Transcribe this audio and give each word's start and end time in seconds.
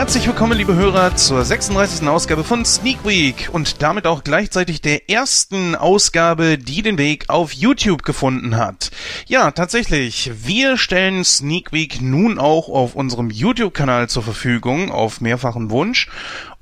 Herzlich 0.00 0.26
willkommen, 0.26 0.56
liebe 0.56 0.74
Hörer, 0.74 1.14
zur 1.16 1.44
36. 1.44 2.08
Ausgabe 2.08 2.42
von 2.42 2.64
Sneak 2.64 3.04
Week 3.04 3.50
und 3.52 3.82
damit 3.82 4.06
auch 4.06 4.24
gleichzeitig 4.24 4.80
der 4.80 5.10
ersten 5.10 5.74
Ausgabe, 5.74 6.56
die 6.56 6.80
den 6.80 6.96
Weg 6.96 7.28
auf 7.28 7.52
YouTube 7.52 8.02
gefunden 8.02 8.56
hat. 8.56 8.90
Ja, 9.26 9.50
tatsächlich, 9.50 10.30
wir 10.42 10.78
stellen 10.78 11.22
Sneak 11.22 11.74
Week 11.74 12.00
nun 12.00 12.38
auch 12.38 12.70
auf 12.70 12.94
unserem 12.94 13.28
YouTube-Kanal 13.28 14.08
zur 14.08 14.22
Verfügung, 14.22 14.90
auf 14.90 15.20
mehrfachen 15.20 15.70
Wunsch. 15.70 16.08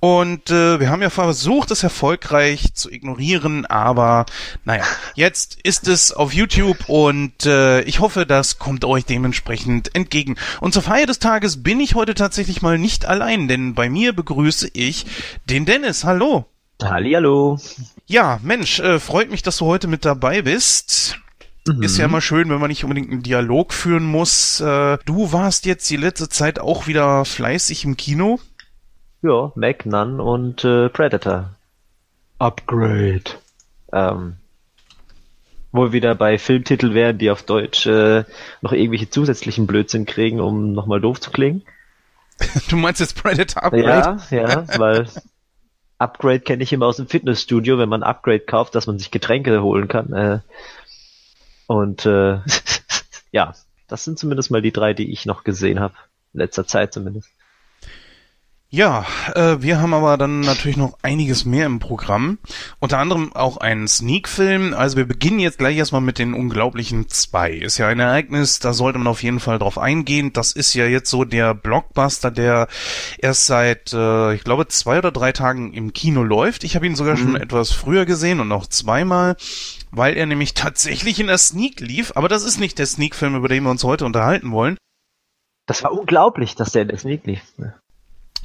Und 0.01 0.51
äh, 0.51 0.79
wir 0.79 0.91
haben 0.91 1.03
ja 1.03 1.11
versucht, 1.11 1.73
es 1.73 1.83
erfolgreich 1.83 2.73
zu 2.75 2.89
ignorieren, 2.89 3.67
aber 3.67 4.27
naja, 4.65 4.85
jetzt 5.17 5.59
ist 5.65 5.89
es 5.89 6.13
auf 6.13 6.33
YouTube 6.33 6.89
und 6.89 7.47
äh, 7.47 7.81
ich 7.83 7.99
hoffe, 7.99 8.25
das 8.25 8.61
kommt 8.61 8.85
euch 8.85 9.05
dementsprechend 9.07 9.97
entgegen. 9.97 10.37
Und 10.61 10.73
zur 10.73 10.83
Feier 10.83 11.07
des 11.07 11.19
Tages 11.19 11.65
bin 11.65 11.81
ich 11.81 11.97
heute 11.97 12.15
tatsächlich 12.15 12.63
mal 12.63 12.79
nicht 12.79 13.07
allein, 13.07 13.49
denn 13.49 13.75
bei 13.75 13.89
mir 13.89 14.13
begrüße 14.13 14.71
ich 14.73 15.05
den 15.47 15.65
Dennis. 15.67 16.05
Hallo. 16.05 16.47
Hallihallo. 16.81 17.59
Ja, 18.07 18.39
Mensch, 18.45 18.79
äh, 18.79 19.01
freut 19.01 19.33
mich, 19.33 19.43
dass 19.43 19.57
du 19.57 19.67
heute 19.67 19.89
mit 19.89 20.05
dabei 20.05 20.43
bist. 20.43 21.19
Mhm. 21.67 21.83
Ist 21.83 21.99
ja 21.99 22.05
immer 22.05 22.21
schön, 22.21 22.49
wenn 22.51 22.61
man 22.61 22.69
nicht 22.69 22.85
unbedingt 22.85 23.11
einen 23.11 23.25
Dialog 23.25 23.73
führen 23.73 24.05
muss. 24.05 24.61
Äh, 24.61 24.99
du 25.05 25.33
warst 25.33 25.67
jetzt 25.67 25.91
die 25.91 25.97
letzte 25.97 26.29
Zeit 26.29 26.61
auch 26.61 26.87
wieder 26.87 27.25
fleißig 27.25 27.85
im 27.85 27.97
Kino. 27.97 28.39
Ja, 29.23 29.53
Mac, 29.55 29.85
Nun 29.85 30.21
und 30.21 30.65
äh, 30.65 30.89
Predator. 30.89 31.51
Upgrade. 32.39 33.25
Ähm, 33.93 34.37
wo 35.73 35.85
wir 35.85 35.93
wieder 35.93 36.15
bei 36.15 36.39
Filmtitel 36.39 36.95
wären, 36.95 37.19
die 37.19 37.31
auf 37.31 37.43
Deutsch 37.43 37.87
äh, 37.87 38.25
noch 38.61 38.73
irgendwelche 38.73 39.11
zusätzlichen 39.11 39.67
Blödsinn 39.67 40.07
kriegen, 40.07 40.41
um 40.41 40.73
nochmal 40.73 41.01
doof 41.01 41.21
zu 41.21 41.31
klingen. 41.31 41.63
Du 42.69 42.77
meinst 42.77 43.01
jetzt 43.01 43.21
Predator 43.21 43.65
Upgrade? 43.65 44.21
Ja, 44.31 44.39
ja, 44.39 44.79
weil 44.79 45.09
Upgrade 45.99 46.41
kenne 46.41 46.63
ich 46.63 46.73
immer 46.73 46.87
aus 46.87 46.97
dem 46.97 47.09
Fitnessstudio, 47.09 47.79
wenn 47.79 47.89
man 47.89 48.05
Upgrade 48.05 48.41
kauft, 48.41 48.75
dass 48.77 48.87
man 48.87 48.99
sich 48.99 49.11
Getränke 49.11 49.61
holen 49.63 49.89
kann. 49.89 50.13
Äh, 50.13 50.39
und 51.67 52.07
äh, 52.07 52.39
ja, 53.33 53.55
das 53.89 54.05
sind 54.05 54.19
zumindest 54.19 54.53
mal 54.53 54.63
die 54.63 54.73
drei, 54.73 54.95
die 54.95 55.11
ich 55.11 55.27
noch 55.27 55.43
gesehen 55.43 55.81
habe. 55.81 55.95
In 56.33 56.41
letzter 56.41 56.67
Zeit 56.67 56.93
zumindest. 56.93 57.31
Ja, 58.71 59.07
äh, 59.35 59.57
wir 59.61 59.81
haben 59.81 59.95
aber 59.95 60.19
dann 60.19 60.41
natürlich 60.41 60.77
noch 60.77 60.99
einiges 61.01 61.47
mehr 61.47 61.65
im 61.65 61.79
Programm. 61.79 62.39
Unter 62.81 62.99
anderem 62.99 63.35
auch 63.35 63.57
einen 63.57 63.89
Sneak-Film. 63.89 64.75
Also 64.75 64.99
wir 64.99 65.09
beginnen 65.09 65.41
jetzt 65.41 65.57
gleich 65.57 65.79
erstmal 65.79 66.03
mit 66.03 66.19
den 66.19 66.35
Unglaublichen 66.35 67.09
zwei. 67.09 67.51
Ist 67.53 67.79
ja 67.79 67.89
ein 67.89 67.99
Ereignis, 67.99 68.59
da 68.59 68.75
sollte 68.75 68.99
man 68.99 69.07
auf 69.07 69.23
jeden 69.23 69.41
Fall 69.41 69.59
drauf 69.59 69.79
eingehen. 69.79 70.35
Das 70.35 70.53
ist 70.53 70.75
ja 70.75 70.85
jetzt 70.85 71.09
so 71.09 71.25
der 71.25 71.55
Blockbuster, 71.55 72.31
der 72.31 72.69
erst 73.17 73.47
seit, 73.47 73.95
äh, 73.95 74.35
ich 74.35 74.45
glaube, 74.45 74.69
zwei 74.69 74.99
oder 74.99 75.13
drei 75.13 75.33
Tagen 75.33 75.73
im 75.73 75.95
Kino 75.95 76.23
läuft. 76.23 76.63
Ich 76.63 76.77
habe 76.77 76.87
ihn 76.87 76.95
sogar 76.95 77.17
mhm. 77.17 77.21
schon 77.21 77.37
etwas 77.37 77.73
früher 77.73 78.05
gesehen 78.05 78.39
und 78.41 78.49
noch 78.49 78.67
zweimal 78.67 79.37
weil 79.91 80.19
er 80.19 80.27
nämlich 80.27 80.53
tatsächlich 80.53 81.19
in 81.19 81.29
der 81.29 81.39
Sneak 81.39 81.81
lief, 81.81 82.13
aber 82.15 82.29
das 82.29 82.45
ist 82.45 82.61
nicht 82.61 82.79
der 82.79 82.85
Sneak-Film, 82.85 83.37
über 83.37 83.49
den 83.49 83.65
wir 83.65 83.71
uns 83.71 83.85
heute 83.85 84.05
unterhalten 84.05 84.53
wollen. 84.53 84.77
Das 85.65 85.83
war 85.83 85.93
unglaublich, 85.93 86.57
dass 86.57 86.73
der 86.73 86.83
in 86.83 86.89
der 86.89 86.99
Sneak 86.99 87.27
lief. 87.27 87.41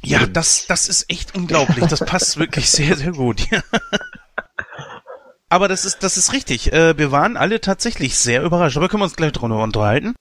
Ja, 0.06 0.26
das, 0.26 0.66
das 0.66 0.88
ist 0.88 1.10
echt 1.10 1.34
unglaublich. 1.34 1.86
Das 1.86 2.00
passt 2.00 2.36
wirklich 2.38 2.70
sehr, 2.70 2.96
sehr 2.96 3.12
gut. 3.12 3.50
Ja. 3.50 3.62
Aber 5.48 5.68
das 5.68 5.84
ist, 5.84 6.02
das 6.02 6.16
ist 6.16 6.32
richtig. 6.32 6.72
Äh, 6.72 6.98
wir 6.98 7.12
waren 7.12 7.36
alle 7.36 7.60
tatsächlich 7.60 8.18
sehr 8.18 8.42
überrascht. 8.42 8.76
Aber 8.76 8.88
können 8.88 9.02
wir 9.02 9.04
uns 9.04 9.16
gleich 9.16 9.32
drüber 9.32 9.62
unterhalten. 9.62 10.14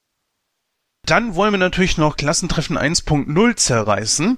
Dann 1.06 1.36
wollen 1.36 1.54
wir 1.54 1.58
natürlich 1.58 1.98
noch 1.98 2.16
Klassentreffen 2.16 2.78
1.0 2.78 3.56
zerreißen. 3.56 4.38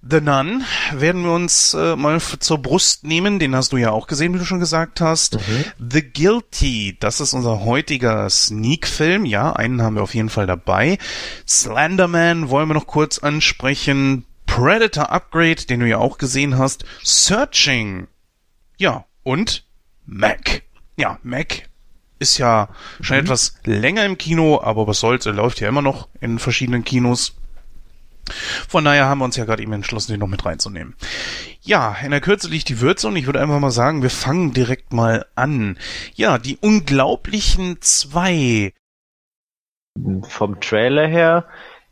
The 0.00 0.20
Nun 0.20 0.64
werden 0.92 1.24
wir 1.24 1.32
uns 1.32 1.74
äh, 1.74 1.96
mal 1.96 2.20
zur 2.20 2.58
Brust 2.58 3.04
nehmen. 3.04 3.38
Den 3.38 3.56
hast 3.56 3.72
du 3.72 3.76
ja 3.76 3.90
auch 3.90 4.06
gesehen, 4.06 4.32
wie 4.32 4.38
du 4.38 4.44
schon 4.44 4.60
gesagt 4.60 5.00
hast. 5.00 5.34
Mhm. 5.34 5.64
The 5.90 6.02
Guilty, 6.02 6.96
das 7.00 7.20
ist 7.20 7.34
unser 7.34 7.64
heutiger 7.64 8.30
Sneak-Film. 8.30 9.24
Ja, 9.24 9.52
einen 9.52 9.82
haben 9.82 9.96
wir 9.96 10.02
auf 10.02 10.14
jeden 10.14 10.30
Fall 10.30 10.46
dabei. 10.46 10.98
Slenderman 11.46 12.48
wollen 12.48 12.68
wir 12.68 12.74
noch 12.74 12.86
kurz 12.86 13.18
ansprechen. 13.18 14.24
Predator 14.48 15.12
Upgrade, 15.12 15.66
den 15.66 15.80
du 15.80 15.86
ja 15.86 15.98
auch 15.98 16.18
gesehen 16.18 16.58
hast, 16.58 16.84
Searching. 17.04 18.08
Ja, 18.78 19.04
und 19.22 19.64
Mac. 20.04 20.62
Ja, 20.96 21.18
Mac 21.22 21.68
ist 22.18 22.38
ja 22.38 22.68
schon 23.00 23.18
mhm. 23.18 23.24
etwas 23.24 23.60
länger 23.64 24.04
im 24.04 24.18
Kino, 24.18 24.60
aber 24.60 24.88
was 24.88 24.98
soll's, 24.98 25.26
er 25.26 25.34
läuft 25.34 25.60
ja 25.60 25.68
immer 25.68 25.82
noch 25.82 26.08
in 26.20 26.40
verschiedenen 26.40 26.82
Kinos. 26.82 27.36
Von 28.68 28.84
daher 28.84 29.06
haben 29.06 29.18
wir 29.18 29.24
uns 29.26 29.36
ja 29.36 29.44
gerade 29.44 29.62
eben 29.62 29.72
entschlossen, 29.72 30.12
den 30.12 30.20
noch 30.20 30.26
mit 30.26 30.44
reinzunehmen. 30.44 30.96
Ja, 31.60 31.96
in 32.02 32.10
der 32.10 32.20
Kürze 32.20 32.48
liegt 32.48 32.68
die 32.68 32.80
Würze 32.80 33.08
und 33.08 33.16
ich 33.16 33.26
würde 33.26 33.40
einfach 33.40 33.60
mal 33.60 33.70
sagen, 33.70 34.02
wir 34.02 34.10
fangen 34.10 34.52
direkt 34.52 34.92
mal 34.92 35.26
an. 35.34 35.78
Ja, 36.14 36.38
die 36.38 36.56
unglaublichen 36.56 37.80
zwei. 37.80 38.72
Vom 40.28 40.60
Trailer 40.60 41.06
her 41.06 41.46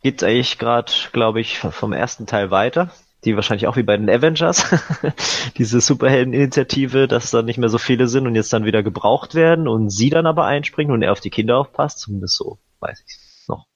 geht's 0.07 0.23
eigentlich 0.23 0.59
gerade, 0.59 0.93
glaube 1.11 1.41
ich, 1.41 1.59
vom 1.59 1.93
ersten 1.93 2.27
Teil 2.27 2.53
weiter. 2.53 2.91
Die 3.25 3.35
wahrscheinlich 3.35 3.67
auch 3.67 3.75
wie 3.75 3.83
bei 3.83 3.97
den 3.97 4.09
Avengers. 4.09 4.65
Diese 5.59 5.81
Superhelden-Initiative, 5.81 7.09
dass 7.09 7.33
da 7.33 7.43
nicht 7.43 7.59
mehr 7.59 7.71
so 7.71 7.79
viele 7.79 8.07
sind 8.07 8.29
und 8.29 8.37
jetzt 8.37 8.53
dann 8.53 8.65
wieder 8.65 8.85
gebraucht 8.85 9.35
werden 9.35 9.67
und 9.67 9.91
sie 9.91 10.09
dann 10.09 10.27
aber 10.27 10.45
einspringen 10.45 10.93
und 10.93 11.03
er 11.03 11.11
auf 11.11 11.19
die 11.19 11.31
Kinder 11.31 11.59
aufpasst. 11.59 11.99
Zumindest 11.99 12.37
so, 12.37 12.61
weiß 12.79 13.03
ich 13.05 13.17
noch. 13.49 13.67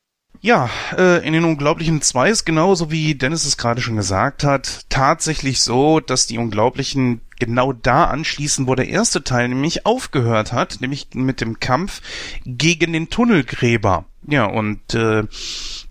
Ja, 0.40 0.70
äh, 0.96 1.26
in 1.26 1.32
den 1.32 1.42
Unglaublichen 1.42 2.00
2 2.00 2.30
ist 2.30 2.44
genauso 2.44 2.92
wie 2.92 3.16
Dennis 3.16 3.44
es 3.44 3.56
gerade 3.56 3.80
schon 3.80 3.96
gesagt 3.96 4.44
hat, 4.44 4.88
tatsächlich 4.88 5.60
so, 5.60 5.98
dass 5.98 6.28
die 6.28 6.38
Unglaublichen 6.38 7.22
genau 7.40 7.72
da 7.72 8.04
anschließen, 8.04 8.68
wo 8.68 8.76
der 8.76 8.86
erste 8.86 9.24
Teil 9.24 9.48
nämlich 9.48 9.84
aufgehört 9.84 10.52
hat, 10.52 10.80
nämlich 10.80 11.08
mit 11.12 11.40
dem 11.40 11.58
Kampf 11.58 12.02
gegen 12.44 12.92
den 12.92 13.10
Tunnelgräber. 13.10 14.04
Ja, 14.28 14.44
und 14.44 14.94
äh, 14.94 15.24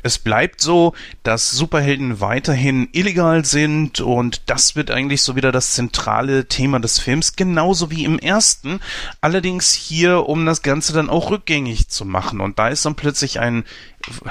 es 0.02 0.18
bleibt 0.18 0.62
so, 0.62 0.94
dass 1.24 1.52
Superhelden 1.52 2.22
weiterhin 2.22 2.88
illegal 2.94 3.44
sind 3.44 4.00
und 4.00 4.50
das 4.50 4.76
wird 4.76 4.92
eigentlich 4.92 5.22
so 5.22 5.36
wieder 5.36 5.52
das 5.52 5.74
zentrale 5.74 6.48
Thema 6.48 6.80
des 6.80 7.00
Films, 7.00 7.36
genauso 7.36 7.92
wie 7.92 8.06
im 8.06 8.18
ersten. 8.18 8.80
Allerdings 9.20 9.74
hier, 9.74 10.28
um 10.28 10.46
das 10.46 10.62
Ganze 10.62 10.94
dann 10.94 11.10
auch 11.10 11.32
rückgängig 11.32 11.90
zu 11.90 12.06
machen. 12.06 12.40
Und 12.40 12.60
da 12.60 12.70
ist 12.70 12.86
dann 12.86 12.96
plötzlich 12.96 13.40
ein 13.40 13.66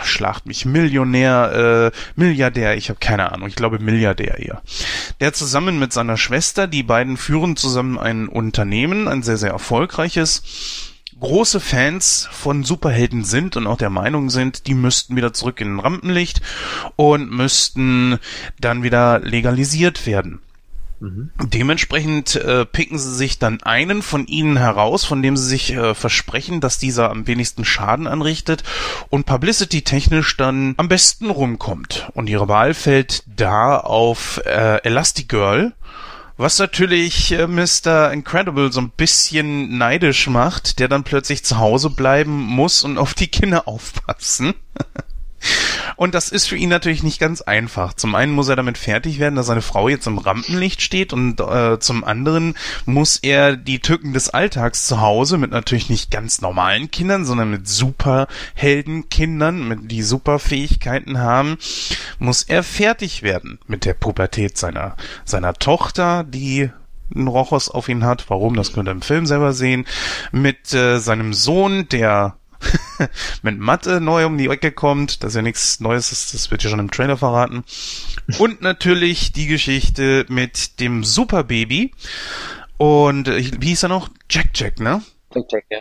schlacht 0.02 0.46
mich 0.46 0.64
Millionär, 0.64 1.92
äh, 1.92 1.98
Milliardär, 2.16 2.76
ich 2.76 2.88
habe 2.88 2.98
keine 3.00 3.32
Ahnung, 3.32 3.48
ich 3.48 3.54
glaube 3.54 3.78
Milliardär 3.78 4.38
eher. 4.38 4.62
Der 5.20 5.34
zusammen 5.34 5.78
mit 5.78 5.92
seiner 5.92 6.16
Schwester, 6.16 6.66
die 6.66 6.82
beiden 6.82 7.16
führen 7.16 7.56
zusammen 7.56 7.98
ein 7.98 8.28
Unternehmen, 8.28 9.08
ein 9.08 9.22
sehr, 9.22 9.36
sehr 9.36 9.50
erfolgreiches 9.50 10.42
große 11.20 11.60
Fans 11.60 12.28
von 12.30 12.64
Superhelden 12.64 13.24
sind 13.24 13.56
und 13.56 13.66
auch 13.66 13.78
der 13.78 13.90
Meinung 13.90 14.30
sind, 14.30 14.66
die 14.66 14.74
müssten 14.74 15.16
wieder 15.16 15.32
zurück 15.32 15.60
in 15.60 15.80
Rampenlicht 15.80 16.40
und 16.96 17.30
müssten 17.30 18.18
dann 18.60 18.82
wieder 18.82 19.18
legalisiert 19.20 20.06
werden. 20.06 20.40
Mhm. 21.00 21.30
Dementsprechend 21.40 22.34
äh, 22.36 22.64
picken 22.64 22.98
sie 22.98 23.14
sich 23.14 23.38
dann 23.38 23.62
einen 23.62 24.02
von 24.02 24.26
ihnen 24.26 24.56
heraus, 24.56 25.04
von 25.04 25.22
dem 25.22 25.36
sie 25.36 25.46
sich 25.46 25.72
äh, 25.72 25.94
versprechen, 25.94 26.60
dass 26.60 26.78
dieser 26.78 27.10
am 27.10 27.26
wenigsten 27.26 27.64
Schaden 27.64 28.06
anrichtet 28.06 28.64
und 29.08 29.26
publicity-technisch 29.26 30.36
dann 30.36 30.74
am 30.76 30.88
besten 30.88 31.30
rumkommt. 31.30 32.10
Und 32.14 32.28
ihre 32.28 32.48
Wahl 32.48 32.74
fällt 32.74 33.22
da 33.26 33.78
auf 33.78 34.40
äh, 34.44 34.82
Elastigirl, 34.82 35.72
was 36.38 36.58
natürlich 36.58 37.32
äh, 37.32 37.46
Mr. 37.46 38.12
Incredible 38.12 38.72
so 38.72 38.80
ein 38.80 38.90
bisschen 38.90 39.76
neidisch 39.76 40.28
macht, 40.28 40.78
der 40.78 40.88
dann 40.88 41.04
plötzlich 41.04 41.44
zu 41.44 41.58
Hause 41.58 41.90
bleiben 41.90 42.32
muss 42.32 42.84
und 42.84 42.96
auf 42.96 43.12
die 43.12 43.28
Kinder 43.28 43.68
aufpassen. 43.68 44.54
Und 45.96 46.14
das 46.14 46.28
ist 46.28 46.46
für 46.46 46.56
ihn 46.56 46.68
natürlich 46.68 47.02
nicht 47.02 47.18
ganz 47.18 47.40
einfach. 47.40 47.92
Zum 47.92 48.14
einen 48.14 48.32
muss 48.32 48.48
er 48.48 48.54
damit 48.54 48.78
fertig 48.78 49.18
werden, 49.18 49.34
dass 49.34 49.46
seine 49.46 49.62
Frau 49.62 49.88
jetzt 49.88 50.06
im 50.06 50.18
Rampenlicht 50.18 50.80
steht 50.80 51.12
und 51.12 51.40
äh, 51.40 51.80
zum 51.80 52.04
anderen 52.04 52.54
muss 52.86 53.16
er 53.16 53.56
die 53.56 53.80
Tücken 53.80 54.12
des 54.12 54.30
Alltags 54.30 54.86
zu 54.86 55.00
Hause 55.00 55.38
mit 55.38 55.50
natürlich 55.50 55.90
nicht 55.90 56.12
ganz 56.12 56.40
normalen 56.40 56.92
Kindern, 56.92 57.24
sondern 57.24 57.50
mit 57.50 57.66
Superheldenkindern, 57.66 59.66
mit 59.66 59.90
die 59.90 60.02
Superfähigkeiten 60.02 61.18
haben, 61.18 61.58
muss 62.20 62.44
er 62.44 62.62
fertig 62.62 63.24
werden 63.24 63.58
mit 63.66 63.84
der 63.84 63.94
Pubertät 63.94 64.56
seiner 64.56 64.94
seiner 65.24 65.54
Tochter, 65.54 66.22
die 66.22 66.70
einen 67.14 67.28
Rochos 67.28 67.68
auf 67.68 67.88
ihn 67.88 68.04
hat. 68.04 68.28
Warum? 68.28 68.54
Das 68.54 68.72
könnt 68.72 68.88
ihr 68.88 68.92
im 68.92 69.02
Film 69.02 69.26
selber 69.26 69.52
sehen. 69.52 69.86
Mit 70.30 70.72
äh, 70.74 70.98
seinem 70.98 71.32
Sohn, 71.32 71.88
der 71.88 72.36
mit 73.42 73.58
Mathe 73.58 74.00
neu 74.00 74.26
um 74.26 74.38
die 74.38 74.48
Ecke 74.48 74.72
kommt, 74.72 75.22
das 75.22 75.30
ist 75.32 75.36
ja 75.36 75.42
nichts 75.42 75.80
Neues 75.80 76.12
ist, 76.12 76.34
das 76.34 76.50
wird 76.50 76.62
ja 76.62 76.70
schon 76.70 76.80
im 76.80 76.90
Trailer 76.90 77.16
verraten. 77.16 77.64
Und 78.38 78.62
natürlich 78.62 79.32
die 79.32 79.46
Geschichte 79.46 80.26
mit 80.28 80.80
dem 80.80 81.04
Superbaby. 81.04 81.92
Und 82.76 83.28
äh, 83.28 83.50
wie 83.60 83.68
hieß 83.68 83.84
er 83.84 83.88
noch? 83.88 84.08
Jack 84.30 84.50
Jack, 84.54 84.80
ne? 84.80 85.02
Jack 85.34 85.44
Jack, 85.50 85.64
ja. 85.70 85.78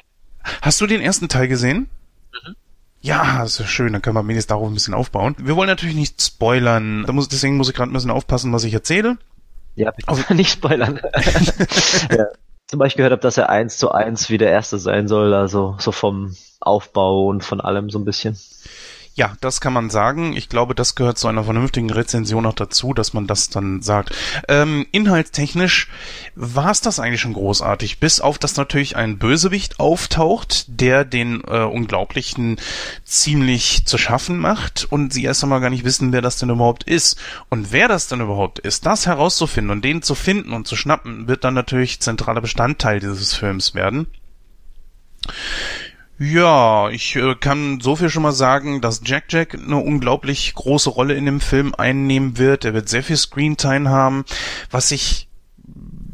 Hast 0.62 0.80
du 0.82 0.88
den 0.88 1.02
ersten 1.02 1.28
Teil 1.30 1.48
gesehen? 1.48 1.90
Mhm. 2.32 2.56
Ja, 3.02 3.44
ist 3.44 3.64
schön, 3.68 3.94
dann 3.94 4.02
können 4.02 4.16
wir 4.16 4.24
wenigstens 4.24 4.48
darauf 4.48 4.68
ein 4.68 4.74
bisschen 4.74 4.94
aufbauen. 4.94 5.36
Wir 5.38 5.56
wollen 5.56 5.70
natürlich 5.70 5.96
nicht 5.96 6.22
spoilern, 6.22 7.02
muss, 7.12 7.30
deswegen 7.30 7.58
muss 7.58 7.70
ich 7.70 7.76
gerade 7.76 7.92
ein 7.92 7.94
bisschen 7.94 8.12
aufpassen, 8.12 8.52
was 8.54 8.64
ich 8.64 8.74
erzähle. 8.74 9.18
Ja, 9.76 9.92
bitte 9.92 10.10
also, 10.10 10.24
nicht 10.34 10.52
spoilern. 10.52 11.00
ja. 12.12 12.26
Zum 12.68 12.80
Beispiel 12.80 13.00
gehört 13.00 13.14
habe, 13.14 13.22
dass 13.22 13.38
er 13.38 13.50
eins 13.50 13.78
zu 13.78 13.92
eins 13.92 14.30
wie 14.30 14.38
der 14.38 14.52
erste 14.52 14.78
sein 14.78 15.08
soll, 15.08 15.34
also 15.34 15.76
so 15.80 15.92
vom 15.92 16.36
Aufbau 16.60 17.28
und 17.28 17.44
von 17.44 17.62
allem 17.62 17.90
so 17.90 17.98
ein 18.00 18.06
bisschen. 18.06 18.38
Ja, 19.18 19.36
das 19.42 19.62
kann 19.62 19.74
man 19.74 19.90
sagen. 19.90 20.34
Ich 20.34 20.48
glaube, 20.48 20.76
das 20.76 20.94
gehört 20.94 21.18
zu 21.18 21.28
einer 21.28 21.44
vernünftigen 21.44 21.90
Rezension 21.90 22.44
noch 22.44 22.54
dazu, 22.54 22.94
dass 22.94 23.14
man 23.14 23.26
das 23.26 23.50
dann 23.50 23.82
sagt. 23.82 24.16
Ähm, 24.48 24.86
inhaltstechnisch 24.92 25.88
war 26.36 26.70
es 26.70 26.82
das 26.82 27.00
eigentlich 27.00 27.22
schon 27.22 27.34
großartig, 27.34 28.00
bis 28.00 28.22
auf 28.22 28.38
dass 28.38 28.58
natürlich 28.58 28.96
ein 28.96 29.18
Bösewicht 29.18 29.80
auftaucht, 29.80 30.66
der 30.68 31.04
den 31.04 31.42
äh, 31.48 31.64
Unglaublichen 31.64 32.58
ziemlich 33.06 33.88
zu 33.88 33.98
schaffen 33.98 34.38
macht 34.38 34.86
und 34.88 35.12
sie 35.12 35.24
erst 35.24 35.42
einmal 35.42 35.62
gar 35.62 35.72
nicht 35.72 35.84
wissen, 35.84 36.14
wer 36.14 36.22
das 36.22 36.38
denn 36.38 36.52
überhaupt 36.52 36.84
ist. 36.84 37.20
Und 37.50 37.72
wer 37.72 37.88
das 37.88 38.08
denn 38.08 38.22
überhaupt 38.22 38.60
ist, 38.60 38.86
das 38.86 39.08
herauszufinden 39.08 39.72
und 39.72 39.84
den 39.84 40.04
zu 40.04 40.14
finden 40.14 40.54
und 40.54 40.68
zu 40.68 40.76
schnappen, 40.76 41.28
wird 41.28 41.44
dann 41.44 41.56
natürlich 41.56 42.02
zentraler 42.02 42.42
Bestandteil 42.42 43.00
dieses 43.00 43.34
Films 43.34 43.74
werden. 43.74 44.06
Ja, 46.20 46.90
ich 46.90 47.16
äh, 47.16 47.36
kann 47.36 47.80
so 47.80 47.96
viel 47.96 48.10
schon 48.10 48.24
mal 48.24 48.32
sagen, 48.32 48.82
dass 48.82 49.02
Jack 49.06 49.26
Jack 49.30 49.54
eine 49.54 49.78
unglaublich 49.78 50.56
große 50.56 50.90
Rolle 50.90 51.14
in 51.14 51.26
dem 51.26 51.40
Film 51.40 51.76
einnehmen 51.76 52.40
wird. 52.40 52.66
Er 52.66 52.74
wird 52.74 52.90
sehr 52.90 53.04
viel 53.04 53.18
Screentime 53.18 53.90
haben, 53.90 54.26
was 54.72 54.90
ich 54.90 55.28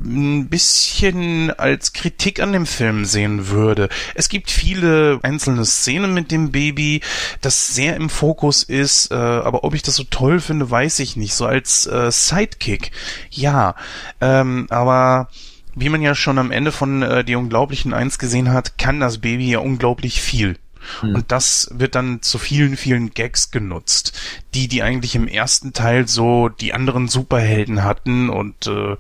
ein 0.04 0.50
bisschen 0.50 1.52
als 1.52 1.94
Kritik 1.94 2.42
an 2.42 2.52
dem 2.52 2.66
Film 2.66 3.06
sehen 3.06 3.48
würde. 3.48 3.88
Es 4.16 4.28
gibt 4.28 4.52
viele 4.52 5.20
einzelne 5.24 5.64
Szenen 5.64 6.14
mit 6.14 6.32
dem 6.32 6.52
Baby, 6.52 7.00
das 7.40 7.74
sehr 7.74 7.96
im 7.96 8.10
Fokus 8.10 8.64
ist, 8.64 9.12
äh, 9.12 9.16
aber 9.16 9.64
ob 9.64 9.74
ich 9.74 9.84
das 9.84 9.96
so 9.96 10.04
toll 10.04 10.42
finde, 10.42 10.70
weiß 10.70 11.00
ich 11.00 11.16
nicht. 11.16 11.34
So 11.34 11.46
als 11.46 11.88
äh, 11.88 12.12
Sidekick, 12.12 12.92
ja, 13.30 13.76
ähm, 14.20 14.68
aber 14.70 15.30
wie 15.76 15.90
man 15.90 16.02
ja 16.02 16.16
schon 16.16 16.38
am 16.38 16.52
Ende 16.52 16.72
von 16.72 17.02
äh, 17.02 17.24
Die 17.24 17.36
Unglaublichen 17.36 17.94
eins 17.94 18.20
gesehen 18.20 18.52
hat, 18.52 18.78
kann 18.78 19.00
das 19.00 19.20
Baby 19.20 19.50
ja 19.50 19.60
unglaublich 19.60 20.22
viel. 20.22 20.58
Hm. 21.02 21.16
Und 21.16 21.32
das 21.32 21.70
wird 21.74 21.96
dann 21.96 22.22
zu 22.22 22.38
vielen, 22.38 22.78
vielen 22.78 23.12
Gags 23.12 23.52
genutzt, 23.52 24.20
die, 24.54 24.68
die 24.68 24.84
eigentlich 24.84 25.16
im 25.16 25.28
ersten 25.28 25.74
Teil 25.74 26.08
so 26.08 26.50
die 26.50 26.74
anderen 26.74 27.08
Superhelden 27.08 27.84
hatten 27.84 28.30
und 28.30 28.68
äh, 28.68 28.98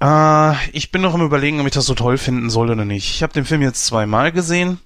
äh, 0.00 0.54
ich 0.72 0.90
bin 0.90 1.00
noch 1.00 1.14
im 1.14 1.22
Überlegen, 1.22 1.60
ob 1.60 1.66
ich 1.66 1.72
das 1.72 1.86
so 1.86 1.94
toll 1.94 2.18
finden 2.18 2.50
soll 2.50 2.70
oder 2.70 2.84
nicht. 2.84 3.08
Ich 3.10 3.22
habe 3.22 3.32
den 3.32 3.44
Film 3.44 3.62
jetzt 3.62 3.86
zweimal 3.86 4.32
gesehen 4.32 4.78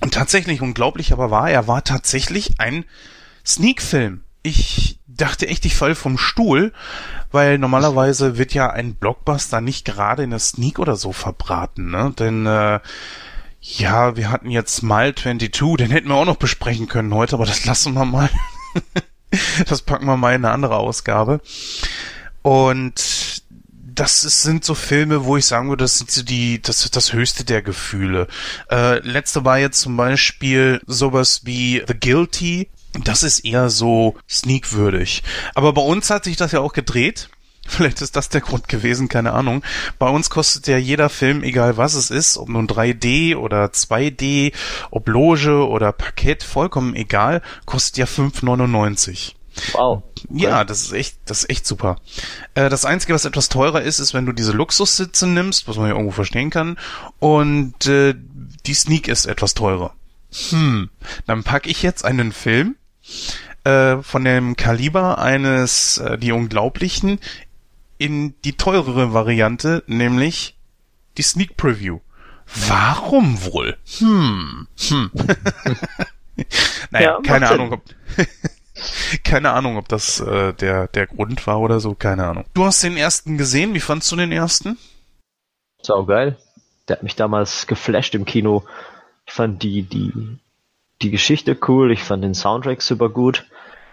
und 0.00 0.14
tatsächlich 0.14 0.62
unglaublich 0.62 1.12
aber 1.12 1.30
war, 1.30 1.50
er 1.50 1.66
war 1.66 1.84
tatsächlich 1.84 2.58
ein 2.58 2.84
Sneak-Film. 3.44 4.22
Ich 4.42 4.99
dachte 5.20 5.48
echt, 5.48 5.64
ich 5.66 5.76
fall 5.76 5.94
vom 5.94 6.18
Stuhl, 6.18 6.72
weil 7.32 7.58
normalerweise 7.58 8.38
wird 8.38 8.54
ja 8.54 8.70
ein 8.70 8.94
Blockbuster 8.94 9.60
nicht 9.60 9.84
gerade 9.84 10.22
in 10.22 10.30
der 10.30 10.38
Sneak 10.38 10.78
oder 10.78 10.96
so 10.96 11.12
verbraten, 11.12 11.90
ne? 11.90 12.12
Denn 12.18 12.46
äh, 12.46 12.80
ja, 13.60 14.16
wir 14.16 14.30
hatten 14.30 14.50
jetzt 14.50 14.82
Mile 14.82 15.14
22, 15.14 15.76
den 15.76 15.90
hätten 15.90 16.08
wir 16.08 16.14
auch 16.14 16.24
noch 16.24 16.36
besprechen 16.36 16.88
können 16.88 17.14
heute, 17.14 17.34
aber 17.34 17.46
das 17.46 17.64
lassen 17.66 17.92
wir 17.94 18.04
mal. 18.04 18.30
das 19.66 19.82
packen 19.82 20.06
wir 20.06 20.16
mal 20.16 20.34
in 20.34 20.44
eine 20.44 20.54
andere 20.54 20.76
Ausgabe. 20.76 21.40
Und 22.42 23.42
das 23.94 24.24
ist, 24.24 24.42
sind 24.42 24.64
so 24.64 24.74
Filme, 24.74 25.24
wo 25.24 25.36
ich 25.36 25.44
sagen 25.44 25.68
würde, 25.68 25.84
das 25.84 25.98
sind 25.98 26.10
so 26.10 26.22
die, 26.22 26.62
das 26.62 26.90
das 26.90 27.12
höchste 27.12 27.44
der 27.44 27.60
Gefühle. 27.60 28.28
Äh, 28.70 29.00
letzte 29.00 29.44
war 29.44 29.58
jetzt 29.58 29.80
zum 29.80 29.96
Beispiel 29.96 30.80
sowas 30.86 31.42
wie 31.44 31.82
The 31.86 31.94
Guilty 31.94 32.70
das 33.04 33.22
ist 33.22 33.40
eher 33.40 33.70
so 33.70 34.16
sneakwürdig. 34.28 35.22
Aber 35.54 35.72
bei 35.72 35.82
uns 35.82 36.10
hat 36.10 36.24
sich 36.24 36.36
das 36.36 36.52
ja 36.52 36.60
auch 36.60 36.72
gedreht. 36.72 37.28
Vielleicht 37.66 38.00
ist 38.00 38.16
das 38.16 38.28
der 38.28 38.40
Grund 38.40 38.68
gewesen, 38.68 39.08
keine 39.08 39.32
Ahnung. 39.32 39.62
Bei 39.98 40.08
uns 40.08 40.30
kostet 40.30 40.66
ja 40.66 40.76
jeder 40.76 41.08
Film, 41.08 41.42
egal 41.42 41.76
was 41.76 41.94
es 41.94 42.10
ist, 42.10 42.36
ob 42.36 42.48
nun 42.48 42.66
3D 42.66 43.36
oder 43.36 43.66
2D, 43.66 44.52
ob 44.90 45.08
Loge 45.08 45.68
oder 45.68 45.92
Parkett, 45.92 46.42
vollkommen 46.42 46.96
egal, 46.96 47.42
kostet 47.66 47.98
ja 47.98 48.06
5,99. 48.06 49.34
Wow. 49.72 50.02
Ja, 50.30 50.64
das 50.64 50.82
ist 50.82 50.92
echt, 50.92 51.18
das 51.26 51.40
ist 51.40 51.50
echt 51.50 51.66
super. 51.66 51.96
Äh, 52.54 52.68
das 52.70 52.84
Einzige, 52.84 53.14
was 53.14 53.24
etwas 53.24 53.48
teurer 53.48 53.82
ist, 53.82 53.98
ist, 53.98 54.14
wenn 54.14 54.26
du 54.26 54.32
diese 54.32 54.52
Luxussitze 54.52 55.26
nimmst, 55.26 55.68
was 55.68 55.76
man 55.76 55.86
ja 55.86 55.92
irgendwo 55.92 56.12
verstehen 56.12 56.50
kann, 56.50 56.78
und 57.18 57.86
äh, 57.86 58.14
die 58.66 58.74
Sneak 58.74 59.08
ist 59.08 59.26
etwas 59.26 59.54
teurer. 59.54 59.94
Hm, 60.50 60.90
dann 61.26 61.42
packe 61.42 61.68
ich 61.68 61.82
jetzt 61.82 62.04
einen 62.04 62.32
Film, 62.32 62.76
äh, 63.64 63.98
von 63.98 64.24
dem 64.24 64.56
Kaliber 64.56 65.18
eines 65.18 65.98
äh, 65.98 66.18
Die 66.18 66.32
Unglaublichen 66.32 67.18
in 67.98 68.34
die 68.44 68.56
teurere 68.56 69.12
Variante, 69.12 69.84
nämlich 69.86 70.56
die 71.18 71.22
Sneak 71.22 71.56
Preview. 71.56 72.00
Warum 72.68 73.44
wohl? 73.44 73.76
Hm. 73.98 74.66
hm. 74.88 75.10
naja, 76.90 77.12
ja, 77.12 77.20
keine 77.22 77.48
Ahnung, 77.48 77.72
ob 77.72 77.82
keine 79.24 79.50
Ahnung, 79.52 79.76
ob 79.76 79.88
das 79.88 80.18
äh, 80.20 80.54
der 80.54 80.88
der 80.88 81.06
Grund 81.06 81.46
war 81.46 81.60
oder 81.60 81.78
so, 81.78 81.94
keine 81.94 82.26
Ahnung. 82.26 82.44
Du 82.54 82.64
hast 82.64 82.82
den 82.82 82.96
ersten 82.96 83.38
gesehen, 83.38 83.74
wie 83.74 83.80
fandst 83.80 84.10
du 84.10 84.16
den 84.16 84.32
ersten? 84.32 84.78
Sau 85.82 86.04
geil. 86.04 86.38
Der 86.88 86.96
hat 86.96 87.02
mich 87.02 87.14
damals 87.14 87.66
geflasht 87.66 88.14
im 88.14 88.24
Kino. 88.24 88.64
Ich 89.26 89.32
fand 89.32 89.62
die 89.62 89.82
die 89.82 90.38
die 91.02 91.10
Geschichte 91.10 91.56
cool, 91.68 91.92
ich 91.92 92.02
fand 92.02 92.24
den 92.24 92.34
Soundtrack 92.34 92.82
super 92.82 93.08
gut. 93.08 93.46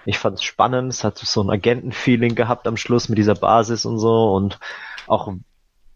Ich 0.05 0.17
fand 0.17 0.35
es 0.35 0.43
spannend, 0.43 0.93
es 0.93 1.03
hat 1.03 1.17
so 1.17 1.41
ein 1.41 1.49
Agentenfeeling 1.49 2.35
gehabt 2.35 2.65
am 2.65 2.77
Schluss 2.77 3.09
mit 3.09 3.17
dieser 3.17 3.35
Basis 3.35 3.85
und 3.85 3.99
so 3.99 4.33
und 4.33 4.57
auch 5.05 5.33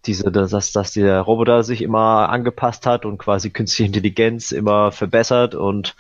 diese, 0.06 0.32
dass, 0.32 0.72
dass 0.72 0.94
der 0.94 1.22
Roboter 1.22 1.64
sich 1.64 1.82
immer 1.82 2.30
angepasst 2.30 2.86
hat 2.86 3.06
und 3.06 3.20
quasi 3.20 3.52
künstliche 3.52 3.88
Intelligenz 3.88 4.52
immer 4.52 4.92
verbessert 4.92 5.56
und 5.56 5.96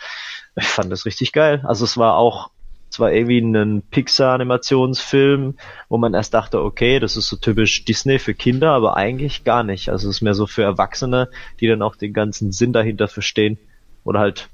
ich 0.55 0.65
fand 0.65 0.91
das 0.91 1.05
richtig 1.05 1.31
geil. 1.31 1.63
Also 1.65 1.85
es 1.85 1.97
war 1.97 2.15
auch, 2.15 2.49
es 2.89 2.99
war 2.99 3.13
irgendwie 3.13 3.39
ein 3.39 3.83
Pixar-Animationsfilm, 3.89 5.55
wo 5.87 5.97
man 5.97 6.13
erst 6.13 6.33
dachte, 6.33 6.61
okay, 6.61 6.99
das 6.99 7.15
ist 7.15 7.29
so 7.29 7.37
typisch 7.37 7.85
Disney 7.85 8.19
für 8.19 8.33
Kinder, 8.33 8.71
aber 8.71 8.97
eigentlich 8.97 9.45
gar 9.45 9.63
nicht. 9.63 9.89
Also 9.89 10.09
es 10.09 10.17
ist 10.17 10.21
mehr 10.21 10.33
so 10.33 10.47
für 10.47 10.63
Erwachsene, 10.63 11.29
die 11.59 11.67
dann 11.67 11.81
auch 11.81 11.95
den 11.95 12.11
ganzen 12.11 12.51
Sinn 12.51 12.73
dahinter 12.73 13.07
verstehen 13.07 13.57
oder 14.03 14.19
halt 14.19 14.49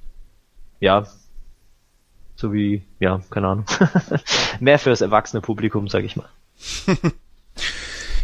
ja, 0.79 1.05
so 2.35 2.53
wie, 2.53 2.83
ja, 2.99 3.21
keine 3.29 3.47
Ahnung. 3.47 3.65
Mehr 4.59 4.79
fürs 4.79 5.01
erwachsene 5.01 5.41
Publikum, 5.41 5.87
sag 5.87 6.03
ich 6.03 6.15
mal. 6.15 6.29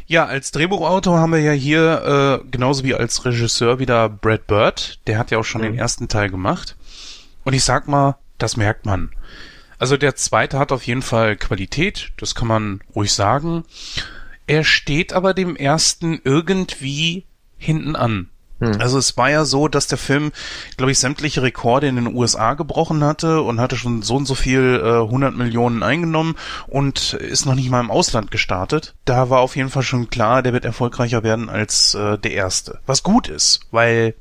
ja, 0.08 0.26
als 0.26 0.52
Drehbuchautor 0.52 1.18
haben 1.20 1.32
wir 1.32 1.40
ja 1.40 1.52
hier, 1.52 2.42
äh, 2.44 2.48
genauso 2.50 2.84
wie 2.84 2.94
als 2.94 3.26
Regisseur 3.26 3.80
wieder 3.80 4.10
Brad 4.10 4.48
Bird. 4.48 5.00
Der 5.08 5.18
hat 5.18 5.32
ja 5.32 5.40
auch 5.40 5.46
schon 5.46 5.62
mhm. 5.62 5.66
den 5.66 5.78
ersten 5.78 6.08
Teil 6.08 6.30
gemacht. 6.30 6.76
Und 7.44 7.54
ich 7.54 7.64
sag 7.64 7.88
mal, 7.88 8.18
das 8.38 8.56
merkt 8.56 8.86
man. 8.86 9.10
Also 9.80 9.98
der 9.98 10.16
zweite 10.16 10.60
hat 10.60 10.72
auf 10.72 10.86
jeden 10.86 11.02
Fall 11.02 11.36
Qualität, 11.36 12.12
das 12.18 12.36
kann 12.36 12.48
man 12.48 12.82
ruhig 12.96 13.12
sagen. 13.12 13.66
Er 14.48 14.64
steht 14.64 15.12
aber 15.12 15.34
dem 15.34 15.56
ersten 15.56 16.22
irgendwie 16.24 17.26
hinten 17.58 17.96
an. 17.96 18.30
Hm. 18.60 18.80
Also 18.80 18.98
es 18.98 19.18
war 19.18 19.30
ja 19.30 19.46
so, 19.46 19.68
dass 19.68 19.88
der 19.88 19.98
Film, 19.98 20.32
glaube 20.78 20.92
ich, 20.92 21.00
sämtliche 21.00 21.42
Rekorde 21.42 21.88
in 21.88 21.96
den 21.96 22.16
USA 22.16 22.54
gebrochen 22.54 23.04
hatte 23.04 23.42
und 23.42 23.60
hatte 23.60 23.76
schon 23.76 24.02
so 24.02 24.16
und 24.16 24.26
so 24.26 24.36
viel 24.36 24.82
äh, 24.84 25.02
100 25.02 25.36
Millionen 25.36 25.84
eingenommen 25.84 26.36
und 26.68 27.14
ist 27.14 27.46
noch 27.46 27.56
nicht 27.56 27.70
mal 27.70 27.80
im 27.80 27.92
Ausland 27.92 28.32
gestartet. 28.32 28.96
Da 29.06 29.30
war 29.30 29.40
auf 29.40 29.56
jeden 29.56 29.70
Fall 29.70 29.84
schon 29.84 30.10
klar, 30.10 30.42
der 30.44 30.54
wird 30.54 30.66
erfolgreicher 30.66 31.24
werden 31.24 31.50
als 31.50 31.94
äh, 31.96 32.18
der 32.18 32.32
erste. 32.32 32.80
Was 32.86 33.04
gut 33.04 33.28
ist, 33.28 33.62
weil 33.72 34.16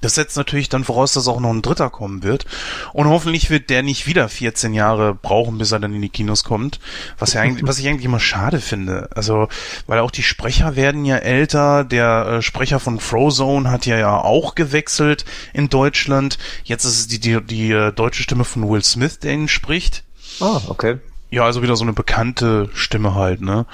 das 0.00 0.14
setzt 0.14 0.36
natürlich 0.36 0.68
dann 0.68 0.84
voraus, 0.84 1.12
dass 1.12 1.28
auch 1.28 1.40
noch 1.40 1.50
ein 1.50 1.62
dritter 1.62 1.90
kommen 1.90 2.22
wird. 2.22 2.46
Und 2.92 3.08
hoffentlich 3.08 3.50
wird 3.50 3.70
der 3.70 3.82
nicht 3.82 4.06
wieder 4.06 4.28
14 4.28 4.74
Jahre 4.74 5.14
brauchen, 5.14 5.58
bis 5.58 5.72
er 5.72 5.80
dann 5.80 5.94
in 5.94 6.02
die 6.02 6.08
Kinos 6.08 6.44
kommt. 6.44 6.78
Was 7.18 7.32
ja 7.32 7.40
eigentlich, 7.40 7.66
was 7.66 7.78
ich 7.78 7.88
eigentlich 7.88 8.04
immer 8.04 8.20
schade 8.20 8.60
finde. 8.60 9.08
Also, 9.14 9.48
weil 9.86 10.00
auch 10.00 10.10
die 10.10 10.22
Sprecher 10.22 10.76
werden 10.76 11.04
ja 11.04 11.16
älter. 11.16 11.84
Der 11.84 12.26
äh, 12.26 12.42
Sprecher 12.42 12.80
von 12.80 13.00
Frozone 13.00 13.70
hat 13.70 13.86
ja, 13.86 13.98
ja 13.98 14.20
auch 14.20 14.54
gewechselt 14.54 15.24
in 15.52 15.68
Deutschland. 15.68 16.38
Jetzt 16.64 16.84
ist 16.84 16.98
es 16.98 17.08
die, 17.08 17.18
die, 17.18 17.40
die 17.42 17.72
äh, 17.72 17.92
deutsche 17.92 18.22
Stimme 18.22 18.44
von 18.44 18.68
Will 18.68 18.84
Smith, 18.84 19.18
der 19.18 19.32
ihn 19.32 19.48
spricht. 19.48 20.04
Ah, 20.40 20.60
okay. 20.68 20.98
Ja, 21.30 21.44
also 21.44 21.62
wieder 21.62 21.76
so 21.76 21.84
eine 21.84 21.92
bekannte 21.92 22.70
Stimme 22.72 23.14
halt, 23.14 23.40
ne? 23.40 23.66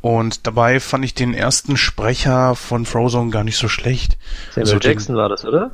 Und 0.00 0.46
dabei 0.46 0.80
fand 0.80 1.04
ich 1.04 1.14
den 1.14 1.34
ersten 1.34 1.76
Sprecher 1.76 2.54
von 2.54 2.86
Frozone 2.86 3.30
gar 3.30 3.44
nicht 3.44 3.56
so 3.56 3.68
schlecht. 3.68 4.16
Samuel 4.50 4.74
also 4.74 4.88
Jackson 4.88 5.14
den, 5.14 5.20
war 5.20 5.28
das, 5.28 5.44
oder? 5.44 5.70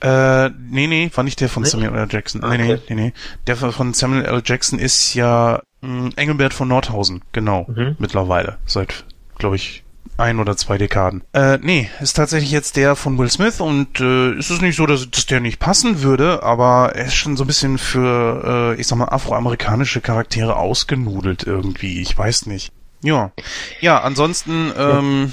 Äh, 0.00 0.50
nee, 0.70 0.86
nee, 0.86 1.10
war 1.14 1.24
nicht 1.24 1.40
der 1.40 1.48
von 1.48 1.62
nicht? 1.62 1.72
Samuel 1.72 1.94
L. 1.94 2.08
Jackson. 2.10 2.44
Ah, 2.44 2.48
okay. 2.48 2.58
Nee, 2.58 2.94
nee, 2.94 2.94
nee. 2.94 3.12
Der 3.46 3.56
von 3.56 3.94
Samuel 3.94 4.24
L. 4.24 4.42
Jackson 4.44 4.78
ist 4.78 5.14
ja 5.14 5.62
mh, 5.80 5.88
hm, 5.88 6.12
Engelbert 6.16 6.52
von 6.52 6.68
Nordhausen, 6.68 7.22
genau, 7.32 7.66
mhm. 7.68 7.96
mittlerweile. 7.98 8.58
Seit, 8.66 9.04
glaube 9.38 9.56
ich, 9.56 9.84
ein 10.16 10.38
oder 10.38 10.56
zwei 10.56 10.78
Dekaden. 10.78 11.22
Äh, 11.32 11.58
nee, 11.58 11.90
ist 12.00 12.14
tatsächlich 12.14 12.50
jetzt 12.50 12.76
der 12.76 12.96
von 12.96 13.18
Will 13.18 13.30
Smith 13.30 13.60
und 13.60 14.00
äh, 14.00 14.32
ist 14.32 14.50
es 14.50 14.60
nicht 14.60 14.76
so, 14.76 14.86
dass, 14.86 15.10
dass 15.10 15.26
der 15.26 15.40
nicht 15.40 15.58
passen 15.58 16.02
würde, 16.02 16.42
aber 16.42 16.92
er 16.94 17.06
ist 17.06 17.14
schon 17.14 17.36
so 17.36 17.44
ein 17.44 17.46
bisschen 17.46 17.78
für, 17.78 18.74
äh, 18.76 18.80
ich 18.80 18.86
sag 18.86 18.96
mal, 18.96 19.08
afroamerikanische 19.08 20.00
Charaktere 20.00 20.56
ausgenudelt 20.56 21.44
irgendwie. 21.44 22.00
Ich 22.00 22.16
weiß 22.16 22.46
nicht. 22.46 22.72
Ja. 23.02 23.32
Ja, 23.80 24.00
ansonsten 24.00 24.72
ähm, 24.76 25.32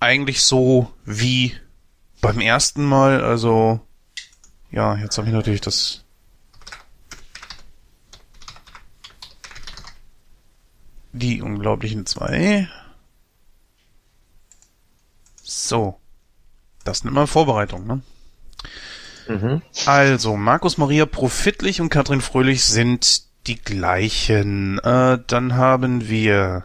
eigentlich 0.00 0.42
so 0.42 0.90
wie 1.04 1.54
beim 2.20 2.40
ersten 2.40 2.84
Mal, 2.84 3.22
also 3.22 3.80
ja, 4.70 4.96
jetzt 4.96 5.18
habe 5.18 5.28
ich 5.28 5.34
natürlich 5.34 5.60
das 5.60 6.04
die 11.12 11.42
unglaublichen 11.42 12.06
zwei. 12.06 12.68
So. 15.42 15.98
Das 16.84 17.04
nennt 17.04 17.14
man 17.14 17.26
Vorbereitung, 17.26 17.86
ne? 17.86 18.02
Mhm. 19.28 19.62
Also, 19.86 20.36
Markus 20.36 20.78
Maria 20.78 21.06
Profitlich 21.06 21.80
und 21.80 21.90
Katrin 21.90 22.20
Fröhlich 22.20 22.64
sind 22.64 23.22
die 23.46 23.56
gleichen. 23.56 24.78
Äh, 24.78 25.18
dann 25.26 25.54
haben 25.54 26.08
wir 26.08 26.64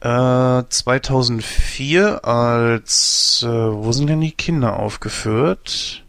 äh, 0.00 0.62
2004 0.68 2.24
als, 2.24 3.42
äh, 3.44 3.48
wo 3.48 3.92
sind 3.92 4.08
denn 4.08 4.20
die 4.20 4.32
Kinder 4.32 4.78
aufgeführt? 4.78 6.04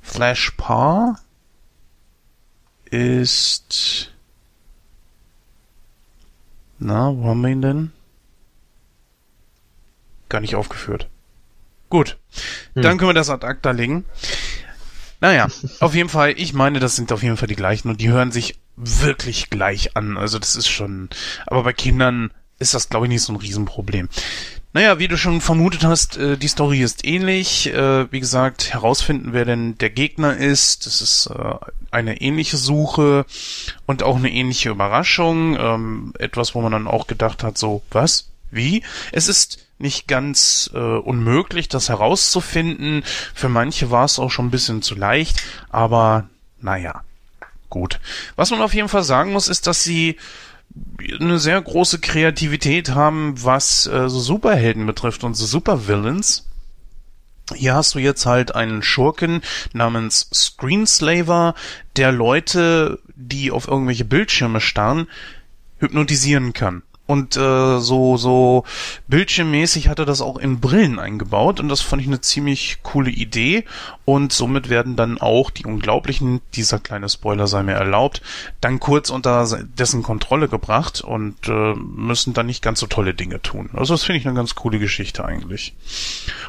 Flash 0.00 0.52
Parr 0.56 1.20
ist, 2.86 4.12
na, 6.78 7.14
wo 7.16 7.28
haben 7.28 7.42
wir 7.42 7.50
ihn 7.50 7.62
denn? 7.62 7.92
Gar 10.30 10.40
nicht 10.40 10.54
aufgeführt. 10.54 11.08
Gut, 11.90 12.16
Hm. 12.74 12.82
dann 12.82 12.96
können 12.96 13.10
wir 13.10 13.14
das 13.14 13.28
ad 13.28 13.46
acta 13.46 13.72
legen. 13.72 14.04
Naja, 15.20 15.48
auf 15.80 15.94
jeden 15.94 16.08
Fall, 16.08 16.32
ich 16.38 16.54
meine, 16.54 16.80
das 16.80 16.96
sind 16.96 17.12
auf 17.12 17.22
jeden 17.22 17.36
Fall 17.36 17.48
die 17.48 17.56
gleichen 17.56 17.90
und 17.90 18.00
die 18.00 18.08
hören 18.08 18.32
sich 18.32 18.58
wirklich 18.76 19.50
gleich 19.50 19.96
an. 19.96 20.16
Also 20.16 20.38
das 20.38 20.56
ist 20.56 20.68
schon, 20.68 21.10
aber 21.46 21.64
bei 21.64 21.72
Kindern 21.74 22.30
ist 22.58 22.72
das, 22.74 22.88
glaube 22.88 23.06
ich, 23.06 23.10
nicht 23.10 23.22
so 23.22 23.32
ein 23.32 23.36
Riesenproblem. 23.36 24.08
Naja, 24.72 25.00
wie 25.00 25.08
du 25.08 25.18
schon 25.18 25.40
vermutet 25.40 25.82
hast, 25.82 26.16
äh, 26.16 26.36
die 26.36 26.46
Story 26.46 26.80
ist 26.80 27.04
ähnlich. 27.04 27.66
Äh, 27.74 28.10
wie 28.12 28.20
gesagt, 28.20 28.72
herausfinden, 28.72 29.32
wer 29.32 29.44
denn 29.44 29.76
der 29.78 29.90
Gegner 29.90 30.36
ist. 30.36 30.86
Das 30.86 31.02
ist 31.02 31.26
äh, 31.26 31.54
eine 31.90 32.20
ähnliche 32.20 32.56
Suche 32.56 33.26
und 33.86 34.04
auch 34.04 34.14
eine 34.16 34.30
ähnliche 34.30 34.70
Überraschung. 34.70 35.56
Ähm, 35.58 36.12
etwas, 36.20 36.54
wo 36.54 36.60
man 36.60 36.70
dann 36.70 36.86
auch 36.86 37.08
gedacht 37.08 37.42
hat, 37.42 37.58
so, 37.58 37.82
was? 37.90 38.30
Wie? 38.52 38.84
Es 39.10 39.26
ist 39.26 39.66
nicht 39.80 40.06
ganz 40.08 40.70
äh, 40.74 40.78
unmöglich, 40.78 41.68
das 41.68 41.88
herauszufinden. 41.88 43.02
Für 43.34 43.48
manche 43.48 43.90
war 43.90 44.04
es 44.04 44.18
auch 44.18 44.30
schon 44.30 44.46
ein 44.46 44.50
bisschen 44.50 44.82
zu 44.82 44.94
leicht, 44.94 45.42
aber 45.70 46.28
naja, 46.60 47.02
gut. 47.70 48.00
Was 48.36 48.50
man 48.50 48.60
auf 48.60 48.74
jeden 48.74 48.88
Fall 48.88 49.02
sagen 49.02 49.32
muss, 49.32 49.48
ist, 49.48 49.66
dass 49.66 49.82
sie 49.82 50.16
eine 51.18 51.38
sehr 51.38 51.60
große 51.60 51.98
Kreativität 51.98 52.90
haben, 52.90 53.34
was 53.42 53.86
äh, 53.86 54.08
so 54.08 54.20
Superhelden 54.20 54.86
betrifft 54.86 55.24
und 55.24 55.34
so 55.34 55.46
Supervillains. 55.46 56.46
Hier 57.54 57.74
hast 57.74 57.94
du 57.94 57.98
jetzt 57.98 58.26
halt 58.26 58.54
einen 58.54 58.82
Schurken 58.82 59.42
namens 59.72 60.28
Screenslaver, 60.32 61.54
der 61.96 62.12
Leute, 62.12 63.00
die 63.16 63.50
auf 63.50 63.66
irgendwelche 63.66 64.04
Bildschirme 64.04 64.60
starren, 64.60 65.08
hypnotisieren 65.78 66.52
kann. 66.52 66.82
Und 67.10 67.36
äh, 67.36 67.80
so 67.80 68.16
so 68.16 68.62
bildschirmmäßig 69.08 69.88
er 69.98 70.06
das 70.06 70.20
auch 70.20 70.36
in 70.36 70.60
Brillen 70.60 71.00
eingebaut 71.00 71.58
und 71.58 71.68
das 71.68 71.80
fand 71.80 72.00
ich 72.00 72.06
eine 72.06 72.20
ziemlich 72.20 72.78
coole 72.84 73.10
Idee 73.10 73.64
und 74.10 74.32
somit 74.32 74.68
werden 74.68 74.96
dann 74.96 75.18
auch 75.20 75.50
die 75.50 75.64
Unglaublichen, 75.64 76.40
dieser 76.54 76.80
kleine 76.80 77.08
Spoiler 77.08 77.46
sei 77.46 77.62
mir 77.62 77.74
erlaubt, 77.74 78.22
dann 78.60 78.80
kurz 78.80 79.08
unter 79.08 79.46
dessen 79.78 80.02
Kontrolle 80.02 80.48
gebracht 80.48 81.00
und 81.00 81.46
äh, 81.46 81.74
müssen 81.76 82.34
dann 82.34 82.46
nicht 82.46 82.60
ganz 82.60 82.80
so 82.80 82.88
tolle 82.88 83.14
Dinge 83.14 83.40
tun. 83.40 83.70
Also 83.72 83.94
das 83.94 84.02
finde 84.02 84.18
ich 84.18 84.26
eine 84.26 84.34
ganz 84.34 84.56
coole 84.56 84.80
Geschichte 84.80 85.24
eigentlich. 85.24 85.76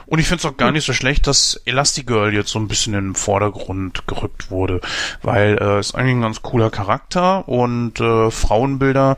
Und 0.08 0.18
ich 0.18 0.27
finde 0.27 0.39
es 0.39 0.51
auch 0.51 0.58
gar 0.58 0.72
nicht 0.72 0.88
so 0.88 0.94
schlecht, 0.94 1.27
dass 1.27 1.62
Elastigirl 1.65 2.34
jetzt 2.34 2.50
so 2.50 2.58
ein 2.58 2.68
bisschen 2.68 2.96
in 2.96 3.10
den 3.10 3.15
Vordergrund 3.15 4.08
gerückt 4.08 4.50
wurde, 4.50 4.82
weil 5.22 5.60
äh, 5.62 5.80
ist 5.80 5.94
eigentlich 5.94 6.15
ein 6.15 6.22
ganz 6.22 6.41
cooler 6.41 6.72
Charakter 6.72 7.48
und 7.48 8.00
äh, 8.00 8.32
Frauenbilder, 8.32 9.18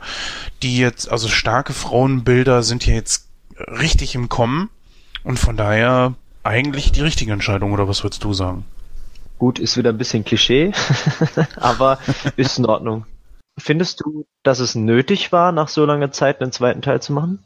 die 0.62 0.76
jetzt, 0.76 1.10
also 1.10 1.28
starke 1.28 1.72
Frauenbilder 1.72 2.62
sind 2.62 2.84
ja 2.84 2.92
jetzt 2.92 3.26
richtig 3.56 4.14
im 4.14 4.28
Kommen 4.28 4.68
und 5.22 5.38
von 5.38 5.56
daher 5.56 6.12
eigentlich 6.44 6.92
die 6.92 7.00
richtige 7.00 7.32
Entscheidung, 7.32 7.72
oder 7.72 7.88
was 7.88 8.02
würdest 8.04 8.22
du 8.24 8.32
sagen? 8.32 8.64
Gut, 9.38 9.58
ist 9.58 9.76
wieder 9.76 9.90
ein 9.90 9.98
bisschen 9.98 10.24
Klischee, 10.24 10.72
aber 11.56 11.98
ist 12.36 12.58
in 12.58 12.66
Ordnung. 12.66 13.06
Findest 13.58 14.00
du, 14.00 14.26
dass 14.42 14.60
es 14.60 14.74
nötig 14.74 15.32
war, 15.32 15.52
nach 15.52 15.68
so 15.68 15.84
langer 15.84 16.12
Zeit 16.12 16.40
einen 16.40 16.52
zweiten 16.52 16.82
Teil 16.82 17.00
zu 17.02 17.12
machen? 17.12 17.44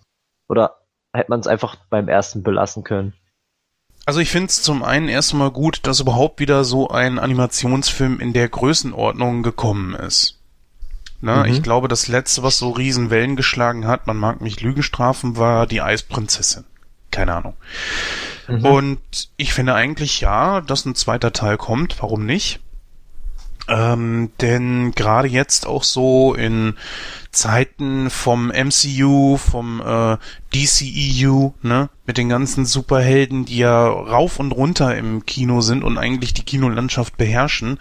Oder 0.49 0.79
hätte 1.15 1.31
man 1.31 1.41
es 1.41 1.47
einfach 1.47 1.77
beim 1.91 2.09
ersten 2.09 2.43
belassen 2.43 2.85
können? 2.85 3.13
Also 4.07 4.21
ich 4.21 4.31
finde 4.31 4.47
es 4.47 4.63
zum 4.63 4.83
einen 4.83 5.09
erstmal 5.09 5.51
gut, 5.51 5.81
dass 5.87 6.01
überhaupt 6.01 6.41
wieder 6.41 6.65
so 6.65 6.89
ein 6.89 7.19
Animationsfilm 7.19 8.21
in 8.21 8.33
der 8.33 8.49
Größenordnung 8.49 9.43
gekommen 9.43 9.95
ist. 9.95 10.39
Na, 11.21 11.45
Mhm. 11.45 11.53
Ich 11.53 11.63
glaube, 11.63 11.89
das 11.89 12.09
letzte, 12.09 12.43
was 12.43 12.59
so 12.59 12.71
riesen 12.71 13.11
Wellen 13.11 13.37
geschlagen 13.37 13.87
hat, 13.87 14.07
man 14.07 14.17
mag 14.17 14.41
mich 14.41 14.61
Lügen 14.61 14.83
strafen, 14.83 15.37
war 15.37 15.67
die 15.67 15.83
Eisprinzessin. 15.83 16.65
Keine 17.11 17.35
Ahnung. 17.35 17.55
Mhm. 18.49 18.65
Und 18.65 19.31
ich 19.37 19.53
finde 19.53 19.75
eigentlich 19.75 20.21
ja, 20.21 20.61
dass 20.61 20.85
ein 20.85 20.95
zweiter 20.95 21.33
Teil 21.33 21.57
kommt. 21.57 22.01
Warum 22.03 22.27
nicht? 22.27 22.61
Ähm, 23.69 24.31
denn 24.41 24.93
gerade 24.93 25.29
jetzt 25.29 25.67
auch 25.67 25.83
so 25.83 26.35
in 26.35 26.75
Zeiten 27.31 28.09
vom 28.09 28.49
MCU, 28.51 29.37
vom 29.37 29.81
äh, 29.81 30.17
DCEU, 30.55 31.51
ne, 31.63 31.91
mit 32.07 32.17
den 32.17 32.31
ganzen 32.31 32.65
Superhelden, 32.65 33.45
die 33.45 33.59
ja 33.59 33.87
rauf 33.87 34.41
und 34.41 34.53
runter 34.53 34.97
im 34.97 35.27
Kino 35.27 35.61
sind 35.61 35.85
und 35.85 35.99
eigentlich 35.99 36.33
die 36.33 36.43
Kinolandschaft 36.45 37.19
beherrschen, 37.19 37.79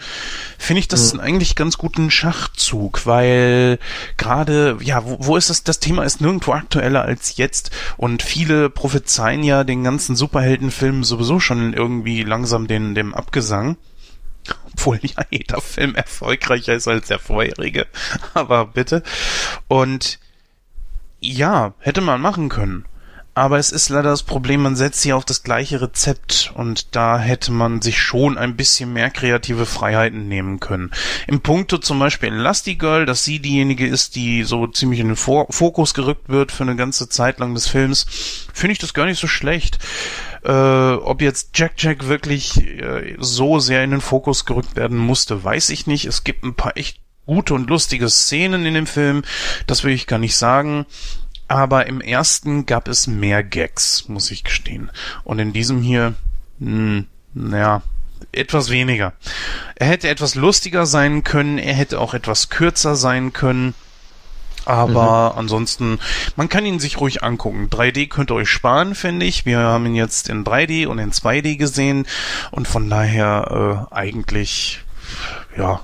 finde 0.58 0.82
ich 0.82 0.89
das 0.89 1.13
Mhm. 1.13 1.22
eigentlich 1.22 1.56
ganz 1.56 1.77
guten 1.77 2.12
Schachzug, 2.12 3.06
weil 3.06 3.79
gerade, 4.17 4.77
ja, 4.82 5.06
wo, 5.06 5.17
wo 5.22 5.38
ist 5.38 5.50
das, 5.50 5.63
das 5.63 5.79
Thema 5.79 6.03
ist 6.03 6.20
nirgendwo 6.20 6.51
aktueller 6.51 7.03
als 7.03 7.38
jetzt 7.38 7.72
und 7.96 8.22
viele 8.22 8.70
prophezeien 8.70 9.44
ja 9.44 9.63
den 9.63 9.84
ganzen 9.84 10.17
Superheldenfilmen 10.17 11.03
sowieso 11.03 11.39
schon 11.39 11.74
irgendwie 11.74 12.24
langsam 12.24 12.67
den, 12.67 12.96
dem 12.96 13.13
Abgesang. 13.13 13.77
Obwohl 14.77 15.00
ja 15.01 15.24
jeder 15.31 15.60
Film 15.60 15.96
erfolgreicher 15.96 16.75
ist 16.75 16.88
als 16.88 17.07
der 17.07 17.19
vorherige. 17.19 17.88
Aber 18.34 18.65
bitte. 18.65 19.01
Und 19.67 20.19
ja, 21.19 21.74
hätte 21.79 22.01
man 22.01 22.22
machen 22.22 22.50
können. 22.50 22.86
Aber 23.34 23.60
es 23.60 23.72
ist 23.72 23.89
leider 23.89 24.10
das 24.10 24.24
Problem, 24.24 24.63
man 24.63 24.75
setzt 24.75 25.03
hier 25.03 25.15
auf 25.15 25.24
das 25.24 25.43
gleiche 25.43 25.79
Rezept 25.79 26.51
und 26.55 26.96
da 26.96 27.19
hätte 27.19 27.51
man 27.51 27.84
sich 27.84 28.01
schon 28.01 28.36
ein 28.36 28.55
bisschen 28.55 28.93
mehr 28.93 29.12
kreative 29.12 29.67
Freiheiten 29.67 30.27
nehmen 30.27 30.60
können. 30.60 30.89
Im 31.27 31.41
Punkto 31.41 31.77
zum 31.77 32.00
Beispiel 32.00 32.34
Elastigirl, 32.34 33.05
dass 33.05 33.24
sie 33.24 33.39
diejenige 33.39 33.86
ist, 33.86 34.15
die 34.15 34.43
so 34.43 34.65
ziemlich 34.65 35.00
in 35.01 35.10
den 35.10 35.15
Fokus 35.15 35.93
gerückt 35.93 36.29
wird 36.29 36.51
für 36.51 36.63
eine 36.63 36.75
ganze 36.75 37.10
Zeit 37.10 37.38
lang 37.38 37.53
des 37.53 37.67
Films, 37.67 38.07
finde 38.53 38.72
ich 38.72 38.79
das 38.79 38.96
gar 38.96 39.05
nicht 39.05 39.19
so 39.19 39.27
schlecht. 39.27 39.77
Äh, 40.44 40.51
ob 40.51 41.22
jetzt 41.22 41.50
Jack 41.53 41.74
Jack 41.77 42.08
wirklich 42.08 42.58
äh, 42.58 43.15
so 43.20 43.60
sehr 43.60 43.84
in 43.84 43.91
den 43.91 44.01
Fokus 44.01 44.46
gerückt 44.46 44.75
werden 44.75 44.98
musste, 44.98 45.44
weiß 45.44 45.70
ich 45.70 45.88
nicht. 45.88 46.06
Es 46.06 46.24
gibt 46.24 46.44
ein 46.44 46.56
paar 46.56 46.77
echt 46.77 47.00
gute 47.25 47.53
und 47.53 47.70
lustige 47.70 48.10
Szenen 48.10 48.65
in 48.65 48.74
dem 48.74 48.88
Film, 48.88 49.24
das 49.67 49.84
will 49.84 49.94
ich 49.94 50.08
gar 50.08 50.20
nicht 50.20 50.36
sagen. 50.36 50.86
Aber 51.50 51.86
im 51.86 52.01
ersten 52.01 52.65
gab 52.65 52.88
es 52.88 53.08
mehr 53.08 53.44
Gags, 53.44 54.10
muss 54.10 54.32
ich 54.32 54.44
gestehen. 54.44 54.91
Und 55.24 55.39
in 55.39 55.53
diesem 55.53 55.82
hier, 55.82 56.13
mh, 56.60 57.03
naja, 57.34 57.84
etwas 58.32 58.70
weniger. 58.70 59.13
Er 59.75 59.88
hätte 59.88 60.10
etwas 60.10 60.36
lustiger 60.36 60.86
sein 60.86 61.24
können, 61.24 61.58
er 61.58 61.74
hätte 61.74 62.00
auch 62.00 62.13
etwas 62.13 62.50
kürzer 62.50 62.96
sein 62.96 63.32
können. 63.32 63.74
Aber 64.67 65.36
ansonsten, 65.38 66.00
man 66.36 66.50
kann 66.50 66.65
ihn 66.65 66.79
sich 66.79 67.00
ruhig 67.00 67.24
angucken. 67.24 67.69
3D 67.69 68.09
könnt 68.09 68.31
ihr 68.31 68.36
euch 68.36 68.50
sparen, 68.50 68.95
finde 68.95 69.25
ich. 69.25 69.45
Wir 69.45 69.59
haben 69.59 69.86
ihn 69.86 69.95
jetzt 69.95 70.27
in 70.27 70.43
3D 70.43 70.88
und 70.88 71.00
in 71.00 71.12
2D 71.12 71.55
gesehen. 71.55 72.05
Und 72.51 72.67
von 72.67 72.89
daher 72.89 73.88
äh, 73.91 73.95
eigentlich, 73.95 74.81
ja, 75.57 75.79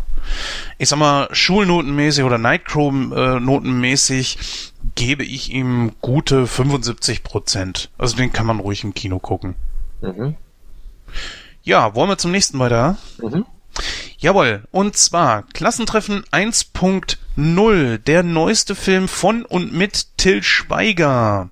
ich 0.78 0.90
sag 0.90 1.00
mal, 1.00 1.30
schulnotenmäßig 1.32 2.26
oder 2.26 2.38
Nightcrow-notenmäßig 2.38 4.74
gebe 4.96 5.24
ich 5.24 5.52
ihm 5.52 5.94
gute 6.02 6.46
75 6.46 7.24
Prozent. 7.24 7.90
Also 7.98 8.18
den 8.18 8.34
kann 8.34 8.46
man 8.46 8.60
ruhig 8.60 8.84
im 8.84 8.94
Kino 8.94 9.20
gucken. 9.20 9.56
Mhm. 10.02 10.36
Ja, 11.64 11.96
wollen 11.96 12.10
wir 12.10 12.18
zum 12.18 12.32
nächsten 12.32 12.60
weiter? 12.60 12.98
Mhm. 13.22 13.46
Jawohl, 14.24 14.64
und 14.72 14.96
zwar 14.96 15.44
Klassentreffen 15.54 16.24
1.0, 16.32 17.98
der 17.98 18.24
neueste 18.24 18.74
Film 18.74 19.10
von 19.10 19.44
und 19.44 19.74
mit 19.74 20.16
Till 20.16 20.42
Schweiger. 20.42 21.50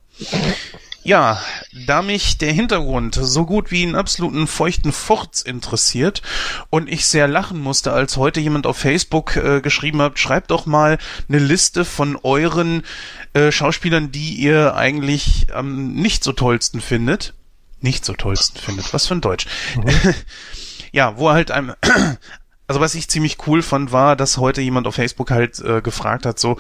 Ja, 1.03 1.41
da 1.85 2.01
mich 2.01 2.37
der 2.37 2.53
Hintergrund 2.53 3.19
so 3.21 3.45
gut 3.45 3.71
wie 3.71 3.83
einen 3.83 3.95
absoluten 3.95 4.47
feuchten 4.47 4.93
Furz 4.93 5.41
interessiert 5.41 6.21
und 6.69 6.87
ich 6.87 7.07
sehr 7.07 7.27
lachen 7.27 7.59
musste, 7.59 7.91
als 7.91 8.15
heute 8.15 8.39
jemand 8.39 8.65
auf 8.65 8.77
Facebook 8.77 9.35
äh, 9.35 9.59
geschrieben 9.59 10.01
hat, 10.01 10.17
schreibt 10.17 10.49
doch 10.49 10.65
mal 10.65 10.97
eine 11.27 11.39
Liste 11.39 11.83
von 11.83 12.17
euren 12.23 12.83
äh, 13.33 13.51
Schauspielern, 13.51 14.13
die 14.13 14.35
ihr 14.35 14.75
eigentlich 14.75 15.47
am 15.53 15.91
nicht 15.91 16.23
so 16.23 16.31
tollsten 16.31 16.79
findet. 16.79 17.33
Nicht 17.81 18.05
so 18.05 18.13
tollsten 18.13 18.59
findet. 18.59 18.93
Was 18.93 19.07
für 19.07 19.15
ein 19.15 19.21
Deutsch. 19.21 19.45
Mhm. 19.75 20.13
ja, 20.93 21.17
wo 21.17 21.31
halt 21.31 21.51
einem 21.51 21.73
also 22.71 22.79
was 22.79 22.95
ich 22.95 23.09
ziemlich 23.09 23.35
cool 23.47 23.61
fand, 23.63 23.91
war, 23.91 24.15
dass 24.15 24.37
heute 24.37 24.61
jemand 24.61 24.87
auf 24.87 24.95
Facebook 24.95 25.29
halt 25.29 25.59
äh, 25.59 25.81
gefragt 25.81 26.25
hat, 26.25 26.39
so, 26.39 26.55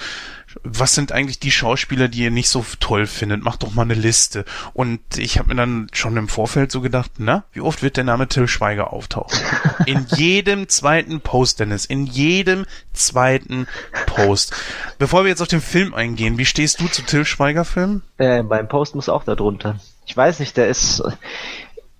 was 0.61 0.93
sind 0.93 1.13
eigentlich 1.13 1.39
die 1.39 1.51
Schauspieler, 1.51 2.09
die 2.09 2.23
ihr 2.23 2.31
nicht 2.31 2.49
so 2.49 2.65
toll 2.81 3.07
findet? 3.07 3.45
Macht 3.45 3.63
doch 3.63 3.73
mal 3.73 3.83
eine 3.83 3.93
Liste. 3.93 4.43
Und 4.73 4.99
ich 5.15 5.39
habe 5.39 5.47
mir 5.47 5.55
dann 5.55 5.87
schon 5.93 6.17
im 6.17 6.27
Vorfeld 6.27 6.69
so 6.69 6.81
gedacht, 6.81 7.11
na, 7.17 7.45
wie 7.53 7.61
oft 7.61 7.81
wird 7.81 7.95
der 7.95 8.03
Name 8.03 8.27
Till 8.27 8.49
Schweiger 8.49 8.91
auftauchen? 8.91 9.39
In 9.85 10.05
jedem 10.09 10.67
zweiten 10.67 11.21
Post, 11.21 11.61
Dennis, 11.61 11.85
in 11.85 12.05
jedem 12.05 12.65
zweiten 12.91 13.67
Post. 14.05 14.53
Bevor 14.99 15.23
wir 15.23 15.29
jetzt 15.29 15.41
auf 15.41 15.47
den 15.47 15.61
Film 15.61 15.93
eingehen, 15.93 16.37
wie 16.37 16.45
stehst 16.45 16.81
du 16.81 16.89
zu 16.89 17.03
Till 17.03 17.23
Schweiger 17.23 17.63
Filmen? 17.63 18.03
Äh, 18.17 18.43
beim 18.43 18.67
Post 18.67 18.95
muss 18.95 19.07
auch 19.07 19.23
da 19.23 19.35
drunter. 19.35 19.79
Ich 20.05 20.17
weiß 20.17 20.41
nicht, 20.41 20.57
der 20.57 20.67
ist, 20.67 21.01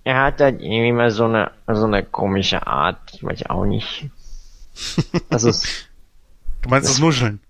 er 0.04 0.22
hat 0.22 0.40
dann 0.40 0.60
irgendwie 0.60 0.92
mal 0.92 1.10
so 1.10 1.24
eine, 1.24 1.50
so 1.66 1.84
eine 1.84 2.02
komische 2.02 2.66
Art, 2.66 2.98
ich 3.14 3.22
weiß 3.22 3.46
auch 3.46 3.64
nicht. 3.64 4.10
Also 5.30 5.48
es, 5.50 5.88
Du 6.62 6.68
meinst 6.70 6.88
das, 6.88 6.96
das 6.96 7.00
Nuscheln? 7.00 7.40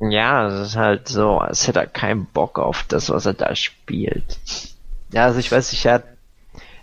Ja, 0.00 0.46
es 0.46 0.68
ist 0.68 0.76
halt 0.76 1.08
so, 1.08 1.38
als 1.38 1.66
hätte 1.66 1.80
er 1.80 1.86
keinen 1.86 2.26
Bock 2.26 2.58
auf 2.58 2.84
das, 2.84 3.10
was 3.10 3.26
er 3.26 3.34
da 3.34 3.54
spielt. 3.54 4.38
Ja, 5.12 5.24
also 5.24 5.40
ich 5.40 5.50
weiß 5.50 5.72
nicht, 5.72 5.84
er, 5.84 6.04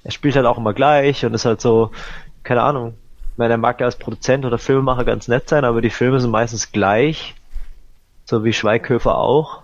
er 0.04 0.12
spielt 0.12 0.36
halt 0.36 0.46
auch 0.46 0.58
immer 0.58 0.74
gleich 0.74 1.26
und 1.26 1.34
ist 1.34 1.46
halt 1.46 1.62
so, 1.62 1.92
keine 2.44 2.64
Ahnung. 2.64 2.96
Ich 3.32 3.38
meine, 3.38 3.54
er 3.54 3.58
mag 3.58 3.80
ja 3.80 3.86
als 3.86 3.98
Produzent 3.98 4.46
oder 4.46 4.58
Filmemacher 4.58 5.06
ganz 5.06 5.28
nett 5.28 5.48
sein, 5.48 5.64
aber 5.64 5.82
die 5.82 5.90
Filme 5.90 6.20
sind 6.20 6.32
meistens 6.32 6.72
gleich. 6.72 7.36
So 8.26 8.44
wie 8.44 8.54
Schweighöfer 8.54 9.18
auch. 9.18 9.64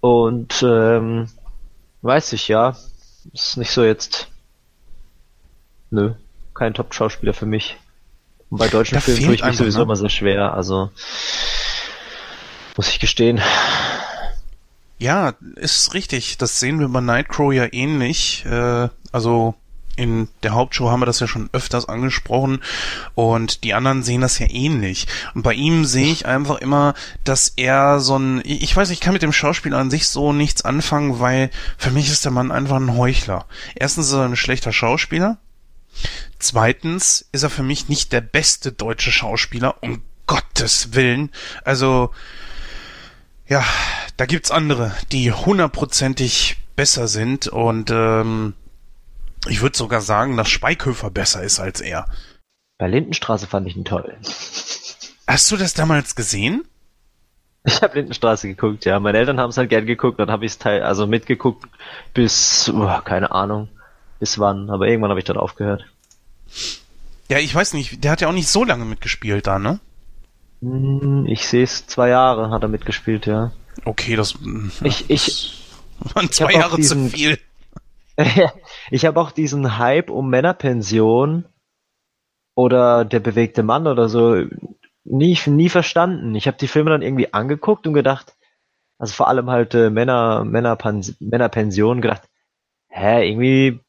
Und 0.00 0.62
ähm, 0.62 1.28
weiß 2.02 2.34
ich 2.34 2.48
ja. 2.48 2.76
Ist 3.32 3.56
nicht 3.56 3.72
so 3.72 3.82
jetzt 3.82 4.28
nö, 5.90 6.14
kein 6.54 6.74
Top-Schauspieler 6.74 7.34
für 7.34 7.46
mich. 7.46 7.76
Und 8.50 8.58
bei 8.58 8.68
deutschen 8.68 8.94
da 8.94 9.00
Filmen 9.00 9.24
tue 9.24 9.34
ich 9.34 9.44
mich 9.44 9.56
sowieso 9.56 9.78
ne? 9.78 9.84
immer 9.84 9.96
sehr 9.96 10.10
schwer, 10.10 10.54
also 10.54 10.90
muss 12.76 12.88
ich 12.88 13.00
gestehen. 13.00 13.40
Ja, 14.98 15.34
ist 15.56 15.94
richtig. 15.94 16.38
Das 16.38 16.60
sehen 16.60 16.78
wir 16.78 16.88
bei 16.88 17.00
Nightcrow 17.00 17.52
ja 17.52 17.66
ähnlich. 17.70 18.44
Äh, 18.46 18.88
also 19.12 19.54
in 19.96 20.28
der 20.42 20.52
Hauptshow 20.52 20.90
haben 20.90 21.00
wir 21.00 21.06
das 21.06 21.20
ja 21.20 21.26
schon 21.26 21.48
öfters 21.52 21.88
angesprochen 21.88 22.60
und 23.14 23.64
die 23.64 23.72
anderen 23.72 24.02
sehen 24.02 24.20
das 24.20 24.38
ja 24.38 24.46
ähnlich. 24.48 25.06
Und 25.34 25.42
bei 25.42 25.54
ihm 25.54 25.86
sehe 25.86 26.12
ich 26.12 26.26
einfach 26.26 26.56
immer, 26.58 26.94
dass 27.24 27.48
er 27.56 27.98
so 27.98 28.18
ein, 28.18 28.42
ich 28.44 28.76
weiß, 28.76 28.90
ich 28.90 29.00
kann 29.00 29.14
mit 29.14 29.22
dem 29.22 29.32
Schauspiel 29.32 29.74
an 29.74 29.90
sich 29.90 30.08
so 30.08 30.34
nichts 30.34 30.62
anfangen, 30.62 31.18
weil 31.18 31.50
für 31.78 31.90
mich 31.90 32.10
ist 32.10 32.24
der 32.26 32.32
Mann 32.32 32.52
einfach 32.52 32.76
ein 32.76 32.96
Heuchler. 32.96 33.46
Erstens 33.74 34.08
ist 34.08 34.12
er 34.12 34.26
ein 34.26 34.36
schlechter 34.36 34.72
Schauspieler. 34.72 35.38
Zweitens 36.38 37.28
ist 37.32 37.42
er 37.42 37.50
für 37.50 37.62
mich 37.62 37.88
nicht 37.88 38.12
der 38.12 38.20
beste 38.20 38.72
deutsche 38.72 39.12
Schauspieler, 39.12 39.82
um 39.82 40.02
Gottes 40.26 40.94
Willen. 40.94 41.30
Also, 41.64 42.10
ja, 43.46 43.64
da 44.16 44.26
gibt's 44.26 44.50
andere, 44.50 44.94
die 45.12 45.32
hundertprozentig 45.32 46.58
besser 46.74 47.08
sind 47.08 47.48
und 47.48 47.90
ähm, 47.90 48.54
ich 49.48 49.62
würde 49.62 49.76
sogar 49.78 50.00
sagen, 50.00 50.36
dass 50.36 50.48
Speikhöfer 50.48 51.10
besser 51.10 51.42
ist 51.42 51.60
als 51.60 51.80
er. 51.80 52.06
Bei 52.78 52.86
Lindenstraße 52.86 53.46
fand 53.46 53.66
ich 53.66 53.76
ihn 53.76 53.84
toll. 53.84 54.16
Hast 55.26 55.50
du 55.50 55.56
das 55.56 55.74
damals 55.74 56.14
gesehen? 56.14 56.66
Ich 57.64 57.82
habe 57.82 57.96
Lindenstraße 57.96 58.46
geguckt, 58.48 58.84
ja. 58.84 59.00
Meine 59.00 59.18
Eltern 59.18 59.40
haben 59.40 59.50
es 59.50 59.56
halt 59.56 59.70
gern 59.70 59.86
geguckt, 59.86 60.20
dann 60.20 60.30
habe 60.30 60.44
ich 60.44 60.52
es 60.52 60.58
teil 60.58 60.82
also 60.82 61.06
mitgeguckt 61.06 61.66
bis, 62.14 62.70
oh, 62.72 63.00
keine 63.04 63.32
Ahnung, 63.32 63.68
bis 64.18 64.38
wann, 64.38 64.70
aber 64.70 64.88
irgendwann 64.88 65.10
habe 65.10 65.20
ich 65.20 65.26
dann 65.26 65.36
aufgehört. 65.36 65.84
Ja, 67.28 67.38
ich 67.38 67.54
weiß 67.54 67.74
nicht, 67.74 68.04
der 68.04 68.12
hat 68.12 68.20
ja 68.20 68.28
auch 68.28 68.32
nicht 68.32 68.48
so 68.48 68.64
lange 68.64 68.84
mitgespielt 68.84 69.46
da, 69.46 69.58
ne? 69.58 69.80
Hm, 70.60 71.26
ich 71.26 71.46
sehe 71.46 71.64
es, 71.64 71.86
zwei 71.86 72.08
Jahre 72.08 72.50
hat 72.50 72.62
er 72.62 72.68
mitgespielt, 72.68 73.26
ja. 73.26 73.52
Okay, 73.84 74.16
das. 74.16 74.34
Ich, 74.82 75.10
ich. 75.10 75.62
waren 76.14 76.30
zwei 76.30 76.52
Jahre 76.52 76.76
diesen, 76.76 77.10
zu 77.10 77.16
viel. 77.16 77.38
ich 78.90 79.04
habe 79.04 79.20
auch 79.20 79.30
diesen 79.30 79.78
Hype 79.78 80.10
um 80.10 80.30
Männerpension 80.30 81.44
oder 82.54 83.04
der 83.04 83.20
bewegte 83.20 83.62
Mann 83.62 83.86
oder 83.86 84.08
so 84.08 84.44
nie, 85.04 85.38
nie 85.46 85.68
verstanden. 85.68 86.34
Ich 86.34 86.46
habe 86.46 86.56
die 86.56 86.68
Filme 86.68 86.90
dann 86.90 87.02
irgendwie 87.02 87.32
angeguckt 87.32 87.86
und 87.86 87.94
gedacht, 87.94 88.36
also 88.98 89.12
vor 89.12 89.28
allem 89.28 89.50
halt 89.50 89.74
äh, 89.74 89.90
Männer, 89.90 90.44
Männerpens 90.44 91.16
Männerpension 91.20 92.00
gedacht, 92.00 92.22
hä, 92.88 93.28
irgendwie, 93.28 93.80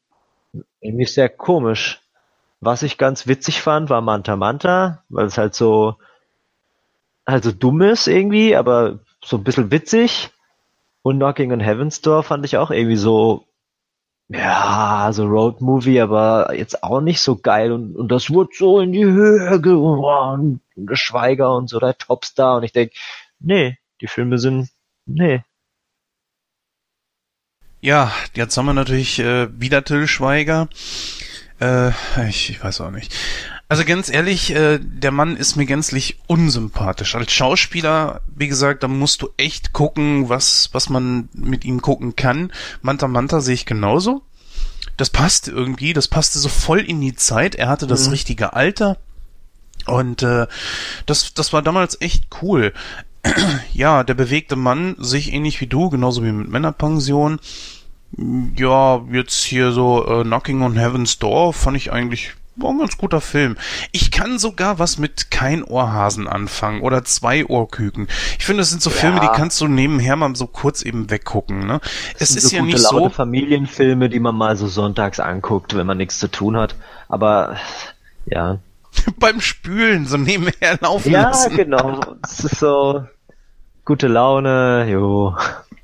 irgendwie 0.81 1.05
sehr 1.05 1.29
komisch. 1.29 2.01
Was 2.59 2.83
ich 2.83 2.97
ganz 2.97 3.27
witzig 3.27 3.61
fand, 3.61 3.89
war 3.89 4.01
Manta 4.01 4.35
Manta, 4.35 5.03
weil 5.09 5.25
es 5.25 5.37
halt 5.37 5.53
so, 5.53 5.95
halt 7.25 7.43
so 7.43 7.51
dumm 7.51 7.81
ist 7.81 8.07
irgendwie, 8.07 8.55
aber 8.55 8.99
so 9.23 9.37
ein 9.37 9.43
bisschen 9.43 9.71
witzig. 9.71 10.31
Und 11.03 11.17
Knocking 11.17 11.53
on 11.53 11.59
Heaven's 11.59 12.01
Door 12.01 12.23
fand 12.23 12.45
ich 12.45 12.57
auch 12.57 12.71
irgendwie 12.71 12.97
so, 12.97 13.45
ja, 14.29 15.09
so 15.13 15.25
Road 15.25 15.61
Movie, 15.61 16.01
aber 16.01 16.53
jetzt 16.53 16.83
auch 16.83 16.99
nicht 16.99 17.21
so 17.21 17.37
geil. 17.37 17.71
Und, 17.71 17.95
und 17.95 18.11
das 18.11 18.29
wurde 18.29 18.49
so 18.53 18.79
in 18.79 18.91
die 18.91 19.05
Höhe 19.05 19.61
gehoben. 19.61 20.03
Und 20.41 20.61
der 20.75 20.95
Schweiger 20.95 21.55
und 21.55 21.69
so, 21.69 21.79
der 21.79 21.97
Topstar. 21.97 22.57
Und 22.57 22.63
ich 22.63 22.73
denk, 22.73 22.91
nee, 23.39 23.77
die 24.01 24.07
Filme 24.07 24.37
sind, 24.37 24.69
nee. 25.05 25.43
Ja, 27.81 28.11
jetzt 28.33 28.57
haben 28.57 28.65
wir 28.65 28.73
natürlich 28.73 29.19
äh, 29.19 29.47
wieder 29.59 29.83
Till 29.83 30.07
Schweiger. 30.07 30.67
Äh, 31.59 31.91
ich, 32.27 32.49
ich 32.49 32.63
weiß 32.63 32.81
auch 32.81 32.91
nicht. 32.91 33.13
Also 33.69 33.83
ganz 33.83 34.09
ehrlich, 34.09 34.51
äh, 34.55 34.79
der 34.81 35.11
Mann 35.11 35.35
ist 35.35 35.57
mir 35.57 35.65
gänzlich 35.65 36.19
unsympathisch. 36.27 37.15
Als 37.15 37.31
Schauspieler, 37.33 38.21
wie 38.33 38.47
gesagt, 38.47 38.83
da 38.83 38.87
musst 38.87 39.21
du 39.21 39.29
echt 39.37 39.73
gucken, 39.73 40.29
was, 40.29 40.69
was 40.71 40.89
man 40.89 41.27
mit 41.33 41.65
ihm 41.65 41.81
gucken 41.81 42.15
kann. 42.15 42.51
Manta 42.81 43.07
Manta 43.07 43.41
sehe 43.41 43.55
ich 43.55 43.65
genauso. 43.65 44.21
Das 44.95 45.09
passt 45.09 45.47
irgendwie, 45.47 45.93
das 45.93 46.07
passte 46.07 46.39
so 46.39 46.49
voll 46.49 46.79
in 46.79 47.01
die 47.01 47.15
Zeit. 47.15 47.55
Er 47.55 47.67
hatte 47.67 47.87
das 47.87 48.05
mhm. 48.05 48.13
richtige 48.13 48.53
Alter. 48.53 48.97
Und 49.85 50.23
äh, 50.23 50.47
das, 51.05 51.33
das 51.33 51.53
war 51.53 51.61
damals 51.61 51.99
echt 52.01 52.25
cool. 52.41 52.73
ja, 53.73 54.03
der 54.03 54.13
bewegte 54.13 54.55
Mann, 54.55 54.95
sich 54.99 55.33
ähnlich 55.33 55.61
wie 55.61 55.67
du, 55.67 55.89
genauso 55.89 56.23
wie 56.23 56.31
mit 56.31 56.49
Männerpension. 56.49 57.39
Ja, 58.55 59.01
jetzt 59.11 59.43
hier 59.43 59.71
so 59.71 60.05
äh, 60.07 60.23
Knocking 60.23 60.61
on 60.61 60.77
Heaven's 60.77 61.19
Door 61.19 61.53
fand 61.53 61.77
ich 61.77 61.91
eigentlich 61.91 62.35
war 62.57 62.71
ein 62.71 62.79
ganz 62.79 62.97
guter 62.97 63.21
Film. 63.21 63.55
Ich 63.91 64.11
kann 64.11 64.39
sogar 64.39 64.79
was 64.79 64.97
mit 64.97 65.31
kein 65.31 65.63
Ohrhasen 65.63 66.27
anfangen 66.27 66.81
oder 66.81 67.03
zwei 67.03 67.45
Ohrküken. 67.45 68.07
Ich 68.37 68.45
finde, 68.45 68.61
das 68.61 68.71
sind 68.71 68.81
so 68.81 68.89
ja. 68.89 68.95
Filme, 68.95 69.19
die 69.19 69.27
kannst 69.27 69.61
du 69.61 69.67
nebenher 69.67 70.15
mal 70.15 70.35
so 70.35 70.47
kurz 70.47 70.81
eben 70.81 71.09
weggucken. 71.09 71.65
Ne? 71.65 71.79
Es 72.19 72.35
ist 72.35 72.49
so 72.49 72.55
ja 72.55 72.63
nicht 72.63 72.79
so 72.79 73.09
Familienfilme, 73.09 74.09
die 74.09 74.19
man 74.19 74.35
mal 74.35 74.57
so 74.57 74.67
sonntags 74.67 75.19
anguckt, 75.19 75.75
wenn 75.75 75.87
man 75.87 75.97
nichts 75.97 76.19
zu 76.19 76.29
tun 76.29 76.57
hat. 76.57 76.75
Aber 77.07 77.57
ja. 78.25 78.59
Beim 79.19 79.39
Spülen 79.39 80.07
so 80.07 80.17
nebenher 80.17 80.79
laufen 80.81 81.11
ja, 81.11 81.23
lassen. 81.23 81.51
Ja, 81.51 81.63
genau. 81.63 82.15
Es 82.23 82.43
ist 82.43 82.59
so 82.59 83.05
gute 83.88 84.08
Laune, 84.08 84.86
jo. 84.89 85.36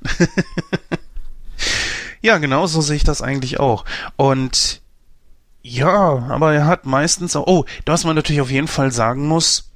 Ja, 2.22 2.38
genau 2.38 2.68
so 2.68 2.80
sehe 2.80 2.96
ich 2.96 3.04
das 3.04 3.22
eigentlich 3.22 3.60
auch. 3.60 3.84
Und 4.16 4.82
ja, 5.62 6.26
aber 6.30 6.54
er 6.54 6.68
hat 6.68 6.86
meistens 6.86 7.36
auch, 7.36 7.48
oh, 7.48 7.66
was 7.86 8.06
man 8.06 8.16
natürlich 8.16 8.42
auf 8.42 8.50
jeden 8.50 8.70
Fall 8.70 8.94
sagen 8.94 9.28
muss, 9.28 9.72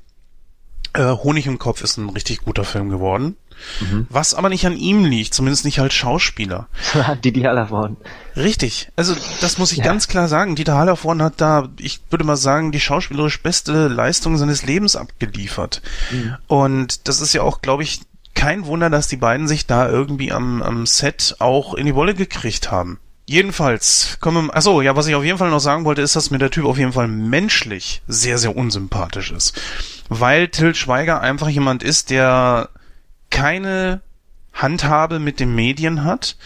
äh, 0.94 1.12
Honig 1.12 1.46
im 1.46 1.60
Kopf 1.60 1.82
ist 1.82 1.98
ein 1.98 2.10
richtig 2.10 2.44
guter 2.44 2.64
Film 2.64 2.88
geworden. 2.88 3.36
Mhm. 3.82 4.08
Was 4.10 4.34
aber 4.34 4.48
nicht 4.48 4.66
an 4.66 4.78
ihm 4.78 5.04
liegt, 5.04 5.34
zumindest 5.34 5.66
nicht 5.66 5.80
als 5.80 5.94
Schauspieler. 5.94 6.68
Didi 7.24 7.42
Hallervorden. 7.42 7.98
Richtig. 8.36 8.90
Also, 8.96 9.16
das 9.42 9.58
muss 9.58 9.74
ich 9.74 9.80
ja. 9.80 9.84
ganz 9.84 10.08
klar 10.08 10.30
sagen. 10.30 10.56
Dieter 10.56 10.78
Hallervorden 10.78 11.22
hat 11.24 11.42
da, 11.42 11.68
ich 11.80 12.00
würde 12.10 12.24
mal 12.24 12.38
sagen, 12.38 12.72
die 12.72 12.80
schauspielerisch 12.80 13.42
beste 13.42 13.88
Leistung 13.88 14.38
seines 14.38 14.64
Lebens 14.64 14.96
abgeliefert. 14.96 15.82
Mhm. 16.12 16.38
Und 16.48 17.08
das 17.10 17.20
ist 17.20 17.34
ja 17.34 17.42
auch, 17.42 17.62
glaube 17.62 17.84
ich, 17.84 18.02
kein 18.38 18.68
Wunder, 18.68 18.92
dass 18.92 19.08
die 19.08 19.18
beiden 19.18 19.48
sich 19.48 19.66
da 19.66 19.90
irgendwie 19.90 20.32
am, 20.32 20.62
am 20.62 20.86
Set 20.86 21.36
auch 21.40 21.74
in 21.74 21.88
die 21.88 21.96
Wolle 21.96 22.14
gekriegt 22.14 22.70
haben. 22.72 23.00
Jedenfalls, 23.26 24.20
kommen, 24.22 24.52
achso, 24.52 24.82
ja, 24.82 24.96
was 24.96 25.08
ich 25.08 25.16
auf 25.16 25.24
jeden 25.24 25.40
Fall 25.40 25.50
noch 25.50 25.60
sagen 25.60 25.84
wollte, 25.84 26.04
ist, 26.04 26.16
dass 26.16 26.30
mir 26.30 26.38
der 26.38 26.52
Typ 26.52 26.66
auf 26.66 26.78
jeden 26.78 26.94
Fall 26.94 27.08
menschlich 27.08 28.04
sehr, 28.08 28.38
sehr 28.38 28.56
unsympathisch 28.56 29.32
ist. 29.32 29.60
Weil 30.08 30.48
Till 30.50 30.76
Schweiger 30.76 31.20
einfach 31.20 31.50
jemand 31.50 31.82
ist, 31.82 32.12
der 32.12 32.70
keine 33.32 34.02
Handhabe 34.54 35.20
mit 35.20 35.40
den 35.40 35.56
Medien 35.56 36.04
hat, 36.04 36.38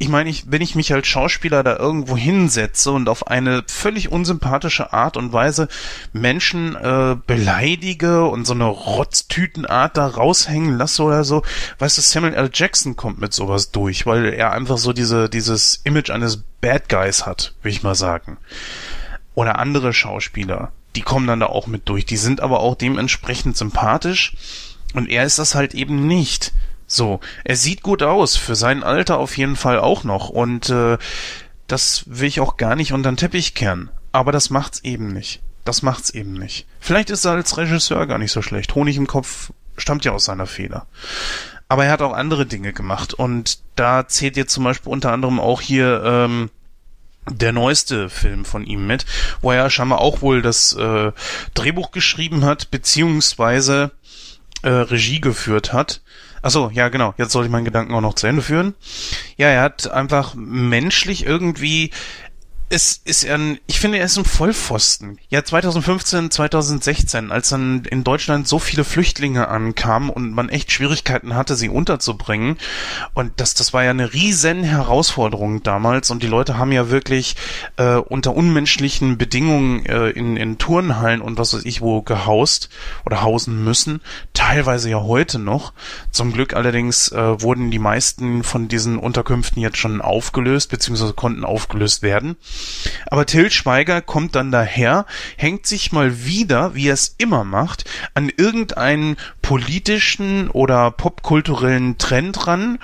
ich 0.00 0.08
meine, 0.08 0.30
ich, 0.30 0.44
wenn 0.48 0.62
ich 0.62 0.76
mich 0.76 0.92
als 0.92 1.08
Schauspieler 1.08 1.64
da 1.64 1.76
irgendwo 1.76 2.16
hinsetze 2.16 2.92
und 2.92 3.08
auf 3.08 3.26
eine 3.26 3.64
völlig 3.66 4.12
unsympathische 4.12 4.92
Art 4.92 5.16
und 5.16 5.32
Weise 5.32 5.66
Menschen 6.12 6.76
äh, 6.76 7.16
beleidige 7.26 8.24
und 8.26 8.46
so 8.46 8.54
eine 8.54 8.66
Rotztütenart 8.66 9.96
da 9.96 10.06
raushängen 10.06 10.78
lasse 10.78 11.02
oder 11.02 11.24
so, 11.24 11.42
weißt 11.80 11.98
du, 11.98 12.02
Samuel 12.02 12.34
L. 12.34 12.50
Jackson 12.52 12.94
kommt 12.94 13.20
mit 13.20 13.32
sowas 13.32 13.72
durch, 13.72 14.06
weil 14.06 14.26
er 14.26 14.52
einfach 14.52 14.78
so 14.78 14.92
diese, 14.92 15.28
dieses 15.28 15.80
Image 15.82 16.10
eines 16.10 16.44
Bad 16.60 16.88
Guys 16.88 17.26
hat, 17.26 17.54
will 17.62 17.72
ich 17.72 17.82
mal 17.82 17.96
sagen. 17.96 18.36
Oder 19.34 19.58
andere 19.58 19.92
Schauspieler, 19.92 20.70
die 20.94 21.02
kommen 21.02 21.26
dann 21.26 21.40
da 21.40 21.46
auch 21.46 21.66
mit 21.66 21.88
durch, 21.88 22.06
die 22.06 22.16
sind 22.16 22.40
aber 22.40 22.60
auch 22.60 22.76
dementsprechend 22.76 23.56
sympathisch 23.56 24.36
und 24.94 25.08
er 25.10 25.24
ist 25.24 25.40
das 25.40 25.56
halt 25.56 25.74
eben 25.74 26.06
nicht. 26.06 26.52
So, 26.90 27.20
er 27.44 27.54
sieht 27.54 27.82
gut 27.82 28.02
aus, 28.02 28.36
für 28.36 28.56
sein 28.56 28.82
Alter 28.82 29.18
auf 29.18 29.36
jeden 29.36 29.56
Fall 29.56 29.78
auch 29.78 30.04
noch. 30.04 30.30
Und 30.30 30.70
äh, 30.70 30.96
das 31.66 32.04
will 32.06 32.26
ich 32.26 32.40
auch 32.40 32.56
gar 32.56 32.74
nicht 32.74 32.92
unter 32.92 33.12
den 33.12 33.18
Teppich 33.18 33.54
kehren. 33.54 33.90
Aber 34.10 34.32
das 34.32 34.48
macht's 34.48 34.80
eben 34.80 35.12
nicht. 35.12 35.40
Das 35.64 35.82
macht's 35.82 36.08
eben 36.10 36.32
nicht. 36.32 36.66
Vielleicht 36.80 37.10
ist 37.10 37.26
er 37.26 37.32
als 37.32 37.58
Regisseur 37.58 38.06
gar 38.06 38.16
nicht 38.16 38.32
so 38.32 38.40
schlecht. 38.40 38.74
Honig 38.74 38.96
im 38.96 39.06
Kopf 39.06 39.52
stammt 39.76 40.06
ja 40.06 40.12
aus 40.12 40.24
seiner 40.24 40.46
Fehler. 40.46 40.86
Aber 41.68 41.84
er 41.84 41.92
hat 41.92 42.00
auch 42.00 42.14
andere 42.14 42.46
Dinge 42.46 42.72
gemacht. 42.72 43.12
Und 43.12 43.58
da 43.76 44.08
zählt 44.08 44.38
jetzt 44.38 44.54
zum 44.54 44.64
Beispiel 44.64 44.90
unter 44.90 45.12
anderem 45.12 45.38
auch 45.38 45.60
hier 45.60 46.02
ähm, 46.02 46.50
der 47.28 47.52
neueste 47.52 48.08
Film 48.08 48.46
von 48.46 48.64
ihm 48.64 48.86
mit, 48.86 49.04
wo 49.42 49.52
er 49.52 49.68
scheinbar 49.68 50.00
auch 50.00 50.22
wohl 50.22 50.40
das 50.40 50.72
äh, 50.72 51.12
Drehbuch 51.52 51.90
geschrieben 51.90 52.46
hat, 52.46 52.70
beziehungsweise 52.70 53.90
äh, 54.62 54.70
Regie 54.70 55.20
geführt 55.20 55.74
hat. 55.74 56.00
Achso, 56.42 56.70
ja 56.72 56.88
genau, 56.88 57.14
jetzt 57.18 57.32
soll 57.32 57.44
ich 57.44 57.50
meinen 57.50 57.64
Gedanken 57.64 57.94
auch 57.94 58.00
noch 58.00 58.14
zu 58.14 58.26
Ende 58.26 58.42
führen. 58.42 58.74
Ja, 59.36 59.48
er 59.48 59.62
hat 59.62 59.90
einfach 59.90 60.34
menschlich 60.34 61.26
irgendwie 61.26 61.90
ist, 62.70 63.06
ist 63.06 63.26
ein, 63.26 63.58
ich 63.66 63.80
finde, 63.80 63.98
er 63.98 64.04
ist 64.04 64.18
ein 64.18 64.24
Vollpfosten. 64.24 65.18
Ja, 65.30 65.42
2015, 65.42 66.30
2016, 66.30 67.32
als 67.32 67.48
dann 67.48 67.84
in 67.84 68.04
Deutschland 68.04 68.46
so 68.46 68.58
viele 68.58 68.84
Flüchtlinge 68.84 69.48
ankamen 69.48 70.10
und 70.10 70.32
man 70.32 70.48
echt 70.50 70.70
Schwierigkeiten 70.70 71.34
hatte, 71.34 71.56
sie 71.56 71.70
unterzubringen. 71.70 72.58
Und 73.14 73.32
das, 73.36 73.54
das 73.54 73.72
war 73.72 73.84
ja 73.84 73.90
eine 73.90 74.12
riesen 74.12 74.64
Herausforderung 74.64 75.62
damals. 75.62 76.10
Und 76.10 76.22
die 76.22 76.26
Leute 76.26 76.58
haben 76.58 76.72
ja 76.72 76.90
wirklich 76.90 77.36
äh, 77.76 77.94
unter 77.94 78.34
unmenschlichen 78.34 79.16
Bedingungen 79.16 79.86
äh, 79.86 80.10
in, 80.10 80.36
in 80.36 80.58
Turnhallen 80.58 81.22
und 81.22 81.38
was 81.38 81.54
weiß 81.54 81.64
ich 81.64 81.80
wo 81.80 82.02
gehaust 82.02 82.68
oder 83.06 83.22
hausen 83.22 83.64
müssen. 83.64 84.00
Teilweise 84.34 84.90
ja 84.90 85.02
heute 85.02 85.38
noch. 85.38 85.72
Zum 86.10 86.32
Glück 86.32 86.54
allerdings 86.54 87.12
äh, 87.12 87.40
wurden 87.40 87.70
die 87.70 87.78
meisten 87.78 88.42
von 88.42 88.68
diesen 88.68 88.98
Unterkünften 88.98 89.62
jetzt 89.62 89.78
schon 89.78 90.02
aufgelöst, 90.02 90.70
beziehungsweise 90.70 91.14
konnten 91.14 91.44
aufgelöst 91.44 92.02
werden. 92.02 92.36
Aber 93.10 93.26
Till 93.26 93.50
Schweiger 93.50 94.02
kommt 94.02 94.34
dann 94.34 94.50
daher, 94.50 95.06
hängt 95.36 95.66
sich 95.66 95.92
mal 95.92 96.24
wieder, 96.24 96.74
wie 96.74 96.88
er 96.88 96.94
es 96.94 97.14
immer 97.18 97.44
macht, 97.44 97.84
an 98.14 98.30
irgendeinen 98.36 99.16
politischen 99.42 100.50
oder 100.50 100.90
popkulturellen 100.90 101.98
Trend 101.98 102.46
ran 102.46 102.78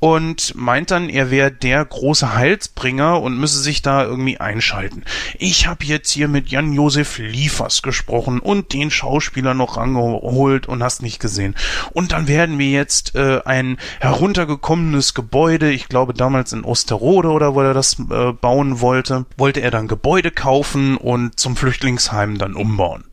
und 0.00 0.54
meint 0.56 0.90
dann, 0.90 1.08
er 1.08 1.30
wäre 1.30 1.50
der 1.50 1.84
große 1.84 2.34
Heilsbringer 2.34 3.20
und 3.20 3.38
müsse 3.38 3.60
sich 3.60 3.82
da 3.82 4.04
irgendwie 4.04 4.38
einschalten. 4.38 5.04
Ich 5.38 5.66
habe 5.66 5.84
jetzt 5.84 6.10
hier 6.10 6.28
mit 6.28 6.48
Jan-Josef 6.48 7.18
Liefers 7.18 7.82
gesprochen 7.82 8.40
und 8.40 8.72
den 8.72 8.90
Schauspieler 8.90 9.54
noch 9.54 9.76
rangeholt 9.76 10.66
und 10.66 10.82
hast 10.82 11.02
nicht 11.02 11.20
gesehen. 11.20 11.54
Und 11.92 12.12
dann 12.12 12.28
werden 12.28 12.58
wir 12.58 12.70
jetzt 12.70 13.14
äh, 13.14 13.40
ein 13.44 13.78
heruntergekommenes 14.00 15.14
Gebäude, 15.14 15.70
ich 15.70 15.88
glaube 15.88 16.14
damals 16.14 16.52
in 16.52 16.64
Osterode 16.64 17.30
oder 17.30 17.54
wo 17.54 17.62
er 17.62 17.74
das 17.74 17.98
äh, 17.98 18.32
bauen 18.32 18.80
wollte, 18.80 19.17
wollte 19.36 19.60
er 19.60 19.70
dann 19.70 19.88
Gebäude 19.88 20.30
kaufen 20.30 20.96
und 20.96 21.38
zum 21.38 21.56
Flüchtlingsheim 21.56 22.38
dann 22.38 22.54
umbauen. 22.54 23.04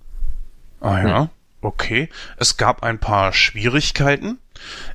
Ah 0.81 1.01
ja, 1.01 1.29
okay. 1.61 2.09
Es 2.37 2.57
gab 2.57 2.83
ein 2.83 2.99
paar 2.99 3.33
Schwierigkeiten. 3.33 4.37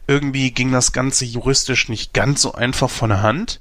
Irgendwie 0.07 0.51
ging 0.53 0.73
das 0.73 0.93
Ganze 0.93 1.25
juristisch 1.25 1.89
nicht 1.89 2.13
ganz 2.15 2.43
so 2.43 2.53
einfach 2.53 2.91
von 2.91 3.11
der 3.11 3.23
Hand. 3.23 3.61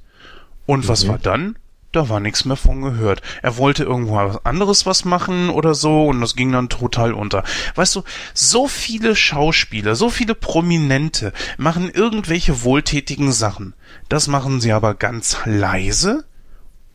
Und 0.66 0.88
was 0.88 1.04
Mhm. 1.06 1.08
war 1.10 1.18
dann? 1.18 1.58
Da 1.92 2.08
war 2.08 2.20
nichts 2.20 2.46
mehr 2.46 2.56
von 2.56 2.84
gehört. 2.84 3.24
Er 3.42 3.58
wollte 3.58 3.84
irgendwo 3.84 4.14
was 4.18 4.46
anderes 4.46 4.86
was 4.86 5.06
machen 5.06 5.50
oder 5.50 5.74
so 5.74 6.06
und 6.06 6.22
das 6.22 6.36
ging 6.36 6.52
dann 6.52 6.70
total 6.70 7.14
unter. 7.14 7.44
Weißt 7.74 7.96
du, 7.96 8.04
so 8.36 8.68
viele 8.68 9.16
Schauspieler, 9.16 9.96
so 9.96 10.12
viele 10.12 10.36
Prominente 10.36 11.34
machen 11.58 11.90
irgendwelche 11.90 12.62
wohltätigen 12.62 13.32
Sachen. 13.32 13.74
Das 14.08 14.28
machen 14.28 14.62
sie 14.62 14.72
aber 14.72 14.94
ganz 14.94 15.38
leise 15.46 16.26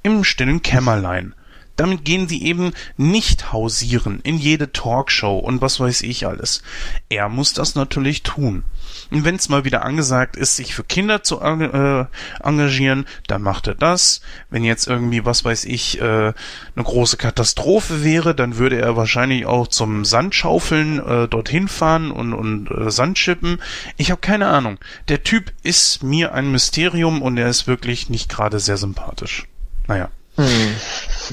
im 0.05 0.23
stillen 0.23 0.63
Kämmerlein. 0.63 1.35
Damit 1.77 2.05
gehen 2.05 2.29
sie 2.29 2.45
eben 2.45 2.73
nicht 2.97 3.53
hausieren 3.53 4.21
in 4.23 4.39
jede 4.39 4.71
Talkshow 4.71 5.39
und 5.39 5.61
was 5.61 5.81
weiß 5.81 6.03
ich 6.03 6.25
alles. 6.27 6.63
Er 7.09 7.29
muss 7.29 7.53
das 7.53 7.75
natürlich 7.75 8.23
tun. 8.23 8.63
Und 9.11 9.25
wenn 9.25 9.35
es 9.35 9.49
mal 9.49 9.65
wieder 9.65 9.85
angesagt 9.85 10.37
ist, 10.37 10.55
sich 10.55 10.75
für 10.75 10.85
Kinder 10.85 11.25
zu 11.25 11.41
äh, 11.41 12.07
engagieren, 12.43 13.07
dann 13.27 13.43
macht 13.43 13.67
er 13.67 13.75
das. 13.75 14.21
Wenn 14.51 14.63
jetzt 14.63 14.87
irgendwie, 14.87 15.25
was 15.25 15.45
weiß 15.45 15.65
ich, 15.65 16.01
äh, 16.01 16.05
eine 16.05 16.35
große 16.77 17.17
Katastrophe 17.17 18.05
wäre, 18.05 18.37
dann 18.37 18.57
würde 18.57 18.81
er 18.81 18.97
wahrscheinlich 18.97 19.45
auch 19.47 19.67
zum 19.67 20.05
Sandschaufeln 20.05 21.01
äh, 21.01 21.29
dorthin 21.29 21.67
fahren 21.67 22.13
und, 22.13 22.35
und 22.35 22.71
äh, 22.71 22.91
Sand 22.93 23.19
schippen. 23.19 23.61
Ich 23.97 24.13
habe 24.13 24.21
keine 24.21 24.47
Ahnung. 24.47 24.79
Der 25.09 25.25
Typ 25.25 25.53
ist 25.65 26.05
mir 26.05 26.35
ein 26.35 26.53
Mysterium 26.53 27.21
und 27.21 27.37
er 27.37 27.49
ist 27.49 27.67
wirklich 27.67 28.11
nicht 28.11 28.29
gerade 28.29 28.61
sehr 28.61 28.77
sympathisch. 28.77 29.49
Naja. 29.87 30.11
Hm. 30.37 30.75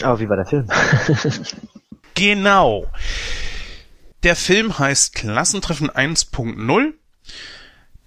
Aber 0.03 0.19
wie 0.19 0.29
war 0.29 0.35
der 0.37 0.45
Film? 0.45 0.67
Genau. 2.13 2.85
Der 4.23 4.35
Film 4.35 4.77
heißt 4.77 5.15
Klassentreffen 5.15 5.89
1.0. 5.89 6.93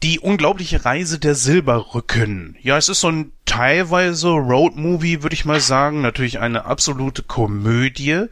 Die 0.02 0.20
unglaubliche 0.20 0.84
Reise 0.84 1.18
der 1.18 1.34
Silberrücken. 1.34 2.56
Ja, 2.60 2.76
es 2.76 2.88
ist 2.88 3.00
so 3.00 3.08
ein 3.08 3.32
teilweise 3.46 4.28
Roadmovie, 4.28 5.22
würde 5.22 5.34
ich 5.34 5.46
mal 5.46 5.60
sagen. 5.60 6.02
Natürlich 6.02 6.38
eine 6.38 6.66
absolute 6.66 7.22
Komödie, 7.22 8.26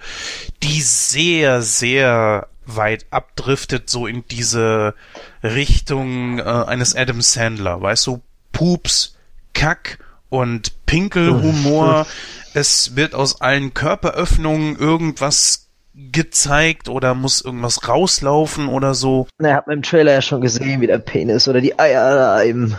die 0.63 0.81
sehr, 0.83 1.63
sehr 1.63 2.49
weit 2.67 3.07
abdriftet, 3.11 3.91
so 3.91 4.07
in 4.07 4.25
diese 4.31 4.95
Richtung 5.43 6.39
äh, 6.39 6.43
eines 6.43 6.95
Adam 6.95 7.23
Sandler. 7.23 7.81
Weißt 7.81 8.07
du, 8.07 8.23
Pups, 8.53 9.17
Kack 9.55 9.99
und 10.33 10.87
Pinkelhumor. 10.87 12.07
es 12.55 12.97
wird 12.97 13.15
aus 13.15 13.43
allen 13.43 13.75
Körperöffnungen 13.75 14.79
irgendwas 14.79 15.69
gezeigt 15.95 16.89
oder 16.89 17.15
muss 17.15 17.43
irgendwas 17.43 17.87
rauslaufen 17.87 18.69
oder 18.69 18.95
so. 18.95 19.27
Na, 19.39 19.53
hat 19.53 19.67
man 19.67 19.77
im 19.77 19.83
Trailer 19.83 20.13
ja 20.15 20.23
schon 20.23 20.41
gesehen, 20.41 20.81
wie 20.81 20.87
der 20.87 20.99
Penis 20.99 21.49
oder 21.49 21.61
die 21.61 21.79
Eier 21.79 22.15
da 22.15 22.41
im, 22.41 22.75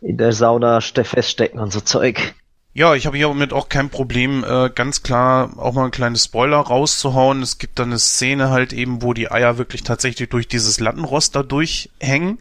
in 0.00 0.16
der 0.16 0.32
Sauna 0.32 0.80
ste- 0.80 1.02
feststecken 1.02 1.58
und 1.58 1.72
so 1.72 1.80
Zeug. 1.80 2.34
Ja, 2.72 2.94
ich 2.94 3.06
habe 3.06 3.16
hier 3.16 3.26
damit 3.28 3.52
auch 3.52 3.68
kein 3.68 3.88
Problem, 3.88 4.44
äh, 4.44 4.70
ganz 4.72 5.02
klar 5.02 5.54
auch 5.56 5.72
mal 5.74 5.86
ein 5.86 5.90
kleines 5.90 6.26
Spoiler 6.26 6.58
rauszuhauen. 6.58 7.42
Es 7.42 7.58
gibt 7.58 7.80
dann 7.80 7.88
eine 7.88 7.98
Szene 7.98 8.50
halt 8.50 8.72
eben, 8.72 9.02
wo 9.02 9.12
die 9.12 9.28
Eier 9.30 9.58
wirklich 9.58 9.82
tatsächlich 9.82 10.28
durch 10.28 10.46
dieses 10.46 10.78
Lattenrost 10.78 11.34
da 11.34 11.42
durchhängen. 11.42 12.38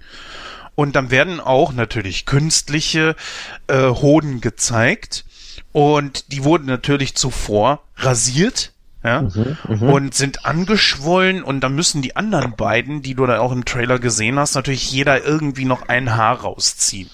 Und 0.75 0.95
dann 0.95 1.09
werden 1.09 1.39
auch 1.39 1.73
natürlich 1.73 2.25
künstliche 2.25 3.15
äh, 3.67 3.87
Hoden 3.87 4.41
gezeigt. 4.41 5.25
Und 5.71 6.31
die 6.31 6.43
wurden 6.43 6.65
natürlich 6.65 7.15
zuvor 7.15 7.81
rasiert. 7.97 8.71
Ja, 9.03 9.19
und 9.91 10.15
sind 10.15 10.47
angeschwollen 10.47 11.43
und 11.43 11.61
dann 11.61 11.75
müssen 11.75 12.01
die 12.01 12.15
anderen 12.15 12.55
beiden, 12.55 13.03
die 13.03 13.13
du 13.13 13.27
da 13.27 13.37
auch 13.37 13.51
im 13.51 13.63
Trailer 13.63 13.99
gesehen 13.99 14.39
hast, 14.39 14.55
natürlich 14.55 14.91
jeder 14.91 15.23
irgendwie 15.23 15.65
noch 15.65 15.89
ein 15.89 16.15
Haar 16.15 16.39
rausziehen. 16.39 17.11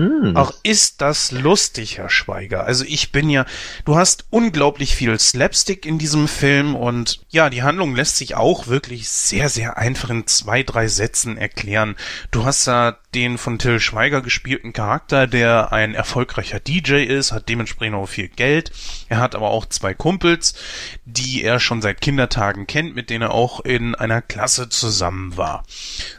Hm. 0.00 0.34
Auch 0.34 0.54
ist 0.62 1.02
das 1.02 1.30
lustig, 1.30 1.98
Herr 1.98 2.08
Schweiger. 2.08 2.64
Also 2.64 2.84
ich 2.88 3.12
bin 3.12 3.28
ja, 3.28 3.44
du 3.84 3.96
hast 3.96 4.24
unglaublich 4.30 4.96
viel 4.96 5.18
Slapstick 5.18 5.84
in 5.84 5.98
diesem 5.98 6.26
Film 6.26 6.74
und 6.74 7.20
ja, 7.28 7.50
die 7.50 7.62
Handlung 7.62 7.94
lässt 7.94 8.16
sich 8.16 8.34
auch 8.34 8.66
wirklich 8.66 9.10
sehr, 9.10 9.50
sehr 9.50 9.76
einfach 9.76 10.08
in 10.08 10.26
zwei, 10.26 10.62
drei 10.62 10.88
Sätzen 10.88 11.36
erklären. 11.36 11.96
Du 12.30 12.46
hast 12.46 12.66
da 12.66 12.96
den 13.14 13.36
von 13.36 13.58
Till 13.58 13.78
Schweiger 13.78 14.22
gespielten 14.22 14.72
Charakter, 14.72 15.26
der 15.26 15.72
ein 15.72 15.94
erfolgreicher 15.94 16.60
DJ 16.60 17.04
ist, 17.04 17.32
hat 17.32 17.50
dementsprechend 17.50 17.96
auch 17.96 18.06
viel 18.06 18.28
Geld. 18.28 18.72
Er 19.08 19.18
hat 19.18 19.34
aber 19.34 19.50
auch 19.50 19.66
zwei 19.66 19.92
Kumpels, 19.92 20.54
die 21.04 21.42
er 21.42 21.60
schon 21.60 21.82
seit 21.82 22.00
Kindertagen 22.00 22.66
kennt, 22.66 22.94
mit 22.94 23.10
denen 23.10 23.22
er 23.22 23.34
auch 23.34 23.60
in 23.60 23.94
einer 23.94 24.22
Klasse 24.22 24.70
zusammen 24.70 25.36
war. 25.36 25.64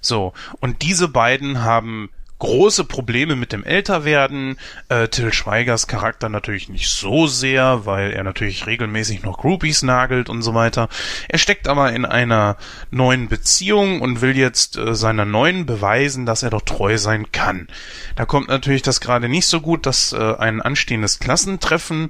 So, 0.02 0.34
und 0.60 0.84
diese 0.84 1.08
beiden 1.08 1.64
haben 1.64 2.10
große 2.42 2.86
Probleme 2.86 3.36
mit 3.36 3.54
dem 3.54 3.64
Älterwerden. 3.64 4.58
Äh, 4.90 5.08
Till 5.10 5.32
Schweigers 5.32 5.86
Charakter 5.88 6.28
natürlich 6.28 6.70
nicht 6.70 6.90
so 6.90 7.28
sehr, 7.28 7.86
weil 7.86 8.12
er 8.12 8.24
natürlich 8.24 8.66
regelmäßig 8.66 9.22
noch 9.22 9.38
Groupies 9.38 9.84
nagelt 9.84 10.28
und 10.28 10.42
so 10.42 10.56
weiter. 10.56 10.90
Er 11.30 11.38
steckt 11.38 11.68
aber 11.68 11.94
in 11.94 12.04
einer 12.04 12.58
neuen 12.90 13.30
Beziehung 13.30 14.02
und 14.02 14.22
will 14.22 14.36
jetzt 14.36 14.76
äh, 14.76 14.96
seiner 14.96 15.24
neuen 15.24 15.68
beweisen, 15.68 16.26
dass 16.26 16.42
er 16.42 16.50
doch 16.50 16.64
treu 16.64 16.98
sein 16.98 17.32
kann. 17.32 17.68
Da 18.16 18.26
kommt 18.26 18.50
natürlich 18.50 18.82
das 18.82 19.02
gerade 19.02 19.30
nicht 19.30 19.46
so 19.46 19.62
gut, 19.62 19.86
dass 19.86 20.12
äh, 20.12 20.36
ein 20.36 20.62
anstehendes 20.64 21.20
Klassentreffen 21.20 22.10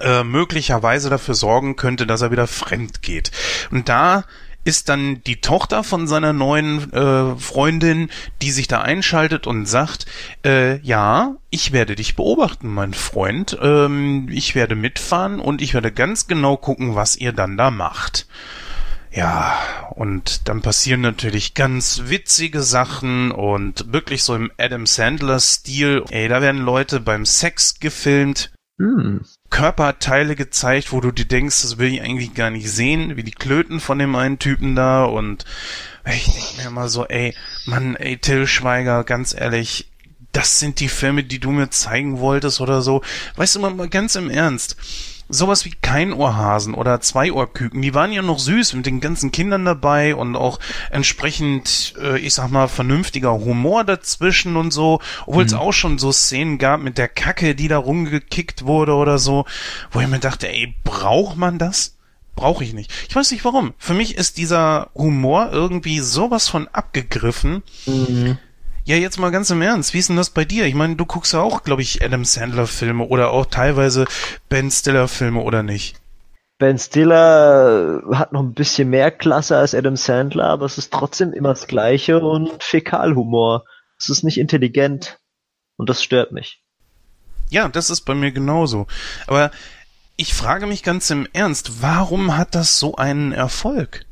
äh, 0.00 0.24
möglicherweise 0.24 1.10
dafür 1.10 1.34
sorgen 1.34 1.76
könnte, 1.76 2.08
dass 2.08 2.22
er 2.22 2.32
wieder 2.32 2.48
fremd 2.48 3.02
geht. 3.02 3.30
Und 3.70 3.88
da 3.88 4.24
ist 4.64 4.88
dann 4.88 5.22
die 5.24 5.40
Tochter 5.40 5.82
von 5.84 6.06
seiner 6.06 6.32
neuen 6.32 6.92
äh, 6.92 7.36
Freundin, 7.36 8.10
die 8.40 8.50
sich 8.50 8.68
da 8.68 8.80
einschaltet 8.80 9.46
und 9.46 9.66
sagt, 9.66 10.06
äh, 10.44 10.78
ja, 10.80 11.36
ich 11.50 11.72
werde 11.72 11.96
dich 11.96 12.16
beobachten, 12.16 12.68
mein 12.68 12.94
Freund, 12.94 13.58
ähm, 13.60 14.28
ich 14.30 14.54
werde 14.54 14.76
mitfahren 14.76 15.40
und 15.40 15.62
ich 15.62 15.74
werde 15.74 15.92
ganz 15.92 16.26
genau 16.26 16.56
gucken, 16.56 16.94
was 16.94 17.16
ihr 17.16 17.32
dann 17.32 17.56
da 17.56 17.70
macht. 17.70 18.26
Ja, 19.14 19.58
und 19.90 20.48
dann 20.48 20.62
passieren 20.62 21.02
natürlich 21.02 21.52
ganz 21.52 22.04
witzige 22.06 22.62
Sachen 22.62 23.30
und 23.30 23.92
wirklich 23.92 24.22
so 24.22 24.34
im 24.34 24.50
Adam 24.56 24.86
Sandler 24.86 25.38
Stil. 25.38 26.04
Ey, 26.08 26.28
da 26.28 26.40
werden 26.40 26.62
Leute 26.62 26.98
beim 26.98 27.26
Sex 27.26 27.78
gefilmt. 27.78 28.52
Hm. 28.78 29.22
Körperteile 29.52 30.34
gezeigt, 30.34 30.92
wo 30.92 31.00
du 31.00 31.12
dir 31.12 31.26
denkst, 31.26 31.62
das 31.62 31.78
will 31.78 31.92
ich 31.92 32.02
eigentlich 32.02 32.34
gar 32.34 32.50
nicht 32.50 32.68
sehen, 32.68 33.16
wie 33.16 33.22
die 33.22 33.30
Klöten 33.30 33.78
von 33.78 33.98
dem 33.98 34.16
einen 34.16 34.40
Typen 34.40 34.74
da 34.74 35.04
und 35.04 35.44
ich 36.04 36.24
denke 36.24 36.56
mir 36.56 36.66
immer 36.68 36.88
so, 36.88 37.06
ey, 37.06 37.34
Mann, 37.66 37.94
ey, 37.94 38.16
Till 38.16 38.48
Schweiger, 38.48 39.04
ganz 39.04 39.34
ehrlich, 39.34 39.88
das 40.32 40.58
sind 40.58 40.80
die 40.80 40.88
Filme, 40.88 41.22
die 41.22 41.38
du 41.38 41.52
mir 41.52 41.70
zeigen 41.70 42.18
wolltest 42.18 42.60
oder 42.60 42.80
so. 42.82 43.02
Weißt 43.36 43.54
du 43.54 43.60
mal 43.60 43.88
ganz 43.88 44.16
im 44.16 44.30
Ernst, 44.30 44.76
sowas 45.32 45.64
wie 45.64 45.74
kein 45.80 46.12
Ohrhasen 46.12 46.74
oder 46.74 47.00
zwei 47.00 47.32
Ohrküken, 47.32 47.82
die 47.82 47.94
waren 47.94 48.12
ja 48.12 48.22
noch 48.22 48.38
süß 48.38 48.74
mit 48.74 48.86
den 48.86 49.00
ganzen 49.00 49.32
Kindern 49.32 49.64
dabei 49.64 50.14
und 50.14 50.36
auch 50.36 50.60
entsprechend, 50.90 51.94
äh, 52.00 52.18
ich 52.18 52.34
sag 52.34 52.50
mal, 52.50 52.68
vernünftiger 52.68 53.32
Humor 53.32 53.84
dazwischen 53.84 54.56
und 54.56 54.72
so, 54.72 55.00
obwohl 55.26 55.44
es 55.44 55.52
mhm. 55.52 55.58
auch 55.58 55.72
schon 55.72 55.98
so 55.98 56.12
Szenen 56.12 56.58
gab 56.58 56.80
mit 56.80 56.98
der 56.98 57.08
Kacke, 57.08 57.54
die 57.54 57.68
da 57.68 57.78
rumgekickt 57.78 58.66
wurde 58.66 58.94
oder 58.94 59.18
so, 59.18 59.46
wo 59.90 60.00
ich 60.00 60.08
mir 60.08 60.20
dachte, 60.20 60.48
ey, 60.48 60.74
braucht 60.84 61.36
man 61.36 61.58
das? 61.58 61.96
Brauche 62.34 62.64
ich 62.64 62.72
nicht. 62.72 62.90
Ich 63.08 63.14
weiß 63.16 63.30
nicht 63.30 63.44
warum. 63.44 63.74
Für 63.76 63.92
mich 63.92 64.16
ist 64.16 64.38
dieser 64.38 64.90
Humor 64.94 65.50
irgendwie 65.52 66.00
sowas 66.00 66.48
von 66.48 66.68
abgegriffen. 66.68 67.62
Mhm 67.86 68.38
ja, 68.84 68.96
jetzt 68.96 69.18
mal 69.18 69.30
ganz 69.30 69.50
im 69.50 69.62
Ernst, 69.62 69.94
wie 69.94 69.98
ist 69.98 70.08
denn 70.08 70.16
das 70.16 70.30
bei 70.30 70.44
dir? 70.44 70.66
Ich 70.66 70.74
meine, 70.74 70.96
du 70.96 71.06
guckst 71.06 71.32
ja 71.32 71.40
auch, 71.40 71.62
glaube 71.62 71.82
ich, 71.82 72.02
Adam 72.04 72.24
Sandler 72.24 72.66
Filme 72.66 73.04
oder 73.04 73.30
auch 73.30 73.46
teilweise 73.46 74.06
Ben 74.48 74.70
Stiller 74.70 75.08
Filme 75.08 75.40
oder 75.40 75.62
nicht? 75.62 76.00
Ben 76.58 76.78
Stiller 76.78 78.02
hat 78.12 78.32
noch 78.32 78.42
ein 78.42 78.54
bisschen 78.54 78.90
mehr 78.90 79.10
Klasse 79.10 79.56
als 79.56 79.74
Adam 79.74 79.96
Sandler, 79.96 80.46
aber 80.46 80.66
es 80.66 80.78
ist 80.78 80.92
trotzdem 80.92 81.32
immer 81.32 81.50
das 81.50 81.66
Gleiche 81.66 82.20
und 82.20 82.62
Fäkalhumor. 82.62 83.64
Es 83.98 84.08
ist 84.08 84.24
nicht 84.24 84.38
intelligent 84.38 85.18
und 85.76 85.88
das 85.88 86.02
stört 86.02 86.32
mich. 86.32 86.62
Ja, 87.50 87.68
das 87.68 87.90
ist 87.90 88.02
bei 88.02 88.14
mir 88.14 88.32
genauso. 88.32 88.86
Aber 89.26 89.50
ich 90.16 90.34
frage 90.34 90.66
mich 90.66 90.82
ganz 90.82 91.10
im 91.10 91.28
Ernst, 91.32 91.82
warum 91.82 92.36
hat 92.36 92.54
das 92.54 92.78
so 92.78 92.96
einen 92.96 93.32
Erfolg? 93.32 94.06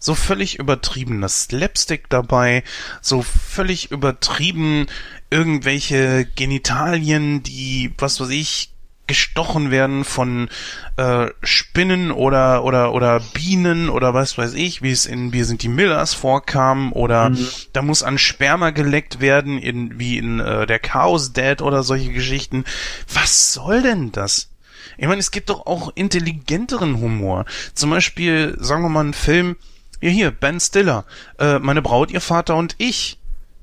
So 0.00 0.16
völlig 0.16 0.58
übertriebener 0.58 1.28
Slapstick 1.28 2.08
dabei, 2.08 2.64
so 3.00 3.22
völlig 3.22 3.92
übertrieben 3.92 4.86
irgendwelche 5.30 6.26
Genitalien, 6.34 7.44
die, 7.44 7.92
was 7.98 8.18
weiß 8.18 8.30
ich, 8.30 8.72
gestochen 9.06 9.72
werden 9.72 10.04
von 10.04 10.48
äh, 10.96 11.26
Spinnen 11.42 12.12
oder 12.12 12.62
oder 12.62 12.94
oder 12.94 13.18
Bienen 13.34 13.88
oder 13.88 14.14
was 14.14 14.38
weiß 14.38 14.54
ich, 14.54 14.82
wie 14.82 14.92
es 14.92 15.04
in 15.04 15.32
Wir 15.32 15.44
sind 15.46 15.64
die 15.64 15.68
Millers 15.68 16.14
vorkam 16.14 16.92
oder 16.92 17.30
mhm. 17.30 17.48
da 17.72 17.82
muss 17.82 18.04
an 18.04 18.18
Sperma 18.18 18.70
geleckt 18.70 19.20
werden 19.20 19.58
in 19.58 19.98
wie 19.98 20.16
in 20.16 20.38
äh, 20.38 20.64
der 20.64 20.78
Chaos 20.78 21.32
Dead 21.32 21.60
oder 21.60 21.82
solche 21.82 22.12
Geschichten. 22.12 22.64
Was 23.12 23.52
soll 23.52 23.82
denn 23.82 24.12
das? 24.12 24.48
Ich 24.96 25.08
meine, 25.08 25.18
es 25.18 25.32
gibt 25.32 25.50
doch 25.50 25.66
auch 25.66 25.90
intelligenteren 25.96 27.00
Humor. 27.00 27.46
Zum 27.74 27.90
Beispiel, 27.90 28.56
sagen 28.60 28.84
wir 28.84 28.90
mal, 28.90 29.00
einen 29.00 29.14
Film, 29.14 29.56
ja, 30.00 30.10
hier, 30.10 30.30
Ben 30.30 30.60
Stiller. 30.60 31.04
Äh, 31.38 31.58
meine 31.58 31.82
Braut, 31.82 32.10
ihr 32.10 32.20
Vater 32.20 32.56
und 32.56 32.74
ich. 32.78 33.18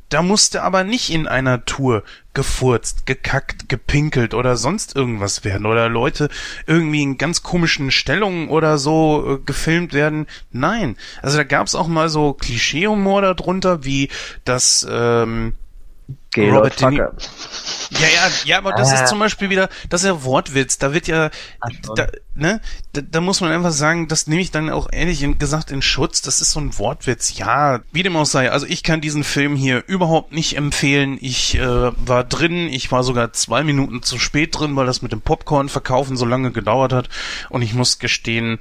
Da 0.10 0.22
musste 0.22 0.64
aber 0.64 0.86
nicht 0.86 1.10
in 1.10 1.28
einer 1.28 1.66
Tour 1.66 2.04
gefurzt, 2.34 3.06
gekackt, 3.06 3.68
gepinkelt 3.68 4.34
oder 4.34 4.56
sonst 4.56 4.96
irgendwas 4.96 5.44
werden 5.44 5.66
oder 5.66 5.90
Leute 5.90 6.30
irgendwie 6.66 7.02
in 7.02 7.18
ganz 7.18 7.44
komischen 7.44 7.92
Stellungen 7.92 8.48
oder 8.48 8.78
so 8.78 9.36
äh, 9.36 9.46
gefilmt 9.46 9.92
werden. 9.92 10.28
Nein. 10.52 10.96
Also 11.22 11.38
da 11.38 11.44
gab's 11.44 11.76
auch 11.76 11.88
mal 11.88 12.08
so 12.08 12.34
Klischeehumor 12.34 13.22
darunter, 13.22 13.84
wie 13.84 14.08
das 14.46 14.88
ähm, 14.90 15.54
Gay 16.38 16.52
Robert. 16.52 16.80
Ja, 17.90 18.00
ja, 18.00 18.32
ja, 18.46 18.58
aber 18.58 18.74
das 18.74 18.92
ah. 18.92 18.96
ist 18.96 19.08
zum 19.08 19.20
Beispiel 19.20 19.50
wieder, 19.50 19.70
das 19.90 20.02
ist 20.02 20.08
ja 20.08 20.24
Wortwitz. 20.24 20.78
Da 20.78 20.94
wird 20.94 21.08
ja, 21.08 21.32
da, 21.96 22.08
ne, 22.36 22.62
da, 22.94 23.02
da 23.02 23.22
muss 23.22 23.42
man 23.42 23.52
einfach 23.52 23.72
sagen, 23.72 24.08
das 24.08 24.28
nehme 24.28 24.42
ich 24.42 24.52
dann 24.52 24.70
auch 24.70 24.88
ehrlich 24.92 25.26
gesagt 25.40 25.72
in 25.72 25.82
Schutz. 25.82 26.22
Das 26.22 26.42
ist 26.42 26.52
so 26.52 26.60
ein 26.60 26.78
Wortwitz. 26.78 27.38
Ja, 27.38 27.80
wie 27.92 28.04
dem 28.04 28.16
auch 28.16 28.26
sei. 28.26 28.52
Also 28.52 28.68
ich 28.68 28.84
kann 28.84 29.02
diesen 29.02 29.24
Film 29.24 29.56
hier 29.56 29.84
überhaupt 29.88 30.34
nicht 30.34 30.58
empfehlen. 30.58 31.18
Ich 31.22 31.56
äh, 31.56 31.62
war 31.62 32.24
drin, 32.24 32.68
ich 32.68 32.92
war 32.92 33.04
sogar 33.04 33.34
zwei 33.34 33.64
Minuten 33.64 34.04
zu 34.04 34.20
spät 34.20 34.58
drin, 34.60 34.76
weil 34.76 34.86
das 34.86 35.02
mit 35.02 35.12
dem 35.12 35.22
Popcorn 35.22 35.70
verkaufen 35.70 36.18
so 36.18 36.26
lange 36.26 36.52
gedauert 36.52 36.94
hat. 36.94 37.10
Und 37.50 37.62
ich 37.62 37.74
muss 37.74 38.00
gestehen, 38.00 38.60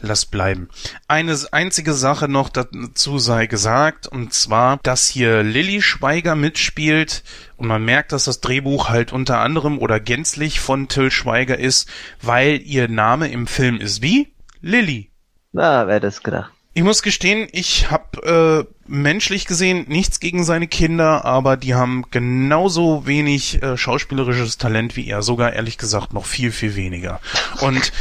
lass 0.00 0.26
bleiben. 0.26 0.68
Eine 1.08 1.36
einzige 1.52 1.94
Sache 1.94 2.28
noch 2.28 2.48
dazu 2.48 3.18
sei 3.18 3.46
gesagt, 3.46 4.06
und 4.06 4.32
zwar, 4.32 4.78
dass 4.82 5.06
hier 5.06 5.42
Lilly 5.42 5.82
Schweiger 5.82 6.34
mitspielt, 6.34 7.22
und 7.56 7.68
man 7.68 7.84
merkt, 7.84 8.12
dass 8.12 8.24
das 8.24 8.40
Drehbuch 8.40 8.88
halt 8.88 9.12
unter 9.12 9.38
anderem 9.40 9.78
oder 9.78 9.98
gänzlich 9.98 10.60
von 10.60 10.88
Till 10.88 11.10
Schweiger 11.10 11.58
ist, 11.58 11.88
weil 12.20 12.60
ihr 12.62 12.88
Name 12.88 13.28
im 13.28 13.46
Film 13.46 13.80
ist 13.80 14.02
wie? 14.02 14.32
Lilly. 14.60 15.10
Na, 15.52 15.86
wer 15.86 16.00
das 16.00 16.22
gedacht. 16.22 16.50
Ich 16.74 16.82
muss 16.82 17.02
gestehen, 17.02 17.48
ich 17.52 17.90
habe 17.90 18.66
äh, 18.68 18.74
menschlich 18.86 19.46
gesehen 19.46 19.86
nichts 19.88 20.20
gegen 20.20 20.44
seine 20.44 20.68
Kinder, 20.68 21.24
aber 21.24 21.56
die 21.56 21.74
haben 21.74 22.04
genauso 22.10 23.06
wenig 23.06 23.62
äh, 23.62 23.78
schauspielerisches 23.78 24.58
Talent 24.58 24.94
wie 24.94 25.08
er, 25.08 25.22
sogar 25.22 25.54
ehrlich 25.54 25.78
gesagt 25.78 26.12
noch 26.12 26.26
viel, 26.26 26.52
viel 26.52 26.76
weniger. 26.76 27.20
Und 27.62 27.92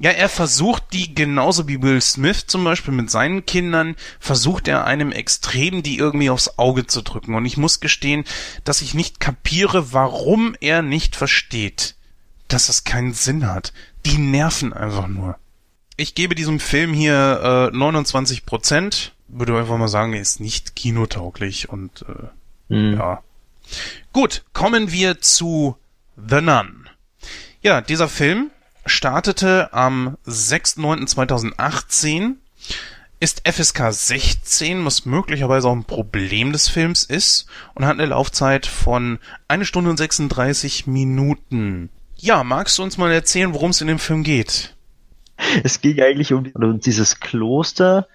ja, 0.00 0.12
er 0.12 0.28
versucht 0.28 0.92
die 0.92 1.14
genauso 1.14 1.66
wie 1.66 1.82
Will 1.82 2.00
Smith 2.00 2.46
zum 2.46 2.62
Beispiel 2.62 2.94
mit 2.94 3.10
seinen 3.10 3.44
Kindern, 3.46 3.96
versucht 4.20 4.68
er 4.68 4.84
einem 4.84 5.10
extrem 5.10 5.82
die 5.82 5.98
irgendwie 5.98 6.30
aufs 6.30 6.56
Auge 6.56 6.86
zu 6.86 7.02
drücken. 7.02 7.34
Und 7.34 7.44
ich 7.46 7.56
muss 7.56 7.80
gestehen, 7.80 8.24
dass 8.62 8.80
ich 8.80 8.94
nicht 8.94 9.18
kapiere, 9.18 9.92
warum 9.92 10.54
er 10.60 10.82
nicht 10.82 11.16
versteht, 11.16 11.96
dass 12.46 12.68
es 12.68 12.84
keinen 12.84 13.12
Sinn 13.12 13.48
hat. 13.48 13.72
Die 14.06 14.18
nerven 14.18 14.72
einfach 14.72 15.08
nur. 15.08 15.36
Ich 15.96 16.14
gebe 16.14 16.36
diesem 16.36 16.60
Film 16.60 16.94
hier 16.94 17.70
äh, 17.72 17.76
29 17.76 18.46
Prozent. 18.46 19.14
Würde 19.26 19.58
einfach 19.58 19.78
mal 19.78 19.88
sagen, 19.88 20.12
er 20.12 20.20
ist 20.20 20.38
nicht 20.38 20.76
kinotauglich 20.76 21.68
und 21.68 22.04
äh, 22.08 22.72
mhm. 22.72 22.98
ja. 22.98 23.22
Gut, 24.12 24.44
kommen 24.52 24.92
wir 24.92 25.20
zu 25.20 25.76
The 26.16 26.40
Nun. 26.40 26.88
Ja, 27.62 27.80
dieser 27.80 28.08
Film 28.08 28.52
startete 28.88 29.72
am 29.72 30.16
6.9.2018, 30.26 32.34
ist 33.20 33.48
FSK 33.48 33.92
16, 33.92 34.84
was 34.84 35.04
möglicherweise 35.04 35.68
auch 35.68 35.72
ein 35.72 35.84
Problem 35.84 36.52
des 36.52 36.68
Films 36.68 37.04
ist 37.04 37.46
und 37.74 37.84
hat 37.84 37.98
eine 37.98 38.06
Laufzeit 38.06 38.66
von 38.66 39.18
1 39.48 39.66
Stunde 39.66 39.90
und 39.90 39.96
36 39.96 40.86
Minuten. 40.86 41.90
Ja, 42.16 42.44
magst 42.44 42.78
du 42.78 42.82
uns 42.82 42.96
mal 42.96 43.10
erzählen, 43.10 43.54
worum 43.54 43.70
es 43.70 43.80
in 43.80 43.88
dem 43.88 43.98
Film 43.98 44.22
geht? 44.22 44.74
Es 45.62 45.80
ging 45.80 46.00
eigentlich 46.00 46.32
um, 46.32 46.80
dieses 46.80 47.20
Kloster, 47.20 48.06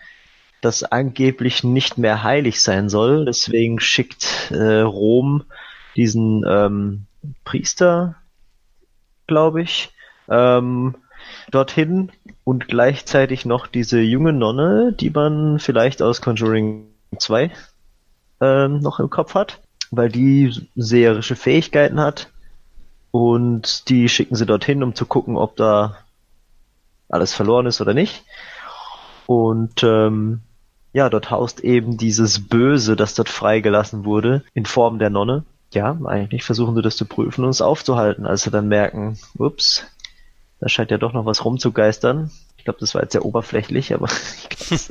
das 0.62 0.84
angeblich 0.84 1.64
nicht 1.64 1.98
mehr 1.98 2.24
heilig 2.24 2.62
sein 2.62 2.90
soll. 2.90 3.26
Deswegen 3.26 3.80
schickt 3.80 4.52
äh, 4.52 4.80
Rom 4.80 5.44
diesen 5.96 6.44
ähm, 6.48 7.06
Priester, 7.44 8.16
glaube 9.28 9.62
ich, 9.62 9.92
ähm, 10.30 10.96
dorthin 11.52 12.12
und 12.44 12.68
gleichzeitig 12.68 13.46
noch 13.46 13.68
diese 13.68 14.00
junge 14.02 14.34
Nonne, 14.34 14.94
die 14.94 15.10
man 15.10 15.60
vielleicht 15.60 16.02
aus 16.02 16.22
Conjuring 16.22 16.88
2 17.18 17.52
ähm, 18.42 18.80
noch 18.80 19.00
im 19.00 19.10
Kopf 19.10 19.36
hat, 19.36 19.62
weil 19.92 20.10
die 20.10 20.68
seherische 20.76 21.36
Fähigkeiten 21.36 22.00
hat. 22.00 22.30
Und 23.12 23.90
die 23.90 24.10
schicken 24.10 24.36
sie 24.36 24.46
dorthin, 24.46 24.82
um 24.82 24.96
zu 24.96 25.06
gucken, 25.06 25.38
ob 25.38 25.56
da 25.56 25.98
alles 27.10 27.34
verloren 27.34 27.68
ist 27.68 27.80
oder 27.80 27.94
nicht. 27.94 28.24
Und 29.28 29.84
ähm, 29.84 30.42
ja, 30.94 31.10
dort 31.10 31.32
haust 31.32 31.60
eben 31.62 31.98
dieses 31.98 32.48
Böse, 32.48 32.96
das 32.96 33.16
dort 33.16 33.30
freigelassen 33.30 34.06
wurde, 34.06 34.44
in 34.54 34.66
Form 34.66 35.00
der 35.00 35.10
Nonne. 35.10 35.44
Ja, 35.72 35.98
eigentlich 36.06 36.44
versuchen 36.44 36.76
sie 36.76 36.82
das 36.82 36.98
zu 36.98 37.06
prüfen 37.06 37.44
und 37.44 37.50
es 37.50 37.62
aufzuhalten, 37.62 38.28
als 38.28 38.44
sie 38.44 38.52
dann 38.52 38.68
merken, 38.68 39.18
ups, 39.38 39.86
da 40.63 40.69
scheint 40.69 40.91
ja 40.91 40.97
doch 40.97 41.12
noch 41.12 41.26
was 41.26 41.43
rumzugeistern. 41.43 42.32
Ich 42.56 42.63
glaube, 42.63 42.80
das 42.80 42.95
war 42.95 43.02
jetzt 43.02 43.12
sehr 43.12 43.26
oberflächlich, 43.26 43.93
aber 43.93 44.08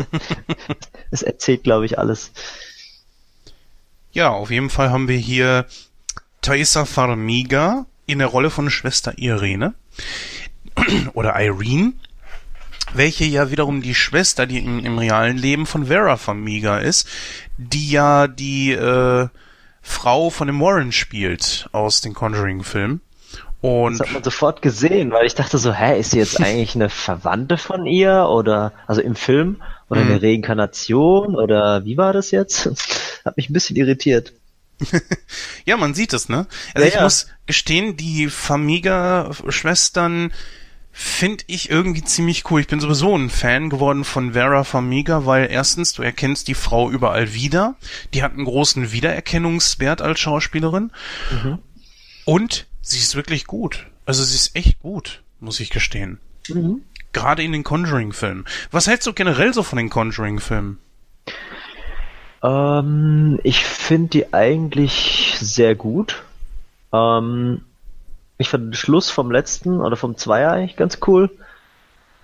es 1.10 1.22
erzählt, 1.22 1.64
glaube 1.64 1.86
ich, 1.86 1.98
alles. 1.98 2.30
Ja, 4.12 4.28
auf 4.28 4.50
jeden 4.50 4.68
Fall 4.68 4.90
haben 4.90 5.08
wir 5.08 5.16
hier 5.16 5.64
Thaisa 6.42 6.84
Farmiga 6.84 7.86
in 8.04 8.18
der 8.18 8.26
Rolle 8.26 8.50
von 8.50 8.68
Schwester 8.68 9.14
Irene 9.16 9.72
oder 11.14 11.42
Irene, 11.42 11.94
welche 12.92 13.24
ja 13.24 13.50
wiederum 13.50 13.80
die 13.80 13.94
Schwester, 13.94 14.44
die 14.44 14.58
im, 14.58 14.84
im 14.84 14.98
realen 14.98 15.38
Leben 15.38 15.64
von 15.64 15.86
Vera 15.86 16.18
Farmiga 16.18 16.80
ist, 16.80 17.08
die 17.56 17.88
ja 17.88 18.28
die 18.28 18.72
äh, 18.72 19.26
Frau 19.80 20.28
von 20.28 20.48
dem 20.48 20.60
Warren 20.60 20.92
spielt 20.92 21.70
aus 21.72 22.02
den 22.02 22.12
Conjuring-Filmen. 22.12 23.00
Und 23.62 23.98
das 23.98 24.08
hat 24.08 24.12
man 24.14 24.24
sofort 24.24 24.60
gesehen, 24.60 25.12
weil 25.12 25.24
ich 25.24 25.34
dachte 25.34 25.56
so, 25.56 25.72
hä, 25.72 25.98
ist 25.98 26.10
sie 26.10 26.18
jetzt 26.18 26.38
eigentlich 26.40 26.74
eine 26.74 26.90
Verwandte 26.90 27.56
von 27.56 27.86
ihr 27.86 28.26
oder 28.28 28.72
also 28.86 29.00
im 29.00 29.14
Film 29.16 29.62
oder 29.88 30.02
eine 30.02 30.16
Mhm. 30.16 30.24
Reinkarnation 30.24 31.36
oder 31.36 31.84
wie 31.84 31.96
war 31.96 32.12
das 32.12 32.30
jetzt? 32.32 32.66
Hat 33.24 33.36
mich 33.36 33.48
ein 33.48 33.52
bisschen 33.54 33.76
irritiert. 33.76 34.32
ja, 35.64 35.76
man 35.76 35.94
sieht 35.94 36.12
es, 36.12 36.28
ne? 36.28 36.46
Also 36.74 36.84
Ja, 36.84 36.88
ich 36.88 36.94
ja. 36.96 37.02
muss 37.02 37.28
gestehen, 37.46 37.96
die 37.96 38.28
Famiga-Schwestern 38.28 40.32
finde 40.94 41.44
ich 41.46 41.70
irgendwie 41.70 42.04
ziemlich 42.04 42.50
cool. 42.50 42.60
Ich 42.60 42.66
bin 42.66 42.80
sowieso 42.80 43.16
ein 43.16 43.30
Fan 43.30 43.70
geworden 43.70 44.04
von 44.04 44.32
Vera 44.34 44.62
Famiga, 44.64 45.24
weil 45.24 45.48
erstens, 45.50 45.94
du 45.94 46.02
erkennst 46.02 46.48
die 46.48 46.54
Frau 46.54 46.90
überall 46.90 47.32
wieder. 47.32 47.76
Die 48.12 48.22
hat 48.22 48.32
einen 48.32 48.44
großen 48.44 48.92
Wiedererkennungswert 48.92 50.02
als 50.02 50.20
Schauspielerin. 50.20 50.90
Mhm. 51.30 51.58
Und 52.24 52.66
sie 52.82 52.98
ist 52.98 53.16
wirklich 53.16 53.46
gut. 53.46 53.86
Also 54.04 54.22
sie 54.24 54.34
ist 54.34 54.54
echt 54.56 54.80
gut, 54.80 55.22
muss 55.40 55.60
ich 55.60 55.70
gestehen. 55.70 56.18
Mhm. 56.48 56.82
Gerade 57.12 57.42
in 57.42 57.52
den 57.52 57.62
Conjuring-Filmen. 57.62 58.44
Was 58.70 58.86
hältst 58.86 59.06
du 59.06 59.12
generell 59.12 59.54
so 59.54 59.62
von 59.62 59.76
den 59.76 59.90
Conjuring-Filmen? 59.90 60.78
Ähm, 62.42 63.38
ich 63.42 63.64
finde 63.64 64.08
die 64.08 64.34
eigentlich 64.34 65.36
sehr 65.40 65.74
gut. 65.74 66.22
Ähm, 66.92 67.62
ich 68.38 68.48
fand 68.48 68.66
den 68.66 68.74
Schluss 68.74 69.10
vom 69.10 69.30
letzten 69.30 69.80
oder 69.80 69.96
vom 69.96 70.16
Zweier 70.16 70.52
eigentlich 70.52 70.76
ganz 70.76 70.98
cool. 71.06 71.30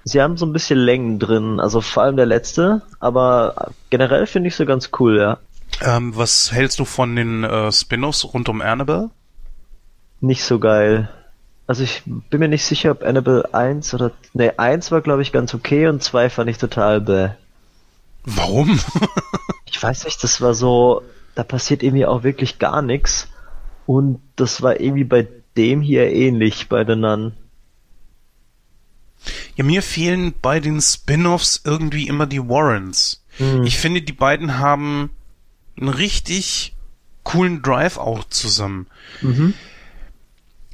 Sie 0.04 0.22
haben 0.22 0.36
so 0.36 0.46
ein 0.46 0.52
bisschen 0.52 0.78
Längen 0.78 1.18
drin, 1.18 1.60
also 1.60 1.80
vor 1.80 2.02
allem 2.02 2.16
der 2.16 2.26
letzte, 2.26 2.82
aber 2.98 3.72
generell 3.90 4.26
finde 4.26 4.48
ich 4.48 4.56
sie 4.56 4.64
ganz 4.64 4.90
cool, 4.98 5.18
ja. 5.18 5.38
Ähm, 5.82 6.16
was 6.16 6.50
hältst 6.50 6.78
du 6.78 6.84
von 6.84 7.14
den 7.14 7.44
äh, 7.44 7.70
Spin-offs 7.70 8.24
rund 8.32 8.48
um 8.48 8.62
Annabelle? 8.62 9.10
Nicht 10.20 10.42
so 10.42 10.58
geil. 10.58 11.08
Also 11.66 11.82
ich 11.84 12.02
bin 12.06 12.40
mir 12.40 12.48
nicht 12.48 12.64
sicher, 12.64 12.92
ob 12.92 13.02
Annabelle 13.02 13.52
1 13.52 13.94
oder... 13.94 14.12
Ne, 14.32 14.58
1 14.58 14.90
war 14.90 15.00
glaube 15.00 15.22
ich 15.22 15.32
ganz 15.32 15.54
okay 15.54 15.86
und 15.86 16.02
2 16.02 16.30
fand 16.30 16.50
ich 16.50 16.58
total 16.58 17.00
bäh. 17.00 17.30
Warum? 18.24 18.80
Ich 19.70 19.82
weiß 19.82 20.06
nicht, 20.06 20.24
das 20.24 20.40
war 20.40 20.54
so... 20.54 21.02
Da 21.34 21.44
passiert 21.44 21.82
irgendwie 21.82 22.06
auch 22.06 22.24
wirklich 22.24 22.58
gar 22.58 22.82
nichts. 22.82 23.28
Und 23.86 24.20
das 24.34 24.60
war 24.62 24.80
irgendwie 24.80 25.04
bei 25.04 25.28
dem 25.56 25.82
hier 25.82 26.10
ähnlich, 26.10 26.68
bei 26.68 26.84
den 26.84 27.00
Nun. 27.00 27.32
Ja, 29.56 29.64
mir 29.64 29.82
fehlen 29.82 30.34
bei 30.40 30.58
den 30.58 30.80
Spin-offs 30.80 31.62
irgendwie 31.64 32.08
immer 32.08 32.26
die 32.26 32.48
Warrens. 32.48 33.22
Hm. 33.36 33.64
Ich 33.64 33.78
finde, 33.78 34.02
die 34.02 34.12
beiden 34.12 34.58
haben 34.58 35.10
einen 35.78 35.90
richtig 35.90 36.74
coolen 37.24 37.62
Drive 37.62 37.98
auch 37.98 38.24
zusammen. 38.24 38.86
Mhm. 39.20 39.54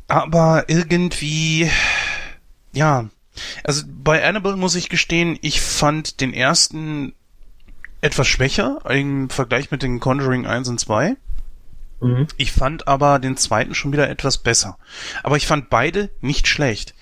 Aber 0.08 0.64
irgendwie, 0.68 1.70
ja, 2.72 3.08
also 3.64 3.82
bei 3.86 4.24
Annabelle 4.24 4.56
muss 4.56 4.74
ich 4.74 4.88
gestehen, 4.88 5.38
ich 5.40 5.60
fand 5.60 6.20
den 6.20 6.32
ersten 6.32 7.14
etwas 8.00 8.28
schwächer 8.28 8.80
im 8.88 9.30
Vergleich 9.30 9.70
mit 9.70 9.82
den 9.82 9.98
Conjuring 9.98 10.46
1 10.46 10.68
und 10.68 10.78
2. 10.78 11.16
Mhm. 12.00 12.26
Ich 12.36 12.52
fand 12.52 12.86
aber 12.86 13.18
den 13.18 13.36
zweiten 13.36 13.74
schon 13.74 13.92
wieder 13.92 14.10
etwas 14.10 14.38
besser. 14.38 14.76
Aber 15.22 15.36
ich 15.36 15.46
fand 15.46 15.70
beide 15.70 16.10
nicht 16.20 16.46
schlecht. 16.46 16.94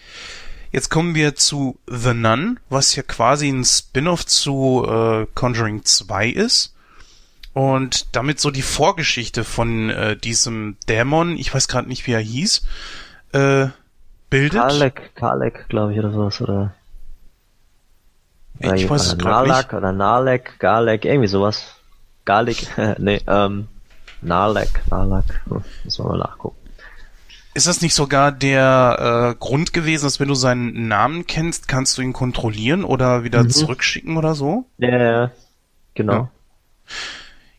Jetzt 0.70 0.88
kommen 0.88 1.14
wir 1.14 1.34
zu 1.34 1.78
The 1.86 2.14
Nun, 2.14 2.58
was 2.70 2.96
ja 2.96 3.02
quasi 3.02 3.48
ein 3.48 3.64
Spin-off 3.64 4.24
zu 4.24 4.86
äh, 4.88 5.26
Conjuring 5.34 5.84
2 5.84 6.28
ist. 6.28 6.71
Und 7.54 8.16
damit 8.16 8.40
so 8.40 8.50
die 8.50 8.62
Vorgeschichte 8.62 9.44
von 9.44 9.90
äh, 9.90 10.16
diesem 10.16 10.76
Dämon, 10.88 11.36
ich 11.36 11.54
weiß 11.54 11.68
gerade 11.68 11.88
nicht, 11.88 12.06
wie 12.06 12.12
er 12.12 12.20
hieß, 12.20 12.62
äh, 13.32 13.66
bildet. 14.30 14.60
Karlek, 14.60 15.14
Karlek, 15.14 15.68
glaube 15.68 15.92
ich, 15.92 15.98
oder 15.98 16.12
sowas, 16.12 16.40
oder... 16.40 16.74
Ich 18.58 18.88
weiß 18.88 19.06
es 19.06 19.14
oder 19.14 19.22
grad 19.22 19.46
Nalak 19.48 19.72
oder 19.72 19.92
Nalek, 19.92 20.58
Galek, 20.60 21.04
irgendwie 21.04 21.26
sowas. 21.28 21.74
Garlic, 22.24 22.66
nee, 22.98 23.20
ähm, 23.26 23.66
Nalek, 24.20 24.82
Nalak, 24.88 25.42
hm, 25.48 25.64
müssen 25.82 26.04
wir 26.04 26.08
mal 26.10 26.18
nachgucken. 26.18 26.56
Ist 27.54 27.66
das 27.66 27.82
nicht 27.82 27.94
sogar 27.94 28.30
der 28.32 29.34
äh, 29.34 29.38
Grund 29.38 29.72
gewesen, 29.72 30.04
dass 30.04 30.20
wenn 30.20 30.28
du 30.28 30.34
seinen 30.34 30.86
Namen 30.88 31.26
kennst, 31.26 31.66
kannst 31.68 31.98
du 31.98 32.02
ihn 32.02 32.12
kontrollieren 32.14 32.84
oder 32.84 33.24
wieder 33.24 33.42
Mhm. 33.42 33.50
zurückschicken 33.50 34.16
oder 34.16 34.34
so? 34.34 34.64
Ja, 34.78 34.96
ja, 34.96 35.30
genau. 35.94 36.12
Ja. 36.12 36.30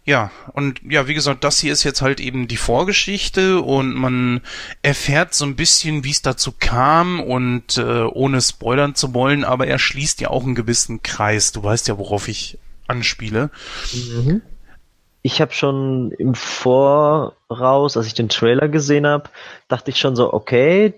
Ja, 0.06 0.32
und 0.52 0.82
ja, 0.84 1.08
wie 1.08 1.14
gesagt, 1.14 1.46
das 1.46 1.60
hier 1.60 1.72
ist 1.72 1.84
jetzt 1.84 2.02
halt 2.02 2.20
eben 2.20 2.50
die 2.50 2.58
Vorgeschichte 2.58 3.62
und 3.62 3.94
man 3.94 4.42
erfährt 4.82 5.34
so 5.34 5.46
ein 5.46 5.56
bisschen, 5.56 6.04
wie 6.04 6.12
es 6.12 6.22
dazu 6.22 6.52
kam 6.58 7.22
und 7.22 7.78
äh, 7.78 8.02
ohne 8.04 8.42
spoilern 8.42 8.96
zu 8.96 9.14
wollen, 9.14 9.46
aber 9.46 9.68
er 9.68 9.80
schließt 9.80 10.20
ja 10.20 10.30
auch 10.30 10.44
einen 10.44 10.56
gewissen 10.56 11.04
Kreis. 11.04 11.54
Du 11.54 11.64
weißt 11.64 11.88
ja, 11.88 11.98
worauf 11.98 12.28
ich 12.28 12.60
anspiele. 12.88 13.50
Mhm. 13.94 14.42
Ich 15.22 15.40
habe 15.40 15.54
schon 15.54 16.12
im 16.12 16.36
Voraus, 16.36 17.96
als 17.96 18.08
ich 18.08 18.14
den 18.14 18.28
Trailer 18.28 18.68
gesehen 18.68 19.08
habe, 19.08 19.30
dachte 19.70 19.90
ich 19.90 20.00
schon 20.00 20.18
so, 20.18 20.34
okay, 20.34 20.94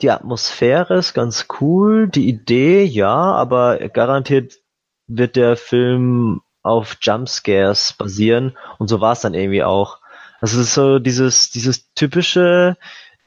die 0.00 0.10
Atmosphäre 0.10 0.96
ist 0.96 1.12
ganz 1.12 1.46
cool, 1.60 2.08
die 2.08 2.28
Idee, 2.28 2.84
ja, 2.84 3.16
aber 3.16 3.88
garantiert 3.88 4.60
wird 5.08 5.34
der 5.34 5.56
Film 5.56 6.40
auf 6.64 6.96
Jumpscares 7.00 7.92
basieren 7.92 8.56
und 8.78 8.88
so 8.88 9.00
war 9.00 9.12
es 9.12 9.20
dann 9.20 9.34
irgendwie 9.34 9.62
auch. 9.62 9.98
Also 10.40 10.60
es 10.60 10.68
ist 10.68 10.74
so 10.74 10.98
dieses, 10.98 11.50
dieses 11.50 11.92
typische, 11.94 12.76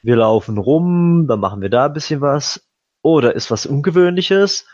wir 0.02 0.16
laufen 0.16 0.58
rum, 0.58 1.26
dann 1.26 1.40
machen 1.40 1.62
wir 1.62 1.70
da 1.70 1.86
ein 1.86 1.92
bisschen 1.94 2.20
was, 2.20 2.68
da 3.02 3.30
ist 3.30 3.50
was 3.50 3.64
Ungewöhnliches, 3.64 4.66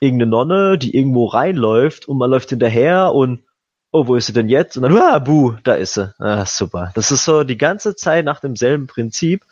irgendeine 0.00 0.30
Nonne, 0.30 0.78
die 0.78 0.96
irgendwo 0.96 1.26
reinläuft 1.26 2.08
und 2.08 2.18
man 2.18 2.30
läuft 2.30 2.50
hinterher 2.50 3.12
und 3.12 3.44
oh, 3.90 4.06
wo 4.06 4.14
ist 4.14 4.26
sie 4.26 4.32
denn 4.32 4.48
jetzt? 4.48 4.76
Und 4.76 4.84
dann, 4.84 4.96
ah, 4.96 5.18
buh, 5.18 5.54
da 5.64 5.74
ist 5.74 5.94
sie. 5.94 6.14
Ah, 6.18 6.46
super. 6.46 6.92
Das 6.94 7.10
ist 7.10 7.24
so 7.24 7.44
die 7.44 7.58
ganze 7.58 7.96
Zeit 7.96 8.24
nach 8.24 8.40
demselben 8.40 8.86
Prinzip 8.86 9.44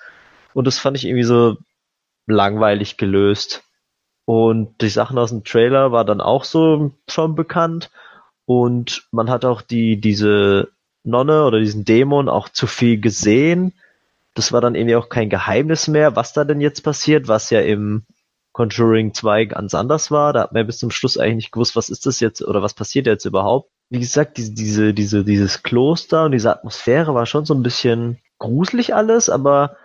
und 0.54 0.66
das 0.66 0.78
fand 0.78 0.96
ich 0.96 1.04
irgendwie 1.04 1.24
so 1.24 1.56
langweilig 2.26 2.96
gelöst. 2.96 3.64
Und 4.24 4.80
die 4.80 4.88
Sachen 4.88 5.18
aus 5.18 5.30
dem 5.30 5.44
Trailer 5.44 5.92
war 5.92 6.04
dann 6.04 6.20
auch 6.20 6.44
so 6.44 6.92
schon 7.08 7.34
bekannt 7.34 7.90
und 8.46 9.08
man 9.10 9.28
hat 9.28 9.44
auch 9.44 9.60
die, 9.60 10.00
diese 10.00 10.68
Nonne 11.04 11.44
oder 11.44 11.60
diesen 11.60 11.84
Dämon 11.84 12.28
auch 12.28 12.48
zu 12.48 12.66
viel 12.66 13.00
gesehen. 13.00 13.74
Das 14.34 14.52
war 14.52 14.60
dann 14.60 14.74
irgendwie 14.74 14.96
auch 14.96 15.08
kein 15.08 15.30
Geheimnis 15.30 15.88
mehr, 15.88 16.16
was 16.16 16.32
da 16.32 16.44
denn 16.44 16.60
jetzt 16.60 16.82
passiert, 16.82 17.28
was 17.28 17.50
ja 17.50 17.60
im 17.60 18.04
Conjuring 18.52 19.14
2 19.14 19.46
ganz 19.46 19.74
anders 19.74 20.10
war. 20.10 20.32
Da 20.32 20.42
hat 20.42 20.52
man 20.52 20.60
ja 20.60 20.66
bis 20.66 20.78
zum 20.78 20.90
Schluss 20.90 21.18
eigentlich 21.18 21.36
nicht 21.36 21.52
gewusst, 21.52 21.76
was 21.76 21.90
ist 21.90 22.06
das 22.06 22.20
jetzt 22.20 22.42
oder 22.42 22.62
was 22.62 22.74
passiert 22.74 23.06
jetzt 23.06 23.24
überhaupt. 23.24 23.70
Wie 23.90 24.00
gesagt, 24.00 24.36
diese, 24.38 24.52
diese, 24.52 24.94
diese, 24.94 25.24
dieses 25.24 25.62
Kloster 25.62 26.24
und 26.24 26.32
diese 26.32 26.50
Atmosphäre 26.50 27.14
war 27.14 27.26
schon 27.26 27.44
so 27.44 27.54
ein 27.54 27.62
bisschen 27.62 28.18
gruselig 28.38 28.94
alles, 28.94 29.28
aber 29.28 29.76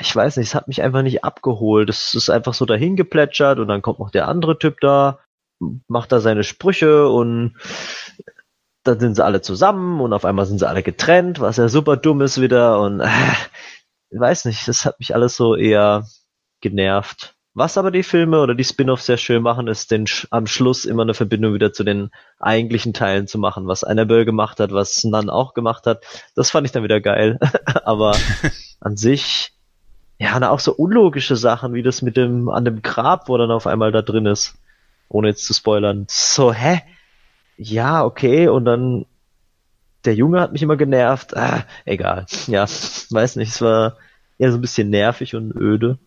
ich 0.00 0.14
weiß 0.14 0.36
nicht, 0.36 0.48
es 0.48 0.54
hat 0.54 0.68
mich 0.68 0.82
einfach 0.82 1.02
nicht 1.02 1.24
abgeholt. 1.24 1.88
Es 1.88 2.14
ist 2.14 2.30
einfach 2.30 2.54
so 2.54 2.64
dahin 2.64 2.96
geplätschert 2.96 3.58
und 3.58 3.68
dann 3.68 3.82
kommt 3.82 3.98
noch 3.98 4.10
der 4.10 4.28
andere 4.28 4.58
Typ 4.58 4.80
da, 4.80 5.18
macht 5.88 6.12
da 6.12 6.20
seine 6.20 6.44
Sprüche 6.44 7.08
und 7.08 7.56
dann 8.84 8.98
sind 8.98 9.14
sie 9.14 9.24
alle 9.24 9.42
zusammen 9.42 10.00
und 10.00 10.12
auf 10.12 10.24
einmal 10.24 10.46
sind 10.46 10.58
sie 10.58 10.68
alle 10.68 10.82
getrennt, 10.82 11.40
was 11.40 11.56
ja 11.56 11.68
super 11.68 11.96
dumm 11.96 12.20
ist 12.20 12.40
wieder 12.40 12.80
und 12.80 13.00
äh, 13.00 13.08
ich 14.10 14.20
weiß 14.20 14.44
nicht, 14.44 14.68
das 14.68 14.84
hat 14.84 14.98
mich 14.98 15.14
alles 15.14 15.36
so 15.36 15.56
eher 15.56 16.06
genervt. 16.60 17.34
Was 17.54 17.76
aber 17.76 17.90
die 17.90 18.02
Filme 18.02 18.40
oder 18.40 18.54
die 18.54 18.64
Spin-offs 18.64 19.04
sehr 19.04 19.18
schön 19.18 19.42
machen, 19.42 19.68
ist 19.68 19.90
den 19.90 20.06
Sch 20.06 20.26
am 20.30 20.46
Schluss 20.46 20.86
immer 20.86 21.02
eine 21.02 21.12
Verbindung 21.12 21.52
wieder 21.52 21.72
zu 21.72 21.84
den 21.84 22.10
eigentlichen 22.38 22.94
Teilen 22.94 23.26
zu 23.26 23.38
machen, 23.38 23.66
was 23.66 23.84
Annabelle 23.84 24.24
gemacht 24.24 24.58
hat, 24.58 24.72
was 24.72 25.04
Nun 25.04 25.28
auch 25.28 25.52
gemacht 25.52 25.86
hat. 25.86 26.02
Das 26.34 26.50
fand 26.50 26.66
ich 26.66 26.72
dann 26.72 26.82
wieder 26.82 27.02
geil. 27.02 27.38
aber 27.84 28.16
an 28.80 28.96
sich, 28.96 29.52
ja, 30.18 30.38
na, 30.40 30.48
auch 30.48 30.60
so 30.60 30.72
unlogische 30.72 31.36
Sachen, 31.36 31.74
wie 31.74 31.82
das 31.82 32.00
mit 32.00 32.16
dem, 32.16 32.48
an 32.48 32.64
dem 32.64 32.80
Grab, 32.80 33.28
wo 33.28 33.36
dann 33.36 33.50
auf 33.50 33.66
einmal 33.66 33.92
da 33.92 34.00
drin 34.00 34.24
ist. 34.24 34.54
Ohne 35.12 35.28
jetzt 35.28 35.44
zu 35.44 35.54
spoilern. 35.54 36.06
So, 36.08 36.52
hä? 36.52 36.82
ja, 37.56 38.04
okay, 38.04 38.48
und 38.48 38.64
dann 38.64 39.06
der 40.04 40.14
Junge 40.14 40.40
hat 40.40 40.52
mich 40.52 40.62
immer 40.62 40.76
genervt. 40.76 41.36
Ah, 41.36 41.64
egal. 41.84 42.26
Ja, 42.48 42.64
weiß 42.64 43.36
nicht, 43.36 43.50
es 43.50 43.60
war 43.60 43.96
eher 44.38 44.50
so 44.50 44.58
ein 44.58 44.62
bisschen 44.62 44.90
nervig 44.90 45.34
und 45.36 45.54
öde. 45.54 45.98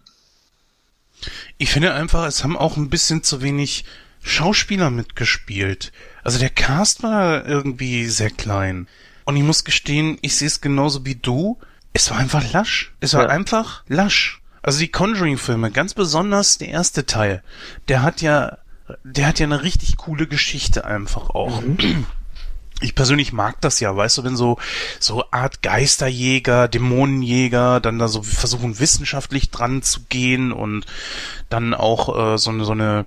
Ich 1.58 1.70
finde 1.70 1.94
einfach, 1.94 2.26
es 2.26 2.44
haben 2.44 2.58
auch 2.58 2.76
ein 2.76 2.90
bisschen 2.90 3.24
zu 3.24 3.42
wenig 3.42 3.86
Schauspieler 4.22 4.90
mitgespielt. 4.90 5.94
Also 6.24 6.40
der 6.40 6.50
Cast 6.50 7.04
war 7.04 7.46
irgendwie 7.48 8.06
sehr 8.08 8.32
klein. 8.32 8.88
Und 9.24 9.38
ich 9.38 9.44
muss 9.44 9.64
gestehen, 9.64 10.18
ich 10.22 10.36
sehe 10.36 10.48
es 10.48 10.60
genauso 10.60 11.06
wie 11.06 11.16
du. 11.16 11.58
Es 11.94 12.12
war 12.12 12.18
einfach 12.18 12.52
lasch. 12.52 12.94
Es 13.00 13.14
war 13.14 13.24
ja. 13.24 13.30
einfach 13.30 13.84
lasch. 13.88 14.42
Also 14.62 14.80
die 14.80 14.90
Conjuring-Filme, 14.90 15.72
ganz 15.72 15.94
besonders 15.94 16.58
der 16.58 16.70
erste 16.70 17.06
Teil, 17.06 17.44
der 17.88 18.02
hat 18.02 18.22
ja, 18.22 18.58
der 19.04 19.28
hat 19.28 19.40
ja 19.40 19.46
eine 19.46 19.64
richtig 19.64 19.98
coole 19.98 20.28
Geschichte 20.28 20.86
einfach 20.86 21.30
auch. 21.30 21.62
Mhm. 21.62 22.06
Ich 22.82 22.94
persönlich 22.94 23.32
mag 23.32 23.62
das 23.62 23.80
ja, 23.80 23.96
weißt 23.96 24.18
du, 24.18 24.24
wenn 24.26 24.36
so 24.36 24.58
so 25.00 25.24
Art 25.32 25.62
Geisterjäger, 25.62 26.68
Dämonenjäger 26.68 27.80
dann 27.80 28.00
da 28.00 28.10
so 28.10 28.22
versuchen 28.22 28.80
wissenschaftlich 28.80 29.50
dran 29.50 29.82
zu 29.82 30.02
gehen 30.10 30.52
und 30.52 30.86
dann 31.48 31.74
auch 31.74 32.34
äh, 32.34 32.38
so 32.38 32.50
eine 32.50 32.66
so 32.66 32.74
eine 32.74 33.06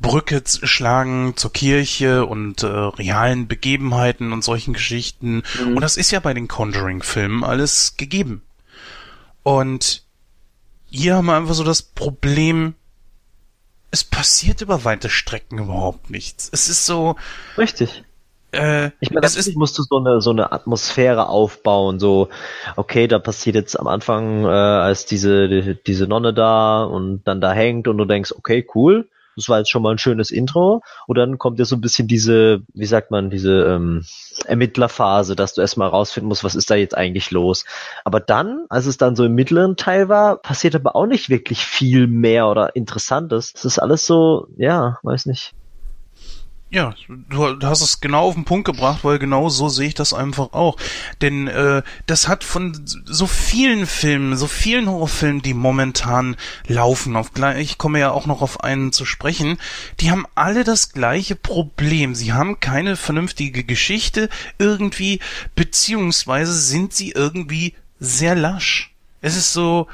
Brücke 0.00 0.42
schlagen 0.44 1.34
zur 1.36 1.52
Kirche 1.52 2.26
und 2.26 2.64
äh, 2.64 2.66
realen 2.66 3.46
Begebenheiten 3.46 4.32
und 4.32 4.42
solchen 4.42 4.74
Geschichten. 4.74 5.44
Mhm. 5.60 5.76
Und 5.76 5.80
das 5.80 5.96
ist 5.96 6.10
ja 6.10 6.18
bei 6.18 6.34
den 6.34 6.48
Conjuring-Filmen 6.48 7.44
alles 7.44 7.96
gegeben. 7.96 8.42
Und 9.44 10.02
hier 10.90 11.14
haben 11.14 11.26
wir 11.26 11.36
einfach 11.36 11.54
so 11.54 11.64
das 11.64 11.82
Problem, 11.82 12.74
es 13.94 14.02
passiert 14.02 14.60
über 14.60 14.84
weite 14.84 15.08
Strecken 15.08 15.58
überhaupt 15.58 16.10
nichts. 16.10 16.50
Es 16.52 16.68
ist 16.68 16.84
so. 16.84 17.14
Richtig 17.56 18.04
äh, 18.54 18.90
ich 19.00 19.10
meine, 19.10 19.22
das 19.22 19.36
ist, 19.36 19.56
musst 19.56 19.76
du 19.78 19.82
so 19.82 19.98
eine 19.98 20.20
so 20.20 20.30
eine 20.30 20.52
Atmosphäre 20.52 21.28
aufbauen, 21.28 21.98
so 21.98 22.28
okay, 22.76 23.08
da 23.08 23.18
passiert 23.18 23.56
jetzt 23.56 23.78
am 23.78 23.88
Anfang 23.88 24.44
äh, 24.44 24.48
als 24.48 25.06
diese 25.06 25.48
die, 25.48 25.76
diese 25.84 26.06
Nonne 26.06 26.32
da 26.32 26.84
und 26.84 27.22
dann 27.24 27.40
da 27.40 27.52
hängt 27.52 27.88
und 27.88 27.98
du 27.98 28.04
denkst, 28.04 28.32
okay, 28.36 28.66
cool, 28.74 29.08
das 29.36 29.48
war 29.48 29.58
jetzt 29.58 29.70
schon 29.70 29.82
mal 29.82 29.92
ein 29.92 29.98
schönes 29.98 30.30
Intro 30.30 30.82
und 31.06 31.18
dann 31.18 31.38
kommt 31.38 31.58
ja 31.58 31.64
so 31.64 31.76
ein 31.76 31.80
bisschen 31.80 32.08
diese, 32.08 32.62
wie 32.74 32.86
sagt 32.86 33.10
man, 33.10 33.30
diese 33.30 33.64
ähm, 33.64 34.04
Ermittlerphase, 34.46 35.36
dass 35.36 35.54
du 35.54 35.60
erstmal 35.60 35.88
rausfinden 35.88 36.28
musst, 36.28 36.44
was 36.44 36.54
ist 36.54 36.70
da 36.70 36.74
jetzt 36.74 36.96
eigentlich 36.96 37.30
los. 37.30 37.64
Aber 38.04 38.20
dann, 38.20 38.66
als 38.68 38.86
es 38.86 38.96
dann 38.96 39.16
so 39.16 39.24
im 39.24 39.34
mittleren 39.34 39.76
Teil 39.76 40.08
war, 40.08 40.36
passiert 40.36 40.74
aber 40.74 40.96
auch 40.96 41.06
nicht 41.06 41.28
wirklich 41.30 41.64
viel 41.64 42.06
mehr 42.06 42.48
oder 42.48 42.76
Interessantes. 42.76 43.52
Es 43.54 43.64
ist 43.64 43.78
alles 43.78 44.06
so, 44.06 44.48
ja, 44.56 44.98
weiß 45.02 45.26
nicht. 45.26 45.54
Ja, 46.74 46.92
du, 47.06 47.56
hast 47.62 47.82
es 47.82 48.00
genau 48.00 48.26
auf 48.26 48.34
den 48.34 48.44
Punkt 48.44 48.64
gebracht, 48.64 49.04
weil 49.04 49.20
genau 49.20 49.48
so 49.48 49.68
sehe 49.68 49.86
ich 49.86 49.94
das 49.94 50.12
einfach 50.12 50.54
auch. 50.54 50.76
Denn 51.20 51.46
äh, 51.46 51.84
das 52.06 52.26
hat 52.26 52.42
von 52.42 52.84
so 52.84 53.28
vielen 53.28 53.86
Filmen, 53.86 54.36
so 54.36 54.48
vielen 54.48 54.88
Horrorfilmen, 54.88 55.40
die 55.40 55.54
momentan 55.54 56.34
laufen, 56.66 57.14
auf 57.14 57.30
ich 57.56 57.78
komme 57.78 58.00
ja 58.00 58.10
auch 58.10 58.26
noch 58.26 58.42
auf 58.42 58.64
einen 58.64 58.90
zu 58.90 59.04
sprechen, 59.04 59.58
die 60.00 60.10
haben 60.10 60.26
alle 60.34 60.64
das 60.64 60.92
gleiche 60.92 61.36
Problem. 61.36 62.16
Sie 62.16 62.32
haben 62.32 62.58
keine 62.58 62.96
vernünftige 62.96 63.62
Geschichte 63.62 64.28
irgendwie, 64.58 65.20
beziehungsweise 65.54 66.54
sind 66.54 66.92
sie 66.92 67.12
irgendwie 67.12 67.74
sehr 68.00 68.34
lasch. 68.34 68.92
Es 69.20 69.36
ist 69.36 69.52
so 69.52 69.86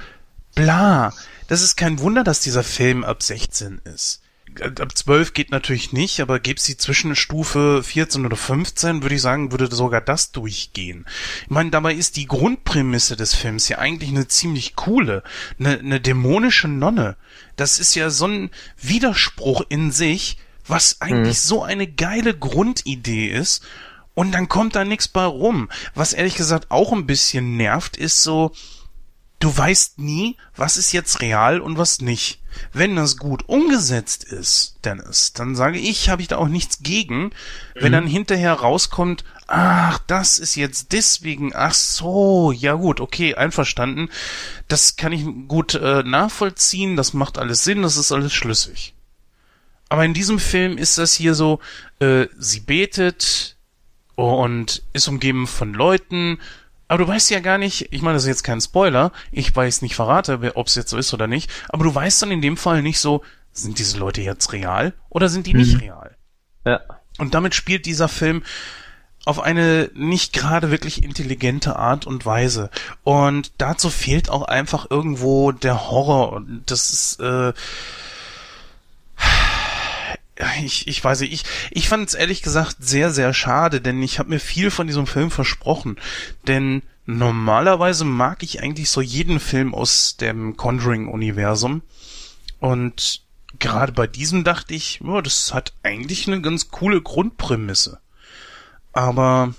bla. 0.54 1.12
Das 1.46 1.60
ist 1.60 1.76
kein 1.76 1.98
Wunder, 1.98 2.24
dass 2.24 2.40
dieser 2.40 2.64
Film 2.64 3.04
ab 3.04 3.22
16 3.22 3.82
ist 3.84 4.22
ab 4.60 4.96
12 4.96 5.32
geht 5.32 5.50
natürlich 5.50 5.92
nicht, 5.92 6.20
aber 6.20 6.40
gäbe 6.40 6.60
sie 6.60 6.76
Zwischenstufe 6.76 7.82
14 7.82 8.26
oder 8.26 8.36
15, 8.36 9.02
würde 9.02 9.14
ich 9.14 9.22
sagen, 9.22 9.52
würde 9.52 9.74
sogar 9.74 10.00
das 10.00 10.32
durchgehen. 10.32 11.06
Ich 11.44 11.50
meine, 11.50 11.70
dabei 11.70 11.94
ist 11.94 12.16
die 12.16 12.26
Grundprämisse 12.26 13.16
des 13.16 13.34
Films 13.34 13.68
ja 13.68 13.78
eigentlich 13.78 14.10
eine 14.10 14.28
ziemlich 14.28 14.76
coole, 14.76 15.22
eine, 15.58 15.78
eine 15.78 16.00
dämonische 16.00 16.68
Nonne. 16.68 17.16
Das 17.56 17.78
ist 17.78 17.94
ja 17.94 18.10
so 18.10 18.26
ein 18.26 18.50
Widerspruch 18.80 19.62
in 19.68 19.92
sich, 19.92 20.38
was 20.66 21.00
eigentlich 21.00 21.36
mhm. 21.36 21.48
so 21.48 21.62
eine 21.62 21.86
geile 21.86 22.36
Grundidee 22.36 23.28
ist. 23.28 23.62
Und 24.14 24.32
dann 24.32 24.48
kommt 24.48 24.74
da 24.74 24.84
nichts 24.84 25.08
bei 25.08 25.24
rum. 25.24 25.70
Was 25.94 26.12
ehrlich 26.12 26.34
gesagt 26.34 26.70
auch 26.70 26.92
ein 26.92 27.06
bisschen 27.06 27.56
nervt, 27.56 27.96
ist 27.96 28.22
so, 28.22 28.52
du 29.40 29.56
weißt 29.56 29.98
nie, 29.98 30.36
was 30.54 30.76
ist 30.76 30.92
jetzt 30.92 31.20
real 31.20 31.60
und 31.60 31.78
was 31.78 32.00
nicht. 32.00 32.40
Wenn 32.72 32.96
das 32.96 33.16
gut 33.16 33.48
umgesetzt 33.48 34.24
ist, 34.24 34.76
Dennis, 34.84 35.32
dann 35.32 35.56
sage 35.56 35.78
ich, 35.78 36.08
habe 36.08 36.22
ich 36.22 36.28
da 36.28 36.36
auch 36.36 36.48
nichts 36.48 36.82
gegen, 36.82 37.24
mhm. 37.24 37.32
wenn 37.74 37.92
dann 37.92 38.06
hinterher 38.06 38.52
rauskommt, 38.52 39.24
ach, 39.46 39.98
das 40.06 40.38
ist 40.38 40.54
jetzt 40.56 40.92
deswegen, 40.92 41.52
ach 41.54 41.74
so, 41.74 42.52
ja 42.52 42.74
gut, 42.74 43.00
okay, 43.00 43.34
einverstanden. 43.34 44.10
Das 44.68 44.96
kann 44.96 45.12
ich 45.12 45.24
gut 45.48 45.74
äh, 45.74 46.02
nachvollziehen, 46.02 46.96
das 46.96 47.14
macht 47.14 47.38
alles 47.38 47.64
Sinn, 47.64 47.82
das 47.82 47.96
ist 47.96 48.12
alles 48.12 48.32
schlüssig. 48.32 48.94
Aber 49.88 50.04
in 50.04 50.14
diesem 50.14 50.38
Film 50.38 50.78
ist 50.78 50.98
das 50.98 51.14
hier 51.14 51.34
so, 51.34 51.60
äh, 51.98 52.26
sie 52.38 52.60
betet 52.60 53.56
und 54.14 54.82
ist 54.92 55.08
umgeben 55.08 55.46
von 55.46 55.72
Leuten, 55.72 56.38
aber 56.90 57.04
du 57.04 57.08
weißt 57.08 57.30
ja 57.30 57.38
gar 57.38 57.56
nicht, 57.56 57.92
ich 57.92 58.02
meine, 58.02 58.14
das 58.14 58.24
ist 58.24 58.28
jetzt 58.28 58.42
kein 58.42 58.60
Spoiler, 58.60 59.12
ich 59.30 59.54
weiß 59.54 59.80
nicht 59.82 59.94
verrate, 59.94 60.56
ob 60.56 60.66
es 60.66 60.74
jetzt 60.74 60.90
so 60.90 60.96
ist 60.98 61.14
oder 61.14 61.28
nicht, 61.28 61.48
aber 61.68 61.84
du 61.84 61.94
weißt 61.94 62.20
dann 62.20 62.32
in 62.32 62.42
dem 62.42 62.56
Fall 62.56 62.82
nicht 62.82 62.98
so, 62.98 63.22
sind 63.52 63.78
diese 63.78 63.96
Leute 63.96 64.22
jetzt 64.22 64.52
real 64.52 64.92
oder 65.08 65.28
sind 65.28 65.46
die 65.46 65.54
mhm. 65.54 65.60
nicht 65.60 65.80
real? 65.80 66.16
Ja. 66.66 66.80
Und 67.18 67.34
damit 67.34 67.54
spielt 67.54 67.86
dieser 67.86 68.08
Film 68.08 68.42
auf 69.24 69.38
eine 69.38 69.88
nicht 69.94 70.32
gerade 70.32 70.72
wirklich 70.72 71.04
intelligente 71.04 71.76
Art 71.76 72.08
und 72.08 72.26
Weise. 72.26 72.70
Und 73.04 73.52
dazu 73.58 73.88
fehlt 73.88 74.28
auch 74.28 74.42
einfach 74.42 74.90
irgendwo 74.90 75.52
der 75.52 75.90
Horror. 75.90 76.32
Und 76.32 76.62
das 76.66 76.90
ist, 76.90 77.20
äh, 77.20 77.52
ich, 80.64 80.86
ich 80.86 81.02
weiß 81.02 81.20
nicht, 81.20 81.32
ich, 81.32 81.44
ich 81.70 81.88
fand 81.88 82.08
es 82.08 82.14
ehrlich 82.14 82.42
gesagt 82.42 82.76
sehr, 82.80 83.10
sehr 83.10 83.32
schade, 83.34 83.80
denn 83.80 84.02
ich 84.02 84.18
habe 84.18 84.30
mir 84.30 84.40
viel 84.40 84.70
von 84.70 84.86
diesem 84.86 85.06
Film 85.06 85.30
versprochen. 85.30 85.96
Denn 86.46 86.82
normalerweise 87.06 88.04
mag 88.04 88.42
ich 88.42 88.62
eigentlich 88.62 88.90
so 88.90 89.00
jeden 89.00 89.40
Film 89.40 89.74
aus 89.74 90.16
dem 90.16 90.56
Conjuring-Universum. 90.56 91.82
Und 92.58 93.22
gerade 93.58 93.92
bei 93.92 94.06
diesem 94.06 94.44
dachte 94.44 94.74
ich, 94.74 95.00
oh, 95.02 95.20
das 95.20 95.54
hat 95.54 95.72
eigentlich 95.82 96.26
eine 96.26 96.40
ganz 96.40 96.70
coole 96.70 97.00
Grundprämisse. 97.00 98.00
Aber, 98.92 99.54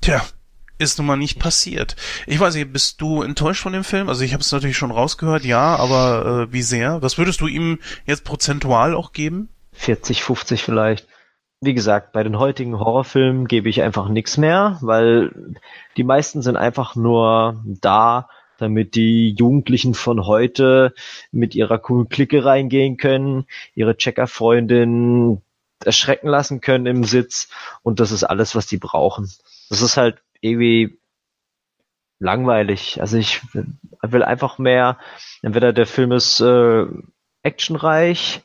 tja, 0.00 0.22
ist 0.78 0.98
nun 0.98 1.06
mal 1.06 1.16
nicht 1.16 1.38
passiert. 1.38 1.96
Ich 2.26 2.40
weiß 2.40 2.54
nicht, 2.54 2.72
bist 2.72 3.00
du 3.00 3.22
enttäuscht 3.22 3.62
von 3.62 3.72
dem 3.72 3.84
Film? 3.84 4.08
Also 4.08 4.24
ich 4.24 4.32
habe 4.32 4.40
es 4.40 4.50
natürlich 4.50 4.76
schon 4.76 4.90
rausgehört, 4.90 5.44
ja, 5.44 5.76
aber 5.76 6.48
äh, 6.48 6.52
wie 6.52 6.62
sehr? 6.62 7.02
Was 7.02 7.18
würdest 7.18 7.40
du 7.40 7.46
ihm 7.46 7.78
jetzt 8.04 8.24
prozentual 8.24 8.94
auch 8.94 9.12
geben? 9.12 9.48
40, 9.72 10.22
50 10.22 10.62
vielleicht. 10.62 11.08
Wie 11.60 11.74
gesagt, 11.74 12.12
bei 12.12 12.24
den 12.24 12.38
heutigen 12.38 12.78
Horrorfilmen 12.78 13.46
gebe 13.46 13.68
ich 13.68 13.82
einfach 13.82 14.08
nichts 14.08 14.36
mehr, 14.36 14.78
weil 14.80 15.54
die 15.96 16.04
meisten 16.04 16.42
sind 16.42 16.56
einfach 16.56 16.96
nur 16.96 17.62
da, 17.64 18.28
damit 18.58 18.94
die 18.94 19.34
Jugendlichen 19.38 19.94
von 19.94 20.26
heute 20.26 20.94
mit 21.30 21.54
ihrer 21.54 21.78
coolen 21.78 22.08
Clique 22.08 22.44
reingehen 22.44 22.96
können, 22.96 23.46
ihre 23.74 23.96
Checker-Freundin 23.96 25.40
erschrecken 25.84 26.28
lassen 26.28 26.60
können 26.60 26.86
im 26.86 27.04
Sitz 27.04 27.48
und 27.82 28.00
das 28.00 28.12
ist 28.12 28.24
alles, 28.24 28.54
was 28.54 28.66
die 28.66 28.78
brauchen. 28.78 29.30
Das 29.68 29.82
ist 29.82 29.96
halt 29.96 30.22
irgendwie 30.40 30.98
langweilig. 32.18 33.00
Also 33.00 33.18
ich 33.18 33.40
will 34.02 34.22
einfach 34.22 34.58
mehr, 34.58 34.98
entweder 35.42 35.72
der 35.72 35.86
Film 35.86 36.12
ist 36.12 36.40
äh, 36.40 36.86
actionreich, 37.42 38.42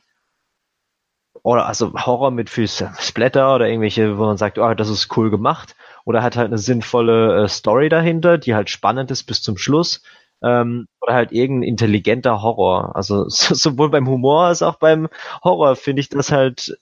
oder 1.48 1.64
also 1.64 1.94
Horror 1.94 2.30
mit 2.30 2.50
viel 2.50 2.68
Splatter 2.68 3.54
oder 3.54 3.68
irgendwelche, 3.68 4.18
wo 4.18 4.26
man 4.26 4.36
sagt, 4.36 4.58
oh, 4.58 4.74
das 4.74 4.90
ist 4.90 5.16
cool 5.16 5.30
gemacht, 5.30 5.76
oder 6.04 6.22
hat 6.22 6.36
halt 6.36 6.48
eine 6.48 6.58
sinnvolle 6.58 7.44
äh, 7.44 7.48
Story 7.48 7.88
dahinter, 7.88 8.36
die 8.36 8.54
halt 8.54 8.68
spannend 8.68 9.10
ist 9.10 9.24
bis 9.24 9.40
zum 9.40 9.56
Schluss, 9.56 10.02
ähm, 10.42 10.88
oder 11.00 11.14
halt 11.14 11.32
irgendein 11.32 11.70
intelligenter 11.70 12.42
Horror. 12.42 12.94
Also 12.94 13.24
so, 13.30 13.54
sowohl 13.54 13.88
beim 13.88 14.06
Humor 14.06 14.44
als 14.44 14.60
auch 14.60 14.76
beim 14.76 15.08
Horror 15.42 15.74
finde 15.76 16.00
ich 16.00 16.10
das 16.10 16.32
halt 16.32 16.76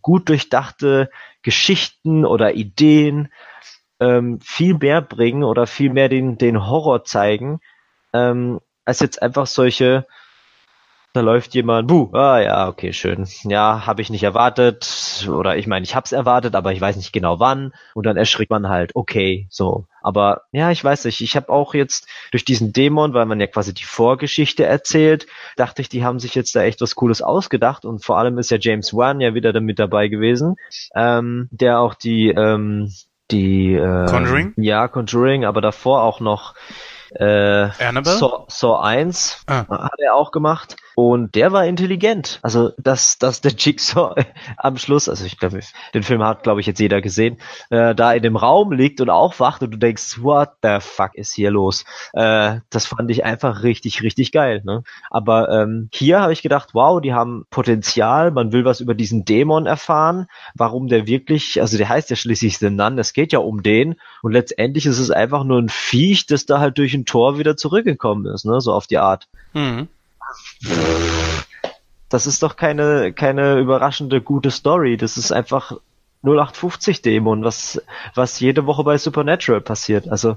gut 0.00 0.30
durchdachte 0.30 1.10
Geschichten 1.42 2.24
oder 2.24 2.54
Ideen 2.54 3.30
ähm, 4.00 4.40
viel 4.40 4.72
mehr 4.72 5.02
bringen 5.02 5.44
oder 5.44 5.66
viel 5.66 5.92
mehr 5.92 6.08
den, 6.08 6.38
den 6.38 6.66
Horror 6.66 7.04
zeigen, 7.04 7.60
ähm, 8.14 8.58
als 8.86 9.00
jetzt 9.00 9.20
einfach 9.20 9.46
solche 9.46 10.06
Da 11.14 11.20
läuft 11.20 11.54
jemand, 11.54 11.88
buh, 11.88 12.08
ah 12.14 12.40
ja, 12.40 12.68
okay, 12.68 12.94
schön. 12.94 13.28
Ja, 13.42 13.84
habe 13.84 14.00
ich 14.00 14.08
nicht 14.08 14.22
erwartet. 14.22 15.28
Oder 15.28 15.58
ich 15.58 15.66
meine, 15.66 15.84
ich 15.84 15.94
hab's 15.94 16.12
erwartet, 16.12 16.54
aber 16.54 16.72
ich 16.72 16.80
weiß 16.80 16.96
nicht 16.96 17.12
genau 17.12 17.38
wann. 17.38 17.74
Und 17.92 18.06
dann 18.06 18.16
erschrickt 18.16 18.50
man 18.50 18.70
halt, 18.70 18.96
okay, 18.96 19.46
so. 19.50 19.84
Aber 20.00 20.44
ja, 20.52 20.70
ich 20.70 20.82
weiß 20.82 21.04
nicht, 21.04 21.20
ich 21.20 21.36
habe 21.36 21.50
auch 21.50 21.74
jetzt 21.74 22.08
durch 22.30 22.46
diesen 22.46 22.72
Dämon, 22.72 23.12
weil 23.12 23.26
man 23.26 23.40
ja 23.40 23.46
quasi 23.46 23.74
die 23.74 23.84
Vorgeschichte 23.84 24.64
erzählt, 24.64 25.26
dachte 25.56 25.82
ich, 25.82 25.90
die 25.90 26.02
haben 26.02 26.18
sich 26.18 26.34
jetzt 26.34 26.56
da 26.56 26.62
echt 26.62 26.80
was 26.80 26.94
Cooles 26.94 27.20
ausgedacht. 27.20 27.84
Und 27.84 28.02
vor 28.02 28.16
allem 28.16 28.38
ist 28.38 28.50
ja 28.50 28.56
James 28.58 28.94
Wan 28.94 29.20
ja 29.20 29.34
wieder 29.34 29.52
damit 29.52 29.78
dabei 29.78 30.08
gewesen, 30.08 30.56
ähm, 30.94 31.46
der 31.50 31.80
auch 31.80 31.92
die, 31.92 32.28
ähm, 32.30 32.90
die 33.30 33.74
äh, 33.74 34.06
Conjuring? 34.06 34.54
Ja, 34.56 34.88
Conjuring, 34.88 35.44
aber 35.44 35.60
davor 35.60 36.04
auch 36.04 36.20
noch 36.20 36.54
äh, 37.14 37.68
Annabelle? 37.84 38.16
Saw, 38.16 38.44
Saw 38.48 38.80
1 38.80 39.44
Ah. 39.46 39.66
hat 39.68 40.00
er 40.00 40.14
auch 40.14 40.30
gemacht. 40.30 40.76
Und 40.94 41.34
der 41.34 41.52
war 41.52 41.66
intelligent. 41.66 42.38
Also, 42.42 42.70
dass, 42.78 43.18
dass 43.18 43.40
der 43.40 43.52
Jigsaw 43.52 44.14
am 44.56 44.76
Schluss, 44.76 45.08
also 45.08 45.24
ich 45.24 45.38
glaube, 45.38 45.60
den 45.94 46.02
Film 46.02 46.22
hat, 46.22 46.42
glaube 46.42 46.60
ich, 46.60 46.66
jetzt 46.66 46.80
jeder 46.80 47.00
gesehen, 47.00 47.38
äh, 47.70 47.94
da 47.94 48.12
in 48.12 48.22
dem 48.22 48.36
Raum 48.36 48.72
liegt 48.72 49.00
und 49.00 49.10
aufwacht 49.10 49.62
und 49.62 49.70
du 49.70 49.78
denkst, 49.78 50.22
what 50.22 50.50
the 50.62 50.78
fuck 50.80 51.14
ist 51.14 51.32
hier 51.32 51.50
los? 51.50 51.84
Äh, 52.12 52.60
das 52.70 52.86
fand 52.86 53.10
ich 53.10 53.24
einfach 53.24 53.62
richtig, 53.62 54.02
richtig 54.02 54.32
geil. 54.32 54.62
Ne? 54.64 54.82
Aber 55.10 55.48
ähm, 55.48 55.88
hier 55.92 56.20
habe 56.20 56.32
ich 56.32 56.42
gedacht, 56.42 56.70
wow, 56.72 57.00
die 57.00 57.14
haben 57.14 57.46
Potenzial, 57.50 58.30
man 58.30 58.52
will 58.52 58.64
was 58.64 58.80
über 58.80 58.94
diesen 58.94 59.24
Dämon 59.24 59.66
erfahren, 59.66 60.26
warum 60.54 60.88
der 60.88 61.06
wirklich, 61.06 61.60
also 61.60 61.78
der 61.78 61.88
heißt 61.88 62.10
ja 62.10 62.16
schließlich 62.16 62.58
The 62.58 62.70
Nun, 62.70 62.98
es 62.98 63.12
geht 63.12 63.32
ja 63.32 63.38
um 63.38 63.62
den 63.62 63.96
und 64.22 64.32
letztendlich 64.32 64.86
ist 64.86 64.98
es 64.98 65.10
einfach 65.10 65.44
nur 65.44 65.58
ein 65.58 65.68
Viech, 65.68 66.26
das 66.26 66.46
da 66.46 66.60
halt 66.60 66.78
durch 66.78 66.94
ein 66.94 67.04
Tor 67.04 67.38
wieder 67.38 67.56
zurückgekommen 67.56 68.26
ist, 68.26 68.44
ne? 68.44 68.60
so 68.60 68.72
auf 68.72 68.86
die 68.86 68.98
Art. 68.98 69.28
Mhm. 69.54 69.88
Das 72.08 72.26
ist 72.26 72.42
doch 72.42 72.56
keine, 72.56 73.12
keine 73.12 73.58
überraschende 73.58 74.20
gute 74.20 74.50
Story. 74.50 74.96
Das 74.96 75.16
ist 75.16 75.32
einfach 75.32 75.72
0850 76.22 77.02
Dämon, 77.02 77.42
was, 77.42 77.80
was 78.14 78.38
jede 78.40 78.66
Woche 78.66 78.84
bei 78.84 78.96
Supernatural 78.98 79.60
passiert. 79.60 80.08
Also, 80.08 80.36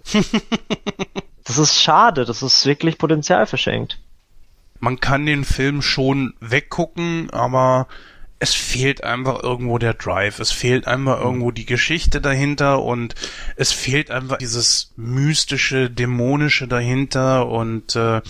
das 1.44 1.58
ist 1.58 1.82
schade. 1.82 2.26
Das 2.26 2.42
ist 2.42 2.66
wirklich 2.66 2.98
Potenzial 2.98 3.46
verschenkt. 3.46 4.00
Man 4.80 5.00
kann 5.00 5.26
den 5.26 5.44
Film 5.46 5.82
schon 5.82 6.34
weggucken, 6.40 7.30
aber 7.32 7.88
es 8.40 8.54
fehlt 8.54 9.04
einfach 9.04 9.42
irgendwo 9.44 9.78
der 9.78 9.94
Drive. 9.94 10.40
Es 10.40 10.52
fehlt 10.52 10.88
einfach 10.88 11.22
irgendwo 11.22 11.52
die 11.52 11.66
Geschichte 11.66 12.20
dahinter 12.20 12.84
und 12.84 13.16
es 13.56 13.72
fehlt 13.72 14.12
einfach 14.12 14.38
dieses 14.38 14.94
mystische, 14.98 15.90
dämonische 15.90 16.68
dahinter 16.68 17.48
und 17.48 17.96
äh, 17.96 18.22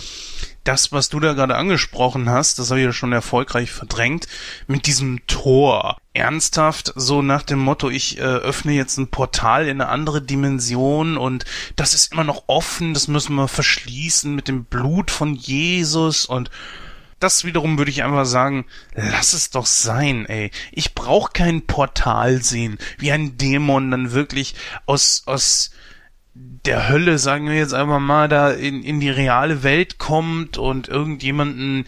das, 0.66 0.92
was 0.92 1.08
du 1.08 1.20
da 1.20 1.32
gerade 1.32 1.56
angesprochen 1.56 2.28
hast, 2.28 2.58
das 2.58 2.70
habe 2.70 2.80
ich 2.80 2.86
ja 2.86 2.92
schon 2.92 3.12
erfolgreich 3.12 3.70
verdrängt, 3.70 4.26
mit 4.66 4.86
diesem 4.86 5.26
Tor. 5.26 5.98
Ernsthaft, 6.12 6.92
so 6.96 7.20
nach 7.20 7.42
dem 7.42 7.58
Motto, 7.58 7.90
ich 7.90 8.18
äh, 8.18 8.22
öffne 8.22 8.72
jetzt 8.72 8.96
ein 8.96 9.08
Portal 9.08 9.68
in 9.68 9.82
eine 9.82 9.90
andere 9.90 10.22
Dimension 10.22 11.18
und 11.18 11.44
das 11.76 11.92
ist 11.92 12.12
immer 12.12 12.24
noch 12.24 12.44
offen, 12.46 12.94
das 12.94 13.06
müssen 13.06 13.34
wir 13.34 13.48
verschließen 13.48 14.34
mit 14.34 14.48
dem 14.48 14.64
Blut 14.64 15.10
von 15.10 15.34
Jesus 15.34 16.24
und 16.24 16.50
das 17.20 17.44
wiederum 17.44 17.78
würde 17.78 17.90
ich 17.90 18.02
einfach 18.02 18.26
sagen, 18.26 18.66
lass 18.94 19.32
es 19.32 19.50
doch 19.50 19.66
sein, 19.66 20.26
ey. 20.26 20.50
Ich 20.72 20.94
brauche 20.94 21.32
kein 21.32 21.66
Portal 21.66 22.42
sehen, 22.42 22.78
wie 22.98 23.12
ein 23.12 23.38
Dämon 23.38 23.90
dann 23.90 24.12
wirklich 24.12 24.54
aus, 24.86 25.22
aus 25.26 25.70
der 26.66 26.88
Hölle, 26.88 27.18
sagen 27.18 27.48
wir 27.48 27.56
jetzt 27.56 27.74
einfach 27.74 28.00
mal, 28.00 28.28
da 28.28 28.50
in, 28.50 28.82
in 28.82 29.00
die 29.00 29.10
reale 29.10 29.62
Welt 29.62 29.98
kommt 29.98 30.58
und 30.58 30.88
irgendjemanden 30.88 31.86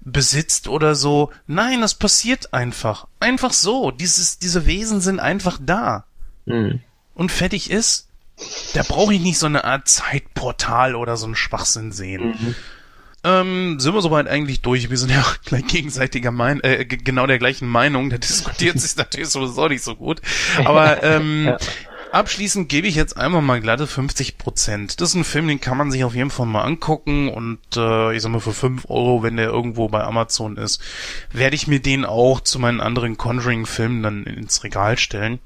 besitzt 0.00 0.68
oder 0.68 0.94
so. 0.94 1.30
Nein, 1.46 1.80
das 1.80 1.94
passiert 1.94 2.52
einfach. 2.52 3.06
Einfach 3.20 3.52
so. 3.52 3.90
Dieses, 3.90 4.38
diese 4.38 4.66
Wesen 4.66 5.00
sind 5.00 5.20
einfach 5.20 5.58
da. 5.60 6.04
Hm. 6.46 6.80
Und 7.14 7.32
fertig 7.32 7.70
ist. 7.70 8.08
Da 8.74 8.82
brauche 8.82 9.14
ich 9.14 9.20
nicht 9.20 9.38
so 9.38 9.46
eine 9.46 9.64
Art 9.64 9.86
Zeitportal 9.86 10.96
oder 10.96 11.16
so 11.16 11.26
einen 11.26 11.36
Schwachsinn 11.36 11.92
sehen. 11.92 12.56
Ähm, 13.22 13.78
sind 13.78 13.94
wir 13.94 14.02
soweit 14.02 14.26
eigentlich 14.26 14.60
durch? 14.60 14.90
Wir 14.90 14.98
sind 14.98 15.10
ja 15.10 15.20
auch 15.20 15.40
gleich 15.44 15.66
gegenseitiger 15.68 16.32
Mein 16.32 16.60
äh, 16.62 16.84
genau 16.84 17.26
der 17.26 17.38
gleichen 17.38 17.68
Meinung. 17.68 18.10
Da 18.10 18.18
diskutiert 18.18 18.80
sich 18.80 18.96
natürlich 18.96 19.28
sowieso 19.28 19.68
nicht 19.68 19.84
so 19.84 19.94
gut. 19.94 20.20
Aber 20.64 21.02
ähm, 21.02 21.46
Ja. 21.46 21.58
Abschließend 22.14 22.68
gebe 22.68 22.86
ich 22.86 22.94
jetzt 22.94 23.16
einmal 23.16 23.42
mal 23.42 23.60
glatte 23.60 23.86
50 23.86 24.38
Prozent. 24.38 25.00
Das 25.00 25.10
ist 25.10 25.14
ein 25.14 25.24
Film, 25.24 25.48
den 25.48 25.60
kann 25.60 25.76
man 25.76 25.90
sich 25.90 26.04
auf 26.04 26.14
jeden 26.14 26.30
Fall 26.30 26.46
mal 26.46 26.62
angucken 26.62 27.28
und 27.28 27.58
äh, 27.76 28.14
ich 28.14 28.22
sag 28.22 28.30
mal 28.30 28.40
für 28.40 28.54
5 28.54 28.88
Euro, 28.88 29.22
wenn 29.22 29.36
der 29.36 29.48
irgendwo 29.48 29.88
bei 29.88 30.02
Amazon 30.02 30.56
ist, 30.56 30.80
werde 31.32 31.56
ich 31.56 31.66
mir 31.66 31.80
den 31.80 32.04
auch 32.04 32.40
zu 32.40 32.58
meinen 32.58 32.80
anderen 32.80 33.16
Conjuring-Filmen 33.16 34.02
dann 34.02 34.24
ins 34.24 34.64
Regal 34.64 34.96
stellen. 34.96 35.40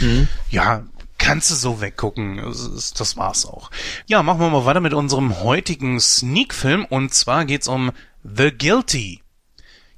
Mhm. 0.00 0.28
Ja, 0.50 0.84
kannst 1.18 1.50
du 1.50 1.54
so 1.54 1.80
weggucken. 1.80 2.38
Das, 2.38 3.16
war's 3.16 3.46
auch. 3.46 3.70
Ja, 4.06 4.22
machen 4.22 4.40
wir 4.40 4.50
mal 4.50 4.64
weiter 4.64 4.80
mit 4.80 4.94
unserem 4.94 5.40
heutigen 5.40 6.00
Sneak-Film 6.00 6.84
und 6.84 7.14
zwar 7.14 7.44
geht's 7.44 7.68
um 7.68 7.92
The 8.24 8.50
Guilty. 8.50 9.21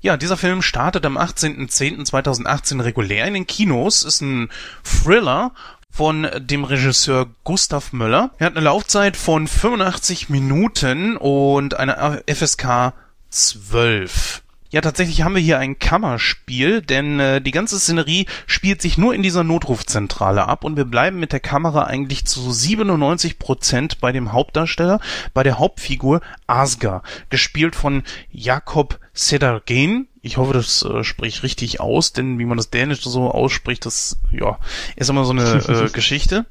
Ja, 0.04 0.18
dieser 0.18 0.36
Film 0.36 0.60
startet 0.60 1.06
am 1.06 1.16
18.10.2018 1.16 2.84
regulär 2.84 3.26
in 3.26 3.32
den 3.32 3.46
Kinos, 3.46 4.02
ist 4.02 4.20
ein 4.20 4.50
Thriller 4.82 5.52
von 5.90 6.28
dem 6.36 6.64
Regisseur 6.64 7.28
Gustav 7.42 7.94
Möller. 7.94 8.28
Er 8.36 8.48
hat 8.48 8.56
eine 8.56 8.66
Laufzeit 8.66 9.16
von 9.16 9.48
85 9.48 10.28
Minuten 10.28 11.16
und 11.16 11.72
eine 11.78 12.22
FSK 12.26 12.92
12. 13.30 14.42
Ja, 14.74 14.80
tatsächlich 14.80 15.22
haben 15.22 15.36
wir 15.36 15.40
hier 15.40 15.60
ein 15.60 15.78
Kammerspiel, 15.78 16.82
denn 16.82 17.20
äh, 17.20 17.40
die 17.40 17.52
ganze 17.52 17.78
Szenerie 17.78 18.26
spielt 18.48 18.82
sich 18.82 18.98
nur 18.98 19.14
in 19.14 19.22
dieser 19.22 19.44
Notrufzentrale 19.44 20.48
ab 20.48 20.64
und 20.64 20.76
wir 20.76 20.84
bleiben 20.84 21.20
mit 21.20 21.30
der 21.30 21.38
Kamera 21.38 21.84
eigentlich 21.84 22.24
zu 22.24 22.50
97 22.50 23.38
Prozent 23.38 24.00
bei 24.00 24.10
dem 24.10 24.32
Hauptdarsteller, 24.32 24.98
bei 25.32 25.44
der 25.44 25.60
Hauptfigur 25.60 26.22
Asgar, 26.48 27.04
gespielt 27.30 27.76
von 27.76 28.02
Jakob 28.32 28.98
Sedargen. 29.12 30.08
Ich 30.22 30.38
hoffe, 30.38 30.54
das 30.54 30.82
äh, 30.82 31.04
spricht 31.04 31.44
richtig 31.44 31.78
aus, 31.78 32.12
denn 32.12 32.40
wie 32.40 32.44
man 32.44 32.56
das 32.56 32.70
Dänisch 32.70 33.02
so 33.02 33.30
ausspricht, 33.30 33.86
das 33.86 34.18
ja 34.32 34.58
ist 34.96 35.08
immer 35.08 35.24
so 35.24 35.34
eine 35.34 35.44
äh, 35.68 35.88
Geschichte. 35.90 36.46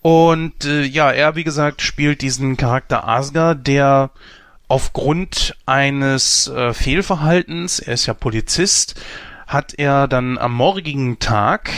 Und 0.00 0.64
äh, 0.64 0.84
ja, 0.84 1.10
er, 1.10 1.34
wie 1.34 1.42
gesagt, 1.42 1.82
spielt 1.82 2.22
diesen 2.22 2.56
Charakter 2.56 3.08
Asgar, 3.08 3.56
der 3.56 4.12
aufgrund 4.68 5.56
eines 5.66 6.48
äh, 6.48 6.72
Fehlverhaltens, 6.74 7.78
er 7.78 7.94
ist 7.94 8.06
ja 8.06 8.14
Polizist, 8.14 9.00
hat 9.46 9.74
er 9.78 10.08
dann 10.08 10.38
am 10.38 10.54
morgigen 10.54 11.18
Tag 11.18 11.70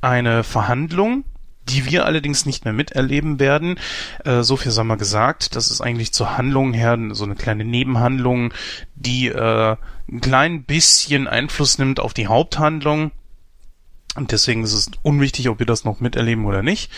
eine 0.00 0.44
Verhandlung, 0.44 1.24
die 1.68 1.86
wir 1.86 2.06
allerdings 2.06 2.46
nicht 2.46 2.64
mehr 2.64 2.74
miterleben 2.74 3.40
werden. 3.40 3.78
Äh, 4.24 4.42
so 4.42 4.56
viel 4.56 4.70
sei 4.70 4.84
mal 4.84 4.96
gesagt. 4.96 5.56
Das 5.56 5.70
ist 5.70 5.80
eigentlich 5.80 6.12
zur 6.12 6.38
Handlung 6.38 6.72
her 6.72 6.96
so 7.10 7.24
eine 7.24 7.34
kleine 7.34 7.64
Nebenhandlung, 7.64 8.54
die 8.94 9.28
äh, 9.28 9.76
ein 10.08 10.20
klein 10.20 10.62
bisschen 10.62 11.26
Einfluss 11.26 11.78
nimmt 11.78 11.98
auf 11.98 12.14
die 12.14 12.28
Haupthandlung. 12.28 13.10
Und 14.16 14.32
deswegen 14.32 14.64
ist 14.64 14.72
es 14.72 14.90
unwichtig, 15.02 15.48
ob 15.48 15.58
wir 15.58 15.66
das 15.66 15.84
noch 15.84 16.00
miterleben 16.00 16.46
oder 16.46 16.62
nicht. 16.62 16.90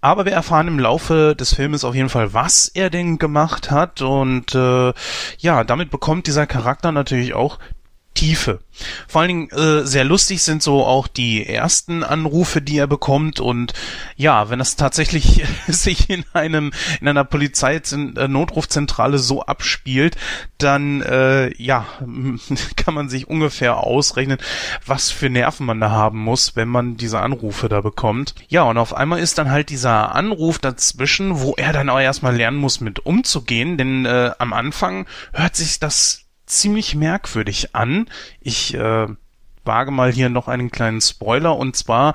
Aber 0.00 0.24
wir 0.24 0.32
erfahren 0.32 0.68
im 0.68 0.78
Laufe 0.78 1.34
des 1.36 1.54
Filmes 1.54 1.84
auf 1.84 1.94
jeden 1.94 2.08
Fall, 2.08 2.34
was 2.34 2.68
er 2.68 2.90
denn 2.90 3.18
gemacht 3.18 3.70
hat. 3.70 4.02
Und 4.02 4.54
äh, 4.54 4.92
ja, 5.38 5.64
damit 5.64 5.90
bekommt 5.90 6.26
dieser 6.26 6.46
Charakter 6.46 6.92
natürlich 6.92 7.34
auch 7.34 7.58
Tiefe. 8.16 8.60
Vor 9.06 9.20
allen 9.20 9.28
Dingen 9.28 9.50
äh, 9.50 9.86
sehr 9.86 10.04
lustig 10.04 10.42
sind 10.42 10.62
so 10.62 10.84
auch 10.84 11.06
die 11.06 11.46
ersten 11.46 12.02
Anrufe, 12.02 12.60
die 12.60 12.78
er 12.78 12.86
bekommt 12.86 13.40
und 13.40 13.72
ja, 14.16 14.50
wenn 14.50 14.58
das 14.58 14.76
tatsächlich 14.76 15.44
sich 15.66 16.10
in 16.10 16.24
einem 16.32 16.72
in 17.00 17.08
einer 17.08 17.24
Polizei 17.24 17.76
äh, 17.76 18.28
Notrufzentrale 18.28 19.18
so 19.18 19.42
abspielt, 19.42 20.16
dann 20.58 21.02
äh, 21.02 21.54
ja 21.62 21.86
kann 22.76 22.94
man 22.94 23.08
sich 23.08 23.28
ungefähr 23.28 23.78
ausrechnen, 23.78 24.38
was 24.84 25.10
für 25.10 25.30
Nerven 25.30 25.66
man 25.66 25.80
da 25.80 25.90
haben 25.90 26.18
muss, 26.18 26.56
wenn 26.56 26.68
man 26.68 26.96
diese 26.96 27.20
Anrufe 27.20 27.68
da 27.68 27.82
bekommt. 27.82 28.34
Ja, 28.48 28.62
und 28.64 28.78
auf 28.78 28.94
einmal 28.94 29.20
ist 29.20 29.38
dann 29.38 29.50
halt 29.50 29.68
dieser 29.68 30.14
Anruf 30.14 30.58
dazwischen, 30.58 31.40
wo 31.40 31.54
er 31.56 31.72
dann 31.72 31.90
auch 31.90 32.00
erstmal 32.00 32.34
lernen 32.34 32.56
muss, 32.56 32.80
mit 32.80 33.04
umzugehen, 33.04 33.76
denn 33.76 34.06
äh, 34.06 34.30
am 34.38 34.54
Anfang 34.54 35.06
hört 35.32 35.54
sich 35.54 35.78
das 35.78 36.25
ziemlich 36.46 36.94
merkwürdig 36.94 37.74
an. 37.74 38.06
Ich 38.40 38.74
äh, 38.74 39.06
wage 39.64 39.90
mal 39.90 40.12
hier 40.12 40.28
noch 40.28 40.48
einen 40.48 40.70
kleinen 40.70 41.00
Spoiler 41.00 41.56
und 41.56 41.76
zwar 41.76 42.14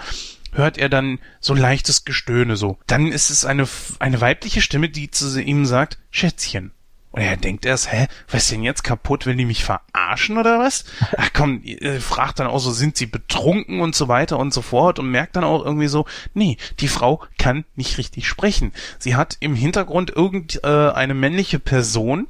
hört 0.54 0.78
er 0.78 0.90
dann 0.90 1.20
so 1.40 1.54
leichtes 1.54 2.06
Gestöhne 2.06 2.56
so. 2.58 2.78
Dann 2.88 3.12
ist 3.12 3.30
es 3.30 3.46
eine 3.46 3.68
eine 4.00 4.22
weibliche 4.22 4.62
Stimme, 4.62 4.90
die 4.90 5.12
zu 5.12 5.42
ihm 5.42 5.66
sagt, 5.66 5.98
Schätzchen. 6.10 6.72
Und 7.12 7.22
er 7.22 7.36
denkt 7.36 7.66
erst, 7.66 7.92
hä, 7.92 8.08
was 8.30 8.44
ist 8.44 8.52
denn 8.52 8.64
jetzt 8.64 8.84
kaputt? 8.84 9.26
Will 9.26 9.36
die 9.36 9.46
mich 9.46 9.66
verarschen 9.66 10.38
oder 10.38 10.60
was? 10.60 10.86
Ach 11.18 11.30
komm, 11.34 11.62
äh, 11.64 12.00
fragt 12.00 12.40
dann 12.40 12.48
auch 12.48 12.60
so, 12.60 12.72
sind 12.72 12.96
sie 12.96 13.06
betrunken 13.06 13.82
und 13.82 13.96
so 13.96 14.08
weiter 14.08 14.40
und 14.40 14.54
so 14.54 14.62
fort 14.62 14.98
und 14.98 15.12
merkt 15.12 15.36
dann 15.36 15.44
auch 15.44 15.66
irgendwie 15.66 15.88
so, 15.88 16.06
nee, 16.34 16.58
die 16.80 16.88
Frau 16.88 17.22
kann 17.38 17.66
nicht 17.76 17.98
richtig 17.98 18.28
sprechen. 18.28 18.72
Sie 18.98 19.16
hat 19.16 19.38
im 19.42 19.56
Hintergrund 19.56 20.10
irgendeine 20.10 21.12
äh, 21.12 21.16
männliche 21.16 21.60
Person, 21.60 22.28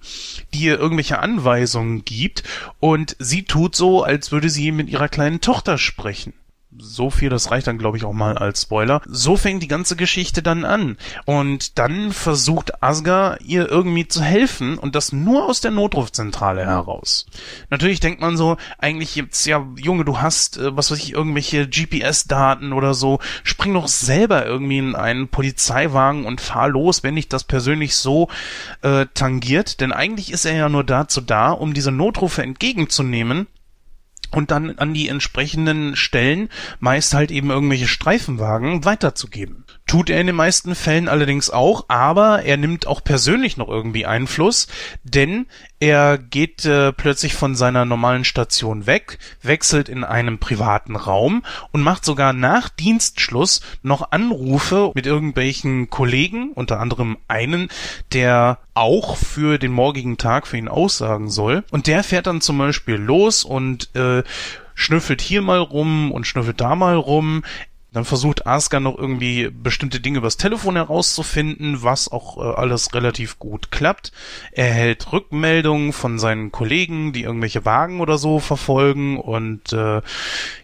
die 0.53 0.61
ihr 0.61 0.79
irgendwelche 0.79 1.19
Anweisungen 1.19 2.03
gibt 2.03 2.43
und 2.79 3.15
sie 3.19 3.43
tut 3.43 3.75
so, 3.75 4.03
als 4.03 4.31
würde 4.31 4.49
sie 4.49 4.71
mit 4.71 4.89
ihrer 4.89 5.09
kleinen 5.09 5.41
Tochter 5.41 5.77
sprechen 5.77 6.33
so 6.77 7.09
viel, 7.09 7.29
das 7.29 7.51
reicht 7.51 7.67
dann, 7.67 7.77
glaube 7.77 7.97
ich, 7.97 8.05
auch 8.05 8.13
mal 8.13 8.37
als 8.37 8.61
Spoiler. 8.61 9.01
So 9.05 9.35
fängt 9.35 9.61
die 9.61 9.67
ganze 9.67 9.95
Geschichte 9.95 10.41
dann 10.41 10.63
an. 10.63 10.97
Und 11.25 11.77
dann 11.77 12.11
versucht 12.11 12.81
Asgar 12.81 13.41
ihr 13.41 13.69
irgendwie 13.69 14.07
zu 14.07 14.21
helfen 14.21 14.77
und 14.77 14.95
das 14.95 15.11
nur 15.11 15.47
aus 15.47 15.61
der 15.61 15.71
Notrufzentrale 15.71 16.65
heraus. 16.65 17.25
Natürlich 17.69 17.99
denkt 17.99 18.21
man 18.21 18.37
so, 18.37 18.57
eigentlich 18.77 19.15
jetzt, 19.15 19.45
ja, 19.45 19.67
Junge, 19.75 20.05
du 20.05 20.19
hast, 20.19 20.57
äh, 20.57 20.75
was 20.75 20.91
weiß 20.91 20.99
ich, 20.99 21.13
irgendwelche 21.13 21.67
GPS-Daten 21.67 22.73
oder 22.73 22.93
so, 22.93 23.19
spring 23.43 23.73
doch 23.73 23.87
selber 23.87 24.45
irgendwie 24.45 24.77
in 24.77 24.95
einen 24.95 25.27
Polizeiwagen 25.27 26.25
und 26.25 26.41
fahr 26.41 26.69
los, 26.69 27.03
wenn 27.03 27.15
dich 27.15 27.27
das 27.27 27.43
persönlich 27.43 27.95
so 27.95 28.29
äh, 28.81 29.07
tangiert. 29.13 29.81
Denn 29.81 29.91
eigentlich 29.91 30.31
ist 30.31 30.45
er 30.45 30.55
ja 30.55 30.69
nur 30.69 30.83
dazu 30.83 31.21
da, 31.21 31.51
um 31.51 31.73
diese 31.73 31.91
Notrufe 31.91 32.43
entgegenzunehmen 32.43 33.47
und 34.31 34.51
dann 34.51 34.77
an 34.77 34.93
die 34.93 35.07
entsprechenden 35.07 35.95
Stellen, 35.95 36.49
meist 36.79 37.13
halt 37.13 37.31
eben 37.31 37.49
irgendwelche 37.49 37.87
Streifenwagen, 37.87 38.85
weiterzugeben. 38.85 39.60
Tut 39.91 40.09
er 40.09 40.21
in 40.21 40.27
den 40.27 40.37
meisten 40.37 40.73
Fällen 40.73 41.09
allerdings 41.09 41.49
auch, 41.49 41.83
aber 41.89 42.43
er 42.43 42.55
nimmt 42.55 42.87
auch 42.87 43.03
persönlich 43.03 43.57
noch 43.57 43.67
irgendwie 43.67 44.05
Einfluss, 44.05 44.69
denn 45.03 45.47
er 45.81 46.17
geht 46.17 46.63
äh, 46.63 46.93
plötzlich 46.93 47.33
von 47.33 47.55
seiner 47.55 47.83
normalen 47.83 48.23
Station 48.23 48.85
weg, 48.85 49.19
wechselt 49.41 49.89
in 49.89 50.05
einem 50.05 50.39
privaten 50.39 50.95
Raum 50.95 51.43
und 51.73 51.81
macht 51.81 52.05
sogar 52.05 52.31
nach 52.31 52.69
Dienstschluss 52.69 53.59
noch 53.81 54.13
Anrufe 54.13 54.93
mit 54.95 55.07
irgendwelchen 55.07 55.89
Kollegen, 55.89 56.53
unter 56.53 56.79
anderem 56.79 57.17
einen, 57.27 57.67
der 58.13 58.59
auch 58.73 59.17
für 59.17 59.57
den 59.57 59.73
morgigen 59.73 60.17
Tag 60.17 60.47
für 60.47 60.55
ihn 60.55 60.69
aussagen 60.69 61.29
soll. 61.29 61.65
Und 61.69 61.87
der 61.87 62.05
fährt 62.05 62.27
dann 62.27 62.39
zum 62.39 62.57
Beispiel 62.57 62.95
los 62.95 63.43
und 63.43 63.93
äh, 63.93 64.23
schnüffelt 64.73 65.21
hier 65.21 65.41
mal 65.41 65.59
rum 65.59 66.11
und 66.11 66.25
schnüffelt 66.25 66.61
da 66.61 66.75
mal 66.75 66.95
rum. 66.95 67.43
Dann 67.93 68.05
versucht 68.05 68.47
Asuka 68.47 68.79
noch 68.79 68.97
irgendwie 68.97 69.49
bestimmte 69.49 69.99
Dinge 69.99 70.19
übers 70.19 70.37
Telefon 70.37 70.77
herauszufinden, 70.77 71.83
was 71.83 72.09
auch 72.09 72.37
äh, 72.37 72.55
alles 72.55 72.93
relativ 72.93 73.37
gut 73.37 73.69
klappt. 73.69 74.13
Er 74.53 74.69
erhält 74.69 75.11
Rückmeldungen 75.11 75.91
von 75.91 76.17
seinen 76.17 76.53
Kollegen, 76.53 77.11
die 77.11 77.23
irgendwelche 77.23 77.65
Wagen 77.65 77.99
oder 77.99 78.17
so 78.17 78.39
verfolgen 78.39 79.19
und 79.19 79.73
äh, 79.73 80.01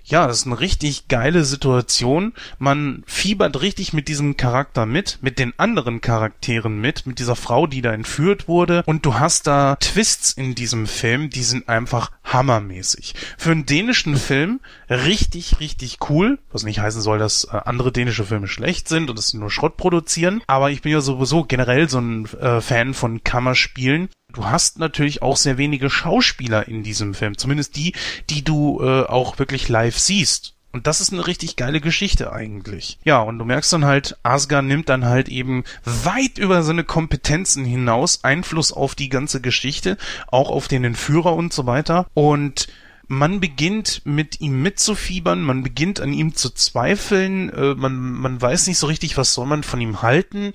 ja, 0.07 0.25
das 0.25 0.39
ist 0.39 0.45
eine 0.45 0.59
richtig 0.59 1.09
geile 1.09 1.43
Situation. 1.43 2.33
Man 2.59 3.03
fiebert 3.05 3.61
richtig 3.61 3.91
mit 3.91 4.07
diesem 4.07 4.37
Charakter 4.37 4.85
mit, 4.85 5.19
mit 5.21 5.37
den 5.37 5.53
anderen 5.57 5.99
Charakteren 5.99 6.79
mit, 6.79 7.05
mit 7.05 7.19
dieser 7.19 7.35
Frau, 7.35 7.67
die 7.67 7.81
da 7.81 7.91
entführt 7.91 8.47
wurde. 8.47 8.83
Und 8.85 9.05
du 9.05 9.15
hast 9.15 9.47
da 9.47 9.75
Twists 9.75 10.31
in 10.31 10.55
diesem 10.55 10.87
Film, 10.87 11.29
die 11.29 11.43
sind 11.43 11.67
einfach 11.67 12.11
hammermäßig. 12.23 13.15
Für 13.37 13.51
einen 13.51 13.65
dänischen 13.65 14.15
Film 14.15 14.61
richtig, 14.89 15.59
richtig 15.59 15.97
cool. 16.09 16.39
Was 16.51 16.63
nicht 16.63 16.79
heißen 16.79 17.01
soll, 17.01 17.19
dass 17.19 17.43
äh, 17.45 17.59
andere 17.65 17.91
dänische 17.91 18.23
Filme 18.23 18.47
schlecht 18.47 18.87
sind 18.87 19.09
und 19.09 19.17
dass 19.17 19.29
sie 19.29 19.37
nur 19.37 19.51
Schrott 19.51 19.75
produzieren. 19.75 20.41
Aber 20.47 20.71
ich 20.71 20.81
bin 20.81 20.93
ja 20.93 21.01
sowieso 21.01 21.43
generell 21.43 21.89
so 21.89 21.99
ein 21.99 22.25
äh, 22.39 22.61
Fan 22.61 22.93
von 22.93 23.23
Kammerspielen 23.23 24.09
du 24.37 24.45
hast 24.45 24.79
natürlich 24.79 25.21
auch 25.21 25.37
sehr 25.37 25.57
wenige 25.57 25.89
Schauspieler 25.89 26.67
in 26.67 26.83
diesem 26.83 27.13
Film, 27.13 27.37
zumindest 27.37 27.75
die, 27.75 27.93
die 28.29 28.43
du 28.43 28.79
äh, 28.81 29.03
auch 29.03 29.39
wirklich 29.39 29.67
live 29.67 29.97
siehst. 29.97 30.53
Und 30.73 30.85
das 30.85 31.01
ist 31.01 31.11
eine 31.11 31.25
richtig 31.25 31.55
geile 31.55 31.81
Geschichte 31.81 32.31
eigentlich. 32.31 32.99
Ja, 33.03 33.21
und 33.21 33.39
du 33.39 33.45
merkst 33.45 33.73
dann 33.73 33.85
halt, 33.85 34.17
Asgard 34.21 34.65
nimmt 34.65 34.89
dann 34.89 35.05
halt 35.05 35.27
eben 35.27 35.63
weit 35.85 36.37
über 36.37 36.61
seine 36.61 36.83
Kompetenzen 36.83 37.65
hinaus 37.65 38.23
Einfluss 38.23 38.71
auf 38.71 38.93
die 38.93 39.09
ganze 39.09 39.41
Geschichte, 39.41 39.97
auch 40.27 40.51
auf 40.51 40.67
den 40.67 40.83
Entführer 40.83 41.33
und 41.33 41.51
so 41.51 41.65
weiter. 41.65 42.05
Und 42.13 42.67
man 43.07 43.39
beginnt 43.39 44.01
mit 44.03 44.39
ihm 44.41 44.61
mitzufiebern, 44.61 45.41
man 45.41 45.63
beginnt 45.63 45.99
an 45.99 46.13
ihm 46.13 46.35
zu 46.35 46.49
zweifeln, 46.51 47.49
äh, 47.49 47.73
man, 47.73 47.97
man 47.97 48.39
weiß 48.39 48.67
nicht 48.67 48.77
so 48.77 48.85
richtig, 48.85 49.17
was 49.17 49.33
soll 49.33 49.47
man 49.47 49.63
von 49.63 49.81
ihm 49.81 50.03
halten. 50.03 50.53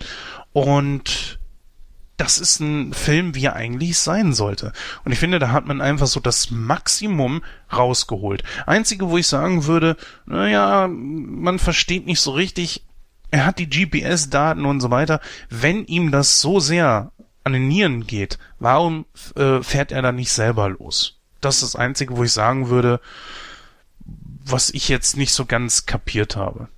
Und 0.53 1.41
das 2.23 2.39
ist 2.39 2.61
ein 2.61 2.93
Film, 2.93 3.35
wie 3.35 3.47
er 3.47 3.57
eigentlich 3.57 3.99
sein 3.99 4.33
sollte. 4.33 4.73
Und 5.05 5.11
ich 5.11 5.19
finde, 5.19 5.41
da 5.41 5.51
hat 5.51 5.67
man 5.67 5.81
einfach 5.81 6.07
so 6.07 6.21
das 6.21 6.53
Maximum 6.53 7.43
rausgeholt. 7.73 8.45
Einzige, 8.65 9.11
wo 9.11 9.19
ich 9.19 9.27
sagen 9.27 9.67
würde, 9.67 9.97
naja, 10.25 10.87
man 10.89 11.59
versteht 11.59 12.07
nicht 12.07 12.21
so 12.21 12.31
richtig, 12.31 12.85
er 13.33 13.45
hat 13.45 13.59
die 13.59 13.69
GPS-Daten 13.69 14.65
und 14.67 14.81
so 14.81 14.93
weiter. 14.93 15.21
Wenn 15.51 15.85
ihm 15.87 16.13
das 16.13 16.41
so 16.41 16.61
sehr 16.61 17.11
an 17.43 17.55
den 17.55 17.67
Nieren 17.67 18.07
geht, 18.07 18.39
warum 18.61 19.05
äh, 19.35 19.61
fährt 19.61 19.91
er 19.91 20.03
dann 20.03 20.15
nicht 20.15 20.31
selber 20.31 20.69
los? 20.69 21.19
Das 21.41 21.57
ist 21.57 21.75
das 21.75 21.77
Einzige, 21.77 22.17
wo 22.17 22.23
ich 22.23 22.33
sagen 22.33 22.69
würde, 22.69 23.01
was 24.45 24.71
ich 24.71 24.89
jetzt 24.89 25.17
nicht 25.17 25.33
so 25.33 25.45
ganz 25.45 25.87
kapiert 25.87 26.37
habe. 26.37 26.69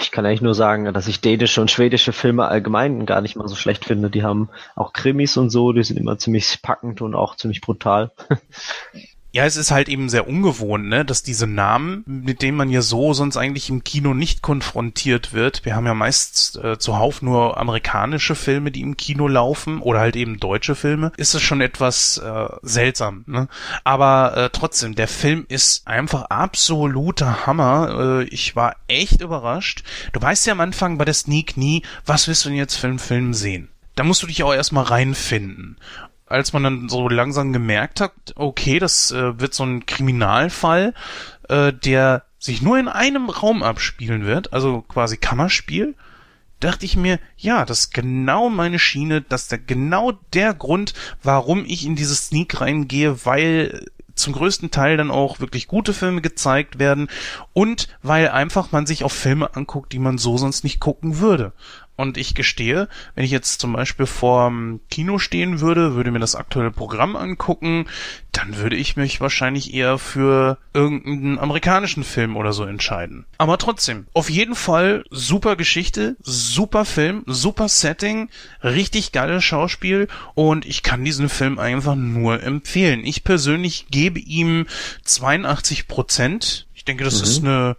Ich 0.00 0.10
kann 0.10 0.26
eigentlich 0.26 0.42
nur 0.42 0.54
sagen, 0.54 0.92
dass 0.92 1.06
ich 1.06 1.20
dänische 1.20 1.60
und 1.60 1.70
schwedische 1.70 2.12
Filme 2.12 2.46
allgemein 2.46 3.06
gar 3.06 3.20
nicht 3.20 3.36
mal 3.36 3.46
so 3.46 3.54
schlecht 3.54 3.84
finde. 3.84 4.10
Die 4.10 4.24
haben 4.24 4.50
auch 4.74 4.92
Krimis 4.92 5.36
und 5.36 5.50
so, 5.50 5.72
die 5.72 5.84
sind 5.84 5.98
immer 5.98 6.18
ziemlich 6.18 6.60
packend 6.62 7.00
und 7.00 7.14
auch 7.14 7.36
ziemlich 7.36 7.60
brutal. 7.60 8.10
Ja, 9.38 9.44
es 9.44 9.56
ist 9.56 9.70
halt 9.70 9.88
eben 9.88 10.08
sehr 10.08 10.26
ungewohnt, 10.26 10.86
ne, 10.88 11.04
dass 11.04 11.22
diese 11.22 11.46
Namen, 11.46 12.02
mit 12.06 12.42
denen 12.42 12.56
man 12.56 12.70
ja 12.70 12.82
so 12.82 13.12
sonst 13.12 13.36
eigentlich 13.36 13.70
im 13.70 13.84
Kino 13.84 14.12
nicht 14.12 14.42
konfrontiert 14.42 15.32
wird. 15.32 15.64
Wir 15.64 15.76
haben 15.76 15.86
ja 15.86 15.94
meist 15.94 16.56
äh, 16.56 16.76
zuhauf 16.76 17.22
nur 17.22 17.56
amerikanische 17.56 18.34
Filme, 18.34 18.72
die 18.72 18.80
im 18.80 18.96
Kino 18.96 19.28
laufen 19.28 19.80
oder 19.80 20.00
halt 20.00 20.16
eben 20.16 20.40
deutsche 20.40 20.74
Filme. 20.74 21.12
Ist 21.16 21.36
es 21.36 21.42
schon 21.42 21.60
etwas 21.60 22.18
äh, 22.18 22.48
seltsam, 22.62 23.22
ne? 23.28 23.46
Aber 23.84 24.36
äh, 24.36 24.50
trotzdem, 24.50 24.96
der 24.96 25.06
Film 25.06 25.46
ist 25.48 25.86
einfach 25.86 26.22
absoluter 26.22 27.46
Hammer. 27.46 28.22
Äh, 28.22 28.24
ich 28.24 28.56
war 28.56 28.74
echt 28.88 29.20
überrascht. 29.20 29.84
Du 30.14 30.20
weißt 30.20 30.48
ja 30.48 30.52
am 30.52 30.60
Anfang 30.60 30.98
bei 30.98 31.04
der 31.04 31.14
Sneak 31.14 31.56
nie, 31.56 31.84
was 32.04 32.26
willst 32.26 32.44
du 32.44 32.48
denn 32.48 32.58
jetzt 32.58 32.74
für 32.74 32.88
einen 32.88 32.98
Film 32.98 33.32
sehen? 33.34 33.68
da 33.98 34.04
musst 34.04 34.22
du 34.22 34.28
dich 34.28 34.44
auch 34.44 34.54
erstmal 34.54 34.84
reinfinden 34.84 35.76
als 36.28 36.52
man 36.52 36.64
dann 36.64 36.88
so 36.88 37.08
langsam 37.08 37.52
gemerkt 37.52 38.00
hat, 38.00 38.12
okay, 38.36 38.78
das 38.78 39.10
äh, 39.10 39.38
wird 39.40 39.54
so 39.54 39.64
ein 39.64 39.86
Kriminalfall, 39.86 40.94
äh, 41.48 41.72
der 41.72 42.24
sich 42.38 42.62
nur 42.62 42.78
in 42.78 42.88
einem 42.88 43.30
Raum 43.30 43.62
abspielen 43.62 44.24
wird, 44.24 44.52
also 44.52 44.82
quasi 44.82 45.16
Kammerspiel, 45.16 45.94
dachte 46.60 46.84
ich 46.84 46.96
mir, 46.96 47.18
ja, 47.36 47.64
das 47.64 47.80
ist 47.80 47.94
genau 47.94 48.48
meine 48.48 48.78
Schiene, 48.78 49.22
das 49.22 49.50
ist 49.50 49.66
genau 49.66 50.12
der 50.32 50.54
Grund, 50.54 50.94
warum 51.22 51.64
ich 51.64 51.84
in 51.84 51.96
dieses 51.96 52.26
Sneak 52.26 52.60
reingehe, 52.60 53.24
weil 53.24 53.86
zum 54.14 54.32
größten 54.32 54.70
Teil 54.70 54.96
dann 54.96 55.10
auch 55.10 55.40
wirklich 55.40 55.68
gute 55.68 55.94
Filme 55.94 56.20
gezeigt 56.20 56.78
werden 56.78 57.08
und 57.52 57.88
weil 58.02 58.28
einfach 58.28 58.72
man 58.72 58.84
sich 58.84 59.04
auf 59.04 59.12
Filme 59.12 59.54
anguckt, 59.54 59.92
die 59.92 60.00
man 60.00 60.18
so 60.18 60.36
sonst 60.36 60.64
nicht 60.64 60.80
gucken 60.80 61.20
würde. 61.20 61.52
Und 61.98 62.16
ich 62.16 62.36
gestehe, 62.36 62.88
wenn 63.16 63.24
ich 63.24 63.32
jetzt 63.32 63.60
zum 63.60 63.72
Beispiel 63.72 64.06
vorm 64.06 64.78
Kino 64.88 65.18
stehen 65.18 65.60
würde, 65.60 65.96
würde 65.96 66.12
mir 66.12 66.20
das 66.20 66.36
aktuelle 66.36 66.70
Programm 66.70 67.16
angucken, 67.16 67.86
dann 68.30 68.56
würde 68.56 68.76
ich 68.76 68.94
mich 68.94 69.20
wahrscheinlich 69.20 69.74
eher 69.74 69.98
für 69.98 70.58
irgendeinen 70.72 71.40
amerikanischen 71.40 72.04
Film 72.04 72.36
oder 72.36 72.52
so 72.52 72.62
entscheiden. 72.62 73.26
Aber 73.36 73.58
trotzdem, 73.58 74.06
auf 74.12 74.30
jeden 74.30 74.54
Fall 74.54 75.02
super 75.10 75.56
Geschichte, 75.56 76.14
super 76.22 76.84
Film, 76.84 77.24
super 77.26 77.68
Setting, 77.68 78.28
richtig 78.62 79.10
geiles 79.10 79.42
Schauspiel 79.42 80.06
und 80.34 80.66
ich 80.66 80.84
kann 80.84 81.04
diesen 81.04 81.28
Film 81.28 81.58
einfach 81.58 81.96
nur 81.96 82.44
empfehlen. 82.44 83.04
Ich 83.04 83.24
persönlich 83.24 83.86
gebe 83.90 84.20
ihm 84.20 84.66
82 85.02 85.88
Prozent. 85.88 86.68
Ich 86.76 86.84
denke, 86.84 87.02
das 87.02 87.18
mhm. 87.18 87.24
ist 87.24 87.38
eine, 87.42 87.76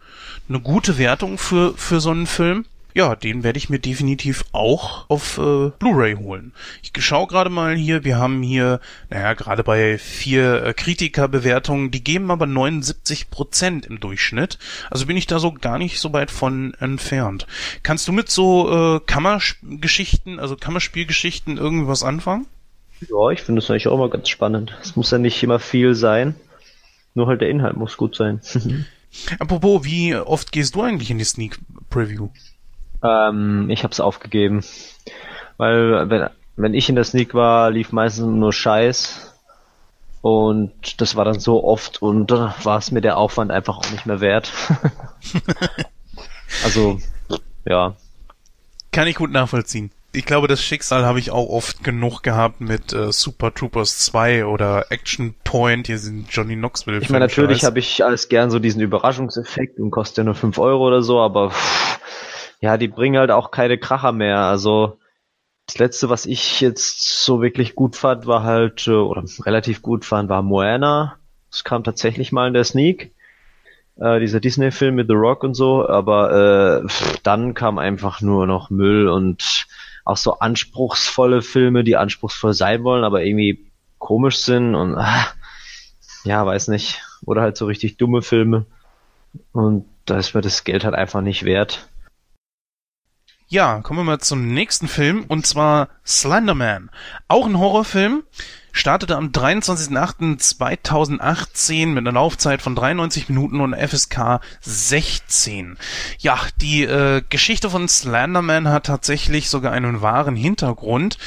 eine 0.49 0.59
gute 0.59 0.97
Wertung 0.97 1.37
für, 1.37 1.73
für 1.77 2.01
so 2.01 2.11
einen 2.11 2.27
Film 2.27 2.65
ja, 2.99 3.15
den 3.15 3.43
werde 3.43 3.57
ich 3.57 3.69
mir 3.69 3.79
definitiv 3.79 4.43
auch 4.51 5.09
auf 5.09 5.37
äh, 5.37 5.69
Blu-ray 5.79 6.15
holen. 6.15 6.51
Ich 6.83 6.91
schaue 7.01 7.27
gerade 7.27 7.49
mal 7.49 7.73
hier, 7.73 8.03
wir 8.03 8.17
haben 8.17 8.43
hier, 8.43 8.81
naja, 9.09 9.35
gerade 9.35 9.63
bei 9.63 9.97
vier 9.97 10.65
äh, 10.65 10.73
Kritikerbewertungen, 10.73 11.91
die 11.91 12.03
geben 12.03 12.29
aber 12.29 12.45
79 12.45 13.29
Prozent 13.29 13.85
im 13.85 14.01
Durchschnitt. 14.01 14.59
Also 14.91 15.05
bin 15.05 15.15
ich 15.15 15.27
da 15.27 15.39
so 15.39 15.53
gar 15.53 15.77
nicht 15.77 15.97
so 15.97 16.11
weit 16.11 16.29
von 16.29 16.73
entfernt. 16.73 17.47
Kannst 17.83 18.05
du 18.09 18.11
mit 18.11 18.29
so 18.29 18.97
äh, 18.97 18.99
Kammergeschichten, 18.99 20.37
also 20.37 20.57
Kammerspielgeschichten 20.57 21.57
irgendwas 21.57 22.03
anfangen? 22.03 22.47
Ja, 23.09 23.29
ich 23.29 23.39
finde 23.39 23.61
das 23.61 23.71
eigentlich 23.71 23.87
auch 23.87 23.95
immer 23.95 24.09
ganz 24.09 24.27
spannend. 24.27 24.77
Es 24.81 24.97
muss 24.97 25.09
ja 25.09 25.19
nicht 25.19 25.41
immer 25.41 25.59
viel 25.59 25.95
sein. 25.95 26.35
Nur 27.13 27.27
halt 27.27 27.39
der 27.39 27.49
Inhalt 27.49 27.77
muss 27.77 27.95
gut 27.95 28.17
sein. 28.17 28.41
Apropos, 29.39 29.85
wie 29.85 30.17
oft 30.17 30.51
gehst 30.51 30.75
du 30.75 30.81
eigentlich 30.81 31.11
in 31.11 31.17
die 31.17 31.23
Sneak 31.23 31.59
Preview? 31.89 32.27
Ähm, 33.03 33.69
ich 33.69 33.83
habe 33.83 33.91
es 33.91 33.99
aufgegeben, 33.99 34.63
weil 35.57 36.09
wenn, 36.09 36.29
wenn 36.55 36.73
ich 36.73 36.89
in 36.89 36.95
der 36.95 37.03
Sneak 37.03 37.33
war, 37.33 37.71
lief 37.71 37.91
meistens 37.91 38.27
nur 38.27 38.53
Scheiß. 38.53 39.35
Und 40.21 40.99
das 40.99 41.15
war 41.15 41.23
dann 41.23 41.39
so 41.39 41.63
oft 41.63 42.01
und 42.01 42.29
dann 42.29 42.53
war 42.63 42.77
es 42.77 42.91
mir 42.91 42.99
der 42.99 43.17
Aufwand 43.17 43.51
einfach 43.51 43.77
auch 43.77 43.89
nicht 43.91 44.05
mehr 44.05 44.19
wert. 44.19 44.51
also, 46.63 46.99
ja. 47.63 47.95
Kann 48.91 49.07
ich 49.07 49.15
gut 49.15 49.31
nachvollziehen. 49.31 49.91
Ich 50.11 50.25
glaube, 50.25 50.47
das 50.47 50.61
Schicksal 50.61 51.05
habe 51.05 51.19
ich 51.19 51.29
auch 51.31 51.47
oft 51.47 51.83
genug 51.83 52.23
gehabt 52.23 52.59
mit 52.59 52.91
äh, 52.93 53.13
Super 53.13 53.53
Troopers 53.53 53.99
2 53.99 54.45
oder 54.45 54.91
Action 54.91 55.35
Point, 55.43 55.85
hier 55.85 55.99
sind 55.99 56.27
Johnny 56.31 56.55
Knoxville. 56.55 56.97
Ich 56.97 57.09
meine, 57.09 57.25
natürlich 57.25 57.63
habe 57.63 57.77
ich 57.77 58.03
alles 58.03 58.27
gern 58.27 58.49
so 58.49 58.57
diesen 58.57 58.81
Überraschungseffekt 58.81 59.79
und 59.79 59.91
kostet 59.91 60.17
ja 60.17 60.23
nur 60.23 60.35
5 60.35 60.57
Euro 60.57 60.87
oder 60.87 61.03
so, 61.03 61.19
aber 61.19 61.51
pff, 61.51 61.99
ja, 62.61 62.77
die 62.77 62.87
bringen 62.87 63.17
halt 63.19 63.31
auch 63.31 63.51
keine 63.51 63.77
Kracher 63.77 64.11
mehr. 64.11 64.39
Also 64.39 64.99
das 65.67 65.77
letzte, 65.77 66.09
was 66.09 66.25
ich 66.25 66.61
jetzt 66.61 67.23
so 67.23 67.41
wirklich 67.41 67.75
gut 67.75 67.95
fand, 67.95 68.25
war 68.25 68.43
halt, 68.43 68.87
äh, 68.87 68.91
oder 68.91 69.23
relativ 69.41 69.81
gut 69.81 70.05
fand, 70.05 70.29
war 70.29 70.41
Moana. 70.41 71.17
Das 71.51 71.63
kam 71.63 71.83
tatsächlich 71.83 72.31
mal 72.31 72.47
in 72.47 72.53
der 72.53 72.63
Sneak. 72.63 73.13
Äh, 73.97 74.19
dieser 74.19 74.39
Disney-Film 74.39 74.95
mit 74.95 75.07
The 75.07 75.13
Rock 75.13 75.43
und 75.43 75.53
so, 75.53 75.87
aber 75.87 76.83
äh, 76.83 76.87
dann 77.23 77.53
kam 77.53 77.77
einfach 77.77 78.21
nur 78.21 78.47
noch 78.47 78.69
Müll 78.69 79.07
und 79.07 79.67
auch 80.05 80.17
so 80.17 80.39
anspruchsvolle 80.39 81.41
Filme, 81.41 81.83
die 81.83 81.97
anspruchsvoll 81.97 82.53
sein 82.53 82.83
wollen, 82.83 83.03
aber 83.03 83.23
irgendwie 83.23 83.69
komisch 83.99 84.37
sind 84.37 84.73
und 84.73 84.95
ah, 84.95 85.27
ja, 86.23 86.45
weiß 86.45 86.69
nicht. 86.69 87.01
Oder 87.25 87.41
halt 87.41 87.57
so 87.57 87.65
richtig 87.65 87.97
dumme 87.97 88.21
Filme. 88.21 88.65
Und 89.51 89.85
da 90.05 90.17
ist 90.17 90.33
mir 90.33 90.41
das 90.41 90.63
Geld 90.63 90.83
halt 90.83 90.95
einfach 90.95 91.21
nicht 91.21 91.43
wert. 91.43 91.88
Ja, 93.51 93.81
kommen 93.81 94.01
wir 94.01 94.03
mal 94.03 94.19
zum 94.19 94.53
nächsten 94.53 94.87
Film 94.87 95.25
und 95.27 95.47
zwar 95.47 95.89
Slenderman. 96.05 96.91
Auch 97.27 97.47
ein 97.47 97.57
Horrorfilm. 97.57 98.21
Startete 98.71 99.17
am 99.17 99.29
23.08.2018 99.29 101.87
mit 101.87 101.97
einer 101.97 102.11
Laufzeit 102.11 102.61
von 102.61 102.75
93 102.75 103.27
Minuten 103.27 103.59
und 103.59 103.73
FSK 103.73 104.39
16. 104.61 105.79
Ja, 106.19 106.37
die 106.61 106.83
äh, 106.83 107.23
Geschichte 107.27 107.71
von 107.71 107.87
Slenderman 107.87 108.67
hat 108.67 108.85
tatsächlich 108.85 109.49
sogar 109.49 109.71
einen 109.71 110.03
wahren 110.03 110.35
Hintergrund, 110.35 111.17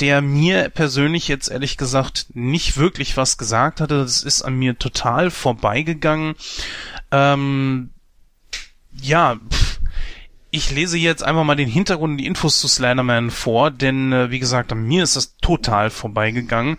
der 0.00 0.20
mir 0.20 0.70
persönlich 0.70 1.28
jetzt 1.28 1.48
ehrlich 1.48 1.76
gesagt 1.76 2.26
nicht 2.34 2.76
wirklich 2.76 3.16
was 3.16 3.38
gesagt 3.38 3.80
hatte. 3.80 3.98
Das 3.98 4.24
ist 4.24 4.42
an 4.42 4.56
mir 4.56 4.80
total 4.80 5.30
vorbeigegangen. 5.30 6.34
Ähm, 7.12 7.90
ja, 9.00 9.36
pff, 9.36 9.67
ich 10.50 10.70
lese 10.70 10.96
jetzt 10.96 11.22
einfach 11.22 11.44
mal 11.44 11.56
den 11.56 11.68
Hintergrund 11.68 12.12
und 12.12 12.16
die 12.18 12.26
Infos 12.26 12.60
zu 12.60 12.68
Slenderman 12.68 13.30
vor, 13.30 13.70
denn 13.70 14.12
äh, 14.12 14.30
wie 14.30 14.38
gesagt, 14.38 14.72
an 14.72 14.82
mir 14.82 15.02
ist 15.02 15.16
das 15.16 15.36
total 15.38 15.90
vorbeigegangen. 15.90 16.78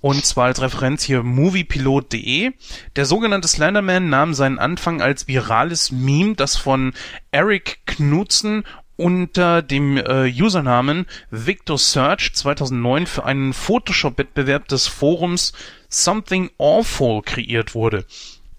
Und 0.00 0.24
zwar 0.24 0.46
als 0.46 0.60
Referenz 0.60 1.02
hier 1.02 1.22
moviepilot.de. 1.22 2.52
Der 2.94 3.06
sogenannte 3.06 3.48
Slenderman 3.48 4.08
nahm 4.08 4.34
seinen 4.34 4.58
Anfang 4.58 5.00
als 5.00 5.28
virales 5.28 5.90
Meme, 5.90 6.34
das 6.34 6.56
von 6.56 6.92
Eric 7.30 7.78
Knudsen 7.86 8.64
unter 8.96 9.62
dem 9.62 9.98
äh, 9.98 10.30
Usernamen 10.30 11.06
Victor 11.30 11.78
Search 11.78 12.32
2009 12.34 13.06
für 13.06 13.24
einen 13.24 13.52
Photoshop-Wettbewerb 13.52 14.68
des 14.68 14.86
Forums 14.86 15.52
Something 15.88 16.50
Awful 16.58 17.22
kreiert 17.22 17.74
wurde. 17.74 18.04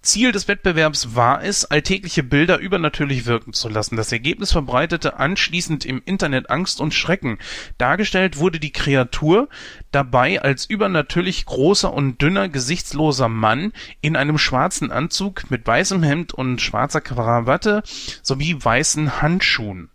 Ziel 0.07 0.31
des 0.31 0.47
Wettbewerbs 0.47 1.15
war 1.15 1.43
es, 1.43 1.65
alltägliche 1.65 2.23
Bilder 2.23 2.59
übernatürlich 2.59 3.25
wirken 3.25 3.51
zu 3.51 3.67
lassen. 3.67 3.97
Das 3.97 4.13
Ergebnis 4.13 4.53
verbreitete 4.53 5.19
anschließend 5.19 5.83
im 5.83 6.01
Internet 6.05 6.49
Angst 6.49 6.79
und 6.79 6.93
Schrecken. 6.93 7.39
Dargestellt 7.77 8.37
wurde 8.37 8.61
die 8.61 8.71
Kreatur 8.71 9.49
dabei 9.91 10.41
als 10.41 10.65
übernatürlich 10.65 11.45
großer 11.45 11.93
und 11.93 12.21
dünner, 12.21 12.47
gesichtsloser 12.47 13.27
Mann 13.27 13.73
in 13.99 14.15
einem 14.15 14.37
schwarzen 14.37 14.91
Anzug 14.91 15.51
mit 15.51 15.67
weißem 15.67 16.01
Hemd 16.01 16.33
und 16.33 16.61
schwarzer 16.61 17.01
Krawatte 17.01 17.83
sowie 18.23 18.55
weißen 18.57 19.21
Handschuhen. 19.21 19.89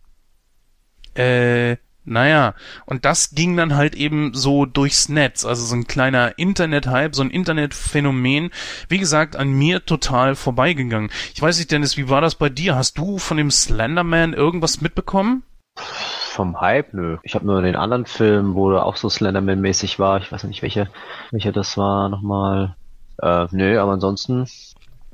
Äh, 1.14 1.78
naja, 2.04 2.54
und 2.84 3.04
das 3.04 3.30
ging 3.30 3.56
dann 3.56 3.76
halt 3.76 3.94
eben 3.94 4.34
so 4.34 4.66
durchs 4.66 5.08
Netz, 5.08 5.44
also 5.44 5.64
so 5.64 5.74
ein 5.76 5.86
kleiner 5.86 6.36
Internet-Hype, 6.36 7.14
so 7.14 7.22
ein 7.22 7.30
Internetphänomen, 7.30 8.50
wie 8.88 8.98
gesagt, 8.98 9.36
an 9.36 9.52
mir 9.52 9.84
total 9.84 10.34
vorbeigegangen. 10.34 11.10
Ich 11.34 11.40
weiß 11.40 11.58
nicht, 11.58 11.70
Dennis, 11.70 11.96
wie 11.96 12.08
war 12.08 12.20
das 12.20 12.34
bei 12.34 12.48
dir? 12.48 12.74
Hast 12.74 12.98
du 12.98 13.18
von 13.18 13.36
dem 13.36 13.50
Slenderman 13.50 14.32
irgendwas 14.32 14.80
mitbekommen? 14.80 15.44
Vom 15.76 16.60
Hype, 16.60 16.92
nö. 16.92 17.18
Ich 17.22 17.34
habe 17.34 17.46
nur 17.46 17.62
den 17.62 17.76
anderen 17.76 18.06
Film, 18.06 18.54
wo 18.54 18.72
er 18.72 18.84
auch 18.84 18.96
so 18.96 19.08
Slenderman-mäßig 19.08 19.98
war. 19.98 20.20
Ich 20.20 20.32
weiß 20.32 20.44
nicht, 20.44 20.62
welcher, 20.62 20.88
welcher 21.30 21.52
das 21.52 21.76
war 21.76 22.08
nochmal. 22.08 22.74
Äh, 23.20 23.46
nö, 23.52 23.78
aber 23.80 23.92
ansonsten 23.92 24.46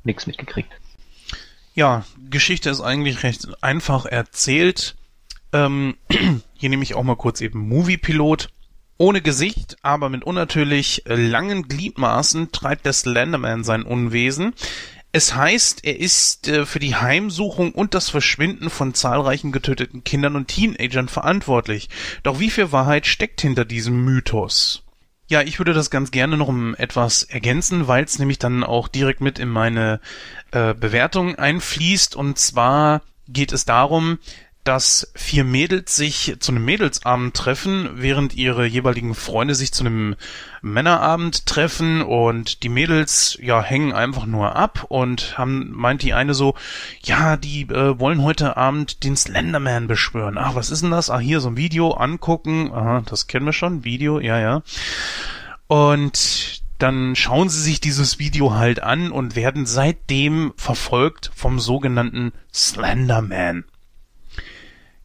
nichts 0.04 0.26
mitgekriegt. 0.26 0.72
Ja, 1.74 2.04
Geschichte 2.30 2.70
ist 2.70 2.80
eigentlich 2.80 3.22
recht 3.22 3.62
einfach 3.62 4.06
erzählt. 4.06 4.96
Ähm, 5.52 5.96
hier 6.54 6.68
nehme 6.68 6.82
ich 6.82 6.94
auch 6.94 7.02
mal 7.02 7.16
kurz 7.16 7.40
eben 7.40 7.68
Moviepilot. 7.68 8.48
Ohne 9.00 9.22
Gesicht, 9.22 9.76
aber 9.82 10.08
mit 10.08 10.24
unnatürlich 10.24 11.06
äh, 11.06 11.14
langen 11.14 11.68
Gliedmaßen 11.68 12.50
treibt 12.50 12.84
der 12.84 12.92
Slenderman 12.92 13.62
sein 13.62 13.84
Unwesen. 13.84 14.54
Es 15.12 15.34
heißt, 15.34 15.84
er 15.84 15.98
ist 15.98 16.48
äh, 16.48 16.66
für 16.66 16.80
die 16.80 16.96
Heimsuchung 16.96 17.72
und 17.72 17.94
das 17.94 18.10
Verschwinden 18.10 18.70
von 18.70 18.94
zahlreichen 18.94 19.52
getöteten 19.52 20.04
Kindern 20.04 20.36
und 20.36 20.48
Teenagern 20.48 21.08
verantwortlich. 21.08 21.88
Doch 22.24 22.40
wie 22.40 22.50
viel 22.50 22.72
Wahrheit 22.72 23.06
steckt 23.06 23.40
hinter 23.40 23.64
diesem 23.64 24.04
Mythos? 24.04 24.82
Ja, 25.30 25.42
ich 25.42 25.58
würde 25.58 25.74
das 25.74 25.90
ganz 25.90 26.10
gerne 26.10 26.36
noch 26.36 26.48
um 26.48 26.74
etwas 26.74 27.22
ergänzen, 27.22 27.86
weil 27.86 28.04
es 28.04 28.18
nämlich 28.18 28.38
dann 28.38 28.64
auch 28.64 28.88
direkt 28.88 29.20
mit 29.20 29.38
in 29.38 29.48
meine 29.48 30.00
äh, 30.50 30.74
Bewertung 30.74 31.36
einfließt. 31.36 32.16
Und 32.16 32.38
zwar 32.38 33.02
geht 33.28 33.52
es 33.52 33.64
darum, 33.64 34.18
dass 34.68 35.10
vier 35.14 35.44
Mädels 35.44 35.96
sich 35.96 36.36
zu 36.40 36.52
einem 36.52 36.62
Mädelsabend 36.66 37.34
treffen, 37.34 37.88
während 37.94 38.34
ihre 38.34 38.66
jeweiligen 38.66 39.14
Freunde 39.14 39.54
sich 39.54 39.72
zu 39.72 39.82
einem 39.82 40.14
Männerabend 40.60 41.46
treffen 41.46 42.02
und 42.02 42.62
die 42.62 42.68
Mädels 42.68 43.38
ja 43.40 43.62
hängen 43.62 43.94
einfach 43.94 44.26
nur 44.26 44.56
ab 44.56 44.84
und 44.90 45.38
haben 45.38 45.70
meint 45.70 46.02
die 46.02 46.12
eine 46.12 46.34
so, 46.34 46.54
ja, 47.02 47.38
die 47.38 47.62
äh, 47.62 47.98
wollen 47.98 48.22
heute 48.22 48.58
Abend 48.58 49.04
den 49.04 49.16
Slenderman 49.16 49.86
beschwören. 49.86 50.36
Ach, 50.36 50.54
was 50.54 50.70
ist 50.70 50.82
denn 50.82 50.90
das? 50.90 51.08
Ah, 51.08 51.18
hier 51.18 51.40
so 51.40 51.48
ein 51.48 51.56
Video 51.56 51.92
angucken. 51.92 52.70
Aha, 52.70 53.02
das 53.06 53.26
kennen 53.26 53.46
wir 53.46 53.54
schon, 53.54 53.84
Video, 53.84 54.20
ja, 54.20 54.38
ja. 54.38 54.62
Und 55.66 56.62
dann 56.76 57.16
schauen 57.16 57.48
sie 57.48 57.62
sich 57.62 57.80
dieses 57.80 58.18
Video 58.18 58.52
halt 58.52 58.82
an 58.82 59.12
und 59.12 59.34
werden 59.34 59.64
seitdem 59.64 60.52
verfolgt 60.58 61.30
vom 61.34 61.58
sogenannten 61.58 62.32
Slenderman. 62.52 63.64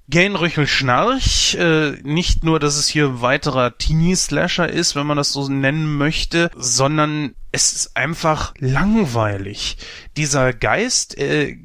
Gainröchel 0.10 0.68
Schnarch, 0.68 1.56
äh, 1.60 1.92
nicht 2.04 2.44
nur, 2.44 2.60
dass 2.60 2.76
es 2.76 2.88
hier 2.88 3.22
weiterer 3.22 3.78
Teenie-Slasher 3.78 4.70
ist, 4.70 4.96
wenn 4.96 5.08
man 5.08 5.18
das 5.18 5.32
so 5.32 5.48
nennen 5.48 5.98
möchte, 5.98 6.52
sondern 6.56 7.36
es 7.52 7.74
ist 7.74 7.96
einfach 7.96 8.54
langweilig. 8.60 9.78
Dieser 10.18 10.54
Geist, 10.54 11.18
äh, 11.18 11.58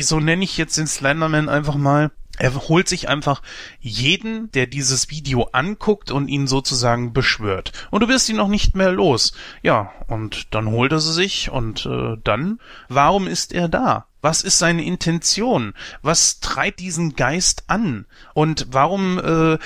so 0.00 0.18
nenne 0.18 0.44
ich 0.44 0.58
jetzt 0.58 0.76
den 0.76 0.86
Slenderman 0.86 1.48
einfach 1.48 1.76
mal, 1.76 2.10
er 2.38 2.54
holt 2.68 2.88
sich 2.88 3.08
einfach 3.08 3.42
jeden, 3.80 4.50
der 4.52 4.66
dieses 4.66 5.10
Video 5.10 5.48
anguckt 5.52 6.10
und 6.10 6.28
ihn 6.28 6.46
sozusagen 6.46 7.12
beschwört. 7.12 7.72
Und 7.90 8.02
du 8.02 8.08
wirst 8.08 8.28
ihn 8.28 8.36
noch 8.36 8.48
nicht 8.48 8.76
mehr 8.76 8.92
los. 8.92 9.32
Ja, 9.62 9.92
und 10.06 10.54
dann 10.54 10.68
holt 10.68 10.92
er 10.92 11.00
sie 11.00 11.12
sich 11.12 11.50
und 11.50 11.86
äh, 11.86 12.16
dann, 12.22 12.60
warum 12.88 13.26
ist 13.26 13.52
er 13.52 13.68
da? 13.68 14.07
Was 14.20 14.42
ist 14.42 14.58
seine 14.58 14.84
Intention? 14.84 15.74
Was 16.02 16.40
treibt 16.40 16.80
diesen 16.80 17.14
Geist 17.14 17.64
an? 17.68 18.06
Und 18.34 18.66
warum 18.70 19.18
äh, 19.18 19.58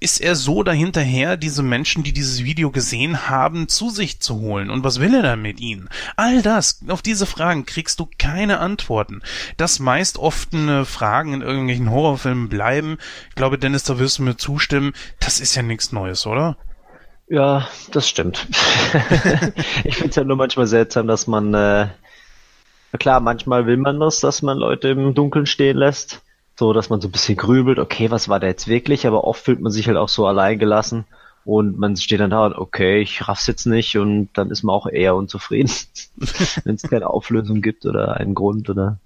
ist 0.00 0.20
er 0.20 0.34
so 0.34 0.62
dahinterher, 0.62 1.36
diese 1.36 1.62
Menschen, 1.62 2.02
die 2.02 2.12
dieses 2.12 2.42
Video 2.42 2.70
gesehen 2.70 3.28
haben, 3.28 3.68
zu 3.68 3.90
sich 3.90 4.20
zu 4.20 4.40
holen? 4.40 4.70
Und 4.70 4.82
was 4.82 4.98
will 4.98 5.14
er 5.14 5.22
da 5.22 5.36
mit 5.36 5.60
ihnen? 5.60 5.88
All 6.16 6.42
das, 6.42 6.80
auf 6.88 7.02
diese 7.02 7.26
Fragen 7.26 7.66
kriegst 7.66 8.00
du 8.00 8.08
keine 8.18 8.58
Antworten. 8.58 9.22
Das 9.56 9.78
meist 9.78 10.18
offene 10.18 10.84
Fragen 10.84 11.34
in 11.34 11.42
irgendwelchen 11.42 11.90
Horrorfilmen 11.90 12.48
bleiben. 12.48 12.98
Ich 13.28 13.36
glaube, 13.36 13.58
Dennis, 13.58 13.84
da 13.84 13.98
wirst 13.98 14.18
du 14.18 14.22
mir 14.24 14.36
zustimmen. 14.36 14.92
Das 15.20 15.38
ist 15.38 15.54
ja 15.54 15.62
nichts 15.62 15.92
Neues, 15.92 16.26
oder? 16.26 16.56
Ja, 17.28 17.68
das 17.90 18.08
stimmt. 18.08 18.46
ich 19.84 19.96
finde 19.96 20.10
es 20.10 20.16
ja 20.16 20.24
nur 20.24 20.36
manchmal 20.36 20.66
seltsam, 20.66 21.06
dass 21.06 21.26
man 21.26 21.54
äh, 21.54 21.88
klar, 22.98 23.20
manchmal 23.20 23.66
will 23.66 23.76
man 23.76 24.00
das, 24.00 24.20
dass 24.20 24.42
man 24.42 24.58
Leute 24.58 24.88
im 24.88 25.14
Dunkeln 25.14 25.46
stehen 25.46 25.76
lässt. 25.76 26.22
So, 26.56 26.72
dass 26.72 26.88
man 26.88 27.00
so 27.00 27.08
ein 27.08 27.12
bisschen 27.12 27.36
grübelt, 27.36 27.78
okay, 27.78 28.10
was 28.10 28.28
war 28.28 28.38
da 28.38 28.46
jetzt 28.46 28.68
wirklich? 28.68 29.06
Aber 29.06 29.24
oft 29.24 29.44
fühlt 29.44 29.60
man 29.60 29.72
sich 29.72 29.88
halt 29.88 29.96
auch 29.96 30.08
so 30.08 30.26
allein 30.26 30.58
gelassen. 30.58 31.04
Und 31.44 31.78
man 31.78 31.96
steht 31.96 32.20
dann 32.20 32.30
da 32.30 32.46
und 32.46 32.54
okay, 32.54 33.00
ich 33.00 33.28
raff's 33.28 33.46
jetzt 33.46 33.66
nicht 33.66 33.98
und 33.98 34.30
dann 34.32 34.50
ist 34.50 34.62
man 34.62 34.74
auch 34.74 34.86
eher 34.86 35.14
unzufrieden, 35.14 35.70
wenn 36.64 36.76
es 36.76 36.82
keine 36.82 37.10
Auflösung 37.10 37.60
gibt 37.60 37.84
oder 37.84 38.16
einen 38.16 38.34
Grund 38.34 38.70
oder. 38.70 38.98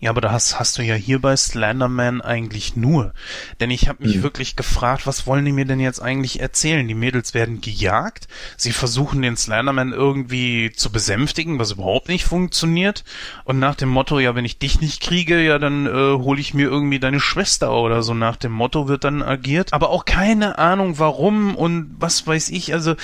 Ja, 0.00 0.10
aber 0.10 0.20
da 0.20 0.30
hast, 0.30 0.60
hast 0.60 0.78
du 0.78 0.82
ja 0.82 0.94
hier 0.94 1.20
bei 1.20 1.36
Slenderman 1.36 2.20
eigentlich 2.20 2.76
nur. 2.76 3.12
Denn 3.58 3.70
ich 3.72 3.88
habe 3.88 4.04
mich 4.04 4.14
Hm. 4.16 4.22
wirklich 4.22 4.54
gefragt, 4.54 5.08
was 5.08 5.26
wollen 5.26 5.44
die 5.44 5.50
mir 5.50 5.64
denn 5.64 5.80
jetzt 5.80 6.00
eigentlich 6.00 6.38
erzählen? 6.40 6.86
Die 6.86 6.94
Mädels 6.94 7.34
werden 7.34 7.60
gejagt, 7.60 8.28
sie 8.56 8.70
versuchen 8.70 9.22
den 9.22 9.36
Slenderman 9.36 9.92
irgendwie 9.92 10.70
zu 10.70 10.92
besänftigen, 10.92 11.58
was 11.58 11.72
überhaupt 11.72 12.08
nicht 12.08 12.24
funktioniert. 12.24 13.02
Und 13.44 13.58
nach 13.58 13.74
dem 13.74 13.88
Motto, 13.88 14.20
ja, 14.20 14.36
wenn 14.36 14.44
ich 14.44 14.60
dich 14.60 14.80
nicht 14.80 15.02
kriege, 15.02 15.42
ja, 15.42 15.58
dann 15.58 15.86
äh, 15.86 15.90
hole 15.90 16.40
ich 16.40 16.54
mir 16.54 16.68
irgendwie 16.68 17.00
deine 17.00 17.18
Schwester 17.18 17.72
oder 17.72 18.02
so. 18.04 18.14
Nach 18.14 18.36
dem 18.36 18.52
Motto 18.52 18.86
wird 18.86 19.02
dann 19.02 19.20
agiert. 19.22 19.72
Aber 19.72 19.90
auch 19.90 20.04
keine 20.04 20.58
Ahnung, 20.58 21.00
warum 21.00 21.56
und 21.56 21.96
was 21.98 22.24
weiß 22.24 22.50
ich. 22.50 22.72
Also 22.72 22.94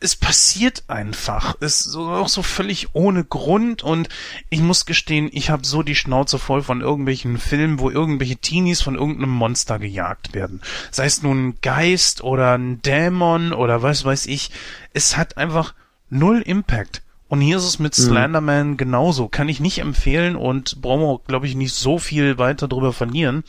es 0.00 0.16
passiert 0.16 0.84
einfach. 0.88 1.56
Es 1.60 1.86
ist 1.86 1.96
auch 1.96 2.28
so 2.28 2.42
völlig 2.42 2.88
ohne 2.94 3.24
Grund 3.24 3.82
und 3.82 4.08
ich 4.48 4.60
muss 4.60 4.86
gestehen, 4.86 5.28
ich 5.32 5.50
habe 5.50 5.66
so 5.66 5.82
die 5.82 5.96
Schnauze 5.96 6.38
voll 6.38 6.62
von 6.62 6.80
irgendwelchen 6.80 7.38
Filmen, 7.38 7.80
wo 7.80 7.90
irgendwelche 7.90 8.36
Teenies 8.36 8.80
von 8.80 8.94
irgendeinem 8.94 9.30
Monster 9.30 9.78
gejagt 9.78 10.34
werden. 10.34 10.60
Sei 10.90 11.06
es 11.06 11.22
nun 11.22 11.48
ein 11.48 11.58
Geist 11.62 12.22
oder 12.22 12.56
ein 12.56 12.80
Dämon 12.82 13.52
oder 13.52 13.82
was 13.82 14.04
weiß 14.04 14.26
ich. 14.26 14.50
Es 14.92 15.16
hat 15.16 15.36
einfach 15.36 15.74
null 16.10 16.42
Impact. 16.42 17.02
Und 17.28 17.42
hier 17.42 17.58
ist 17.58 17.64
es 17.64 17.78
mit 17.78 17.96
Mhm. 17.96 18.02
Slenderman 18.02 18.76
genauso. 18.78 19.28
Kann 19.28 19.50
ich 19.50 19.60
nicht 19.60 19.78
empfehlen 19.78 20.34
und 20.34 20.80
brauchen 20.80 21.02
wir, 21.02 21.20
glaube 21.26 21.46
ich, 21.46 21.54
nicht 21.54 21.74
so 21.74 21.98
viel 21.98 22.38
weiter 22.38 22.68
drüber 22.68 22.94
verlieren. 22.94 23.44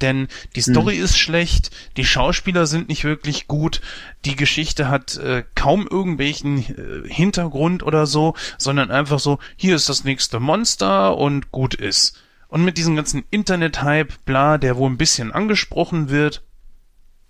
Denn 0.00 0.28
die 0.54 0.60
Story 0.60 0.96
ist 0.96 1.18
schlecht, 1.18 1.72
die 1.96 2.04
Schauspieler 2.04 2.66
sind 2.66 2.88
nicht 2.88 3.02
wirklich 3.02 3.48
gut, 3.48 3.80
die 4.24 4.36
Geschichte 4.36 4.88
hat 4.88 5.16
äh, 5.16 5.42
kaum 5.56 5.88
irgendwelchen 5.90 6.58
äh, 6.58 7.08
Hintergrund 7.12 7.82
oder 7.82 8.06
so, 8.06 8.34
sondern 8.56 8.92
einfach 8.92 9.18
so, 9.18 9.40
hier 9.56 9.74
ist 9.74 9.88
das 9.88 10.04
nächste 10.04 10.38
Monster 10.38 11.16
und 11.16 11.50
gut 11.50 11.74
ist. 11.74 12.16
Und 12.46 12.64
mit 12.64 12.78
diesem 12.78 12.94
ganzen 12.96 13.24
Internet-Hype, 13.30 14.24
bla, 14.24 14.58
der 14.58 14.76
wohl 14.76 14.88
ein 14.88 14.96
bisschen 14.96 15.32
angesprochen 15.32 16.08
wird, 16.08 16.42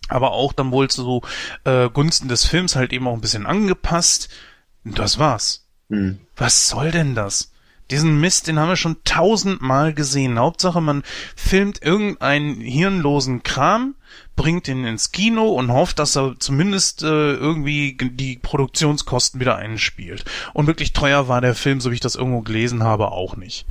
aber 0.08 0.32
auch 0.32 0.52
dann 0.52 0.70
wohl 0.70 0.88
zu 0.88 1.22
äh, 1.64 1.88
Gunsten 1.88 2.28
des 2.28 2.44
Films 2.44 2.76
halt 2.76 2.92
eben 2.92 3.08
auch 3.08 3.14
ein 3.14 3.20
bisschen 3.20 3.46
angepasst. 3.46 4.28
Das 4.84 5.18
war's. 5.18 5.67
Hm. 5.90 6.18
Was 6.36 6.68
soll 6.68 6.90
denn 6.90 7.14
das? 7.14 7.52
Diesen 7.90 8.20
Mist, 8.20 8.46
den 8.46 8.58
haben 8.58 8.68
wir 8.68 8.76
schon 8.76 8.98
tausendmal 9.04 9.94
gesehen. 9.94 10.38
Hauptsache, 10.38 10.82
man 10.82 11.02
filmt 11.36 11.82
irgendeinen 11.82 12.60
hirnlosen 12.60 13.42
Kram, 13.42 13.94
bringt 14.36 14.68
ihn 14.68 14.84
ins 14.84 15.10
Kino 15.10 15.48
und 15.48 15.72
hofft, 15.72 15.98
dass 15.98 16.14
er 16.14 16.34
zumindest 16.38 17.02
äh, 17.02 17.32
irgendwie 17.32 17.96
die 17.98 18.36
Produktionskosten 18.36 19.40
wieder 19.40 19.56
einspielt. 19.56 20.26
Und 20.52 20.66
wirklich 20.66 20.92
teuer 20.92 21.28
war 21.28 21.40
der 21.40 21.54
Film, 21.54 21.80
so 21.80 21.90
wie 21.90 21.94
ich 21.94 22.00
das 22.00 22.14
irgendwo 22.14 22.42
gelesen 22.42 22.82
habe, 22.82 23.10
auch 23.10 23.36
nicht. 23.36 23.64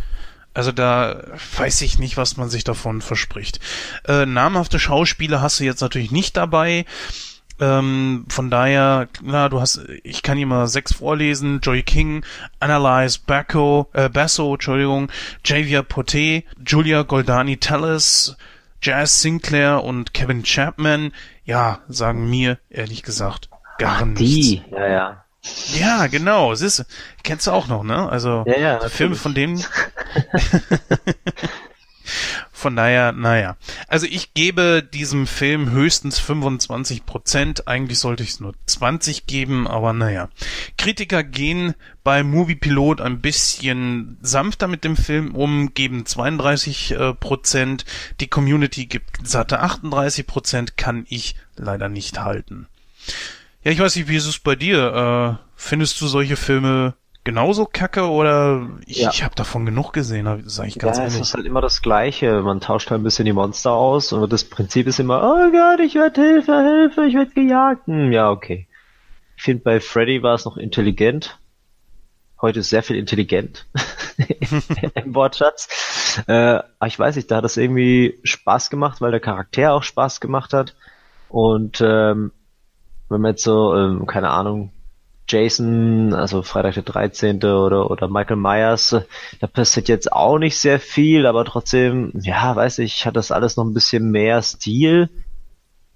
Also 0.56 0.72
da 0.72 1.24
weiß 1.58 1.82
ich 1.82 2.00
nicht, 2.00 2.18
was 2.18 2.36
man 2.36 2.50
sich 2.50 2.64
davon 2.64 3.02
verspricht. 3.02 3.60
Äh, 4.08 4.26
namhafte 4.26 4.80
Schauspieler 4.80 5.40
hast 5.40 5.60
du 5.60 5.64
jetzt 5.64 5.82
natürlich 5.82 6.10
nicht 6.10 6.36
dabei. 6.36 6.86
Ähm, 7.60 8.26
von 8.30 8.50
daher, 8.52 9.08
na, 9.24 9.50
du 9.50 9.60
hast, 9.60 9.82
ich 10.04 10.22
kann 10.24 10.38
hier 10.38 10.46
mal 10.48 10.68
sechs 10.68 10.94
vorlesen. 10.94 11.60
Joy 11.62 11.84
King, 11.84 12.24
Annalise 12.60 13.20
Bacco, 13.26 13.90
äh, 13.94 14.10
Basso, 14.10 14.54
Entschuldigung, 14.54 15.10
Javier 15.44 15.84
Poté, 15.84 16.44
Julia 16.66 17.04
Goldani 17.04 17.58
Tellis, 17.58 18.36
Jazz 18.82 19.22
Sinclair 19.22 19.84
und 19.84 20.14
Kevin 20.14 20.44
Chapman. 20.44 21.12
Ja, 21.46 21.80
sagen 21.88 22.30
mir, 22.30 22.60
ehrlich 22.70 23.04
gesagt, 23.04 23.50
gar 23.80 24.00
Ach, 24.02 24.06
nichts. 24.06 24.20
die, 24.22 24.64
ja, 24.72 24.88
ja. 24.88 25.24
Ja, 25.74 26.08
genau, 26.08 26.56
siehst 26.56 26.80
du, 26.80 26.84
kennst 27.24 27.48
du 27.48 27.52
auch 27.52 27.68
noch, 27.68 27.84
ne? 27.84 28.10
Also, 28.10 28.44
Ja, 28.48 28.60
ja, 28.60 28.80
Filme 28.90 29.16
von 29.16 29.34
denen. 29.34 29.64
Von 32.58 32.76
daher, 32.76 33.12
naja. 33.12 33.56
Also 33.88 34.08
ich 34.08 34.34
gebe 34.34 34.82
diesem 34.82 35.28
Film 35.28 35.70
höchstens 35.70 36.18
25 36.18 37.06
Prozent. 37.06 37.68
Eigentlich 37.68 38.00
sollte 38.00 38.24
ich 38.24 38.32
es 38.32 38.40
nur 38.40 38.56
20 38.66 39.28
geben, 39.28 39.68
aber 39.68 39.94
naja. 39.94 40.30
Kritiker 40.76 41.24
gehen 41.24 41.76
bei 42.04 42.24
Movie 42.24 42.56
Pilot 42.56 43.00
ein 43.00 43.22
bisschen 43.22 44.18
sanfter 44.22 44.68
mit 44.68 44.84
dem 44.84 44.98
Film 44.98 45.36
um, 45.36 45.76
geben 45.76 46.08
32 46.08 46.94
äh, 46.94 47.14
Prozent. 47.14 47.86
Die 48.22 48.28
Community 48.28 48.88
gibt 48.88 49.28
satte 49.28 49.60
38 49.60 50.26
Prozent, 50.26 50.78
kann 50.78 51.06
ich 51.10 51.36
leider 51.58 51.90
nicht 51.90 52.18
halten. 52.18 52.66
Ja, 53.62 53.70
ich 53.70 53.78
weiß 53.78 53.96
nicht, 53.98 54.08
wie 54.08 54.16
ist 54.16 54.26
es 54.26 54.40
bei 54.40 54.56
dir? 54.56 55.38
Äh, 55.40 55.46
findest 55.56 56.02
du 56.02 56.08
solche 56.08 56.38
Filme 56.38 56.96
genauso 57.28 57.66
kacke 57.66 58.10
oder 58.10 58.70
ich, 58.86 59.00
Ja. 59.00 59.10
ich 59.12 59.22
habe 59.22 59.36
davon 59.36 59.66
genug 59.66 59.92
gesehen, 59.92 60.44
sage 60.48 60.70
ich 60.70 60.80
ganz 60.80 60.96
ja, 60.96 61.04
ehrlich. 61.04 61.20
es 61.20 61.28
ist 61.28 61.34
halt 61.34 61.46
immer 61.46 61.60
das 61.60 61.82
Gleiche. 61.82 62.42
Man 62.42 62.62
tauscht 62.62 62.90
halt 62.90 63.02
ein 63.02 63.04
bisschen 63.04 63.26
die 63.26 63.34
Monster 63.34 63.74
aus 63.74 64.14
und 64.14 64.32
das 64.32 64.46
Prinzip 64.46 64.88
ist 64.88 65.02
immer, 65.02 65.22
oh 65.22 65.52
Gott, 65.52 65.82
ich 65.82 65.96
werde 65.96 66.22
Hilfe, 66.22 66.54
Hilfe, 66.64 67.06
ich 67.06 67.16
werde 67.16 67.32
gejagt. 67.32 67.86
Hm, 67.88 68.14
ja, 68.14 68.32
okay. 68.32 68.66
Ich 69.36 69.44
finde, 69.44 69.62
bei 69.62 69.82
Freddy 69.82 70.24
war 70.24 70.36
es 70.36 70.46
noch 70.46 70.56
intelligent. 70.56 71.38
Heute 72.42 72.62
ist 72.62 72.70
sehr 72.70 72.82
viel 72.82 72.96
intelligent 72.96 73.66
im 74.96 75.14
Wortschatz. 75.14 76.24
Äh, 76.28 76.34
aber 76.80 76.88
ich 76.88 76.98
weiß 76.98 77.18
nicht, 77.18 77.30
da 77.30 77.36
hat 77.38 77.44
es 77.44 77.58
irgendwie 77.58 78.20
Spaß 78.24 78.70
gemacht, 78.70 79.02
weil 79.02 79.12
der 79.12 79.20
Charakter 79.20 79.74
auch 79.74 79.84
Spaß 79.84 80.22
gemacht 80.22 80.54
hat. 80.54 80.76
Und 81.28 81.82
ähm, 81.82 82.32
wenn 83.10 83.20
man 83.22 83.32
jetzt 83.32 83.44
so, 83.44 83.76
ähm, 83.76 84.06
keine 84.06 84.30
Ahnung, 84.30 84.72
Jason, 85.28 86.14
also 86.14 86.42
Freitag 86.42 86.76
der 86.76 86.84
13. 86.84 87.44
oder, 87.44 87.92
oder 87.92 88.08
Michael 88.08 88.38
Myers, 88.38 88.96
da 89.40 89.48
passiert 89.48 89.90
jetzt 89.90 90.12
auch 90.12 90.38
nicht 90.38 90.58
sehr 90.58 90.80
viel, 90.80 91.26
aber 91.26 91.46
trotzdem, 91.46 92.12
ja, 92.16 92.56
weiß 92.56 92.80
ich, 92.80 93.06
hat 93.06 93.16
das 93.16 93.32
alles 93.32 93.58
noch 93.58 93.66
ein 93.66 93.74
bisschen 93.74 94.10
mehr 94.12 94.42
Stil. 94.42 95.10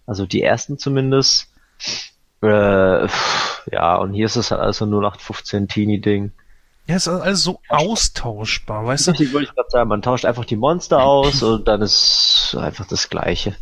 Also 0.06 0.26
die 0.26 0.42
ersten 0.42 0.78
zumindest. 0.78 1.48
Äh, 2.42 3.08
ja, 3.72 3.96
und 3.98 4.14
hier 4.14 4.26
ist 4.26 4.36
es 4.36 4.52
halt 4.52 4.62
also 4.62 4.86
0815 4.86 5.68
Teenie-Ding. 5.68 6.32
Ja, 6.88 6.96
es 6.96 7.08
ist 7.08 7.22
alles 7.22 7.44
so 7.44 7.62
austauschbar, 7.70 8.86
weißt 8.86 9.08
du? 9.08 9.12
Richtig 9.12 9.34
wollte 9.34 9.50
ich 9.50 9.56
gerade 9.56 9.70
sagen, 9.70 9.90
man 9.90 10.02
tauscht 10.02 10.26
einfach 10.26 10.46
die 10.46 10.56
Monster 10.56 11.04
aus 11.04 11.44
und 11.44 11.68
dann 11.68 11.82
ist 11.82 12.58
einfach 12.60 12.88
das 12.88 13.10
Gleiche. 13.10 13.56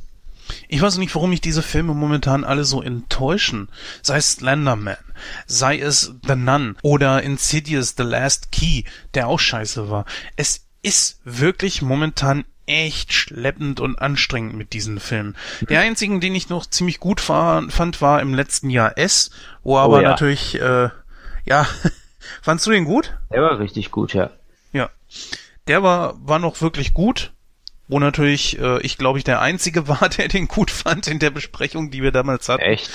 Ich 0.68 0.82
weiß 0.82 0.98
nicht, 0.98 1.14
warum 1.16 1.30
mich 1.30 1.42
diese 1.42 1.62
Filme 1.62 1.94
momentan 1.94 2.44
alle 2.44 2.64
so 2.64 2.82
enttäuschen. 2.82 3.70
Sei 4.02 4.18
es 4.18 4.34
Slenderman, 4.34 4.98
sei 5.46 5.80
es 5.80 6.14
The 6.26 6.36
Nun 6.36 6.78
oder 6.82 7.24
Insidious 7.24 7.96
The 7.98 8.04
Last 8.04 8.52
Key, 8.52 8.84
der 9.14 9.28
auch 9.28 9.40
scheiße 9.40 9.90
war. 9.90 10.06
Es 10.36 10.66
ist 10.82 11.20
wirklich 11.24 11.82
momentan 11.82 12.46
echt 12.66 13.14
schleppend 13.14 13.80
und 13.80 14.00
anstrengend 14.00 14.56
mit 14.56 14.74
diesen 14.74 15.00
Filmen. 15.00 15.36
Der 15.62 15.82
einzigen, 15.82 16.22
den 16.22 16.36
ich 16.36 16.50
noch 16.50 16.68
ziemlich 16.68 17.00
gut 17.00 17.20
fand, 17.20 18.02
war 18.02 18.22
im 18.22 18.34
letzten 18.34 18.70
Jahr 18.70 18.98
S, 18.98 19.32
wo 19.64 19.78
aber 19.78 20.04
ja. 20.04 20.10
natürlich, 20.10 20.56
äh, 20.62 20.90
ja, 21.46 21.68
fandst 22.42 22.68
du 22.68 22.72
den 22.72 22.86
gut? 22.86 23.18
Der 23.32 23.42
war 23.42 23.60
richtig 23.60 23.90
gut, 23.90 24.14
ja. 24.14 24.30
Ja. 24.72 24.90
Der 25.68 25.82
war, 25.82 26.16
war 26.26 26.38
noch 26.38 26.62
wirklich 26.62 26.94
gut. 26.94 27.34
Wo 27.90 28.00
natürlich, 28.00 28.58
äh, 28.60 28.80
ich 28.82 28.98
glaube 28.98 29.18
ich, 29.18 29.26
der 29.26 29.42
Einzige 29.42 29.88
war, 29.90 30.08
der 30.08 30.30
den 30.30 30.48
gut 30.48 30.72
fand 30.72 31.08
in 31.08 31.20
der 31.20 31.32
Besprechung, 31.32 31.92
die 31.92 32.02
wir 32.02 32.12
damals 32.12 32.48
hatten. 32.48 32.62
Echt? 32.62 32.90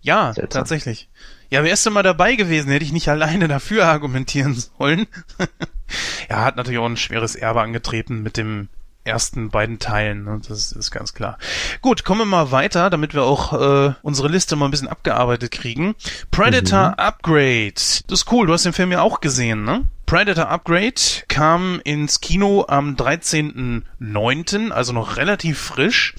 Ja, 0.00 0.32
Seltsam. 0.32 0.60
tatsächlich. 0.60 1.08
Ja, 1.50 1.62
wer 1.62 1.72
ist 1.72 1.84
denn 1.84 1.92
mal 1.92 2.02
dabei 2.02 2.34
gewesen? 2.36 2.70
Hätte 2.70 2.84
ich 2.84 2.92
nicht 2.92 3.08
alleine 3.08 3.48
dafür 3.48 3.86
argumentieren 3.86 4.54
sollen. 4.78 5.06
er 6.28 6.44
hat 6.44 6.56
natürlich 6.56 6.78
auch 6.78 6.86
ein 6.86 6.96
schweres 6.96 7.34
Erbe 7.36 7.60
angetreten 7.60 8.22
mit 8.22 8.36
dem 8.36 8.68
ersten 9.04 9.50
beiden 9.50 9.78
Teilen. 9.78 10.24
Ne? 10.24 10.40
Das 10.48 10.72
ist 10.72 10.90
ganz 10.90 11.14
klar. 11.14 11.38
Gut, 11.80 12.04
kommen 12.04 12.20
wir 12.22 12.26
mal 12.26 12.50
weiter, 12.50 12.90
damit 12.90 13.14
wir 13.14 13.22
auch 13.22 13.52
äh, 13.52 13.94
unsere 14.02 14.28
Liste 14.28 14.56
mal 14.56 14.66
ein 14.66 14.70
bisschen 14.70 14.88
abgearbeitet 14.88 15.50
kriegen. 15.50 15.94
Predator 16.30 16.98
Upgrade. 16.98 17.74
Das 17.74 18.20
ist 18.20 18.32
cool, 18.32 18.46
du 18.46 18.52
hast 18.52 18.64
den 18.64 18.72
Film 18.72 18.92
ja 18.92 19.02
auch 19.02 19.20
gesehen, 19.20 19.64
ne? 19.64 19.86
Predator 20.06 20.48
Upgrade 20.48 21.00
kam 21.28 21.80
ins 21.84 22.20
Kino 22.20 22.64
am 22.68 22.94
13.09., 22.94 24.70
also 24.70 24.92
noch 24.92 25.16
relativ 25.16 25.58
frisch. 25.58 26.14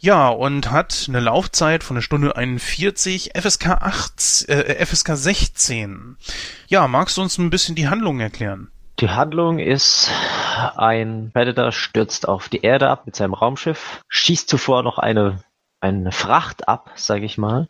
Ja, 0.00 0.28
und 0.28 0.70
hat 0.70 1.06
eine 1.08 1.20
Laufzeit 1.20 1.82
von 1.82 1.96
einer 1.96 2.02
Stunde 2.02 2.36
41, 2.36 3.32
FSK 3.34 3.66
8, 3.68 4.48
äh, 4.48 4.86
FSK 4.86 5.16
16. 5.16 6.16
Ja, 6.68 6.86
magst 6.86 7.16
du 7.16 7.22
uns 7.22 7.38
ein 7.38 7.50
bisschen 7.50 7.74
die 7.74 7.88
Handlung 7.88 8.20
erklären? 8.20 8.68
Die 8.98 9.10
Handlung 9.10 9.58
ist, 9.58 10.10
ein 10.76 11.30
Predator 11.34 11.70
stürzt 11.70 12.26
auf 12.26 12.48
die 12.48 12.62
Erde 12.62 12.88
ab 12.88 13.02
mit 13.04 13.14
seinem 13.14 13.34
Raumschiff, 13.34 14.02
schießt 14.08 14.48
zuvor 14.48 14.82
noch 14.82 14.98
eine, 14.98 15.44
eine 15.80 16.12
Fracht 16.12 16.66
ab, 16.66 16.92
sage 16.94 17.26
ich 17.26 17.36
mal. 17.36 17.66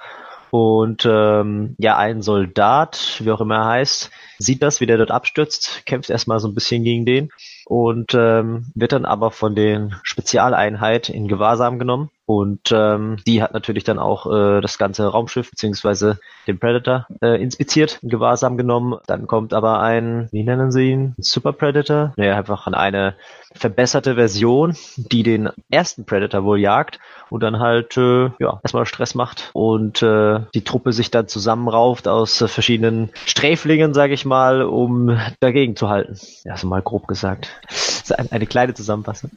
Und 0.50 1.04
ähm, 1.04 1.74
ja, 1.78 1.96
ein 1.96 2.22
Soldat, 2.22 3.20
wie 3.24 3.32
auch 3.32 3.40
immer 3.40 3.56
er 3.56 3.64
heißt, 3.66 4.10
sieht 4.38 4.62
das, 4.62 4.80
wie 4.80 4.86
der 4.86 4.98
dort 4.98 5.10
abstürzt, 5.10 5.84
kämpft 5.84 6.10
erstmal 6.10 6.38
so 6.38 6.46
ein 6.46 6.54
bisschen 6.54 6.84
gegen 6.84 7.04
den 7.04 7.30
und 7.68 8.14
ähm, 8.14 8.66
wird 8.76 8.92
dann 8.92 9.04
aber 9.04 9.32
von 9.32 9.56
den 9.56 9.96
Spezialeinheit 10.04 11.08
in 11.08 11.26
Gewahrsam 11.26 11.80
genommen. 11.80 12.10
Und 12.24 12.72
ähm, 12.72 13.18
die 13.26 13.42
hat 13.42 13.54
natürlich 13.54 13.84
dann 13.84 13.98
auch 14.00 14.26
äh, 14.26 14.60
das 14.60 14.78
ganze 14.78 15.06
Raumschiff 15.06 15.50
beziehungsweise 15.50 16.18
den 16.46 16.58
Predator 16.58 17.06
äh, 17.22 17.40
inspiziert, 17.40 18.00
in 18.02 18.08
Gewahrsam 18.08 18.56
genommen. 18.56 18.98
Dann 19.06 19.26
kommt 19.28 19.52
aber 19.52 19.80
ein, 19.80 20.28
wie 20.32 20.42
nennen 20.42 20.72
sie 20.72 20.90
ihn? 20.90 21.14
Super 21.18 21.52
Predator? 21.52 22.12
Naja, 22.16 22.36
einfach 22.36 22.66
eine 22.66 23.14
verbesserte 23.54 24.16
Version, 24.16 24.76
die 24.96 25.22
den 25.22 25.50
ersten 25.70 26.04
Predator 26.04 26.44
wohl 26.44 26.58
jagt 26.58 26.98
und 27.30 27.42
dann 27.42 27.58
halt 27.58 27.96
äh, 27.96 28.30
ja 28.38 28.60
erstmal 28.62 28.86
Stress 28.86 29.14
macht 29.14 29.50
und 29.52 30.02
äh, 30.02 30.40
die 30.54 30.64
Truppe 30.64 30.92
sich 30.92 31.10
dann 31.10 31.28
zusammenrauft 31.28 32.08
aus 32.08 32.40
äh, 32.40 32.48
verschiedenen 32.48 33.10
Sträflingen, 33.24 33.94
sage 33.94 34.14
ich 34.14 34.24
mal, 34.24 34.62
um 34.62 35.16
dagegen 35.40 35.76
zu 35.76 35.88
halten. 35.88 36.18
Ja, 36.44 36.56
so 36.56 36.66
mal 36.66 36.82
grob 36.82 37.06
gesagt. 37.06 37.55
Eine 38.30 38.46
kleine 38.46 38.74
Zusammenfassung. 38.74 39.30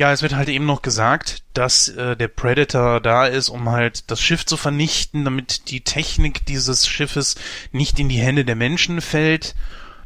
Ja, 0.00 0.12
es 0.12 0.22
wird 0.22 0.34
halt 0.34 0.48
eben 0.48 0.64
noch 0.64 0.80
gesagt, 0.80 1.42
dass 1.52 1.88
äh, 1.88 2.16
der 2.16 2.28
Predator 2.28 3.00
da 3.00 3.26
ist, 3.26 3.50
um 3.50 3.68
halt 3.68 4.10
das 4.10 4.22
Schiff 4.22 4.46
zu 4.46 4.56
vernichten, 4.56 5.26
damit 5.26 5.70
die 5.70 5.82
Technik 5.82 6.46
dieses 6.46 6.86
Schiffes 6.86 7.34
nicht 7.70 7.98
in 7.98 8.08
die 8.08 8.16
Hände 8.16 8.46
der 8.46 8.56
Menschen 8.56 9.02
fällt, 9.02 9.54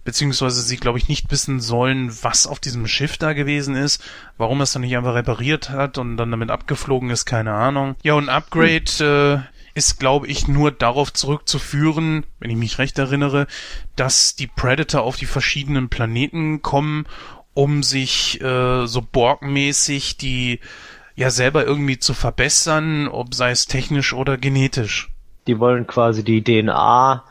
beziehungsweise 0.02 0.62
sie, 0.62 0.78
glaube 0.78 0.98
ich, 0.98 1.08
nicht 1.08 1.30
wissen 1.30 1.60
sollen, 1.60 2.10
was 2.22 2.48
auf 2.48 2.58
diesem 2.58 2.88
Schiff 2.88 3.18
da 3.18 3.34
gewesen 3.34 3.76
ist, 3.76 4.02
warum 4.36 4.60
es 4.62 4.72
dann 4.72 4.82
nicht 4.82 4.96
einfach 4.96 5.14
repariert 5.14 5.70
hat 5.70 5.96
und 5.96 6.16
dann 6.16 6.32
damit 6.32 6.50
abgeflogen 6.50 7.10
ist, 7.10 7.24
keine 7.24 7.52
Ahnung. 7.52 7.94
Ja, 8.02 8.14
und 8.14 8.28
Upgrade 8.28 8.90
hm. 8.98 9.38
äh, 9.38 9.42
ist, 9.74 9.98
glaube 9.98 10.28
ich, 10.28 10.46
nur 10.46 10.70
darauf 10.70 11.12
zurückzuführen, 11.12 12.24
wenn 12.38 12.50
ich 12.50 12.56
mich 12.56 12.78
recht 12.78 12.98
erinnere, 12.98 13.46
dass 13.96 14.36
die 14.36 14.46
Predator 14.46 15.02
auf 15.02 15.16
die 15.16 15.26
verschiedenen 15.26 15.88
Planeten 15.88 16.62
kommen 16.62 17.06
um 17.54 17.82
sich 17.82 18.40
äh, 18.40 18.86
so 18.86 19.00
borgmäßig 19.00 20.16
die 20.16 20.60
ja 21.14 21.30
selber 21.30 21.64
irgendwie 21.64 21.98
zu 21.98 22.12
verbessern, 22.12 23.08
ob 23.08 23.34
sei 23.34 23.50
es 23.50 23.66
technisch 23.66 24.12
oder 24.12 24.36
genetisch. 24.36 25.10
Die 25.46 25.60
wollen 25.60 25.86
quasi 25.86 26.24
die 26.24 26.42
DNA 26.42 27.24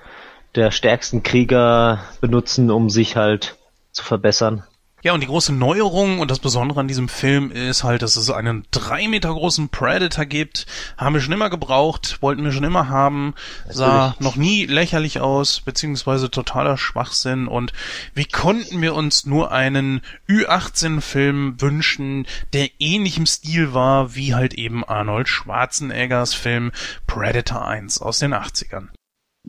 der 0.55 0.71
stärksten 0.71 1.23
Krieger 1.23 2.03
benutzen, 2.21 2.69
um 2.71 2.89
sich 2.89 3.15
halt 3.15 3.57
zu 3.91 4.03
verbessern. 4.03 4.63
Ja, 5.03 5.13
und 5.13 5.19
die 5.19 5.27
große 5.27 5.51
Neuerung 5.51 6.19
und 6.19 6.31
das 6.31 6.39
Besondere 6.39 6.79
an 6.79 6.87
diesem 6.87 7.09
Film 7.09 7.51
ist 7.51 7.83
halt, 7.83 8.01
dass 8.01 8.15
es 8.15 8.29
einen 8.29 8.65
drei 8.71 9.09
Meter 9.09 9.33
großen 9.33 9.67
Predator 9.67 10.23
gibt. 10.23 10.65
Haben 10.97 11.13
wir 11.13 11.21
schon 11.21 11.33
immer 11.33 11.49
gebraucht, 11.49 12.19
wollten 12.21 12.45
wir 12.45 12.53
schon 12.53 12.63
immer 12.63 12.87
haben. 12.87 13.33
Sah 13.69 14.15
noch 14.19 14.37
nie 14.37 14.65
lächerlich 14.65 15.19
aus, 15.19 15.59
beziehungsweise 15.59 16.31
totaler 16.31 16.77
Schwachsinn. 16.77 17.49
Und 17.49 17.73
wie 18.13 18.23
konnten 18.23 18.81
wir 18.81 18.95
uns 18.95 19.25
nur 19.25 19.51
einen 19.51 19.99
Ü18-Film 20.29 21.59
wünschen, 21.59 22.25
der 22.53 22.69
ähnlich 22.79 23.17
im 23.17 23.25
Stil 23.25 23.73
war 23.73 24.15
wie 24.15 24.33
halt 24.33 24.53
eben 24.53 24.85
Arnold 24.85 25.27
Schwarzeneggers 25.27 26.33
Film 26.33 26.71
Predator 27.07 27.67
1 27.67 28.01
aus 28.01 28.19
den 28.19 28.33
80ern. 28.33 28.87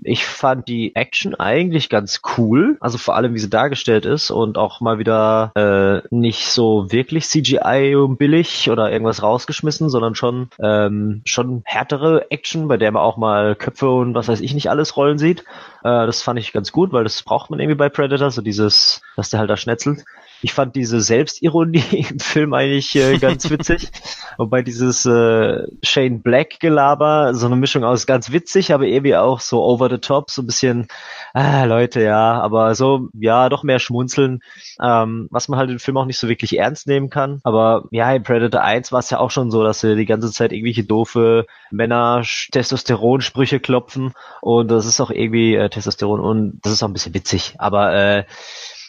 Ich 0.03 0.27
fand 0.27 0.67
die 0.69 0.97
Action 0.97 1.35
eigentlich 1.35 1.89
ganz 1.89 2.21
cool, 2.37 2.77
also 2.81 2.99
vor 2.99 3.15
allem 3.15 3.35
wie 3.35 3.39
sie 3.39 3.49
dargestellt 3.49 4.07
ist 4.07 4.31
und 4.31 4.59
auch 4.59 4.81
mal 4.81 4.99
wieder 4.99 5.53
äh, 5.55 6.07
nicht 6.15 6.49
so 6.49 6.91
wirklich 6.91 7.27
CGI 7.29 7.97
billig 8.19 8.71
oder 8.71 8.91
irgendwas 8.91 9.23
rausgeschmissen, 9.23 9.89
sondern 9.89 10.15
schon 10.15 10.49
ähm, 10.61 11.23
schon 11.25 11.63
härtere 11.65 12.31
Action, 12.31 12.67
bei 12.67 12.77
der 12.77 12.91
man 12.91 13.03
auch 13.03 13.17
mal 13.17 13.55
Köpfe 13.55 13.89
und 13.89 14.15
was 14.15 14.29
weiß 14.29 14.41
ich 14.41 14.53
nicht 14.53 14.69
alles 14.69 14.97
rollen 14.97 15.19
sieht. 15.19 15.41
Äh, 15.85 16.07
das 16.07 16.23
fand 16.23 16.41
ich 16.41 16.53
ganz 16.53 16.73
gut, 16.73 16.93
weil 16.93 17.05
das 17.05 17.23
braucht 17.23 17.51
man 17.51 17.61
irgendwie 17.61 17.77
bei 17.77 17.89
Predator, 17.89 18.31
so 18.31 18.43
dieses, 18.43 19.01
dass 19.17 19.31
der 19.31 19.41
halt 19.41 19.51
da 19.51 19.57
schnetzelt. 19.57 20.05
Ich 20.45 20.53
fand 20.53 20.77
diese 20.77 21.01
Selbstironie 21.01 21.83
im 22.11 22.19
Film 22.19 22.53
eigentlich 22.53 22.95
äh, 22.97 23.17
ganz 23.17 23.49
witzig. 23.51 23.89
Wobei 24.37 24.61
dieses 24.61 25.07
äh, 25.07 25.67
Shane 25.83 26.21
Black 26.21 26.61
Gelaber, 26.61 27.35
so 27.35 27.47
eine 27.47 27.57
Mischung 27.57 27.83
aus 27.83 28.05
ganz 28.05 28.31
witzig, 28.31 28.75
aber 28.75 28.85
irgendwie 28.85 29.17
auch 29.17 29.41
so 29.41 29.65
over 29.65 29.89
the 29.89 29.97
top, 29.97 30.31
so 30.31 30.43
ein 30.43 30.47
bisschen, 30.47 30.89
ah, 31.33 31.65
Leute, 31.65 32.03
ja, 32.03 32.43
aber 32.43 32.75
so, 32.75 33.09
ja, 33.15 33.49
doch 33.49 33.63
mehr 33.63 33.79
schmunzeln, 33.79 34.41
ähm, 34.83 35.29
was 35.31 35.49
man 35.49 35.59
halt 35.59 35.71
im 35.71 35.79
Film 35.79 35.97
auch 35.97 36.05
nicht 36.05 36.19
so 36.19 36.29
wirklich 36.29 36.59
ernst 36.59 36.87
nehmen 36.89 37.09
kann. 37.09 37.41
Aber 37.43 37.85
ja, 37.91 38.13
in 38.13 38.23
Predator 38.23 38.61
1 38.61 38.93
war 38.93 38.99
es 38.99 39.09
ja 39.09 39.21
auch 39.21 39.31
schon 39.31 39.51
so, 39.51 39.65
dass 39.65 39.81
sie 39.81 39.97
die 39.97 40.05
ganze 40.05 40.31
Zeit 40.31 40.53
irgendwelche 40.53 40.85
doofe 40.85 41.47
Männer 41.71 42.23
Testosteron-Sprüche 42.53 43.61
klopfen 43.61 44.13
und 44.43 44.71
das 44.71 44.85
ist 44.85 45.01
auch 45.01 45.11
irgendwie 45.11 45.55
äh, 45.55 45.71
Testosteron 45.71 46.21
und 46.21 46.61
das 46.63 46.75
ist 46.75 46.83
auch 46.83 46.89
ein 46.89 46.93
bisschen 46.93 47.15
witzig. 47.15 47.55
Aber 47.57 47.95
äh, 47.95 48.25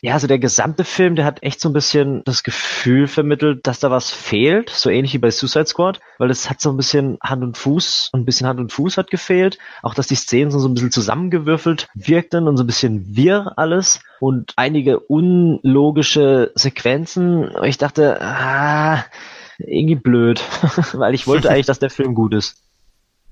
ja, 0.02 0.14
also 0.14 0.28
der 0.28 0.40
gesamte 0.40 0.84
Film, 0.84 1.16
der 1.16 1.26
hat 1.26 1.44
echt 1.44 1.60
so 1.60 1.70
ein 1.70 1.74
bisschen 1.74 2.24
das 2.26 2.44
Gefühl 2.44 3.08
vermittelt, 3.08 3.66
dass 3.66 3.80
da 3.80 3.92
was 3.92 4.12
fehlt, 4.12 4.70
so 4.70 4.90
ähnlich 4.90 5.14
wie 5.14 5.20
bei 5.20 5.32
Suicide 5.32 5.68
Squad, 5.68 6.00
weil 6.18 6.30
es 6.30 6.50
hat 6.50 6.62
so 6.62 6.70
ein 6.70 6.78
bisschen 6.78 7.18
Hand 7.22 7.44
und 7.44 7.58
Fuß, 7.58 8.12
ein 8.14 8.26
bisschen 8.26 8.48
Hand 8.48 8.60
und 8.60 8.72
Fuß 8.72 8.98
hat 8.98 9.10
gefehlt, 9.10 9.58
auch 9.82 9.94
dass 9.94 10.08
die 10.08 10.16
Szenen 10.16 10.52
so 10.52 10.68
ein 10.68 10.74
bisschen 10.74 10.92
zusammengewürfelt 10.92 11.88
wirkten 11.94 12.48
und 12.48 12.58
so 12.58 12.64
ein 12.64 12.68
bisschen 12.68 13.16
wirr 13.16 13.54
alles 13.58 14.02
und 14.20 14.54
einige 14.56 15.00
unlogische 15.00 16.52
Sequenzen. 16.56 17.50
Ich 17.64 17.78
dachte, 17.78 18.22
ah, 18.22 19.06
irgendwie 19.58 19.96
blöd, 19.96 20.42
weil 20.94 21.14
ich 21.14 21.28
wollte 21.28 21.50
eigentlich, 21.52 21.66
dass 21.66 21.80
der 21.80 21.90
Film 21.90 22.16
gut 22.16 22.34
ist. 22.34 22.65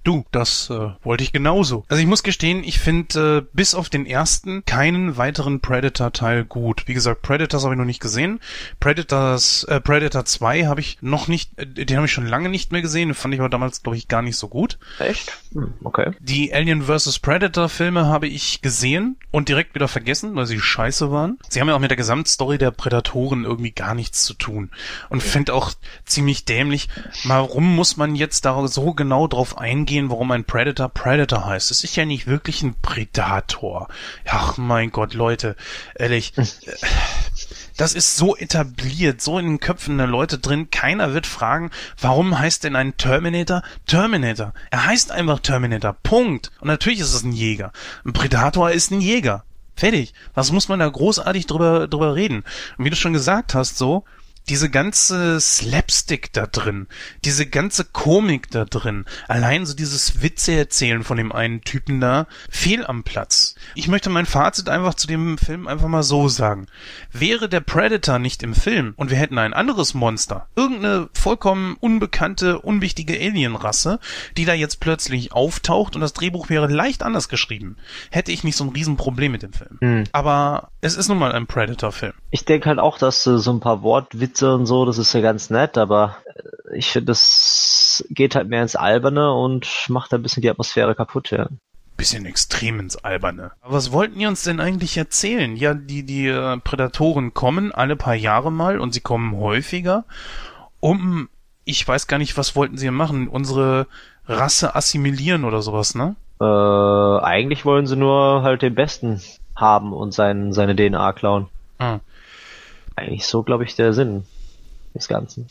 Du, 0.03 0.25
das 0.31 0.69
äh, 0.69 0.89
wollte 1.03 1.23
ich 1.23 1.31
genauso. 1.31 1.85
Also 1.87 2.01
ich 2.01 2.07
muss 2.07 2.23
gestehen, 2.23 2.63
ich 2.63 2.79
finde 2.79 3.37
äh, 3.37 3.47
bis 3.53 3.73
auf 3.73 3.89
den 3.89 4.05
ersten 4.05 4.65
keinen 4.65 5.15
weiteren 5.15 5.61
Predator-Teil 5.61 6.43
gut. 6.43 6.83
Wie 6.87 6.93
gesagt, 6.93 7.21
Predators 7.21 7.63
habe 7.63 7.73
ich 7.73 7.77
noch 7.77 7.85
nicht 7.85 8.01
gesehen. 8.01 8.41
Predators, 8.81 9.63
äh, 9.63 9.79
Predator 9.79 10.25
2 10.25 10.65
habe 10.65 10.81
ich 10.81 10.97
noch 11.01 11.29
nicht, 11.29 11.57
äh, 11.57 11.65
den 11.65 11.95
habe 11.95 12.07
ich 12.07 12.11
schon 12.11 12.27
lange 12.27 12.49
nicht 12.49 12.71
mehr 12.73 12.81
gesehen. 12.81 13.09
Den 13.09 13.15
fand 13.15 13.33
ich 13.33 13.39
aber 13.39 13.49
damals, 13.49 13.81
glaube 13.81 13.97
ich, 13.97 14.09
gar 14.09 14.21
nicht 14.21 14.35
so 14.35 14.49
gut. 14.49 14.77
Echt? 14.99 15.39
Hm, 15.53 15.73
okay. 15.83 16.11
Die 16.19 16.53
Alien 16.53 16.83
vs. 16.83 17.19
Predator-Filme 17.19 18.05
habe 18.05 18.27
ich 18.27 18.61
gesehen 18.61 19.15
und 19.31 19.47
direkt 19.47 19.73
wieder 19.73 19.87
vergessen, 19.87 20.35
weil 20.35 20.45
sie 20.45 20.59
scheiße 20.59 21.11
waren. 21.11 21.39
Sie 21.47 21.61
haben 21.61 21.69
ja 21.69 21.75
auch 21.75 21.79
mit 21.79 21.91
der 21.91 21.97
Gesamtstory 21.97 22.57
der 22.57 22.71
Predatoren 22.71 23.45
irgendwie 23.45 23.71
gar 23.71 23.95
nichts 23.95 24.25
zu 24.25 24.33
tun. 24.33 24.69
Und 25.09 25.23
finde 25.23 25.53
auch 25.53 25.71
ziemlich 26.05 26.43
dämlich, 26.43 26.89
warum 27.23 27.75
muss 27.75 27.95
man 27.95 28.15
jetzt 28.15 28.43
da 28.45 28.67
so 28.67 28.93
genau 28.93 29.27
drauf 29.27 29.57
eingehen, 29.57 29.92
eingehen, 29.93 30.09
warum 30.09 30.31
ein 30.31 30.43
Predator 30.43 30.89
Predator 30.89 31.45
heißt. 31.45 31.71
Es 31.71 31.83
ist 31.83 31.95
ja 31.95 32.05
nicht 32.05 32.27
wirklich 32.27 32.63
ein 32.63 32.75
Predator. 32.81 33.87
Ach 34.27 34.57
mein 34.57 34.91
Gott, 34.91 35.13
Leute, 35.13 35.55
ehrlich. 35.95 36.33
Äh, 36.63 36.87
das 37.75 37.95
ist 37.95 38.17
so 38.17 38.35
etabliert, 38.35 39.19
so 39.19 39.39
in 39.39 39.47
den 39.47 39.59
Köpfen 39.59 39.97
der 39.97 40.05
Leute 40.05 40.37
drin. 40.37 40.69
Keiner 40.69 41.13
wird 41.15 41.25
fragen, 41.25 41.71
warum 41.99 42.37
heißt 42.37 42.63
denn 42.63 42.75
ein 42.75 42.95
Terminator 42.97 43.63
Terminator? 43.87 44.53
Er 44.69 44.85
heißt 44.85 45.11
einfach 45.11 45.39
Terminator. 45.39 45.93
Punkt. 46.03 46.51
Und 46.59 46.67
natürlich 46.67 46.99
ist 46.99 47.13
es 47.13 47.23
ein 47.23 47.31
Jäger. 47.31 47.71
Ein 48.05 48.13
Predator 48.13 48.69
ist 48.69 48.91
ein 48.91 49.01
Jäger. 49.01 49.43
Fertig. 49.75 50.13
Was 50.35 50.51
muss 50.51 50.69
man 50.69 50.79
da 50.79 50.87
großartig 50.87 51.47
drüber, 51.47 51.87
drüber 51.87 52.13
reden? 52.15 52.43
Und 52.77 52.85
wie 52.85 52.91
du 52.91 52.95
schon 52.95 53.13
gesagt 53.13 53.55
hast, 53.55 53.77
so, 53.77 54.05
diese 54.49 54.69
ganze 54.69 55.39
Slapstick 55.39 56.33
da 56.33 56.47
drin, 56.47 56.87
diese 57.23 57.45
ganze 57.45 57.85
Komik 57.85 58.51
da 58.51 58.65
drin, 58.65 59.05
allein 59.27 59.65
so 59.65 59.73
dieses 59.73 60.21
Witze 60.21 60.53
erzählen 60.53 61.03
von 61.03 61.17
dem 61.17 61.31
einen 61.31 61.61
Typen 61.61 62.01
da, 62.01 62.27
fehl 62.49 62.85
am 62.85 63.03
Platz. 63.03 63.55
Ich 63.75 63.87
möchte 63.87 64.09
mein 64.09 64.25
Fazit 64.25 64.69
einfach 64.69 64.93
zu 64.95 65.07
dem 65.07 65.37
Film 65.37 65.67
einfach 65.67 65.87
mal 65.87 66.03
so 66.03 66.27
sagen. 66.27 66.67
Wäre 67.11 67.47
der 67.47 67.61
Predator 67.61 68.19
nicht 68.19 68.43
im 68.43 68.53
Film 68.53 68.93
und 68.97 69.09
wir 69.09 69.17
hätten 69.17 69.37
ein 69.37 69.53
anderes 69.53 69.93
Monster, 69.93 70.47
irgendeine 70.55 71.09
vollkommen 71.13 71.77
unbekannte, 71.79 72.59
unwichtige 72.59 73.13
Alienrasse, 73.13 73.99
die 74.37 74.45
da 74.45 74.53
jetzt 74.53 74.79
plötzlich 74.79 75.31
auftaucht 75.31 75.95
und 75.95 76.01
das 76.01 76.13
Drehbuch 76.13 76.49
wäre 76.49 76.67
leicht 76.67 77.03
anders 77.03 77.29
geschrieben, 77.29 77.77
hätte 78.11 78.31
ich 78.31 78.43
nicht 78.43 78.57
so 78.57 78.65
ein 78.65 78.71
Riesenproblem 78.71 79.31
mit 79.31 79.43
dem 79.43 79.53
Film. 79.53 79.77
Hm. 79.79 80.03
Aber 80.11 80.69
es 80.81 80.95
ist 80.95 81.07
nun 81.07 81.17
mal 81.17 81.31
ein 81.31 81.47
Predator-Film. 81.47 82.13
Ich 82.31 82.45
denke 82.45 82.69
halt 82.69 82.79
auch, 82.79 82.97
dass 82.97 83.25
äh, 83.25 83.37
so 83.37 83.53
ein 83.53 83.59
paar 83.59 83.83
Wortwitze 83.83 84.32
Witze 84.33 84.55
und 84.55 84.65
so, 84.65 84.85
das 84.85 84.97
ist 84.97 85.13
ja 85.13 85.21
ganz 85.21 85.49
nett, 85.49 85.77
aber 85.77 86.17
äh, 86.71 86.77
ich 86.77 86.87
finde, 86.87 87.07
das 87.07 88.03
geht 88.09 88.35
halt 88.35 88.49
mehr 88.49 88.63
ins 88.63 88.75
Alberne 88.75 89.31
und 89.31 89.67
macht 89.89 90.13
ein 90.13 90.23
bisschen 90.23 90.41
die 90.41 90.49
Atmosphäre 90.49 90.95
kaputt, 90.95 91.29
ja. 91.31 91.47
Bisschen 91.97 92.25
extrem 92.25 92.79
ins 92.79 92.95
Alberne. 92.95 93.51
Aber 93.61 93.75
was 93.75 93.91
wollten 93.91 94.17
die 94.17 94.25
uns 94.25 94.43
denn 94.43 94.59
eigentlich 94.59 94.97
erzählen? 94.97 95.55
Ja, 95.55 95.75
die, 95.75 96.03
die 96.03 96.27
äh, 96.27 96.57
Prädatoren 96.57 97.35
kommen 97.35 97.71
alle 97.71 97.95
paar 97.95 98.15
Jahre 98.15 98.51
mal 98.51 98.79
und 98.79 98.93
sie 98.93 99.01
kommen 99.01 99.37
häufiger, 99.37 100.03
um, 100.79 101.29
ich 101.63 101.87
weiß 101.87 102.07
gar 102.07 102.17
nicht, 102.17 102.35
was 102.35 102.55
wollten 102.55 102.77
sie 102.77 102.89
machen, 102.89 103.27
unsere 103.27 103.85
Rasse 104.27 104.75
assimilieren 104.75 105.45
oder 105.45 105.61
sowas, 105.61 105.93
ne? 105.93 106.15
Äh, 106.41 107.23
eigentlich 107.23 107.65
wollen 107.65 107.85
sie 107.85 107.95
nur 107.95 108.41
halt 108.41 108.63
den 108.63 108.73
Besten 108.73 109.21
haben 109.55 109.93
und 109.93 110.13
sein, 110.13 110.51
seine 110.51 110.75
DNA 110.75 111.13
klauen. 111.13 111.47
Ah 111.77 111.99
eigentlich 112.95 113.25
so, 113.25 113.43
glaube 113.43 113.63
ich, 113.63 113.75
der 113.75 113.93
Sinn 113.93 114.23
des 114.93 115.07
Ganzen. 115.07 115.47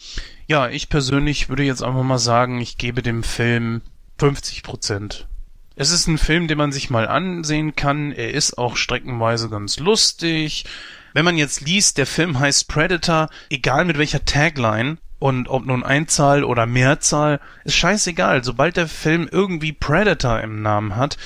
Ja, 0.46 0.68
ich 0.68 0.88
persönlich 0.88 1.48
würde 1.48 1.64
jetzt 1.64 1.82
einfach 1.82 2.02
mal 2.02 2.18
sagen, 2.18 2.60
ich 2.60 2.78
gebe 2.78 3.02
dem 3.02 3.22
Film 3.22 3.82
50 4.18 4.62
Prozent. 4.62 5.26
Es 5.74 5.90
ist 5.90 6.06
ein 6.06 6.18
Film, 6.18 6.48
den 6.48 6.58
man 6.58 6.70
sich 6.70 6.90
mal 6.90 7.08
ansehen 7.08 7.74
kann. 7.74 8.12
Er 8.12 8.32
ist 8.32 8.58
auch 8.58 8.76
streckenweise 8.76 9.48
ganz 9.48 9.78
lustig. 9.78 10.64
Wenn 11.14 11.24
man 11.24 11.36
jetzt 11.36 11.60
liest, 11.62 11.98
der 11.98 12.06
Film 12.06 12.38
heißt 12.38 12.68
Predator, 12.68 13.28
egal 13.50 13.84
mit 13.84 13.98
welcher 13.98 14.24
Tagline, 14.24 14.98
Und 15.22 15.48
ob 15.48 15.64
nun 15.64 15.84
Einzahl 15.84 16.42
oder 16.42 16.66
Mehrzahl, 16.66 17.38
ist 17.62 17.76
scheißegal. 17.76 18.42
Sobald 18.42 18.76
der 18.76 18.88
Film 18.88 19.28
irgendwie 19.30 19.72
Predator 19.72 20.40
im 20.40 20.62
Namen 20.62 20.96
hat, 20.96 21.16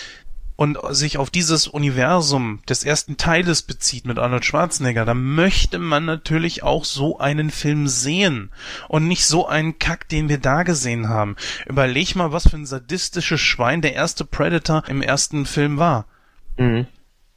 und 0.57 0.79
sich 0.91 1.19
auf 1.19 1.31
dieses 1.31 1.69
Universum 1.69 2.61
des 2.69 2.83
ersten 2.83 3.17
Teiles 3.17 3.63
bezieht 3.63 4.07
mit 4.07 4.19
Arnold 4.19 4.45
Schwarzenegger, 4.45 5.05
dann 5.05 5.23
möchte 5.23 5.79
man 5.79 6.05
natürlich 6.05 6.63
auch 6.63 6.85
so 6.85 7.19
einen 7.19 7.51
Film 7.51 7.87
sehen 7.87 8.51
und 8.89 9.07
nicht 9.07 9.27
so 9.27 9.47
einen 9.47 9.79
Kack, 9.79 10.09
den 10.09 10.29
wir 10.29 10.39
da 10.39 10.63
gesehen 10.63 11.09
haben. 11.09 11.37
Überleg 11.67 12.17
mal, 12.17 12.33
was 12.33 12.49
für 12.49 12.57
ein 12.57 12.67
sadistisches 12.67 13.41
Schwein 13.41 13.83
der 13.83 13.95
erste 13.95 14.25
Predator 14.25 14.85
im 14.89 15.03
ersten 15.03 15.47
Film 15.47 15.79
war. 15.79 16.07
Mhm 16.57 16.87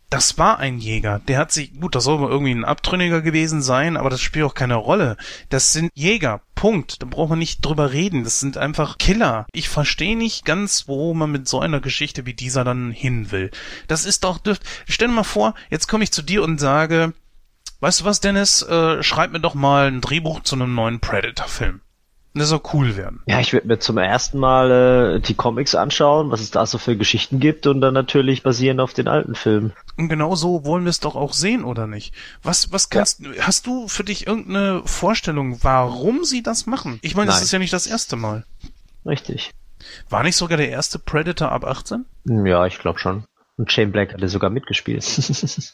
das 0.10 0.40
war 0.40 0.58
ein 0.58 0.80
Jäger. 0.80 1.22
Der 1.28 1.38
hat 1.38 1.52
sich, 1.52 1.80
gut, 1.80 1.94
das 1.94 2.04
soll 2.04 2.18
mal 2.18 2.32
irgendwie 2.32 2.54
ein 2.54 2.66
Abtrünniger 2.66 3.22
gewesen 3.22 3.62
sein, 3.62 3.96
aber 3.96 4.10
das 4.10 4.22
spielt 4.22 4.46
auch 4.46 4.56
keine 4.56 4.76
Rolle. 4.76 5.18
Das 5.50 5.72
sind 5.72 5.92
Jäger. 5.94 6.42
Punkt. 6.60 7.02
Da 7.02 7.06
braucht 7.06 7.30
man 7.30 7.40
nicht 7.40 7.66
drüber 7.66 7.94
reden. 7.94 8.26
Das 8.26 8.42
sind 8.42 8.58
einfach 8.58 8.98
Killer. 8.98 9.48
Ich 9.54 9.70
verstehe 9.70 10.18
nicht 10.18 10.44
ganz, 10.44 10.90
wo 10.90 11.14
man 11.14 11.32
mit 11.32 11.48
so 11.48 11.62
einer 11.62 11.80
Geschichte 11.80 12.26
wie 12.26 12.34
dieser 12.34 12.66
dann 12.66 12.92
hin 12.92 13.32
will. 13.32 13.50
Das 13.88 14.04
ist 14.04 14.26
doch, 14.26 14.40
dürft, 14.40 14.64
stell 14.86 15.08
dir 15.08 15.14
mal 15.14 15.24
vor, 15.24 15.54
jetzt 15.70 15.88
komme 15.88 16.04
ich 16.04 16.12
zu 16.12 16.22
dir 16.22 16.44
und 16.44 16.60
sage, 16.60 17.14
weißt 17.80 18.02
du 18.02 18.06
was, 18.06 18.20
Dennis, 18.20 18.62
äh, 18.64 19.02
schreib 19.02 19.32
mir 19.32 19.40
doch 19.40 19.54
mal 19.54 19.88
ein 19.88 20.02
Drehbuch 20.02 20.42
zu 20.42 20.56
einem 20.56 20.76
neuen 20.76 21.00
Predator-Film. 21.00 21.80
Das 22.36 22.50
soll 22.50 22.62
cool 22.74 22.96
werden. 22.96 23.22
Ja, 23.26 23.40
ich 23.40 23.54
werde 23.54 23.68
mir 23.68 23.80
zum 23.80 23.98
ersten 23.98 24.38
Mal 24.38 25.16
äh, 25.16 25.20
die 25.20 25.34
Comics 25.34 25.74
anschauen, 25.74 26.30
was 26.30 26.42
es 26.42 26.52
da 26.52 26.66
so 26.66 26.78
für 26.78 26.96
Geschichten 26.96 27.40
gibt 27.40 27.66
und 27.66 27.82
dann 27.82 27.94
natürlich 27.94 28.44
basierend 28.44 28.82
auf 28.82 28.94
den 28.94 29.08
alten 29.08 29.34
Filmen. 29.34 29.74
Und 29.98 30.10
genau 30.10 30.36
so 30.36 30.64
wollen 30.64 30.84
wir 30.84 30.92
es 30.92 31.00
doch 31.00 31.16
auch 31.16 31.34
sehen, 31.34 31.64
oder 31.64 31.88
nicht? 31.88 32.14
Was, 32.44 32.72
was 32.72 32.90
kannst, 32.90 33.22
ja. 33.22 33.32
hast 33.42 33.66
du 33.66 33.88
für 33.88 34.04
dich 34.04 34.28
irgendeine 34.28 34.84
Vorstellung, 34.86 35.64
warum 35.64 36.24
sie 36.24 36.44
das 36.44 36.68
machen? 36.68 37.00
Ich 37.02 37.16
meine, 37.16 37.28
das 37.28 37.42
ist 37.42 37.52
ja 37.52 37.60
nicht 37.60 37.74
das 37.74 37.88
erste 37.88 38.16
Mal. 38.16 38.46
Richtig. 39.06 39.52
War 40.10 40.24
nicht 40.24 40.36
sogar 40.36 40.58
der 40.58 40.70
erste 40.70 41.00
Predator 41.00 41.52
ab 41.52 41.66
18? 41.66 42.06
Ja, 42.26 42.66
ich 42.68 42.78
glaube 42.78 43.00
schon. 43.00 43.24
Und 43.58 43.72
Shane 43.72 43.92
Black 43.92 44.14
hatte 44.14 44.30
sogar 44.30 44.50
mitgespielt. 44.50 45.04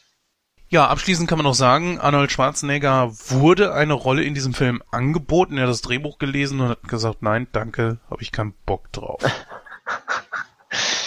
Ja, 0.67 0.87
abschließend 0.87 1.29
kann 1.29 1.37
man 1.37 1.45
noch 1.45 1.53
sagen, 1.53 1.99
Arnold 1.99 2.31
Schwarzenegger 2.31 3.11
wurde 3.29 3.73
eine 3.73 3.93
Rolle 3.93 4.23
in 4.23 4.33
diesem 4.33 4.53
Film 4.53 4.81
angeboten. 4.91 5.57
Er 5.57 5.63
hat 5.63 5.69
das 5.69 5.81
Drehbuch 5.81 6.17
gelesen 6.17 6.59
und 6.59 6.69
hat 6.69 6.83
gesagt, 6.87 7.21
nein, 7.21 7.47
danke, 7.51 7.99
habe 8.09 8.23
ich 8.23 8.31
keinen 8.31 8.53
Bock 8.65 8.91
drauf. 8.91 9.21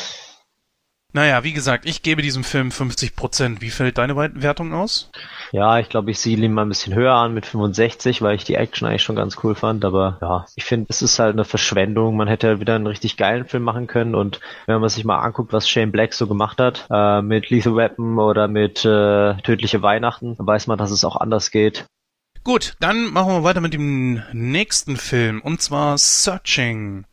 naja, 1.14 1.42
wie 1.42 1.54
gesagt, 1.54 1.86
ich 1.86 2.02
gebe 2.02 2.20
diesem 2.20 2.44
Film 2.44 2.70
50 2.70 3.16
Prozent. 3.16 3.62
Wie 3.62 3.70
fällt 3.70 3.96
deine 3.96 4.14
Wertung 4.16 4.74
aus? 4.74 5.10
Ja, 5.52 5.78
ich 5.78 5.88
glaube, 5.88 6.10
ich 6.10 6.18
sehe 6.18 6.36
ihn 6.36 6.52
mal 6.52 6.66
ein 6.66 6.68
bisschen 6.68 6.94
höher 6.94 7.14
an 7.14 7.32
mit 7.32 7.46
65, 7.46 8.20
weil 8.20 8.36
ich 8.36 8.44
die 8.44 8.56
Action 8.56 8.86
eigentlich 8.86 9.02
schon 9.02 9.16
ganz 9.16 9.38
cool 9.42 9.54
fand. 9.54 9.86
Aber 9.86 10.18
ja, 10.20 10.44
ich 10.54 10.64
finde, 10.64 10.86
es 10.90 11.00
ist 11.00 11.18
halt 11.18 11.32
eine 11.32 11.46
Verschwendung. 11.46 12.16
Man 12.16 12.28
hätte 12.28 12.48
halt 12.48 12.60
wieder 12.60 12.74
einen 12.74 12.86
richtig 12.86 13.16
geilen 13.16 13.46
Film 13.46 13.62
machen 13.62 13.86
können. 13.86 14.14
Und 14.14 14.40
wenn 14.66 14.80
man 14.80 14.90
sich 14.90 15.04
mal 15.06 15.18
anguckt, 15.18 15.54
was 15.54 15.68
Shane 15.68 15.92
Black 15.92 16.12
so 16.12 16.26
gemacht 16.26 16.58
hat, 16.58 16.86
äh, 16.90 17.22
mit 17.22 17.48
Lethal 17.48 17.74
Weapon 17.74 18.18
oder 18.18 18.46
mit 18.46 18.84
äh, 18.84 19.34
Tödliche 19.42 19.80
Weihnachten, 19.80 20.36
dann 20.36 20.46
weiß 20.46 20.66
man, 20.66 20.76
dass 20.76 20.90
es 20.90 21.04
auch 21.04 21.16
anders 21.16 21.50
geht. 21.50 21.86
Gut, 22.44 22.76
dann 22.80 23.12
machen 23.12 23.32
wir 23.32 23.44
weiter 23.44 23.60
mit 23.60 23.74
dem 23.74 24.22
nächsten 24.32 24.96
Film, 24.96 25.40
und 25.40 25.60
zwar 25.60 25.98
Searching. 25.98 27.04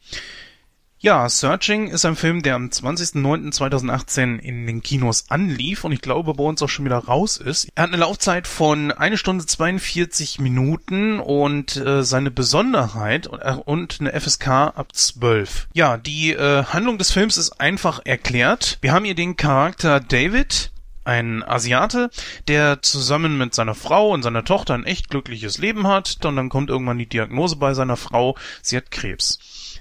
Ja, 1.05 1.29
Searching 1.29 1.89
ist 1.89 2.03
ein 2.03 2.15
Film, 2.15 2.41
der 2.41 2.55
am 2.55 2.69
20.09.2018 2.69 4.39
in 4.39 4.65
den 4.65 4.81
Kinos 4.81 5.25
anlief 5.29 5.83
und 5.83 5.91
ich 5.91 6.01
glaube 6.01 6.33
bei 6.33 6.43
uns 6.43 6.63
auch 6.63 6.67
schon 6.67 6.83
wieder 6.83 6.97
raus 6.97 7.37
ist. 7.37 7.67
Er 7.75 7.83
hat 7.83 7.89
eine 7.89 8.01
Laufzeit 8.01 8.47
von 8.47 8.91
eine 8.91 9.15
Stunde 9.15 9.45
42 9.45 10.39
Minuten 10.39 11.19
und 11.19 11.77
äh, 11.77 12.01
seine 12.01 12.31
Besonderheit 12.31 13.27
und, 13.27 13.39
äh, 13.39 13.55
und 13.65 13.97
eine 13.99 14.19
FSK 14.19 14.47
ab 14.47 14.87
12. 14.93 15.67
Ja, 15.75 15.97
die 15.97 16.31
äh, 16.31 16.63
Handlung 16.63 16.97
des 16.97 17.11
Films 17.11 17.37
ist 17.37 17.61
einfach 17.61 18.01
erklärt. 18.03 18.79
Wir 18.81 18.91
haben 18.91 19.05
hier 19.05 19.13
den 19.13 19.35
Charakter 19.37 19.99
David, 19.99 20.71
ein 21.03 21.43
Asiate, 21.43 22.09
der 22.47 22.81
zusammen 22.81 23.37
mit 23.37 23.53
seiner 23.53 23.75
Frau 23.75 24.09
und 24.09 24.23
seiner 24.23 24.43
Tochter 24.43 24.73
ein 24.73 24.85
echt 24.85 25.11
glückliches 25.11 25.59
Leben 25.59 25.85
hat. 25.85 26.17
Und 26.25 26.35
dann 26.35 26.49
kommt 26.49 26.71
irgendwann 26.71 26.97
die 26.97 27.05
Diagnose 27.05 27.57
bei 27.57 27.75
seiner 27.75 27.95
Frau, 27.95 28.35
sie 28.63 28.75
hat 28.75 28.89
Krebs. 28.89 29.37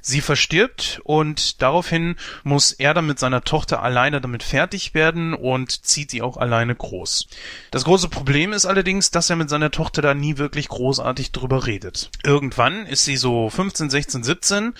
Sie 0.06 0.20
verstirbt 0.20 1.00
und 1.04 1.62
daraufhin 1.62 2.16
muss 2.42 2.72
er 2.72 2.92
dann 2.92 3.06
mit 3.06 3.18
seiner 3.18 3.40
Tochter 3.40 3.82
alleine 3.82 4.20
damit 4.20 4.42
fertig 4.42 4.92
werden 4.92 5.32
und 5.32 5.86
zieht 5.86 6.10
sie 6.10 6.20
auch 6.20 6.36
alleine 6.36 6.74
groß. 6.74 7.26
Das 7.70 7.84
große 7.84 8.10
Problem 8.10 8.52
ist 8.52 8.66
allerdings, 8.66 9.10
dass 9.10 9.30
er 9.30 9.36
mit 9.36 9.48
seiner 9.48 9.70
Tochter 9.70 10.02
da 10.02 10.12
nie 10.12 10.36
wirklich 10.36 10.68
großartig 10.68 11.32
drüber 11.32 11.66
redet. 11.66 12.10
Irgendwann 12.22 12.84
ist 12.84 13.06
sie 13.06 13.16
so 13.16 13.48
15, 13.48 13.88
16, 13.88 14.24
17 14.24 14.74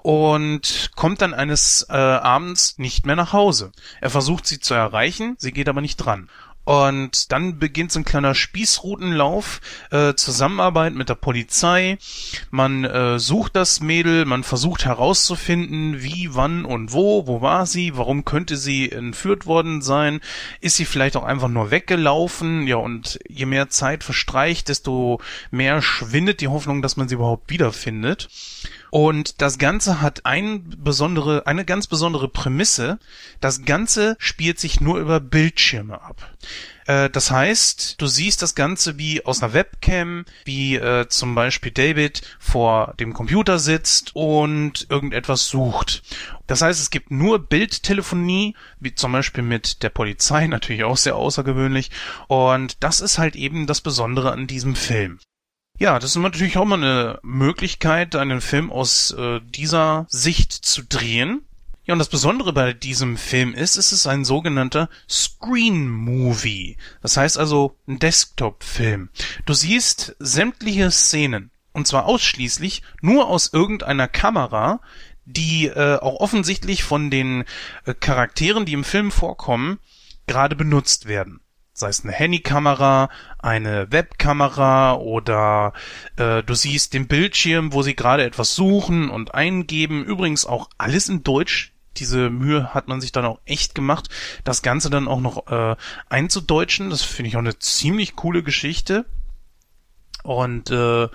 und 0.00 0.92
kommt 0.96 1.20
dann 1.20 1.34
eines 1.34 1.86
äh, 1.90 1.92
Abends 1.92 2.78
nicht 2.78 3.04
mehr 3.04 3.16
nach 3.16 3.34
Hause. 3.34 3.72
Er 4.00 4.08
versucht 4.08 4.46
sie 4.46 4.60
zu 4.60 4.72
erreichen, 4.72 5.36
sie 5.38 5.52
geht 5.52 5.68
aber 5.68 5.82
nicht 5.82 5.98
dran. 5.98 6.30
Und 6.70 7.32
dann 7.32 7.58
beginnt 7.58 7.90
so 7.90 7.98
ein 7.98 8.04
kleiner 8.04 8.32
Spießrutenlauf, 8.32 9.60
äh, 9.90 10.14
Zusammenarbeit 10.14 10.94
mit 10.94 11.08
der 11.08 11.16
Polizei. 11.16 11.98
Man 12.52 12.84
äh, 12.84 13.18
sucht 13.18 13.56
das 13.56 13.80
Mädel, 13.80 14.24
man 14.24 14.44
versucht 14.44 14.84
herauszufinden, 14.84 16.00
wie, 16.00 16.28
wann 16.30 16.64
und 16.64 16.92
wo, 16.92 17.26
wo 17.26 17.42
war 17.42 17.66
sie, 17.66 17.96
warum 17.96 18.24
könnte 18.24 18.56
sie 18.56 18.92
entführt 18.92 19.46
worden 19.46 19.82
sein, 19.82 20.20
ist 20.60 20.76
sie 20.76 20.84
vielleicht 20.84 21.16
auch 21.16 21.24
einfach 21.24 21.48
nur 21.48 21.72
weggelaufen, 21.72 22.68
ja, 22.68 22.76
und 22.76 23.18
je 23.28 23.46
mehr 23.46 23.68
Zeit 23.68 24.04
verstreicht, 24.04 24.68
desto 24.68 25.20
mehr 25.50 25.82
schwindet 25.82 26.40
die 26.40 26.46
Hoffnung, 26.46 26.82
dass 26.82 26.96
man 26.96 27.08
sie 27.08 27.16
überhaupt 27.16 27.50
wiederfindet. 27.50 28.28
Und 28.90 29.40
das 29.40 29.58
Ganze 29.58 30.00
hat 30.00 30.26
ein 30.26 30.74
besondere, 30.78 31.46
eine 31.46 31.64
ganz 31.64 31.86
besondere 31.86 32.28
Prämisse. 32.28 32.98
Das 33.40 33.64
Ganze 33.64 34.16
spielt 34.18 34.58
sich 34.58 34.80
nur 34.80 34.98
über 34.98 35.20
Bildschirme 35.20 36.00
ab. 36.00 36.34
Äh, 36.86 37.08
das 37.08 37.30
heißt, 37.30 38.00
du 38.00 38.06
siehst 38.08 38.42
das 38.42 38.56
Ganze 38.56 38.98
wie 38.98 39.24
aus 39.24 39.42
einer 39.42 39.52
Webcam, 39.52 40.24
wie 40.44 40.74
äh, 40.74 41.06
zum 41.08 41.36
Beispiel 41.36 41.70
David 41.70 42.22
vor 42.40 42.94
dem 42.98 43.14
Computer 43.14 43.60
sitzt 43.60 44.16
und 44.16 44.86
irgendetwas 44.90 45.46
sucht. 45.46 46.02
Das 46.48 46.62
heißt, 46.62 46.80
es 46.80 46.90
gibt 46.90 47.12
nur 47.12 47.38
Bildtelefonie, 47.38 48.56
wie 48.80 48.94
zum 48.94 49.12
Beispiel 49.12 49.44
mit 49.44 49.84
der 49.84 49.90
Polizei, 49.90 50.46
natürlich 50.48 50.82
auch 50.82 50.96
sehr 50.96 51.14
außergewöhnlich. 51.14 51.90
Und 52.26 52.82
das 52.82 53.00
ist 53.00 53.18
halt 53.18 53.36
eben 53.36 53.68
das 53.68 53.80
Besondere 53.80 54.32
an 54.32 54.48
diesem 54.48 54.74
Film. 54.74 55.20
Ja, 55.80 55.98
das 55.98 56.10
ist 56.10 56.16
natürlich 56.16 56.58
auch 56.58 56.66
mal 56.66 56.76
eine 56.76 57.18
Möglichkeit, 57.22 58.14
einen 58.14 58.42
Film 58.42 58.70
aus 58.70 59.12
äh, 59.12 59.40
dieser 59.40 60.04
Sicht 60.10 60.52
zu 60.52 60.82
drehen. 60.82 61.40
Ja, 61.86 61.94
und 61.94 61.98
das 61.98 62.10
Besondere 62.10 62.52
bei 62.52 62.74
diesem 62.74 63.16
Film 63.16 63.54
ist, 63.54 63.78
es 63.78 63.90
ist 63.90 64.06
ein 64.06 64.26
sogenannter 64.26 64.90
Screen 65.08 65.88
Movie. 65.88 66.76
Das 67.00 67.16
heißt 67.16 67.38
also 67.38 67.78
ein 67.88 67.98
Desktop-Film. 67.98 69.08
Du 69.46 69.54
siehst 69.54 70.16
sämtliche 70.18 70.90
Szenen, 70.90 71.50
und 71.72 71.86
zwar 71.86 72.04
ausschließlich 72.04 72.82
nur 73.00 73.28
aus 73.28 73.50
irgendeiner 73.50 74.06
Kamera, 74.06 74.82
die 75.24 75.68
äh, 75.68 75.96
auch 75.96 76.20
offensichtlich 76.20 76.84
von 76.84 77.10
den 77.10 77.44
äh, 77.86 77.94
Charakteren, 77.94 78.66
die 78.66 78.74
im 78.74 78.84
Film 78.84 79.10
vorkommen, 79.10 79.78
gerade 80.26 80.56
benutzt 80.56 81.08
werden 81.08 81.39
sei 81.80 81.88
es 81.88 82.04
eine 82.04 82.12
Handykamera, 82.12 83.08
eine 83.38 83.90
Webkamera 83.90 84.94
oder 84.94 85.72
äh, 86.16 86.42
du 86.42 86.54
siehst 86.54 86.94
den 86.94 87.08
Bildschirm, 87.08 87.72
wo 87.72 87.82
sie 87.82 87.96
gerade 87.96 88.24
etwas 88.24 88.54
suchen 88.54 89.10
und 89.10 89.34
eingeben. 89.34 90.04
Übrigens 90.04 90.46
auch 90.46 90.70
alles 90.78 91.08
in 91.08 91.24
Deutsch. 91.24 91.72
Diese 91.96 92.30
Mühe 92.30 92.72
hat 92.72 92.86
man 92.86 93.00
sich 93.00 93.10
dann 93.10 93.24
auch 93.24 93.40
echt 93.44 93.74
gemacht, 93.74 94.08
das 94.44 94.62
Ganze 94.62 94.90
dann 94.90 95.08
auch 95.08 95.20
noch 95.20 95.48
äh, 95.48 95.74
einzudeutschen. 96.08 96.88
Das 96.88 97.02
finde 97.02 97.28
ich 97.28 97.36
auch 97.36 97.40
eine 97.40 97.58
ziemlich 97.58 98.14
coole 98.14 98.44
Geschichte. 98.44 99.06
Und 100.22 100.70
äh, 100.70 101.08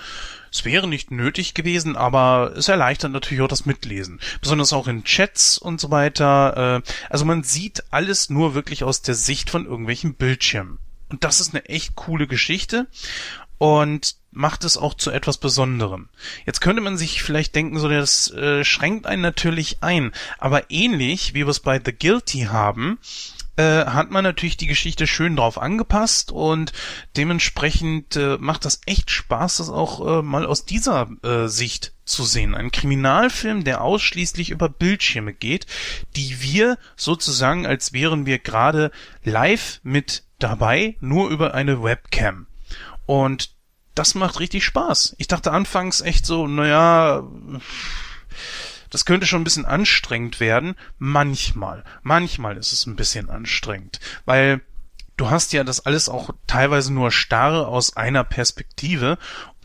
es 0.52 0.66
wäre 0.66 0.88
nicht 0.88 1.12
nötig 1.12 1.54
gewesen, 1.54 1.96
aber 1.96 2.54
es 2.56 2.68
erleichtert 2.68 3.12
natürlich 3.12 3.42
auch 3.44 3.50
das 3.50 3.66
Mitlesen. 3.66 4.20
Besonders 4.42 4.74
auch 4.74 4.88
in 4.88 5.04
Chats 5.04 5.58
und 5.58 5.80
so 5.80 5.92
weiter. 5.92 6.82
Äh, 6.86 6.92
also 7.10 7.26
man 7.26 7.44
sieht 7.44 7.84
alles 7.92 8.30
nur 8.30 8.56
wirklich 8.56 8.84
aus 8.84 9.02
der 9.02 9.16
Sicht 9.16 9.50
von 9.50 9.66
irgendwelchen 9.66 10.16
Bildschirmen. 10.16 10.80
Und 11.10 11.24
das 11.24 11.40
ist 11.40 11.54
eine 11.54 11.66
echt 11.66 11.96
coole 11.96 12.26
Geschichte 12.26 12.88
und 13.58 14.16
macht 14.32 14.64
es 14.66 14.78
auch 14.78 14.94
zu 14.94 15.12
etwas 15.12 15.38
Besonderem. 15.38 16.10
Jetzt 16.46 16.60
könnte 16.60 16.82
man 16.82 16.98
sich 16.98 17.24
vielleicht 17.24 17.56
denken, 17.56 17.80
so 17.80 17.88
das 17.88 18.30
äh, 18.32 18.66
schränkt 18.66 19.06
einen 19.06 19.22
natürlich 19.22 19.78
ein, 19.82 20.12
aber 20.40 20.70
ähnlich 20.70 21.34
wie 21.34 21.46
wir 21.46 21.48
es 21.48 21.62
bei 21.62 21.82
The 21.84 21.94
Guilty 21.94 22.48
haben, 22.52 23.00
äh, 23.58 23.86
hat 23.86 24.12
man 24.12 24.24
natürlich 24.24 24.58
die 24.58 24.68
Geschichte 24.68 25.08
schön 25.08 25.36
drauf 25.36 25.62
angepasst 25.62 26.32
und 26.32 26.74
dementsprechend 27.16 28.16
äh, 28.16 28.38
macht 28.40 28.66
das 28.66 28.82
echt 28.86 29.12
Spaß, 29.12 29.58
das 29.58 29.70
auch 29.70 30.20
äh, 30.20 30.22
mal 30.22 30.46
aus 30.46 30.66
dieser 30.66 31.10
äh, 31.24 31.48
Sicht 31.48 31.94
zu 32.06 32.24
sehen. 32.24 32.54
Ein 32.54 32.72
Kriminalfilm, 32.72 33.64
der 33.64 33.82
ausschließlich 33.82 34.50
über 34.50 34.70
Bildschirme 34.70 35.34
geht, 35.34 35.66
die 36.16 36.42
wir 36.42 36.78
sozusagen, 36.96 37.66
als 37.66 37.94
wären 37.94 38.26
wir 38.26 38.40
gerade 38.40 38.92
live 39.24 39.80
mit 39.84 40.24
dabei, 40.40 40.98
nur 41.00 41.30
über 41.30 41.54
eine 41.54 41.82
Webcam. 41.82 42.48
Und 43.06 43.56
das 43.96 44.14
macht 44.16 44.40
richtig 44.40 44.66
Spaß. 44.66 45.16
Ich 45.18 45.28
dachte 45.28 45.52
anfangs 45.52 46.02
echt 46.02 46.26
so, 46.26 46.48
naja, 46.48 47.24
das 48.96 49.04
könnte 49.04 49.28
schon 49.28 49.42
ein 49.42 49.44
bisschen 49.44 49.66
anstrengend 49.66 50.40
werden. 50.40 50.76
Manchmal. 51.00 51.84
Manchmal 52.02 52.56
ist 52.56 52.72
es 52.72 52.86
ein 52.86 52.96
bisschen 52.96 53.30
anstrengend. 53.30 54.00
Weil 54.24 54.62
du 55.18 55.30
hast 55.30 55.52
ja 55.52 55.66
das 55.66 55.86
alles 55.86 56.08
auch 56.08 56.30
teilweise 56.48 56.94
nur 56.94 57.12
starre 57.12 57.68
aus 57.68 57.98
einer 57.98 58.24
Perspektive 58.24 59.18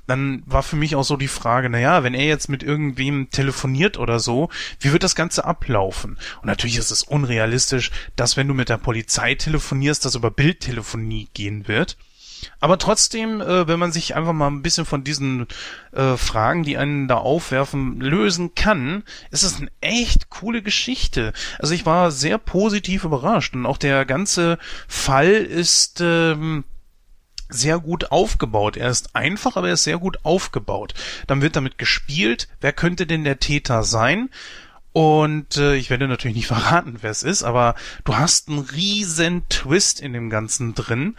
dann 0.09 0.43
war 0.45 0.65
für 0.65 0.75
mich 0.75 0.97
auch 0.97 1.05
so 1.05 1.17
die 1.17 1.29
Frage, 1.29 1.71
naja, 1.71 2.03
wenn 2.03 2.15
er 2.15 2.25
jetzt 2.25 2.49
mit 2.49 2.65
irgendwem 2.65 3.31
telefoniert 3.31 3.97
oder 3.97 4.19
so, 4.19 4.49
wie 4.81 4.93
wird 4.93 5.05
das 5.05 5.15
Ganze 5.15 5.45
ablaufen? 5.45 6.19
Und 6.41 6.47
natürlich 6.47 6.79
ist 6.79 6.91
es 6.91 7.05
unrealistisch, 7.05 7.93
dass 8.17 8.37
wenn 8.37 8.49
du 8.49 8.55
mit 8.55 8.71
der 8.71 8.79
Polizei 8.79 9.37
telefonierst, 9.37 10.05
das 10.05 10.17
über 10.17 10.33
Bildtelefonie 10.33 11.29
gehen 11.33 11.69
wird. 11.69 11.97
Aber 12.61 12.79
trotzdem, 12.79 13.41
äh, 13.41 13.67
wenn 13.69 13.79
man 13.79 13.93
sich 13.93 14.15
einfach 14.15 14.33
mal 14.33 14.49
ein 14.49 14.63
bisschen 14.63 14.87
von 14.87 15.05
diesen 15.05 15.47
äh, 15.93 16.17
Fragen, 16.17 16.63
die 16.63 16.77
einen 16.77 17.09
da 17.09 17.17
aufwerfen, 17.17 18.01
lösen 18.01 18.55
kann, 18.55 19.03
ist 19.31 19.43
es 19.43 19.57
eine 19.57 19.71
echt 19.81 20.31
coole 20.31 20.63
Geschichte. 20.63 21.33
Also 21.59 21.75
ich 21.75 21.87
war 21.87 22.11
sehr 22.11 22.39
positiv 22.39 23.05
überrascht 23.05 23.55
und 23.55 23.67
auch 23.67 23.79
der 23.79 24.05
ganze 24.05 24.59
Fall 24.89 25.33
ist 25.33 26.01
ähm, 26.01 26.65
sehr 27.51 27.79
gut 27.79 28.11
aufgebaut. 28.13 28.77
Er 28.77 28.91
ist 28.91 29.15
einfach, 29.15 29.57
aber 29.57 29.69
er 29.69 29.75
ist 29.75 29.85
sehr 29.85 29.99
gut 29.99 30.19
aufgebaut. 30.23 30.95
Dann 31.27 31.43
wird 31.43 31.57
damit 31.57 31.79
gespielt, 31.79 32.49
wer 32.61 32.73
könnte 32.73 33.07
denn 33.07 33.25
der 33.25 33.41
Täter 33.41 33.83
sein? 33.83 34.31
Und 34.93 35.57
äh, 35.57 35.77
ich 35.77 35.91
werde 35.91 36.09
natürlich 36.09 36.37
nicht 36.37 36.47
verraten, 36.49 36.99
wer 37.01 37.11
es 37.11 37.23
ist, 37.23 37.43
aber 37.43 37.75
du 38.05 38.17
hast 38.17 38.49
einen 38.49 38.59
riesen 38.59 39.49
Twist 39.49 40.01
in 40.01 40.13
dem 40.13 40.31
Ganzen 40.31 40.75
drin 40.75 41.17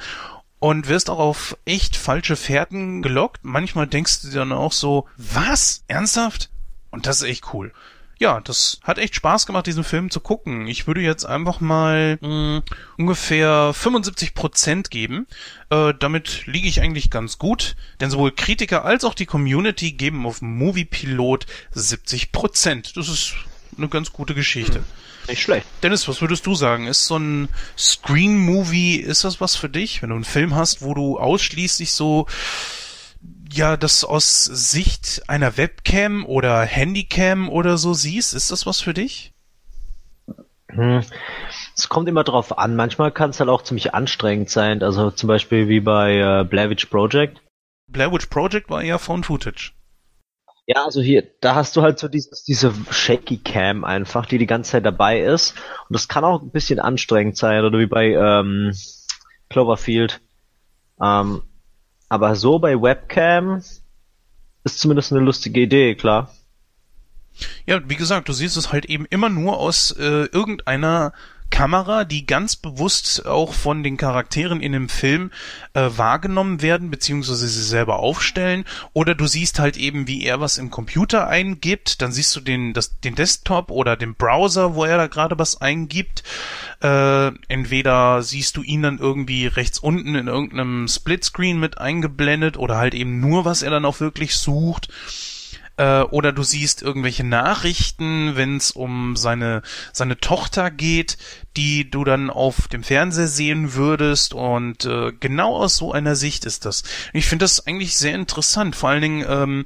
und 0.62 0.88
wirst 0.88 1.10
auch 1.10 1.20
auf 1.20 1.58
echt 1.66 1.98
falsche 1.98 2.38
Fährten 2.38 3.02
gelockt. 3.02 3.42
Manchmal 3.44 3.88
denkst 3.88 4.22
du 4.22 4.30
dir 4.30 4.40
dann 4.40 4.54
auch 4.54 4.72
so, 4.72 5.10
was? 5.18 5.84
Ernsthaft? 5.90 6.50
Und 6.92 7.06
das 7.06 7.18
ist 7.22 7.28
echt 7.28 7.54
cool 7.54 7.74
ja, 8.22 8.40
das 8.40 8.80
hat 8.84 9.00
echt 9.00 9.16
Spaß 9.16 9.48
gemacht, 9.48 9.66
diesen 9.66 9.84
Film 9.84 10.12
zu 10.12 10.20
gucken. 10.20 10.68
Ich 10.68 10.86
würde 10.86 11.02
jetzt 11.02 11.26
einfach 11.26 11.60
mal 11.60 12.20
mh, 12.22 12.28
hm, 12.28 12.62
ungefähr 13.00 13.74
75 13.74 14.36
Prozent 14.36 14.92
geben. 14.92 15.26
Äh, 15.72 15.96
damit 15.98 16.46
liege 16.46 16.68
ich 16.68 16.82
eigentlich 16.82 17.10
ganz 17.10 17.40
gut, 17.40 17.76
denn 18.00 18.12
sowohl 18.12 18.32
Kritiker 18.32 18.86
als 18.86 19.06
auch 19.06 19.16
die 19.16 19.26
Community 19.26 19.94
geben 19.94 20.28
auf 20.28 20.44
Moviepilot 20.44 21.48
70 21.72 22.32
Prozent. 22.32 22.96
Das 22.96 23.10
ist 23.10 23.34
eine 23.78 23.90
ganz 23.90 24.12
gute 24.12 24.34
Geschichte. 24.34 24.80
Hm. 24.80 24.86
Nicht 25.28 25.42
schlecht. 25.42 25.68
Dennis, 25.84 26.08
was 26.08 26.22
würdest 26.22 26.46
du 26.46 26.56
sagen? 26.56 26.88
Ist 26.88 27.06
so 27.06 27.18
ein 27.18 27.50
Screen-Movie, 27.78 28.96
ist 28.96 29.24
das 29.24 29.40
was 29.40 29.56
für 29.56 29.70
dich? 29.70 30.02
Wenn 30.02 30.10
du 30.10 30.16
einen 30.16 30.24
Film 30.24 30.56
hast, 30.56 30.82
wo 30.82 30.94
du 30.94 31.20
ausschließlich 31.20 31.92
so 31.92 32.28
ja 33.54 33.78
das 33.78 34.04
aus 34.04 34.46
Sicht 34.46 35.24
einer 35.28 35.58
Webcam 35.58 36.26
oder 36.26 36.62
Handycam 36.62 37.50
oder 37.50 37.78
so 37.78 37.94
siehst, 37.94 38.34
ist 38.34 38.52
das 38.52 38.66
was 38.66 38.82
für 38.82 38.94
dich? 38.94 39.34
Hm. 40.70 41.04
Es 41.76 41.90
kommt 41.90 42.08
immer 42.08 42.24
drauf 42.24 42.58
an. 42.58 42.76
Manchmal 42.76 43.12
kann 43.12 43.32
es 43.32 43.40
halt 43.40 43.50
auch 43.50 43.64
ziemlich 43.64 43.94
anstrengend 43.94 44.50
sein. 44.50 44.82
Also 44.82 45.12
zum 45.12 45.28
Beispiel 45.28 45.68
wie 45.68 45.82
bei 45.82 46.18
äh, 46.18 46.44
Blair 46.46 46.70
Witch 46.70 46.86
Project. 46.86 47.42
Blair 47.88 48.12
Witch 48.12 48.28
Project 48.28 48.70
war 48.70 48.82
eher 48.82 49.00
Phone 49.00 49.24
Footage. 49.24 49.74
Ja, 50.68 50.86
also 50.86 51.02
hier, 51.02 51.24
da 51.42 51.56
hast 51.56 51.76
du 51.76 51.82
halt 51.82 52.00
so 52.00 52.08
dieses, 52.08 52.44
diese 52.44 52.74
Shaky 52.92 53.38
Cam 53.38 53.84
einfach, 53.84 54.26
die 54.26 54.38
die 54.38 54.46
ganze 54.46 54.72
Zeit 54.72 54.86
dabei 54.86 55.22
ist. 55.22 55.56
Und 55.90 55.94
das 55.94 56.08
kann 56.08 56.24
auch 56.24 56.42
ein 56.42 56.52
bisschen 56.52 56.80
anstrengend 56.80 57.36
sein, 57.36 57.64
oder 57.66 57.80
wie 57.80 57.88
bei 57.88 58.12
ähm, 58.12 58.74
Cloverfield. 59.50 60.22
Ähm, 61.02 61.42
aber 62.10 62.36
so 62.36 62.60
bei 62.60 62.80
Webcam 62.80 63.64
ist 64.64 64.80
zumindest 64.80 65.12
eine 65.12 65.22
lustige 65.22 65.62
Idee, 65.62 65.96
klar. 65.96 66.32
Ja, 67.66 67.82
wie 67.90 67.96
gesagt, 67.96 68.30
du 68.30 68.34
siehst 68.34 68.58
es 68.58 68.72
halt 68.72 68.86
eben 68.86 69.06
immer 69.06 69.30
nur 69.30 69.58
aus 69.58 69.92
äh, 69.92 70.26
irgendeiner 70.26 71.14
Kamera, 71.52 72.06
die 72.06 72.26
ganz 72.26 72.56
bewusst 72.56 73.28
auch 73.28 73.54
von 73.54 73.84
den 73.84 73.98
Charakteren 73.98 74.62
in 74.62 74.72
dem 74.72 74.90
Film 74.90 75.30
äh, 75.74 75.90
wahrgenommen 75.96 76.64
werden, 76.64 76.90
beziehungsweise 76.90 77.48
sie 77.48 77.64
selber 77.64 78.00
aufstellen. 78.00 78.66
Oder 78.94 79.14
du 79.14 79.28
siehst 79.28 79.60
halt 79.60 79.78
eben, 79.78 80.08
wie 80.08 80.24
er 80.24 80.40
was 80.40 80.58
im 80.58 80.72
Computer 80.72 81.28
eingibt. 81.28 82.02
Dann 82.02 82.12
siehst 82.12 82.36
du 82.36 82.40
den, 82.40 82.74
das, 82.74 83.00
den 83.02 83.14
Desktop 83.14 83.70
oder 83.70 83.96
den 83.96 84.16
Browser, 84.16 84.74
wo 84.74 84.86
er 84.86 84.98
da 84.98 85.06
gerade 85.06 85.38
was 85.38 85.62
eingibt. 85.62 86.24
Äh, 86.82 87.28
entweder 87.48 88.24
siehst 88.24 88.58
du 88.58 88.64
ihn 88.64 88.82
dann 88.82 88.98
irgendwie 88.98 89.46
rechts 89.46 89.78
unten 89.78 90.16
in 90.16 90.28
irgendeinem 90.28 90.88
Splitscreen 90.88 91.60
mit 91.60 91.78
eingeblendet 91.78 92.58
oder 92.58 92.78
halt 92.78 92.96
eben 92.96 93.20
nur, 93.20 93.46
was 93.46 93.62
er 93.62 93.70
dann 93.70 93.86
auch 93.86 94.00
wirklich 94.00 94.36
sucht 94.36 94.88
äh, 95.82 96.04
oder 96.04 96.32
du 96.32 96.44
siehst 96.44 96.84
irgendwelche 96.84 97.24
Nachrichten, 97.24 98.36
wenn 98.36 98.58
es 98.58 98.70
um 98.70 99.16
seine 99.16 99.64
seine 99.92 100.20
Tochter 100.20 100.70
geht, 100.70 101.18
die 101.58 101.90
du 101.90 102.04
dann 102.04 102.30
auf 102.30 102.68
dem 102.68 102.84
Fernseher 102.84 103.28
sehen 103.28 103.74
würdest 103.74 104.36
und 104.36 104.86
äh, 104.86 105.12
genau 105.20 105.56
aus 105.56 105.78
so 105.78 105.92
einer 105.92 106.16
Sicht 106.16 106.46
ist 106.46 106.66
das. 106.66 106.84
Ich 107.14 107.26
finde 107.26 107.46
das 107.46 107.66
eigentlich 107.66 107.98
sehr 107.98 108.14
interessant, 108.14 108.76
vor 108.76 108.90
allen 108.90 109.02
Dingen 109.02 109.26
ähm, 109.28 109.66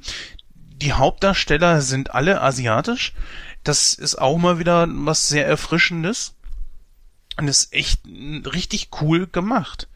die 0.54 0.94
Hauptdarsteller 0.94 1.82
sind 1.82 2.14
alle 2.14 2.40
asiatisch. 2.40 3.12
Das 3.62 3.92
ist 3.92 4.16
auch 4.16 4.38
mal 4.38 4.58
wieder 4.58 4.86
was 4.88 5.28
sehr 5.28 5.46
erfrischendes 5.46 6.34
und 7.36 7.48
ist 7.48 7.74
echt 7.74 8.00
richtig 8.06 8.88
cool 9.02 9.26
gemacht. 9.26 9.88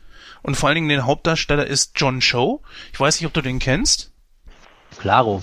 Und 0.42 0.56
vor 0.56 0.68
allen 0.68 0.76
Dingen 0.76 0.88
der 0.88 1.06
Hauptdarsteller 1.06 1.66
ist 1.66 1.92
John 1.97 2.20
Cho. 2.20 2.62
Ich 2.92 3.01
weiß 3.01 3.20
nicht, 3.20 3.26
ob 3.26 3.32
du 3.32 3.42
den 3.42 3.59
kennst. 3.59 4.12
Claro 4.98 5.42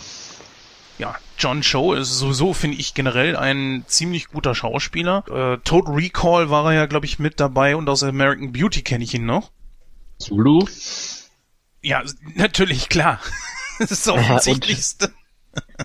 ja, 0.97 1.15
John 1.37 1.61
Cho 1.61 1.93
ist 1.93 2.17
sowieso, 2.17 2.53
finde 2.53 2.77
ich, 2.77 2.93
generell 2.93 3.35
ein 3.35 3.83
ziemlich 3.87 4.29
guter 4.29 4.55
Schauspieler. 4.55 5.23
Äh, 5.27 5.57
Total 5.63 5.93
Recall 5.93 6.49
war 6.49 6.65
er 6.71 6.73
ja, 6.73 6.85
glaube 6.85 7.05
ich, 7.05 7.19
mit 7.19 7.39
dabei 7.39 7.75
und 7.75 7.87
aus 7.89 8.03
American 8.03 8.51
Beauty 8.51 8.81
kenne 8.81 9.03
ich 9.03 9.13
ihn 9.13 9.25
noch. 9.25 9.51
Zulu? 10.17 10.65
Ja, 11.81 12.03
natürlich, 12.35 12.89
klar. 12.89 13.19
das 13.79 13.91
ist 13.91 14.07
das 14.07 14.13
Offensichtlichste. 14.13 15.11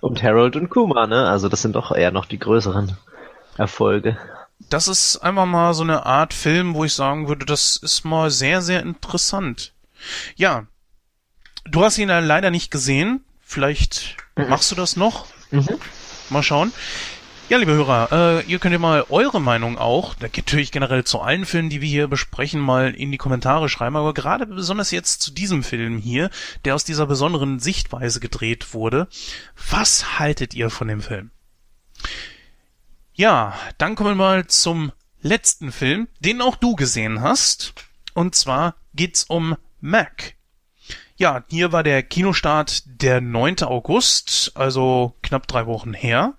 und, 0.00 0.02
und 0.02 0.22
Harold 0.22 0.56
und 0.56 0.70
Kuma, 0.70 1.06
ne? 1.06 1.28
Also 1.28 1.48
das 1.48 1.62
sind 1.62 1.76
doch 1.76 1.92
eher 1.92 2.10
noch 2.10 2.24
die 2.24 2.38
größeren 2.38 2.96
Erfolge. 3.58 4.16
Das 4.70 4.88
ist 4.88 5.18
einfach 5.18 5.44
mal 5.44 5.74
so 5.74 5.82
eine 5.82 6.06
Art 6.06 6.32
Film, 6.32 6.74
wo 6.74 6.84
ich 6.84 6.94
sagen 6.94 7.28
würde, 7.28 7.44
das 7.44 7.76
ist 7.76 8.04
mal 8.04 8.30
sehr, 8.30 8.62
sehr 8.62 8.80
interessant. 8.80 9.74
Ja, 10.36 10.66
du 11.64 11.84
hast 11.84 11.98
ihn 11.98 12.08
ja 12.08 12.20
leider 12.20 12.50
nicht 12.50 12.70
gesehen. 12.70 13.24
Vielleicht 13.52 14.16
mhm. 14.36 14.48
machst 14.48 14.70
du 14.70 14.74
das 14.74 14.96
noch. 14.96 15.26
Mhm. 15.50 15.68
Mal 16.30 16.42
schauen. 16.42 16.72
Ja, 17.50 17.58
liebe 17.58 17.72
Hörer, 17.72 18.08
äh, 18.10 18.46
ihr 18.46 18.58
könnt 18.58 18.72
ja 18.72 18.78
mal 18.78 19.04
eure 19.10 19.42
Meinung 19.42 19.76
auch, 19.76 20.14
natürlich 20.20 20.72
generell 20.72 21.04
zu 21.04 21.20
allen 21.20 21.44
Filmen, 21.44 21.68
die 21.68 21.82
wir 21.82 21.88
hier 21.88 22.08
besprechen, 22.08 22.60
mal 22.60 22.94
in 22.94 23.12
die 23.12 23.18
Kommentare 23.18 23.68
schreiben, 23.68 23.96
aber 23.96 24.14
gerade 24.14 24.46
besonders 24.46 24.90
jetzt 24.90 25.20
zu 25.20 25.32
diesem 25.32 25.62
Film 25.62 25.98
hier, 25.98 26.30
der 26.64 26.74
aus 26.74 26.84
dieser 26.84 27.04
besonderen 27.04 27.58
Sichtweise 27.58 28.20
gedreht 28.20 28.72
wurde. 28.72 29.06
Was 29.70 30.18
haltet 30.18 30.54
ihr 30.54 30.70
von 30.70 30.88
dem 30.88 31.02
Film? 31.02 31.30
Ja, 33.12 33.54
dann 33.76 33.96
kommen 33.96 34.12
wir 34.12 34.14
mal 34.14 34.46
zum 34.46 34.92
letzten 35.20 35.72
Film, 35.72 36.08
den 36.20 36.40
auch 36.40 36.56
du 36.56 36.74
gesehen 36.74 37.20
hast. 37.20 37.74
Und 38.14 38.34
zwar 38.34 38.76
geht's 38.94 39.24
um 39.24 39.56
Mac. 39.82 40.36
Ja, 41.22 41.44
hier 41.48 41.70
war 41.70 41.84
der 41.84 42.02
Kinostart 42.02 42.82
der 43.00 43.20
9. 43.20 43.62
August, 43.62 44.50
also 44.56 45.14
knapp 45.22 45.46
drei 45.46 45.66
Wochen 45.66 45.94
her. 45.94 46.34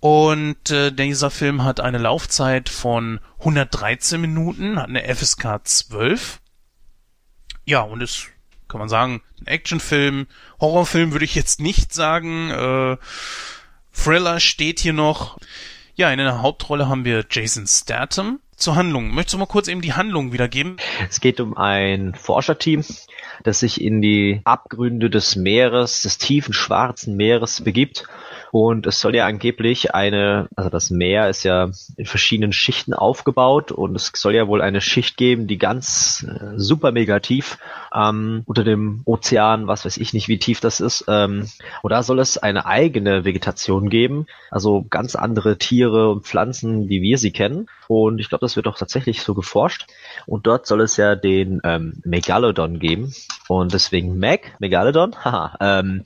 Und 0.00 0.70
äh, 0.70 0.90
dieser 0.90 1.28
Film 1.28 1.64
hat 1.64 1.80
eine 1.80 1.98
Laufzeit 1.98 2.70
von 2.70 3.20
113 3.40 4.18
Minuten, 4.18 4.78
hat 4.78 4.88
eine 4.88 5.14
FSK 5.14 5.60
12. 5.64 6.40
Ja, 7.66 7.82
und 7.82 8.00
ist, 8.00 8.28
kann 8.68 8.78
man 8.78 8.88
sagen, 8.88 9.20
ein 9.42 9.48
Actionfilm. 9.48 10.28
Horrorfilm 10.62 11.12
würde 11.12 11.26
ich 11.26 11.34
jetzt 11.34 11.60
nicht 11.60 11.92
sagen. 11.92 12.50
Äh, 12.52 12.96
Thriller 13.92 14.40
steht 14.40 14.80
hier 14.80 14.94
noch. 14.94 15.36
Ja, 15.94 16.10
in 16.10 16.16
der 16.16 16.40
Hauptrolle 16.40 16.88
haben 16.88 17.04
wir 17.04 17.26
Jason 17.28 17.66
Statham. 17.66 18.40
Zur 18.56 18.76
Handlung. 18.76 19.14
Möchtest 19.14 19.34
du 19.34 19.38
mal 19.38 19.46
kurz 19.46 19.68
eben 19.68 19.80
die 19.80 19.94
Handlung 19.94 20.32
wiedergeben? 20.32 20.76
Es 21.08 21.20
geht 21.20 21.40
um 21.40 21.56
ein 21.56 22.14
Forscherteam, 22.14 22.84
das 23.42 23.60
sich 23.60 23.80
in 23.80 24.02
die 24.02 24.40
Abgründe 24.44 25.10
des 25.10 25.36
Meeres, 25.36 26.02
des 26.02 26.18
tiefen 26.18 26.52
schwarzen 26.52 27.16
Meeres 27.16 27.62
begibt. 27.62 28.04
Und 28.52 28.86
es 28.86 29.00
soll 29.00 29.14
ja 29.14 29.26
angeblich 29.26 29.94
eine, 29.94 30.48
also 30.56 30.70
das 30.70 30.90
Meer 30.90 31.28
ist 31.28 31.44
ja 31.44 31.70
in 31.96 32.06
verschiedenen 32.06 32.52
Schichten 32.52 32.94
aufgebaut 32.94 33.70
und 33.70 33.94
es 33.94 34.10
soll 34.14 34.34
ja 34.34 34.48
wohl 34.48 34.60
eine 34.60 34.80
Schicht 34.80 35.16
geben, 35.16 35.46
die 35.46 35.58
ganz 35.58 36.26
äh, 36.28 36.54
super 36.56 36.90
mega 36.90 37.20
tief 37.20 37.58
ähm, 37.94 38.42
unter 38.46 38.64
dem 38.64 39.02
Ozean, 39.04 39.66
was 39.66 39.84
weiß 39.84 39.96
ich 39.98 40.12
nicht, 40.14 40.28
wie 40.28 40.38
tief 40.38 40.60
das 40.60 40.80
ist. 40.80 41.04
Ähm, 41.08 41.48
und 41.82 41.90
da 41.90 42.02
soll 42.02 42.18
es 42.18 42.38
eine 42.38 42.66
eigene 42.66 43.24
Vegetation 43.24 43.88
geben, 43.88 44.26
also 44.50 44.84
ganz 44.88 45.14
andere 45.14 45.56
Tiere 45.58 46.10
und 46.10 46.26
Pflanzen, 46.26 46.88
wie 46.88 47.02
wir 47.02 47.18
sie 47.18 47.30
kennen. 47.30 47.68
Und 47.86 48.20
ich 48.20 48.28
glaube, 48.28 48.44
das 48.44 48.56
wird 48.56 48.66
auch 48.66 48.78
tatsächlich 48.78 49.22
so 49.22 49.34
geforscht. 49.34 49.86
Und 50.26 50.46
dort 50.46 50.66
soll 50.66 50.80
es 50.80 50.96
ja 50.96 51.16
den 51.16 51.60
ähm, 51.64 52.00
Megalodon 52.04 52.78
geben, 52.78 53.12
Und 53.48 53.72
deswegen 53.72 54.18
Meg, 54.18 54.54
Megalodon, 54.58 55.14
haha, 55.24 55.56
ähm, 55.60 56.02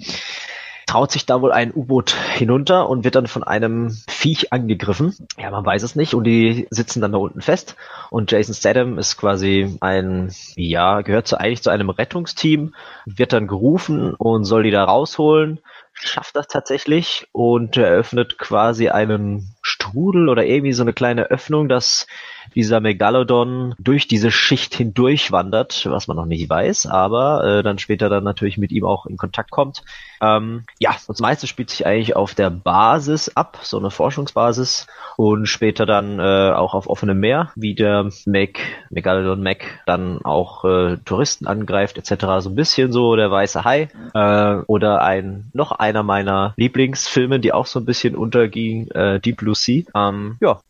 traut 0.86 1.11
sich 1.11 1.27
da 1.27 1.40
wohl 1.40 1.52
ein 1.52 1.73
U-Boot 1.74 2.15
hinunter 2.35 2.89
und 2.89 3.05
wird 3.05 3.15
dann 3.15 3.27
von 3.27 3.43
einem 3.43 3.90
Viech 4.09 4.52
angegriffen. 4.52 5.15
Ja, 5.39 5.51
man 5.51 5.65
weiß 5.65 5.82
es 5.82 5.97
nicht 5.97 6.15
und 6.15 6.24
die 6.24 6.66
sitzen 6.70 7.01
dann 7.01 7.12
da 7.12 7.19
unten 7.19 7.40
fest 7.40 7.77
und 8.11 8.31
Jason 8.31 8.55
Statham 8.55 8.98
ist 8.98 9.16
quasi 9.16 9.77
ein, 9.81 10.32
ja, 10.56 11.01
gehört 11.02 11.27
zu, 11.27 11.39
eigentlich 11.39 11.62
zu 11.62 11.70
einem 11.70 11.90
Rettungsteam, 11.90 12.74
wird 13.06 13.32
dann 13.32 13.47
gerufen 13.47 14.15
und 14.15 14.44
soll 14.44 14.65
die 14.65 14.70
da 14.70 14.85
rausholen, 14.85 15.61
schafft 15.93 16.36
das 16.36 16.48
tatsächlich 16.48 17.28
und 17.32 17.77
eröffnet 17.77 18.39
quasi 18.39 18.89
einen 18.89 19.53
Strudel 19.64 20.28
oder 20.28 20.44
irgendwie 20.44 20.74
so 20.74 20.82
eine 20.82 20.92
kleine 20.92 21.30
Öffnung, 21.30 21.68
dass 21.68 22.06
dieser 22.54 22.80
Megalodon 22.80 23.74
durch 23.78 24.06
diese 24.06 24.30
Schicht 24.30 24.74
hindurch 24.74 25.32
wandert, 25.32 25.86
was 25.90 26.06
man 26.06 26.16
noch 26.16 26.26
nicht 26.26 26.48
weiß, 26.48 26.86
aber 26.86 27.44
äh, 27.44 27.62
dann 27.62 27.78
später 27.78 28.10
dann 28.10 28.24
natürlich 28.24 28.58
mit 28.58 28.70
ihm 28.72 28.84
auch 28.84 29.06
in 29.06 29.16
Kontakt 29.16 29.50
kommt. 29.50 29.82
Ähm, 30.20 30.64
ja, 30.78 30.94
das 31.06 31.18
meiste 31.20 31.46
spielt 31.46 31.70
sich 31.70 31.86
eigentlich 31.86 32.14
auf 32.14 32.34
der 32.34 32.50
Basis 32.50 33.34
ab, 33.34 33.58
so 33.62 33.78
eine 33.78 33.90
Forschungsbasis 33.90 34.86
und 35.16 35.46
später 35.46 35.86
dann 35.86 36.18
äh, 36.18 36.52
auch 36.52 36.74
auf 36.74 36.88
offenem 36.88 37.18
Meer, 37.18 37.50
wie 37.56 37.74
der 37.74 38.10
Mac, 38.26 38.58
Megalodon 38.90 39.42
Mac 39.42 39.64
dann 39.86 40.22
auch 40.24 40.64
äh, 40.64 40.98
Touristen 41.04 41.46
angreift 41.46 41.96
etc. 41.98 42.26
So 42.40 42.50
ein 42.50 42.54
bisschen 42.54 42.92
so 42.92 43.16
der 43.16 43.30
weiße 43.30 43.64
Hai 43.64 43.88
äh, 44.12 44.54
oder 44.66 45.02
ein 45.02 45.50
noch 45.52 45.72
einer 45.72 46.02
meiner 46.02 46.52
Lieblingsfilme, 46.56 47.40
die 47.40 47.52
auch 47.52 47.66
so 47.66 47.80
ein 47.80 47.86
bisschen 47.86 48.14
unterging, 48.14 48.88
äh, 48.88 49.20
Deep 49.20 49.38
Blue 49.38 49.53
Sea. 49.55 49.85
Ähm, 49.94 50.36
ja, 50.40 50.60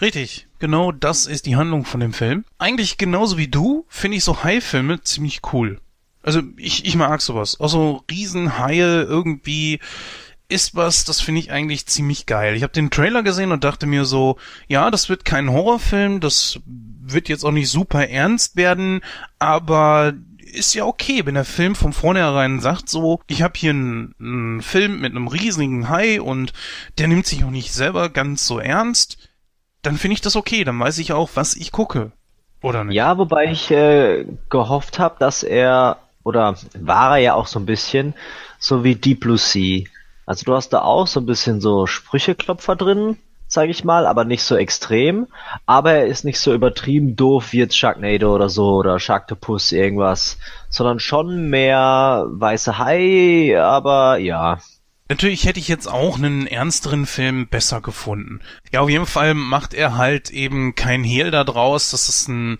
Richtig, 0.00 0.48
genau 0.58 0.90
das 0.92 1.26
ist 1.26 1.46
die 1.46 1.56
Handlung 1.56 1.84
von 1.84 2.00
dem 2.00 2.12
Film. 2.12 2.44
Eigentlich 2.58 2.98
genauso 2.98 3.38
wie 3.38 3.48
du 3.48 3.86
finde 3.88 4.16
ich 4.16 4.24
so 4.24 4.42
Hai-Filme 4.42 5.00
ziemlich 5.02 5.40
cool. 5.52 5.80
Also 6.22 6.42
ich, 6.56 6.84
ich 6.84 6.96
mag 6.96 7.20
sowas. 7.20 7.60
Auch 7.60 7.68
so 7.68 8.02
Riesenhaie 8.10 9.02
irgendwie 9.02 9.78
ist 10.48 10.74
was, 10.74 11.04
das 11.04 11.20
finde 11.20 11.40
ich 11.40 11.52
eigentlich 11.52 11.86
ziemlich 11.86 12.26
geil. 12.26 12.54
Ich 12.56 12.62
habe 12.62 12.72
den 12.72 12.90
Trailer 12.90 13.22
gesehen 13.22 13.52
und 13.52 13.64
dachte 13.64 13.86
mir 13.86 14.04
so, 14.04 14.36
ja, 14.68 14.90
das 14.90 15.08
wird 15.08 15.24
kein 15.24 15.50
Horrorfilm, 15.50 16.20
das 16.20 16.60
wird 16.66 17.28
jetzt 17.28 17.44
auch 17.44 17.50
nicht 17.50 17.70
super 17.70 18.08
ernst 18.08 18.56
werden, 18.56 19.00
aber 19.38 20.12
ist 20.54 20.74
ja 20.74 20.84
okay, 20.84 21.26
wenn 21.26 21.34
der 21.34 21.44
Film 21.44 21.74
von 21.74 21.92
vornherein 21.92 22.60
sagt 22.60 22.88
so, 22.88 23.20
ich 23.26 23.42
habe 23.42 23.54
hier 23.56 23.70
einen, 23.70 24.62
Film 24.62 25.00
mit 25.00 25.12
einem 25.12 25.28
riesigen 25.28 25.88
Hai 25.88 26.20
und 26.20 26.52
der 26.98 27.08
nimmt 27.08 27.26
sich 27.26 27.44
auch 27.44 27.50
nicht 27.50 27.72
selber 27.72 28.08
ganz 28.08 28.46
so 28.46 28.58
ernst 28.58 29.18
dann 29.84 29.98
finde 29.98 30.14
ich 30.14 30.20
das 30.20 30.36
okay, 30.36 30.64
dann 30.64 30.80
weiß 30.80 30.98
ich 30.98 31.12
auch, 31.12 31.30
was 31.34 31.54
ich 31.54 31.70
gucke. 31.70 32.12
Oder 32.62 32.84
nicht? 32.84 32.96
Ja, 32.96 33.18
wobei 33.18 33.50
ich 33.50 33.70
äh, 33.70 34.24
gehofft 34.48 34.98
habe, 34.98 35.16
dass 35.18 35.42
er, 35.42 35.98
oder 36.22 36.56
war 36.78 37.18
er 37.18 37.22
ja 37.22 37.34
auch 37.34 37.46
so 37.46 37.58
ein 37.58 37.66
bisschen, 37.66 38.14
so 38.58 38.82
wie 38.82 38.94
Deep 38.94 39.20
Blue 39.20 39.38
Sea. 39.38 39.84
Also 40.26 40.44
du 40.44 40.54
hast 40.54 40.70
da 40.70 40.80
auch 40.80 41.06
so 41.06 41.20
ein 41.20 41.26
bisschen 41.26 41.60
so 41.60 41.86
Sprücheklopfer 41.86 42.76
drin, 42.76 43.18
sage 43.54 43.70
ich 43.70 43.84
mal, 43.84 44.06
aber 44.06 44.24
nicht 44.24 44.42
so 44.42 44.56
extrem. 44.56 45.28
Aber 45.64 45.92
er 45.92 46.06
ist 46.06 46.24
nicht 46.24 46.38
so 46.38 46.52
übertrieben 46.52 47.16
doof 47.16 47.52
wie 47.52 47.58
jetzt 47.58 47.78
Sharknado 47.78 48.34
oder 48.34 48.50
so 48.50 48.74
oder 48.74 49.00
Sharktopus 49.00 49.72
irgendwas, 49.72 50.38
sondern 50.68 51.00
schon 51.00 51.48
mehr 51.48 52.26
weiße 52.28 52.78
Hai, 52.78 53.58
aber 53.58 54.18
ja, 54.18 54.58
Natürlich 55.10 55.44
hätte 55.44 55.60
ich 55.60 55.68
jetzt 55.68 55.86
auch 55.86 56.16
einen 56.16 56.46
ernsteren 56.46 57.04
Film 57.04 57.46
besser 57.46 57.82
gefunden. 57.82 58.40
Ja, 58.72 58.80
auf 58.80 58.88
jeden 58.88 59.04
Fall 59.04 59.34
macht 59.34 59.74
er 59.74 59.98
halt 59.98 60.30
eben 60.30 60.74
kein 60.74 61.04
Hehl 61.04 61.30
da 61.30 61.44
draus, 61.44 61.90
dass 61.90 62.08
es 62.08 62.26
ein, 62.26 62.56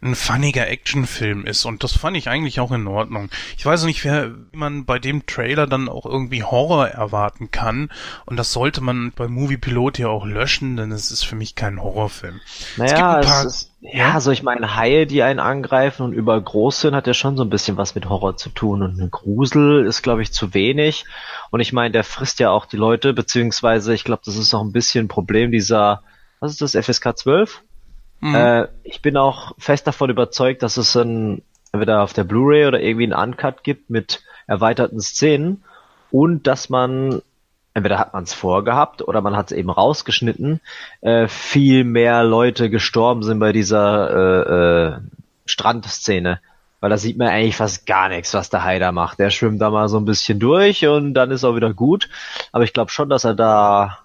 ein 0.00 0.14
funniger 0.14 0.68
Actionfilm 0.68 1.44
ist. 1.44 1.64
Und 1.64 1.82
das 1.82 1.96
fand 1.96 2.16
ich 2.16 2.28
eigentlich 2.28 2.60
auch 2.60 2.72
in 2.72 2.86
Ordnung. 2.86 3.30
Ich 3.56 3.66
weiß 3.66 3.84
nicht, 3.84 4.04
wer, 4.04 4.30
wie 4.52 4.56
man 4.56 4.84
bei 4.84 4.98
dem 4.98 5.26
Trailer 5.26 5.66
dann 5.66 5.88
auch 5.88 6.06
irgendwie 6.06 6.42
Horror 6.42 6.88
erwarten 6.88 7.50
kann. 7.50 7.90
Und 8.26 8.36
das 8.36 8.52
sollte 8.52 8.80
man 8.80 9.12
bei 9.14 9.28
Movie 9.28 9.56
Pilot 9.56 9.98
ja 9.98 10.08
auch 10.08 10.24
löschen, 10.24 10.76
denn 10.76 10.92
es 10.92 11.10
ist 11.10 11.24
für 11.24 11.36
mich 11.36 11.54
kein 11.54 11.82
Horrorfilm. 11.82 12.40
Naja, 12.76 13.20
es, 13.20 13.26
es 13.26 13.44
ist, 13.44 13.72
ja, 13.80 14.08
ja, 14.08 14.20
so 14.20 14.30
ich 14.30 14.42
meine, 14.42 14.76
Haie, 14.76 15.06
die 15.06 15.22
einen 15.22 15.40
angreifen 15.40 16.02
und 16.02 16.12
übergroß 16.12 16.80
sind, 16.80 16.94
hat 16.94 17.06
ja 17.06 17.14
schon 17.14 17.36
so 17.36 17.42
ein 17.42 17.50
bisschen 17.50 17.76
was 17.76 17.94
mit 17.94 18.08
Horror 18.08 18.36
zu 18.36 18.50
tun. 18.50 18.82
Und 18.82 19.00
eine 19.00 19.08
Grusel 19.08 19.86
ist, 19.86 20.02
glaube 20.02 20.22
ich, 20.22 20.32
zu 20.32 20.54
wenig. 20.54 21.04
Und 21.50 21.60
ich 21.60 21.72
meine, 21.72 21.92
der 21.92 22.04
frisst 22.04 22.40
ja 22.40 22.50
auch 22.50 22.66
die 22.66 22.76
Leute, 22.76 23.14
beziehungsweise 23.14 23.94
ich 23.94 24.04
glaube, 24.04 24.22
das 24.24 24.36
ist 24.36 24.54
auch 24.54 24.62
ein 24.62 24.72
bisschen 24.72 25.06
ein 25.06 25.08
Problem 25.08 25.50
dieser, 25.50 26.02
was 26.40 26.52
ist 26.52 26.60
das, 26.60 26.76
FSK 26.86 27.16
12? 27.16 27.62
Mhm. 28.20 28.34
Äh, 28.34 28.68
ich 28.82 29.02
bin 29.02 29.16
auch 29.16 29.52
fest 29.58 29.86
davon 29.86 30.10
überzeugt, 30.10 30.62
dass 30.62 30.76
es 30.76 30.96
ein, 30.96 31.42
entweder 31.72 32.02
auf 32.02 32.12
der 32.12 32.24
Blu-ray 32.24 32.66
oder 32.66 32.80
irgendwie 32.80 33.12
einen 33.12 33.30
Uncut 33.30 33.62
gibt 33.62 33.90
mit 33.90 34.22
erweiterten 34.46 35.00
Szenen 35.00 35.62
und 36.10 36.46
dass 36.46 36.68
man 36.68 37.22
entweder 37.74 37.98
hat 37.98 38.12
man 38.12 38.24
es 38.24 38.34
vorgehabt 38.34 39.06
oder 39.06 39.20
man 39.20 39.36
hat 39.36 39.50
es 39.50 39.56
eben 39.56 39.70
rausgeschnitten, 39.70 40.60
äh, 41.00 41.28
viel 41.28 41.84
mehr 41.84 42.24
Leute 42.24 42.70
gestorben 42.70 43.22
sind 43.22 43.38
bei 43.38 43.52
dieser 43.52 44.10
äh, 44.10 44.96
äh, 44.96 44.98
Strandszene. 45.46 46.40
Weil 46.80 46.90
da 46.90 46.96
sieht 46.96 47.18
man 47.18 47.28
eigentlich 47.28 47.56
fast 47.56 47.86
gar 47.86 48.08
nichts, 48.08 48.34
was 48.34 48.50
der 48.50 48.62
Haider 48.62 48.92
macht. 48.92 49.18
Der 49.18 49.30
schwimmt 49.30 49.60
da 49.60 49.70
mal 49.70 49.88
so 49.88 49.98
ein 49.98 50.04
bisschen 50.04 50.38
durch 50.38 50.86
und 50.86 51.14
dann 51.14 51.32
ist 51.32 51.44
auch 51.44 51.56
wieder 51.56 51.74
gut. 51.74 52.08
Aber 52.52 52.62
ich 52.62 52.72
glaube 52.72 52.92
schon, 52.92 53.08
dass 53.08 53.24
er 53.24 53.34
da 53.34 53.98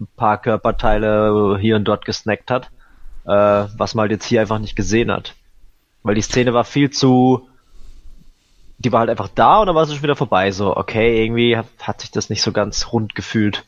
ein 0.00 0.08
paar 0.16 0.40
Körperteile 0.40 1.56
hier 1.60 1.76
und 1.76 1.84
dort 1.84 2.04
gesnackt 2.04 2.50
hat, 2.50 2.70
äh, 3.26 3.30
was 3.30 3.94
man 3.94 4.02
halt 4.02 4.12
jetzt 4.12 4.26
hier 4.26 4.40
einfach 4.40 4.58
nicht 4.58 4.76
gesehen 4.76 5.10
hat. 5.10 5.34
Weil 6.02 6.14
die 6.14 6.22
Szene 6.22 6.52
war 6.52 6.64
viel 6.64 6.90
zu 6.90 7.48
die 8.78 8.92
war 8.92 9.00
halt 9.00 9.10
einfach 9.10 9.28
da 9.34 9.60
und 9.60 9.66
dann 9.66 9.74
war 9.74 9.84
es 9.84 9.92
schon 9.92 10.02
wieder 10.02 10.16
vorbei. 10.16 10.50
So, 10.50 10.76
okay, 10.76 11.24
irgendwie 11.24 11.56
hat, 11.56 11.66
hat 11.80 12.00
sich 12.00 12.10
das 12.10 12.30
nicht 12.30 12.42
so 12.42 12.52
ganz 12.52 12.92
rund 12.92 13.14
gefühlt. 13.14 13.64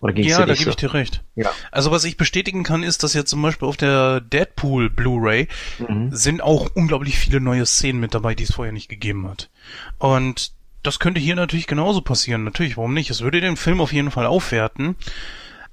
Oder 0.00 0.12
ging's 0.12 0.32
ja, 0.32 0.40
da 0.40 0.52
gebe 0.52 0.64
so? 0.64 0.70
ich 0.70 0.76
dir 0.76 0.92
recht. 0.92 1.22
Ja. 1.34 1.50
Also 1.70 1.90
was 1.90 2.04
ich 2.04 2.16
bestätigen 2.16 2.62
kann, 2.62 2.82
ist, 2.82 3.02
dass 3.02 3.14
jetzt 3.14 3.30
zum 3.30 3.40
Beispiel 3.40 3.66
auf 3.68 3.76
der 3.76 4.20
Deadpool 4.20 4.90
Blu-ray 4.90 5.48
mhm. 5.78 6.14
sind 6.14 6.42
auch 6.42 6.70
unglaublich 6.74 7.18
viele 7.18 7.40
neue 7.40 7.64
Szenen 7.64 8.00
mit 8.00 8.14
dabei, 8.14 8.34
die 8.34 8.44
es 8.44 8.52
vorher 8.52 8.72
nicht 8.72 8.88
gegeben 8.88 9.28
hat. 9.28 9.50
Und 9.98 10.52
das 10.82 10.98
könnte 10.98 11.20
hier 11.20 11.36
natürlich 11.36 11.66
genauso 11.66 12.02
passieren. 12.02 12.44
Natürlich, 12.44 12.76
warum 12.76 12.92
nicht? 12.92 13.10
Es 13.10 13.22
würde 13.22 13.40
den 13.40 13.56
Film 13.56 13.80
auf 13.80 13.92
jeden 13.92 14.10
Fall 14.10 14.26
aufwerten. 14.26 14.96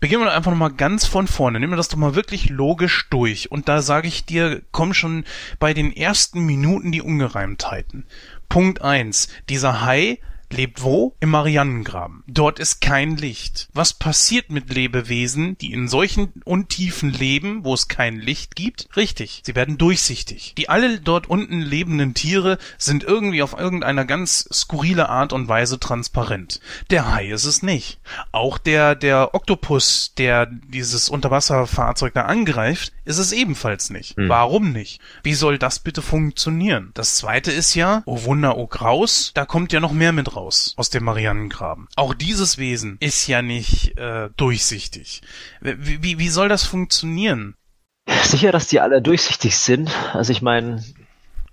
Beginnen 0.02 0.24
wir 0.24 0.34
einfach 0.34 0.50
nochmal 0.50 0.74
ganz 0.74 1.06
von 1.06 1.28
vorne. 1.28 1.60
Nehmen 1.60 1.74
wir 1.74 1.78
das 1.78 1.88
doch 1.88 1.98
mal 1.98 2.16
wirklich 2.16 2.50
logisch 2.50 3.08
durch. 3.12 3.52
Und 3.52 3.70
da 3.70 3.84
sage 3.84 4.08
ich 4.08 4.26
dir, 4.26 4.64
komm 4.72 4.96
schon 4.96 5.26
bei 5.60 5.76
den 5.76 5.96
ersten 5.96 6.44
Minuten 6.44 6.92
die 6.92 7.04
Ungereimtheiten. 7.04 8.06
Punkt 8.50 8.82
eins: 8.82 9.28
Dieser 9.48 9.86
Hai 9.86 10.18
lebt 10.54 10.84
wo? 10.84 11.16
Im 11.20 11.30
Marianengraben. 11.30 12.24
Dort 12.28 12.60
ist 12.60 12.82
kein 12.82 13.18
Licht. 13.18 13.70
Was 13.74 13.94
passiert 13.94 14.52
mit 14.52 14.74
Lebewesen, 14.74 15.58
die 15.58 15.74
in 15.74 15.88
solchen 15.88 16.34
Untiefen 16.44 17.12
leben, 17.12 17.64
wo 17.64 17.74
es 17.74 17.88
kein 17.88 18.20
Licht 18.20 18.56
gibt? 18.56 18.88
Richtig, 18.96 19.42
sie 19.46 19.56
werden 19.56 19.78
durchsichtig. 19.78 20.54
Die 20.58 20.70
alle 20.70 21.00
dort 21.00 21.28
unten 21.28 21.62
lebenden 21.62 22.14
Tiere 22.14 22.58
sind 22.78 23.04
irgendwie 23.04 23.42
auf 23.42 23.58
irgendeiner 23.58 24.06
ganz 24.06 24.48
skurrile 24.52 25.10
Art 25.10 25.34
und 25.34 25.48
Weise 25.48 25.80
transparent. 25.80 26.60
Der 26.90 27.12
Hai 27.12 27.28
ist 27.28 27.46
es 27.46 27.64
nicht. 27.64 28.00
Auch 28.32 28.58
der, 28.58 28.96
der 28.96 29.34
Oktopus, 29.34 30.14
der 30.18 30.46
dieses 30.46 31.10
Unterwasserfahrzeug 31.10 32.14
da 32.14 32.24
angreift, 32.24 32.94
ist 33.06 33.18
es 33.18 33.32
ebenfalls 33.32 33.90
nicht. 33.90 34.18
Hm. 34.18 34.30
Warum 34.30 34.72
nicht? 34.72 35.02
Wie 35.24 35.34
soll 35.34 35.58
das 35.58 35.80
bitte 35.80 36.02
funktionieren? 36.02 36.92
Das 36.94 37.16
zweite 37.16 37.52
ist 37.52 37.76
ja, 37.76 38.04
oh 38.06 38.24
Wunder, 38.24 38.58
oh 38.58 38.68
Graus, 38.68 39.32
da 39.34 39.46
kommt 39.46 39.74
ja 39.74 39.80
noch 39.80 39.92
mehr 39.92 40.12
mit 40.12 40.36
raus 40.36 40.41
aus 40.46 40.90
dem 40.90 41.04
Marianengraben. 41.04 41.88
Auch 41.96 42.14
dieses 42.14 42.58
Wesen 42.58 42.98
ist 43.00 43.28
ja 43.28 43.42
nicht 43.42 43.98
äh, 43.98 44.30
durchsichtig. 44.38 45.22
Wie, 45.62 46.04
wie, 46.04 46.20
wie 46.20 46.30
soll 46.30 46.50
das 46.50 46.64
funktionieren? 46.64 47.56
Sicher, 48.24 48.52
dass 48.52 48.68
die 48.68 48.80
alle 48.80 49.02
durchsichtig 49.02 49.58
sind. 49.58 49.92
Also 50.14 50.32
ich 50.32 50.42
meine, 50.42 50.84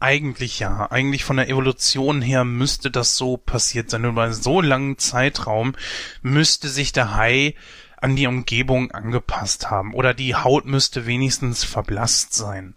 eigentlich 0.00 0.60
ja. 0.60 0.90
Eigentlich 0.90 1.24
von 1.24 1.36
der 1.36 1.48
Evolution 1.48 2.22
her 2.22 2.44
müsste 2.44 2.90
das 2.90 3.16
so 3.16 3.36
passiert 3.36 3.90
sein. 3.90 4.04
Über 4.04 4.32
so 4.32 4.60
langen 4.60 4.98
Zeitraum 4.98 5.74
müsste 6.22 6.68
sich 6.68 6.92
der 6.92 7.16
Hai 7.16 7.54
an 8.00 8.14
die 8.14 8.28
Umgebung 8.28 8.92
angepasst 8.92 9.70
haben. 9.70 9.94
Oder 9.94 10.14
die 10.14 10.36
Haut 10.36 10.66
müsste 10.66 11.06
wenigstens 11.06 11.64
verblasst 11.64 12.32
sein. 12.32 12.74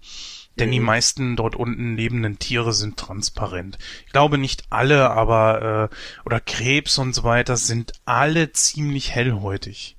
Denn 0.59 0.69
mhm. 0.69 0.73
die 0.73 0.79
meisten 0.79 1.35
dort 1.35 1.55
unten 1.55 1.95
lebenden 1.95 2.39
Tiere 2.39 2.73
sind 2.73 2.97
transparent. 2.97 3.77
Ich 4.05 4.11
glaube 4.11 4.37
nicht 4.37 4.65
alle, 4.69 5.09
aber 5.11 5.89
äh, 5.91 5.95
oder 6.25 6.39
Krebs 6.39 6.97
und 6.97 7.13
so 7.13 7.23
weiter 7.23 7.57
sind 7.57 7.93
alle 8.05 8.51
ziemlich 8.51 9.11
hellhäutig. 9.11 9.95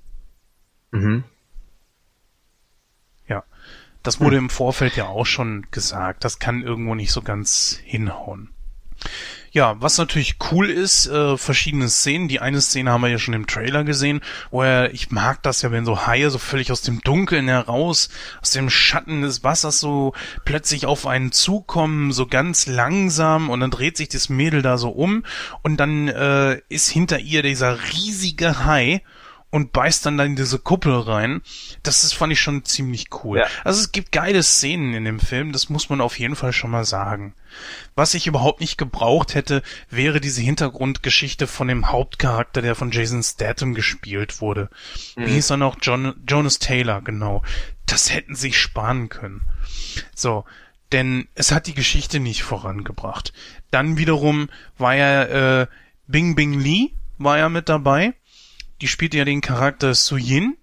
Mhm. 0.91 1.25
Ja. 3.29 3.45
Das 4.03 4.21
wurde 4.21 4.37
mhm. 4.37 4.45
im 4.45 4.51
Vorfeld 4.51 4.97
ja 4.97 5.07
auch 5.07 5.27
schon 5.27 5.67
gesagt. 5.71 6.25
Das 6.25 6.39
kann 6.39 6.63
irgendwo 6.63 6.95
nicht 6.95 7.13
so 7.13 7.23
ganz 7.23 7.79
hinhauen. 7.83 8.51
Ja, 9.55 9.77
was 9.81 9.99
natürlich 9.99 10.37
cool 10.51 10.71
ist, 10.71 11.07
äh, 11.07 11.37
verschiedene 11.37 11.91
Szenen. 11.91 12.27
Die 12.27 12.41
eine 12.41 12.63
Szene 12.63 12.91
haben 12.91 13.03
wir 13.03 13.11
ja 13.11 13.19
schon 13.19 13.35
im 13.35 13.47
Trailer 13.47 13.85
gesehen, 13.85 14.23
wo 14.51 14.63
er, 14.63 14.95
ich 14.95 15.11
mag 15.11 15.43
das 15.43 15.61
ja, 15.61 15.71
wenn 15.71 15.85
so 15.85 16.07
Haie 16.07 16.31
so 16.31 16.39
völlig 16.39 16.73
aus 16.73 16.81
dem 16.81 17.03
Dunkeln 17.03 17.49
heraus, 17.49 18.09
aus 18.41 18.53
dem 18.53 18.71
Schatten 18.71 19.21
des 19.21 19.45
Wassers 19.45 19.79
so 19.79 20.15
plötzlich 20.47 20.87
auf 20.87 21.07
einen 21.07 21.33
zukommen, 21.33 22.13
so 22.13 22.27
ganz 22.27 22.67
langsam 22.67 23.51
und 23.51 23.61
dann 23.61 23.71
dreht 23.71 23.99
sich 23.99 24.09
das 24.09 24.31
Mädel 24.31 24.63
da 24.63 24.79
so 24.79 24.89
um 24.89 25.23
und 25.61 25.77
dann 25.77 26.09
äh, 26.09 26.63
ist 26.71 26.89
hinter 26.89 27.19
ihr 27.19 27.43
dieser 27.43 27.79
riesige 27.93 28.65
Hai 28.65 29.03
und 29.53 29.73
beißt 29.73 30.07
dann 30.07 30.19
in 30.19 30.35
diese 30.35 30.59
Kuppel 30.59 30.99
rein. 30.99 31.43
Das 31.83 32.05
ist, 32.05 32.15
fand 32.15 32.33
ich 32.33 32.41
schon 32.41 32.65
ziemlich 32.65 33.09
cool. 33.23 33.39
Ja. 33.39 33.47
Also 33.65 33.81
es 33.81 33.93
gibt 33.93 34.11
geile 34.11 34.43
Szenen 34.43 34.95
in 34.95 35.05
dem 35.05 35.21
Film, 35.21 35.53
das 35.53 35.69
muss 35.69 35.91
man 35.91 36.01
auf 36.01 36.19
jeden 36.19 36.37
Fall 36.37 36.55
schon 36.55 36.71
mal 36.71 36.87
sagen. 36.87 37.35
Was 37.95 38.15
ich 38.15 38.27
überhaupt 38.27 38.61
nicht 38.61 38.79
gebraucht 38.79 39.35
hätte, 39.35 39.63
wäre 39.91 40.23
diese 40.23 40.41
Hintergrundgeschichte 40.41 41.47
von 41.47 41.69
dem 41.69 41.93
Hauptcharakter, 41.93 42.63
der 42.63 42.75
von 42.75 42.93
Jason 42.93 43.23
Statham 43.23 43.75
gespielt 43.75 44.41
wurde. 44.41 44.71
Mhm. 45.17 45.27
Wie 45.27 45.33
hieß 45.33 45.51
er 45.51 45.59
noch? 45.59 45.77
John, 45.83 46.15
Jonas 46.27 46.59
Taylor, 46.59 47.03
genau. 47.03 47.43
Das 47.85 48.13
hätten 48.13 48.35
sie 48.35 48.55
sparen 48.55 49.11
können. 49.11 49.43
So. 50.15 50.47
Denn 50.93 51.29
es 51.35 51.53
hat 51.53 51.67
die 51.67 51.75
Geschichte 51.75 52.21
nicht 52.21 52.43
vorangebracht. 52.43 53.35
Dann 53.71 53.99
wiederum 53.99 54.49
war 54.79 54.95
ja 54.95 55.63
äh, 55.63 55.67
Bing 56.07 56.35
Bing 56.35 56.59
Lee 56.59 56.91
war 57.19 57.39
ja 57.39 57.49
mit 57.49 57.69
dabei 57.69 58.15
die 58.83 58.89
spielt 58.89 59.15
ja 59.15 59.25
den 59.25 59.41
Charakter 59.41 59.95
Suyin. 59.95 60.57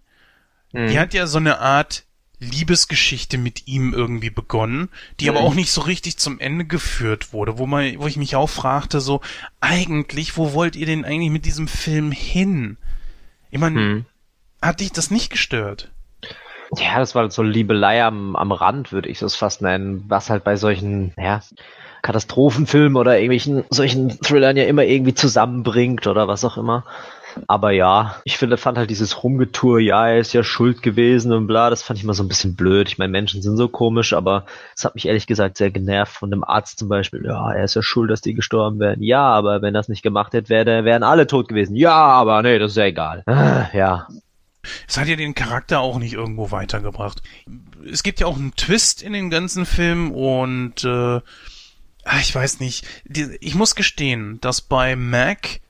Mhm. 0.73 0.87
Die 0.89 0.99
hat 0.99 1.13
ja 1.13 1.25
so 1.25 1.37
eine 1.37 1.59
Art 1.59 2.03
Liebesgeschichte 2.39 3.37
mit 3.37 3.67
ihm 3.67 3.93
irgendwie 3.93 4.29
begonnen, 4.29 4.89
die 5.19 5.29
mhm. 5.29 5.37
aber 5.37 5.45
auch 5.45 5.55
nicht 5.55 5.71
so 5.71 5.81
richtig 5.81 6.17
zum 6.17 6.39
Ende 6.39 6.65
geführt 6.65 7.33
wurde, 7.33 7.57
wo 7.57 7.65
man, 7.65 7.97
wo 7.97 8.07
ich 8.07 8.17
mich 8.17 8.35
auch 8.35 8.49
fragte, 8.49 8.99
so, 8.99 9.21
eigentlich, 9.61 10.37
wo 10.37 10.53
wollt 10.53 10.75
ihr 10.75 10.85
denn 10.85 11.05
eigentlich 11.05 11.31
mit 11.31 11.45
diesem 11.45 11.67
Film 11.67 12.11
hin? 12.11 12.77
Ich 13.51 13.59
meine, 13.59 13.79
mhm. 13.79 14.05
hat 14.61 14.81
dich 14.81 14.91
das 14.91 15.11
nicht 15.11 15.31
gestört? 15.31 15.89
Ja, 16.77 16.99
das 16.99 17.15
war 17.15 17.31
so 17.31 17.41
Liebelei 17.41 18.03
am, 18.03 18.35
am 18.35 18.51
Rand, 18.51 18.91
würde 18.91 19.09
ich 19.09 19.19
das 19.19 19.35
fast 19.35 19.61
nennen, 19.61 20.05
was 20.07 20.29
halt 20.29 20.43
bei 20.43 20.55
solchen, 20.55 21.13
ja, 21.17 21.41
Katastrophenfilmen 22.01 22.95
oder 22.95 23.17
irgendwelchen 23.17 23.65
solchen 23.69 24.21
Thrillern 24.21 24.55
ja 24.55 24.65
immer 24.65 24.83
irgendwie 24.83 25.13
zusammenbringt 25.13 26.07
oder 26.07 26.27
was 26.27 26.45
auch 26.45 26.57
immer. 26.57 26.85
Aber 27.47 27.71
ja, 27.71 28.15
ich 28.23 28.37
finde, 28.37 28.57
fand 28.57 28.77
halt 28.77 28.89
dieses 28.89 29.23
Rumgetour, 29.23 29.79
ja, 29.79 30.07
er 30.07 30.19
ist 30.19 30.33
ja 30.33 30.43
schuld 30.43 30.81
gewesen 30.81 31.31
und 31.31 31.47
bla, 31.47 31.69
das 31.69 31.83
fand 31.83 31.97
ich 31.97 32.03
immer 32.03 32.13
so 32.13 32.23
ein 32.23 32.27
bisschen 32.27 32.55
blöd. 32.55 32.87
Ich 32.89 32.97
meine, 32.97 33.11
Menschen 33.11 33.41
sind 33.41 33.57
so 33.57 33.67
komisch, 33.67 34.13
aber 34.13 34.45
es 34.75 34.85
hat 34.85 34.95
mich 34.95 35.07
ehrlich 35.07 35.27
gesagt 35.27 35.57
sehr 35.57 35.71
genervt 35.71 36.13
von 36.13 36.31
dem 36.31 36.43
Arzt 36.43 36.79
zum 36.79 36.89
Beispiel. 36.89 37.23
Ja, 37.25 37.51
er 37.51 37.63
ist 37.63 37.75
ja 37.75 37.81
schuld, 37.81 38.11
dass 38.11 38.21
die 38.21 38.33
gestorben 38.33 38.79
wären. 38.79 39.01
Ja, 39.01 39.23
aber 39.23 39.61
wenn 39.61 39.73
das 39.73 39.89
nicht 39.89 40.03
gemacht 40.03 40.33
hätte, 40.33 40.49
wäre, 40.49 40.85
wären 40.85 41.03
alle 41.03 41.27
tot 41.27 41.47
gewesen. 41.47 41.75
Ja, 41.75 41.95
aber 41.95 42.41
nee, 42.41 42.59
das 42.59 42.71
ist 42.71 42.77
ja 42.77 42.85
egal. 42.85 43.23
Ah, 43.25 43.69
ja. 43.73 44.07
Es 44.87 44.97
hat 44.97 45.07
ja 45.07 45.15
den 45.15 45.35
Charakter 45.35 45.79
auch 45.79 45.99
nicht 45.99 46.13
irgendwo 46.13 46.51
weitergebracht. 46.51 47.21
Es 47.89 48.03
gibt 48.03 48.19
ja 48.19 48.27
auch 48.27 48.37
einen 48.37 48.55
Twist 48.55 49.01
in 49.01 49.13
den 49.13 49.29
ganzen 49.29 49.65
Film 49.65 50.11
und 50.11 50.83
äh, 50.83 51.21
ah, 52.03 52.19
ich 52.19 52.33
weiß 52.33 52.59
nicht. 52.59 52.85
Ich 53.39 53.55
muss 53.55 53.75
gestehen, 53.75 54.39
dass 54.41 54.61
bei 54.61 54.95
Mac 54.95 55.61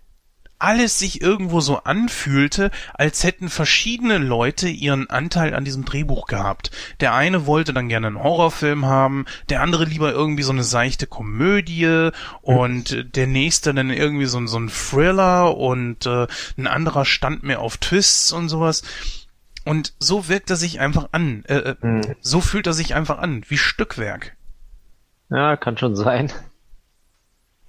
alles 0.60 1.00
sich 1.00 1.22
irgendwo 1.22 1.62
so 1.62 1.84
anfühlte, 1.84 2.70
als 2.94 3.24
hätten 3.24 3.50
verschiedene 3.50 4.18
Leute 4.18 4.68
ihren 4.68 5.10
Anteil 5.10 5.56
an 5.56 5.66
diesem 5.66 5.86
Drehbuch 5.86 6.28
gehabt. 6.28 6.72
Der 7.00 7.14
eine 7.14 7.46
wollte 7.46 7.74
dann 7.74 7.90
gerne 7.90 8.08
einen 8.08 8.22
Horrorfilm 8.22 8.86
haben, 8.86 9.26
der 9.50 9.62
andere 9.62 9.86
lieber 9.86 10.12
irgendwie 10.12 10.44
so 10.44 10.52
eine 10.52 10.64
seichte 10.64 11.08
Komödie 11.08 12.10
und 12.42 12.92
mhm. 12.92 13.12
der 13.14 13.28
nächste 13.28 13.74
dann 13.74 13.90
irgendwie 13.90 14.26
so, 14.26 14.46
so 14.48 14.60
ein 14.60 14.70
Thriller 14.70 15.58
und 15.58 16.06
äh, 16.06 16.28
ein 16.58 16.68
anderer 16.68 17.06
stand 17.06 17.44
mehr 17.44 17.62
auf 17.62 17.78
Twists 17.78 18.32
und 18.32 18.50
sowas. 18.50 18.84
Und 19.66 19.94
so 20.00 20.28
wirkt 20.28 20.50
er 20.50 20.56
sich 20.56 20.80
einfach 20.80 21.10
an. 21.12 21.44
Äh, 21.46 21.56
äh 21.56 21.76
mhm. 21.82 22.02
So 22.22 22.42
fühlt 22.42 22.68
er 22.68 22.74
sich 22.74 22.96
einfach 22.96 23.20
an, 23.20 23.44
wie 23.48 23.58
Stückwerk. 23.58 24.36
Ja, 25.30 25.56
kann 25.58 25.78
schon 25.78 25.96
sein. 25.96 26.32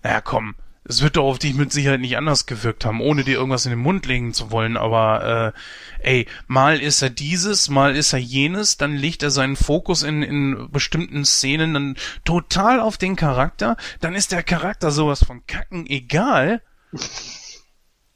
Ja, 0.03 0.21
komm 0.21 0.55
es 0.85 1.03
wird 1.03 1.17
doch 1.17 1.25
auf 1.25 1.39
dich 1.39 1.55
mit 1.55 1.73
Sicherheit 1.73 2.01
nicht 2.01 2.17
anders 2.17 2.47
gewirkt 2.47 2.85
haben, 2.85 3.01
ohne 3.01 3.23
dir 3.23 3.35
irgendwas 3.35 3.67
in 3.67 3.71
den 3.71 3.81
Mund 3.81 4.07
legen 4.07 4.33
zu 4.33 4.51
wollen, 4.51 4.77
aber 4.77 5.55
äh, 6.01 6.09
ey, 6.11 6.27
mal 6.47 6.81
ist 6.81 7.03
er 7.03 7.11
dieses, 7.11 7.69
mal 7.69 7.95
ist 7.95 8.13
er 8.13 8.19
jenes, 8.19 8.79
dann 8.79 8.97
legt 8.97 9.23
er 9.23 9.31
seinen 9.31 9.57
Fokus 9.57 10.03
in, 10.03 10.23
in 10.23 10.69
bestimmten 10.71 11.25
Szenen 11.25 11.75
dann 11.75 11.97
total 12.25 12.81
auf 12.81 12.97
den 12.97 13.15
Charakter, 13.15 13.77
dann 14.01 14.15
ist 14.15 14.33
der 14.33 14.43
Charakter 14.43 14.91
sowas 14.91 15.23
von 15.23 15.47
Kacken 15.47 15.87
egal. 15.87 16.63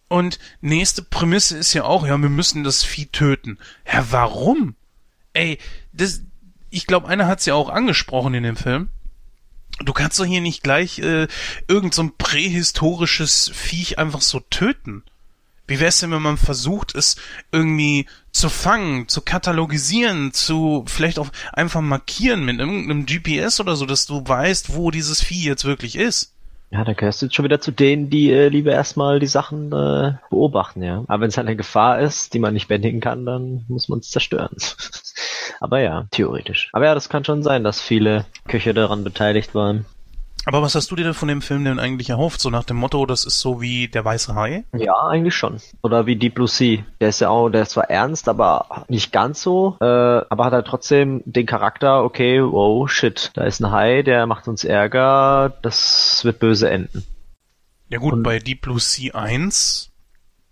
Und 0.09 0.39
nächste 0.61 1.03
Prämisse 1.03 1.59
ist 1.59 1.73
ja 1.75 1.85
auch, 1.85 2.07
ja, 2.07 2.17
wir 2.17 2.29
müssen 2.29 2.63
das 2.63 2.85
Vieh 2.85 3.07
töten. 3.07 3.59
Ja, 3.91 4.07
warum? 4.11 4.77
Ey, 5.33 5.59
das, 5.93 6.23
ich 6.71 6.87
glaube, 6.87 7.09
einer 7.09 7.27
hat's 7.27 7.47
ja 7.47 7.55
auch 7.55 7.69
angesprochen 7.69 8.35
in 8.35 8.45
dem 8.45 8.57
Film 8.57 8.91
Du 9.81 9.93
kannst 9.93 10.19
doch 10.21 10.25
hier 10.25 10.41
nicht 10.41 10.63
gleich 10.63 10.99
äh, 11.01 11.27
irgend 11.69 11.95
so 11.95 12.03
ein 12.03 12.17
prähistorisches 12.17 13.51
Viech 13.55 13.99
einfach 13.99 14.21
so 14.21 14.41
töten. 14.41 15.03
Wie 15.67 15.81
wär's 15.81 16.01
denn, 16.01 16.11
wenn 16.11 16.23
man 16.23 16.37
versucht, 16.37 16.95
es 16.95 17.17
irgendwie 17.51 18.07
zu 18.33 18.51
fangen, 18.51 19.09
zu 19.09 19.23
katalogisieren, 19.23 20.33
zu 20.33 20.85
vielleicht 20.87 21.19
auch 21.19 21.31
einfach 21.53 21.81
markieren 21.81 22.45
mit 22.45 22.59
irgendeinem 22.59 23.07
GPS 23.07 23.61
oder 23.61 23.75
so, 23.75 23.87
dass 23.87 24.07
du 24.07 24.27
weißt, 24.27 24.75
wo 24.75 24.91
dieses 24.91 25.23
Vieh 25.23 25.45
jetzt 25.45 25.65
wirklich 25.65 25.97
ist? 25.97 26.34
Ja, 26.71 26.85
dann 26.85 26.97
gehörst 26.97 27.23
du 27.23 27.27
jetzt 27.27 27.35
schon 27.37 27.45
wieder 27.45 27.61
zu 27.61 27.71
denen, 27.71 28.11
die 28.11 28.33
äh, 28.33 28.49
lieber 28.49 28.73
erstmal 28.73 29.21
die 29.21 29.29
Sachen 29.29 29.73
äh, 29.73 30.15
beobachten, 30.29 30.83
ja. 30.83 31.05
Aber 31.07 31.21
wenn 31.21 31.29
es 31.29 31.37
halt 31.37 31.47
eine 31.47 31.57
Gefahr 31.57 32.01
ist, 32.01 32.35
die 32.35 32.41
man 32.41 32.53
nicht 32.53 32.69
bändigen 32.69 33.01
kann, 33.01 33.25
dann 33.25 33.65
muss 33.69 33.89
man 33.89 34.01
es 34.01 34.11
zerstören. 34.11 34.57
Aber 35.61 35.81
ja, 35.81 36.07
theoretisch. 36.11 36.71
Aber 36.73 36.87
ja, 36.87 36.95
das 36.95 37.09
kann 37.09 37.25
schon 37.25 37.43
sein, 37.43 37.63
dass 37.63 37.81
viele 37.81 38.27
Köche 38.49 38.75
daran 38.75 39.05
beteiligt 39.05 39.55
waren. 39.55 39.87
Aber 40.47 40.61
was 40.61 40.75
hast 40.75 40.91
du 40.91 40.97
dir 40.97 41.05
denn 41.05 41.15
von 41.15 41.29
dem 41.29 41.41
Film 41.41 41.65
denn 41.65 41.79
eigentlich 41.79 42.11
erhofft? 42.11 42.41
So 42.41 42.51
nach 42.51 42.65
dem 42.65 42.77
Motto, 42.77 43.07
das 43.07 43.25
ist 43.25 43.41
so 43.41 43.61
wie 43.61 43.89
der 43.89 44.05
weiße 44.05 44.35
Hai? 44.35 44.65
Ja, 44.77 44.95
eigentlich 45.09 45.35
schon. 45.35 45.59
Oder 45.83 46.07
wie 46.07 46.17
Deep 46.17 46.35
Blue 46.35 46.49
Sea. 46.49 46.85
Der 47.01 47.09
ist 47.09 47.21
ja 47.21 47.31
auch, 47.31 47.49
der 47.49 47.63
ist 47.63 47.71
zwar 47.71 47.89
ernst, 47.91 48.29
aber 48.29 48.85
nicht 48.89 49.13
ganz 49.13 49.41
so, 49.41 49.77
äh, 49.81 49.85
aber 49.85 50.45
hat 50.45 50.53
halt 50.53 50.67
trotzdem 50.67 51.23
den 51.25 51.47
Charakter, 51.47 52.05
okay, 52.05 52.41
oh 52.41 52.87
shit, 52.87 53.31
da 53.35 53.45
ist 53.45 53.61
ein 53.61 53.71
Hai, 53.71 54.03
der 54.03 54.27
macht 54.27 54.49
uns 54.49 54.65
Ärger, 54.65 55.55
das 55.63 56.25
wird 56.25 56.41
böse 56.41 56.69
enden. 56.69 57.05
Ja 57.89 57.99
gut, 57.99 58.13
Und 58.13 58.23
bei 58.23 58.39
Deep 58.39 58.63
Blue 58.63 58.81
Sea 58.81 59.15
1 59.15 59.91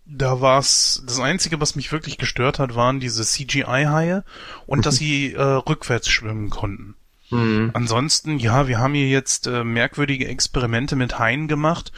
da 0.05 0.41
war's 0.41 1.03
das 1.07 1.21
einzige, 1.21 1.61
was 1.61 1.77
mich 1.77 1.93
wirklich 1.93 2.19
gestört 2.19 2.59
hat, 2.59 2.75
waren 2.75 3.01
diese 3.01 3.25
CGI-Haie 3.25 4.25
und 4.67 4.85
dass 4.85 4.97
sie 4.97 5.33
äh, 5.33 5.41
rückwärts 5.41 6.09
schwimmen 6.09 6.51
konnten. 6.51 6.97
Mhm. 7.33 7.71
Ansonsten, 7.75 8.39
ja, 8.39 8.69
wir 8.69 8.79
haben 8.79 8.95
hier 8.95 9.09
jetzt 9.09 9.47
äh, 9.47 9.65
merkwürdige 9.65 10.29
Experimente 10.29 10.97
mit 10.97 11.19
Haien 11.19 11.49
gemacht, 11.49 11.93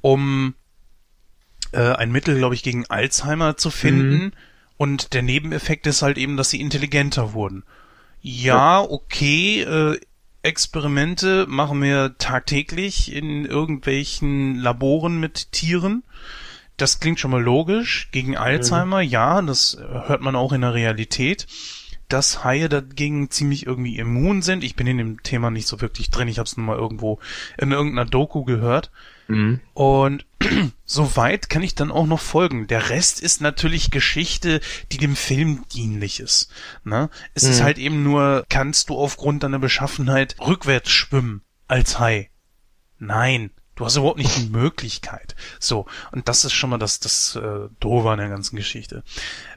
um 0.00 0.54
äh, 1.72 1.92
ein 1.92 2.12
Mittel, 2.12 2.36
glaube 2.36 2.54
ich, 2.54 2.62
gegen 2.62 2.86
Alzheimer 2.86 3.56
zu 3.56 3.70
finden. 3.70 4.24
Mhm. 4.24 4.32
Und 4.76 5.12
der 5.12 5.22
Nebeneffekt 5.22 5.86
ist 5.86 6.02
halt 6.02 6.18
eben, 6.18 6.36
dass 6.36 6.50
sie 6.50 6.60
intelligenter 6.60 7.32
wurden. 7.32 7.64
Ja, 8.20 8.80
okay, 8.80 9.62
äh, 9.62 9.98
Experimente 10.42 11.46
machen 11.48 11.82
wir 11.82 12.16
tagtäglich 12.18 13.12
in 13.12 13.44
irgendwelchen 13.44 14.54
Laboren 14.54 15.18
mit 15.18 15.50
Tieren. 15.50 16.04
Das 16.76 17.00
klingt 17.00 17.18
schon 17.18 17.32
mal 17.32 17.42
logisch. 17.42 18.08
Gegen 18.12 18.36
Alzheimer, 18.36 19.02
mhm. 19.02 19.08
ja, 19.08 19.42
das 19.42 19.76
hört 19.80 20.20
man 20.20 20.36
auch 20.36 20.52
in 20.52 20.60
der 20.60 20.74
Realität 20.74 21.48
dass 22.08 22.44
Haie 22.44 22.68
dagegen 22.68 23.30
ziemlich 23.30 23.66
irgendwie 23.66 23.98
immun 23.98 24.42
sind. 24.42 24.64
Ich 24.64 24.76
bin 24.76 24.86
in 24.86 24.98
dem 24.98 25.22
Thema 25.22 25.50
nicht 25.50 25.68
so 25.68 25.80
wirklich 25.80 26.10
drin. 26.10 26.28
Ich 26.28 26.38
habe 26.38 26.46
es 26.46 26.56
nur 26.56 26.66
mal 26.66 26.76
irgendwo 26.76 27.18
in 27.56 27.72
irgendeiner 27.72 28.08
Doku 28.08 28.44
gehört. 28.44 28.90
Mhm. 29.28 29.60
Und 29.74 30.26
soweit 30.84 31.50
kann 31.50 31.62
ich 31.62 31.74
dann 31.74 31.90
auch 31.90 32.06
noch 32.06 32.20
folgen. 32.20 32.66
Der 32.66 32.90
Rest 32.90 33.20
ist 33.20 33.40
natürlich 33.40 33.90
Geschichte, 33.90 34.60
die 34.90 34.98
dem 34.98 35.16
Film 35.16 35.64
dienlich 35.72 36.20
ist. 36.20 36.50
Ne? 36.84 37.10
Es 37.34 37.44
mhm. 37.44 37.50
ist 37.50 37.62
halt 37.62 37.78
eben 37.78 38.02
nur, 38.02 38.44
kannst 38.48 38.88
du 38.88 38.96
aufgrund 38.96 39.42
deiner 39.42 39.58
Beschaffenheit 39.58 40.36
rückwärts 40.40 40.90
schwimmen 40.90 41.42
als 41.66 41.98
Hai? 41.98 42.30
Nein. 42.98 43.50
Du 43.78 43.84
hast 43.84 43.96
überhaupt 43.96 44.18
nicht 44.18 44.36
die 44.36 44.48
Möglichkeit. 44.50 45.36
So, 45.60 45.86
und 46.10 46.26
das 46.26 46.44
ist 46.44 46.52
schon 46.52 46.70
mal 46.70 46.78
das, 46.78 46.98
das 46.98 47.36
äh, 47.36 47.68
Doofe 47.78 48.10
an 48.10 48.18
der 48.18 48.28
ganzen 48.28 48.56
Geschichte. 48.56 49.04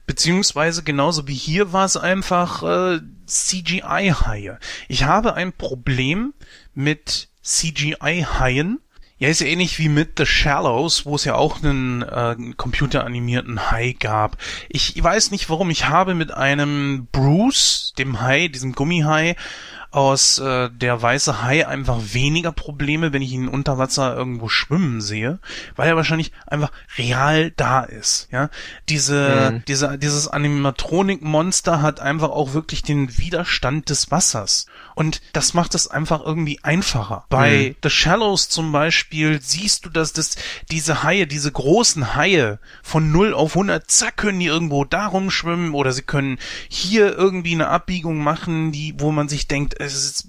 Beziehungsweise 0.06 0.84
genauso 0.84 1.28
wie 1.28 1.36
hier 1.36 1.74
war 1.74 1.86
es 1.86 1.98
einfach 1.98 2.64
äh, 2.64 3.00
CGI-Haie. 3.26 4.60
Ich 4.88 5.04
habe 5.04 5.36
ein 5.36 5.54
Problem 5.54 6.34
mit 6.74 7.30
CGI-Haien. 7.44 8.80
Ja, 9.18 9.30
ist 9.30 9.42
ja 9.42 9.48
ähnlich 9.48 9.78
wie 9.78 9.90
mit 9.90 10.14
The 10.18 10.26
Shallows, 10.26 11.06
wo 11.06 11.16
es 11.16 11.26
ja 11.26 11.36
auch 11.36 11.64
einen 11.64 12.02
äh, 12.02 12.36
computeranimierten 12.58 13.70
Hai 13.70 13.96
gab. 14.00 14.38
Ich 14.68 15.02
weiß 15.02 15.30
nicht 15.30 15.48
warum. 15.50 15.70
Ich 15.70 15.88
habe 15.88 16.16
mit 16.16 16.34
einem 16.34 17.08
Bruce, 17.12 17.94
dem 18.00 18.22
Hai, 18.22 18.48
diesem 18.48 18.74
Gummihai, 18.74 19.36
aus 19.92 20.40
äh, 20.40 20.70
der 20.70 21.02
weiße 21.02 21.44
Hai 21.44 21.68
einfach 21.68 22.00
weniger 22.14 22.54
Probleme, 22.54 23.12
wenn 23.12 23.22
ich 23.22 23.34
ihn 23.34 23.50
unter 23.50 23.78
Wasser 23.78 24.16
irgendwo 24.16 24.48
schwimmen 24.48 25.02
sehe, 25.02 25.40
weil 25.76 25.90
er 25.90 25.98
wahrscheinlich 25.98 26.32
einfach 26.48 26.72
real 26.98 27.52
da 27.52 27.84
ist. 27.84 28.30
Ja, 28.32 28.50
diese, 28.88 29.52
mhm. 29.52 29.66
diese, 29.68 29.98
dieses 29.98 30.30
Animatronik-Monster 30.30 31.82
hat 31.82 32.00
einfach 32.00 32.30
auch 32.30 32.54
wirklich 32.54 32.84
den 32.84 33.18
Widerstand 33.18 33.90
des 33.90 34.12
Wassers. 34.12 34.66
Und 34.96 35.22
das 35.34 35.54
macht 35.54 35.76
es 35.76 35.88
einfach 35.88 36.26
irgendwie 36.26 36.60
einfacher. 36.64 37.26
Bei 37.30 37.70
mhm. 37.70 37.76
The 37.84 37.90
Shallows 37.90 38.48
zum 38.48 38.72
Beispiel 38.72 39.42
siehst 39.42 39.86
du, 39.86 39.90
dass 39.90 40.14
das, 40.14 40.36
diese 40.70 41.04
Haie, 41.04 41.28
diese 41.28 41.52
großen 41.52 42.16
Haie 42.16 42.60
von 42.82 43.12
0 43.12 43.34
auf 43.34 43.56
100, 43.56 43.92
zack, 43.92 44.18
können 44.18 44.40
die 44.40 44.46
irgendwo 44.46 44.86
da 44.86 45.08
rumschwimmen 45.08 45.74
oder 45.74 45.92
sie 45.92 46.04
können 46.04 46.38
hier 46.70 47.18
irgendwie 47.18 47.54
eine 47.54 47.68
Abbiegung 47.68 48.20
machen, 48.20 48.72
die, 48.72 48.94
wo 48.98 49.12
man 49.12 49.28
sich 49.28 49.48
denkt, 49.48 49.81
ist, 49.86 50.28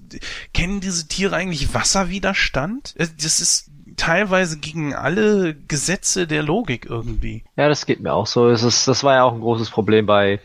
kennen 0.52 0.80
diese 0.80 1.08
Tiere 1.08 1.36
eigentlich 1.36 1.74
Wasserwiderstand? 1.74 2.94
Das 2.96 3.40
ist 3.40 3.70
teilweise 3.96 4.58
gegen 4.58 4.94
alle 4.94 5.54
Gesetze 5.54 6.26
der 6.26 6.42
Logik 6.42 6.86
irgendwie. 6.88 7.44
Ja, 7.56 7.68
das 7.68 7.86
geht 7.86 8.00
mir 8.00 8.12
auch 8.12 8.26
so. 8.26 8.48
Es 8.48 8.62
ist, 8.62 8.88
das 8.88 9.04
war 9.04 9.14
ja 9.14 9.24
auch 9.24 9.34
ein 9.34 9.40
großes 9.40 9.70
Problem 9.70 10.06
bei, 10.06 10.40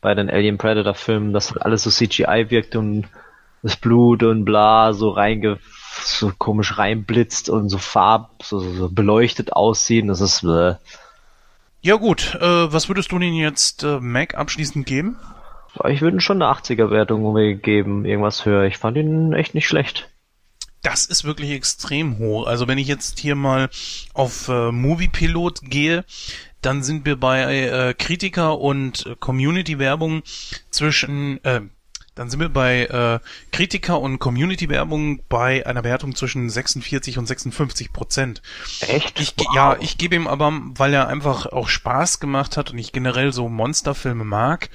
bei 0.00 0.14
den 0.14 0.30
Alien 0.30 0.58
Predator 0.58 0.94
Filmen, 0.94 1.32
dass 1.32 1.56
alles 1.56 1.82
so 1.84 1.90
CGI 1.90 2.46
wirkt 2.48 2.76
und 2.76 3.06
das 3.62 3.76
Blut 3.76 4.22
und 4.22 4.44
bla 4.44 4.92
so 4.92 5.10
reinge 5.10 5.58
so 6.04 6.32
komisch 6.36 6.78
reinblitzt 6.78 7.50
und 7.50 7.68
so 7.68 7.78
farb 7.78 8.42
so, 8.42 8.60
so 8.60 8.88
beleuchtet 8.88 9.52
aussehen. 9.52 10.08
Das 10.08 10.20
ist 10.20 10.42
äh. 10.44 10.74
ja 11.82 11.96
gut. 11.96 12.36
Äh, 12.40 12.72
was 12.72 12.88
würdest 12.88 13.12
du 13.12 13.18
denn 13.18 13.34
jetzt 13.34 13.82
äh, 13.82 14.00
Mac 14.00 14.34
abschließend 14.34 14.86
geben? 14.86 15.16
Ich 15.88 16.00
würde 16.00 16.20
schon 16.20 16.42
eine 16.42 16.52
80er 16.52 16.90
Wertung 16.90 17.34
geben, 17.60 18.04
irgendwas 18.04 18.44
höher. 18.44 18.64
Ich 18.64 18.78
fand 18.78 18.96
ihn 18.96 19.32
echt 19.32 19.54
nicht 19.54 19.66
schlecht. 19.66 20.08
Das 20.82 21.04
ist 21.04 21.24
wirklich 21.24 21.50
extrem 21.50 22.18
hoch. 22.18 22.46
Also 22.46 22.66
wenn 22.66 22.78
ich 22.78 22.88
jetzt 22.88 23.18
hier 23.18 23.34
mal 23.34 23.68
auf 24.14 24.48
äh, 24.48 24.72
Movie 24.72 25.08
Pilot 25.08 25.60
gehe, 25.62 26.04
dann 26.62 26.82
sind 26.82 27.04
wir 27.04 27.16
bei 27.16 27.42
äh, 27.42 27.94
Kritiker 27.94 28.58
und 28.58 29.16
Community 29.20 29.78
Werbung 29.78 30.22
zwischen 30.70 31.42
äh, 31.44 31.62
dann 32.14 32.28
sind 32.28 32.40
wir 32.40 32.48
bei 32.48 32.84
äh, 32.84 33.18
Kritiker 33.50 34.00
und 34.00 34.18
Community-Werbung 34.18 35.22
bei 35.30 35.64
einer 35.66 35.84
Wertung 35.84 36.14
zwischen 36.14 36.50
46 36.50 37.16
und 37.16 37.24
56 37.24 37.94
Prozent. 37.94 38.42
Echt? 38.80 39.18
Ich, 39.20 39.34
wow. 39.38 39.54
Ja, 39.54 39.76
ich 39.80 39.96
gebe 39.96 40.16
ihm 40.16 40.26
aber, 40.26 40.52
weil 40.74 40.92
er 40.92 41.08
einfach 41.08 41.46
auch 41.46 41.68
Spaß 41.68 42.20
gemacht 42.20 42.56
hat 42.56 42.72
und 42.72 42.78
ich 42.78 42.92
generell 42.92 43.32
so 43.32 43.48
Monsterfilme 43.48 44.24
mag, 44.24 44.68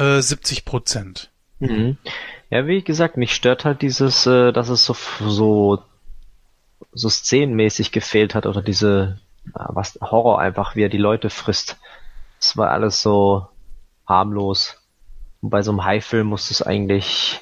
äh, 0.00 0.20
70 0.20 0.64
Prozent. 0.64 1.30
Mhm. 1.60 1.98
Ja, 2.48 2.66
wie 2.66 2.82
gesagt, 2.82 3.16
mich 3.16 3.34
stört 3.34 3.64
halt 3.64 3.82
dieses, 3.82 4.26
äh, 4.26 4.52
dass 4.52 4.68
es 4.70 4.84
so, 4.84 4.96
so, 5.20 5.82
so 6.92 7.08
szenenmäßig 7.08 7.92
gefehlt 7.92 8.34
hat 8.34 8.46
oder 8.46 8.62
diese, 8.62 9.20
was 9.54 9.98
Horror 10.00 10.40
einfach, 10.40 10.74
wie 10.74 10.82
er 10.82 10.88
die 10.88 10.98
Leute 10.98 11.30
frisst. 11.30 11.78
Das 12.40 12.56
war 12.56 12.70
alles 12.70 13.02
so 13.02 13.46
harmlos. 14.06 14.76
Und 15.42 15.50
bei 15.50 15.62
so 15.62 15.70
einem 15.70 15.84
Haifilm 15.84 16.26
muss 16.28 16.50
es 16.50 16.62
eigentlich, 16.62 17.40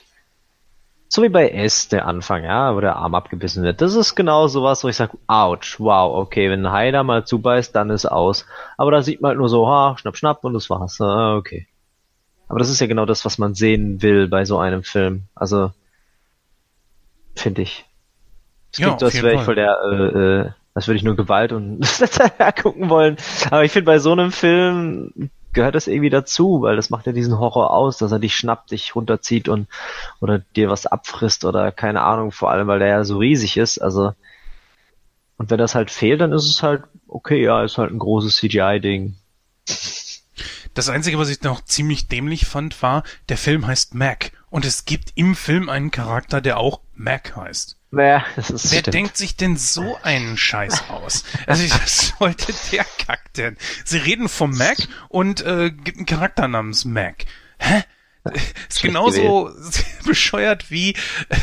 so 1.09 1.23
wie 1.23 1.31
bei 1.31 1.49
S, 1.49 1.89
der 1.89 2.07
Anfang, 2.07 2.45
ja, 2.45 2.75
wo 2.75 2.81
der 2.81 2.97
Arm 2.97 3.15
abgebissen 3.15 3.63
wird. 3.63 3.81
Das 3.81 3.95
ist 3.95 4.15
genau 4.15 4.47
sowas, 4.49 4.85
wo 4.85 4.89
ich 4.89 4.97
sage, 4.97 5.17
ouch, 5.27 5.79
wow, 5.79 6.17
okay, 6.19 6.51
wenn 6.51 6.67
ein 6.67 6.73
Hai 6.73 6.91
da 6.91 7.03
mal 7.03 7.25
zubeißt, 7.25 7.75
dann 7.75 7.91
ist 7.91 8.05
aus. 8.05 8.45
Aber 8.77 8.91
da 8.91 9.03
sieht 9.03 9.23
man 9.23 9.31
halt 9.31 9.39
nur 9.39 9.49
so, 9.49 9.67
ha, 9.69 9.97
schnapp, 9.97 10.17
schnapp 10.17 10.45
und 10.45 10.53
das 10.53 10.69
war's. 10.69 11.01
Ah, 11.01 11.37
okay. 11.37 11.67
Aber 12.49 12.59
das 12.59 12.71
ist 12.71 12.81
ja 12.81 12.87
genau 12.87 13.07
das, 13.07 13.25
was 13.25 13.39
man 13.39 13.55
sehen 13.55 14.03
will 14.03 14.29
bei 14.29 14.45
so 14.45 14.59
einem 14.59 14.83
Film. 14.83 15.25
Also, 15.35 15.73
finde 17.35 17.63
ich. 17.63 17.85
Es 18.73 18.79
klingt 18.79 19.01
ja, 19.01 19.07
als 19.07 19.23
wäre 19.23 19.35
ich 19.35 19.43
voll 19.43 19.55
der, 19.55 19.79
äh, 19.83 20.19
äh, 20.19 20.51
als 20.75 20.87
würde 20.87 20.97
ich 20.97 21.05
nur 21.05 21.17
Gewalt 21.17 21.53
und 21.53 21.81
gucken 22.63 22.89
wollen. 22.89 23.17
Aber 23.51 23.65
ich 23.65 23.73
finde, 23.73 23.87
bei 23.87 23.99
so 23.99 24.13
einem 24.13 24.33
Film 24.33 25.31
gehört 25.53 25.75
das 25.75 25.89
irgendwie 25.89 26.11
dazu, 26.11 26.63
weil 26.63 26.77
das 26.77 26.91
macht 26.91 27.07
ja 27.07 27.13
diesen 27.13 27.39
Horror 27.39 27.71
aus, 27.73 27.99
dass 27.99 28.13
er 28.13 28.19
dich 28.19 28.37
schnappt, 28.37 28.71
dich 28.71 28.95
runterzieht 28.95 29.49
und 29.49 29.67
oder 30.21 30.39
dir 30.39 30.71
was 30.71 30.87
abfrisst 30.87 31.45
oder 31.45 31.73
keine 31.73 32.03
Ahnung, 32.03 32.33
vor 32.33 32.51
allem 32.51 32.69
weil 32.69 32.79
der 32.79 32.89
ja 32.89 33.05
so 33.05 33.19
riesig 33.19 33.57
ist, 33.57 33.79
also 33.79 34.13
und 35.37 35.51
wenn 35.51 35.59
das 35.59 35.75
halt 35.75 35.91
fehlt, 35.91 36.21
dann 36.21 36.33
ist 36.33 36.49
es 36.49 36.63
halt 36.63 36.83
okay, 37.07 37.43
ja, 37.43 37.65
ist 37.65 37.79
halt 37.79 37.91
ein 37.91 37.99
großes 37.99 38.37
CGI-Ding. 38.37 39.17
Das 40.75 40.89
Einzige, 40.89 41.19
was 41.19 41.29
ich 41.29 41.43
noch 41.43 41.65
ziemlich 41.65 42.09
dämlich 42.09 42.47
fand, 42.47 42.81
war, 42.83 43.03
der 43.29 43.39
Film 43.39 43.67
heißt 43.67 43.95
Mac. 43.95 44.33
Und 44.51 44.65
es 44.65 44.85
gibt 44.85 45.13
im 45.15 45.35
Film 45.35 45.69
einen 45.69 45.91
Charakter, 45.91 46.41
der 46.41 46.59
auch 46.59 46.81
Mac 46.95 47.37
heißt. 47.37 47.77
Naja, 47.91 48.25
das 48.37 48.51
ist 48.51 48.71
Wer 48.71 48.81
stimmt. 48.81 48.95
denkt 48.95 49.17
sich 49.17 49.37
denn 49.37 49.57
so 49.57 49.99
einen 50.03 50.37
Scheiß 50.37 50.89
aus? 50.91 51.25
Also 51.47 51.65
was 51.83 52.15
sollte 52.19 52.55
der 52.73 52.85
Kack 52.99 53.33
denn? 53.35 53.57
Sie 53.85 53.99
reden 53.99 54.29
vom 54.29 54.51
Mac 54.57 54.77
und 55.09 55.41
äh, 55.41 55.71
gibt 55.71 55.97
einen 55.99 56.07
Charakter 56.07 56.49
namens 56.49 56.85
Mac. 56.85 57.25
Hä? 57.59 57.83
Ist 58.69 58.83
genauso 58.83 59.51
bescheuert 60.07 60.71
wie 60.71 60.95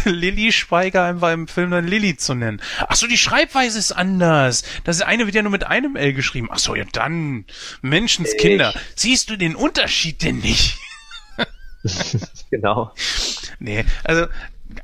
Lilly 0.06 0.52
Schweiger 0.52 1.04
einfach 1.04 1.32
im 1.32 1.48
Film 1.48 1.72
dann 1.72 1.88
Lilly 1.88 2.18
zu 2.18 2.34
nennen. 2.34 2.62
Ach 2.88 2.96
so, 2.96 3.08
die 3.08 3.18
Schreibweise 3.18 3.80
ist 3.80 3.92
anders. 3.92 4.64
Das 4.84 5.02
eine 5.02 5.26
wird 5.26 5.36
ja 5.36 5.42
nur 5.42 5.52
mit 5.52 5.66
einem 5.66 5.96
L 5.96 6.14
geschrieben. 6.14 6.50
Ach 6.52 6.60
so, 6.60 6.76
ja 6.76 6.86
dann. 6.92 7.46
Menschenskinder. 7.82 8.74
Ich. 8.76 8.82
Siehst 9.02 9.30
du 9.30 9.38
den 9.38 9.56
Unterschied 9.56 10.24
denn 10.24 10.40
nicht? 10.40 10.78
genau. 12.52 12.92
Nee, 13.60 13.86
also 14.04 14.28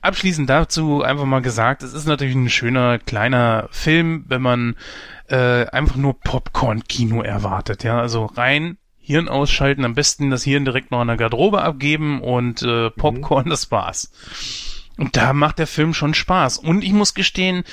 abschließend 0.02 0.50
dazu 0.50 1.02
einfach 1.02 1.26
mal 1.26 1.42
gesagt, 1.42 1.84
es 1.84 1.94
ist 1.94 2.06
natürlich 2.06 2.36
ein 2.36 2.50
schöner 2.50 3.00
kleiner 3.00 3.68
Film, 3.72 4.26
wenn 4.28 4.42
man 4.42 4.76
äh, 5.28 5.66
einfach 5.68 5.96
nur 5.96 6.20
Popcorn-Kino 6.20 7.22
erwartet. 7.22 7.84
Ja, 7.84 8.00
also 8.00 8.26
rein 8.26 8.78
Hirn 9.12 9.30
ausschalten, 9.30 9.86
am 9.86 9.94
besten 9.94 10.30
das 10.30 10.44
Hirn 10.44 10.66
direkt 10.66 10.92
noch 10.92 11.00
an 11.00 11.08
der 11.08 11.18
Garderobe 11.18 11.62
abgeben 11.62 12.22
und 12.22 12.62
äh, 12.64 12.86
mhm. 12.86 12.92
Popcorn, 12.96 13.46
mhm. 13.46 13.50
das 13.50 13.72
war's. 13.72 14.12
Und 14.98 15.18
da 15.18 15.34
macht 15.34 15.60
der 15.60 15.68
Film 15.68 15.94
schon 15.94 16.14
Spaß. 16.14 16.58
Und 16.58 16.84
ich 16.84 16.94
muss 16.94 17.14
gestehen, 17.14 17.64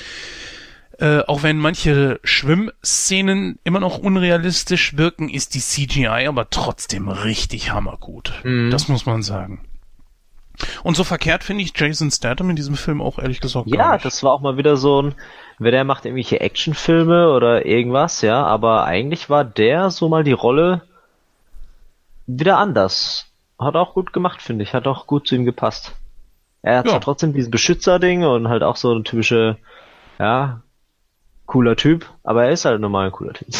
äh, 0.99 1.19
auch 1.27 1.43
wenn 1.43 1.57
manche 1.57 2.19
Schwimmszenen 2.23 3.59
immer 3.63 3.79
noch 3.79 3.97
unrealistisch 3.97 4.97
wirken, 4.97 5.29
ist 5.29 5.55
die 5.55 5.61
CGI 5.61 6.27
aber 6.27 6.49
trotzdem 6.49 7.07
richtig 7.07 7.71
hammergut. 7.71 8.33
Mhm. 8.43 8.69
Das 8.71 8.87
muss 8.87 9.05
man 9.05 9.23
sagen. 9.23 9.65
Und 10.83 10.97
so 10.97 11.03
verkehrt 11.03 11.43
finde 11.43 11.63
ich 11.63 11.71
Jason 11.75 12.11
Statham 12.11 12.49
in 12.49 12.55
diesem 12.55 12.75
Film 12.75 13.01
auch 13.01 13.17
ehrlich 13.17 13.39
gesagt. 13.39 13.67
Ja, 13.67 13.97
das 13.97 14.23
war 14.23 14.33
auch 14.33 14.41
mal 14.41 14.57
wieder 14.57 14.75
so 14.75 15.01
ein, 15.01 15.15
wer 15.57 15.71
der 15.71 15.83
macht 15.83 16.05
irgendwelche 16.05 16.41
Actionfilme 16.41 17.31
oder 17.31 17.65
irgendwas, 17.65 18.21
ja, 18.21 18.43
aber 18.43 18.83
eigentlich 18.83 19.29
war 19.29 19.45
der 19.45 19.89
so 19.89 20.09
mal 20.09 20.23
die 20.23 20.33
Rolle, 20.33 20.81
wieder 22.37 22.57
anders. 22.57 23.25
Hat 23.57 23.75
auch 23.75 23.93
gut 23.93 24.13
gemacht, 24.13 24.41
finde 24.41 24.63
ich. 24.63 24.73
Hat 24.73 24.87
auch 24.87 25.07
gut 25.07 25.27
zu 25.27 25.35
ihm 25.35 25.45
gepasst. 25.45 25.95
Er 26.61 26.79
hat 26.79 26.85
ja. 26.85 26.91
zwar 26.91 27.01
trotzdem 27.01 27.33
diesen 27.33 27.51
Beschützer-Ding 27.51 28.23
und 28.23 28.49
halt 28.49 28.63
auch 28.63 28.75
so 28.75 28.93
ein 28.93 29.03
typische, 29.03 29.57
ja, 30.19 30.61
cooler 31.45 31.75
Typ, 31.75 32.05
aber 32.23 32.45
er 32.45 32.51
ist 32.51 32.65
halt 32.65 32.79
normal 32.79 33.07
ein 33.07 33.11
cooler 33.11 33.33
Typ. 33.33 33.47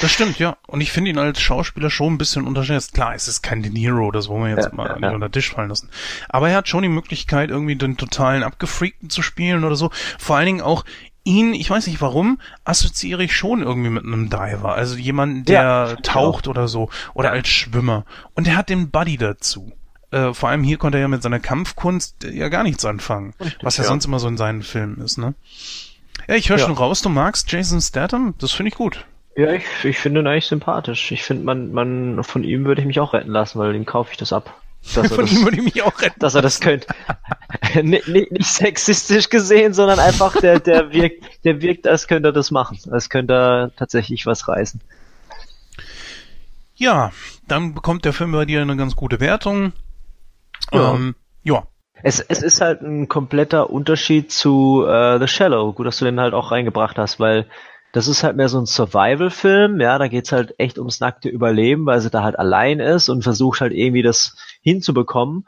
Das 0.00 0.10
stimmt, 0.10 0.38
ja. 0.38 0.56
Und 0.66 0.80
ich 0.80 0.92
finde 0.92 1.10
ihn 1.10 1.18
als 1.18 1.42
Schauspieler 1.42 1.90
schon 1.90 2.14
ein 2.14 2.18
bisschen 2.18 2.46
unterschätzt. 2.46 2.94
Klar, 2.94 3.14
es 3.14 3.28
ist 3.28 3.42
kein 3.42 3.62
De 3.62 3.70
Niro, 3.70 4.10
das 4.10 4.28
wollen 4.28 4.44
wir 4.44 4.50
jetzt 4.50 4.70
ja, 4.70 4.74
mal 4.74 4.88
ja, 4.88 5.08
ja. 5.08 5.14
unter 5.14 5.28
den 5.28 5.32
Tisch 5.32 5.50
fallen 5.50 5.68
lassen. 5.68 5.90
Aber 6.30 6.48
er 6.48 6.56
hat 6.56 6.68
schon 6.68 6.82
die 6.82 6.88
Möglichkeit, 6.88 7.50
irgendwie 7.50 7.76
den 7.76 7.98
totalen 7.98 8.42
Abgefreakten 8.42 9.10
zu 9.10 9.20
spielen 9.20 9.62
oder 9.62 9.76
so. 9.76 9.90
Vor 10.18 10.36
allen 10.36 10.46
Dingen 10.46 10.62
auch 10.62 10.86
ihn, 11.30 11.54
ich 11.54 11.70
weiß 11.70 11.86
nicht 11.86 12.00
warum, 12.00 12.40
assoziiere 12.64 13.22
ich 13.22 13.34
schon 13.34 13.62
irgendwie 13.62 13.90
mit 13.90 14.04
einem 14.04 14.28
Diver. 14.28 14.74
Also 14.74 14.96
jemanden, 14.96 15.44
der 15.44 15.62
ja, 15.62 15.96
taucht 15.96 16.48
oder 16.48 16.68
so. 16.68 16.90
Oder 17.14 17.30
als 17.30 17.48
Schwimmer. 17.48 18.04
Und 18.34 18.48
er 18.48 18.56
hat 18.56 18.68
den 18.68 18.90
Buddy 18.90 19.16
dazu. 19.16 19.72
Äh, 20.10 20.34
vor 20.34 20.48
allem 20.48 20.64
hier 20.64 20.76
konnte 20.76 20.98
er 20.98 21.02
ja 21.02 21.08
mit 21.08 21.22
seiner 21.22 21.38
Kampfkunst 21.38 22.24
ja 22.24 22.48
gar 22.48 22.64
nichts 22.64 22.84
anfangen. 22.84 23.34
Richtig, 23.40 23.62
was 23.62 23.76
ja, 23.76 23.84
ja, 23.84 23.88
sonst 23.88 24.04
immer 24.04 24.18
so 24.18 24.28
in 24.28 24.36
seinen 24.36 24.62
Filmen 24.62 25.00
ist, 25.00 25.18
ne? 25.18 25.34
Ja, 26.26 26.34
ich 26.34 26.50
höre 26.50 26.58
ja. 26.58 26.66
schon 26.66 26.74
raus, 26.74 27.00
du 27.02 27.08
magst 27.08 27.50
Jason 27.50 27.80
Statham. 27.80 28.34
Das 28.38 28.52
finde 28.52 28.70
ich 28.70 28.74
gut. 28.74 29.06
Ja, 29.36 29.52
ich, 29.52 29.64
ich 29.84 29.98
finde 29.98 30.20
ihn 30.20 30.26
eigentlich 30.26 30.46
sympathisch. 30.46 31.12
Ich 31.12 31.22
finde, 31.22 31.44
man, 31.44 31.72
man, 31.72 32.24
von 32.24 32.42
ihm 32.42 32.64
würde 32.64 32.80
ich 32.80 32.86
mich 32.86 33.00
auch 33.00 33.14
retten 33.14 33.30
lassen, 33.30 33.58
weil 33.58 33.74
ihm 33.74 33.86
kaufe 33.86 34.10
ich 34.10 34.18
das 34.18 34.32
ab. 34.32 34.60
Von 34.82 35.02
das, 35.02 35.32
ihm 35.32 35.44
würde 35.44 35.58
ich 35.58 35.62
mich 35.62 35.82
auch 35.82 36.00
retten. 36.00 36.18
Dass 36.20 36.34
er 36.34 36.42
das 36.42 36.60
könnte. 36.60 36.86
nicht, 37.82 38.08
nicht, 38.08 38.32
nicht 38.32 38.46
sexistisch 38.46 39.28
gesehen, 39.28 39.74
sondern 39.74 39.98
einfach 39.98 40.40
der, 40.40 40.58
der 40.60 40.92
wirkt, 40.92 41.44
der 41.44 41.60
wirkt, 41.60 41.86
als 41.86 42.08
könnte 42.08 42.30
er 42.30 42.32
das 42.32 42.50
machen. 42.50 42.78
Als 42.90 43.10
könnte 43.10 43.34
er 43.34 43.70
tatsächlich 43.76 44.26
was 44.26 44.48
reißen. 44.48 44.80
Ja, 46.74 47.12
dann 47.46 47.74
bekommt 47.74 48.04
der 48.04 48.14
Film 48.14 48.32
bei 48.32 48.46
dir 48.46 48.62
eine 48.62 48.76
ganz 48.76 48.96
gute 48.96 49.20
Wertung. 49.20 49.72
Ja. 50.72 50.94
Ähm, 50.94 51.14
ja. 51.42 51.66
Es, 52.02 52.20
es 52.20 52.42
ist 52.42 52.62
halt 52.62 52.80
ein 52.80 53.08
kompletter 53.08 53.68
Unterschied 53.68 54.32
zu 54.32 54.86
äh, 54.88 55.18
The 55.18 55.28
Shallow. 55.28 55.74
Gut, 55.74 55.86
dass 55.86 55.98
du 55.98 56.06
den 56.06 56.18
halt 56.18 56.32
auch 56.32 56.50
reingebracht 56.50 56.96
hast, 56.96 57.20
weil 57.20 57.46
das 57.92 58.08
ist 58.08 58.22
halt 58.22 58.36
mehr 58.36 58.48
so 58.48 58.58
ein 58.58 58.66
Survival-Film, 58.66 59.80
ja, 59.80 59.98
da 59.98 60.08
geht's 60.08 60.32
halt 60.32 60.54
echt 60.58 60.78
ums 60.78 61.00
nackte 61.00 61.28
Überleben, 61.28 61.86
weil 61.86 62.00
sie 62.00 62.10
da 62.10 62.22
halt 62.22 62.38
allein 62.38 62.80
ist 62.80 63.08
und 63.08 63.22
versucht 63.22 63.60
halt 63.60 63.72
irgendwie 63.72 64.02
das 64.02 64.36
hinzubekommen. 64.62 65.46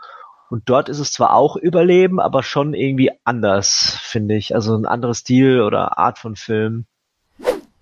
Und 0.50 0.68
dort 0.68 0.88
ist 0.88 0.98
es 0.98 1.12
zwar 1.12 1.34
auch 1.34 1.56
Überleben, 1.56 2.20
aber 2.20 2.42
schon 2.42 2.74
irgendwie 2.74 3.10
anders, 3.24 3.96
finde 4.02 4.34
ich. 4.34 4.54
Also 4.54 4.76
ein 4.76 4.86
anderes 4.86 5.18
Stil 5.18 5.62
oder 5.62 5.98
Art 5.98 6.18
von 6.18 6.36
Film. 6.36 6.86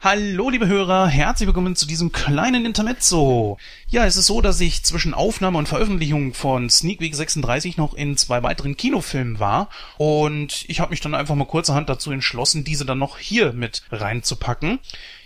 Hallo, 0.03 0.49
liebe 0.49 0.67
Hörer, 0.67 1.09
herzlich 1.09 1.47
willkommen 1.47 1.77
zu 1.77 1.87
diesem 1.87 2.11
kleinen 2.11 2.65
Intermezzo. 2.65 3.59
Ja, 3.91 4.07
es 4.07 4.17
ist 4.17 4.25
so, 4.25 4.41
dass 4.41 4.59
ich 4.59 4.83
zwischen 4.83 5.13
Aufnahme 5.13 5.59
und 5.59 5.69
Veröffentlichung 5.69 6.33
von 6.33 6.71
Sneak 6.71 7.03
Week 7.03 7.15
36 7.15 7.77
noch 7.77 7.93
in 7.93 8.17
zwei 8.17 8.43
weiteren 8.43 8.79
Kinofilmen 8.79 9.41
war 9.41 9.69
und 9.99 10.65
ich 10.69 10.81
habe 10.81 10.93
mich 10.93 11.03
dann 11.03 11.15
einfach 11.15 11.35
mal 11.35 11.45
kurzerhand 11.45 11.91
dazu 11.91 12.13
entschlossen, 12.13 12.65
diese 12.65 12.87
dann 12.87 12.99
noch 12.99 13.19
hier 13.19 13.53
mit 13.53 13.83
reinzupacken. 13.93 14.79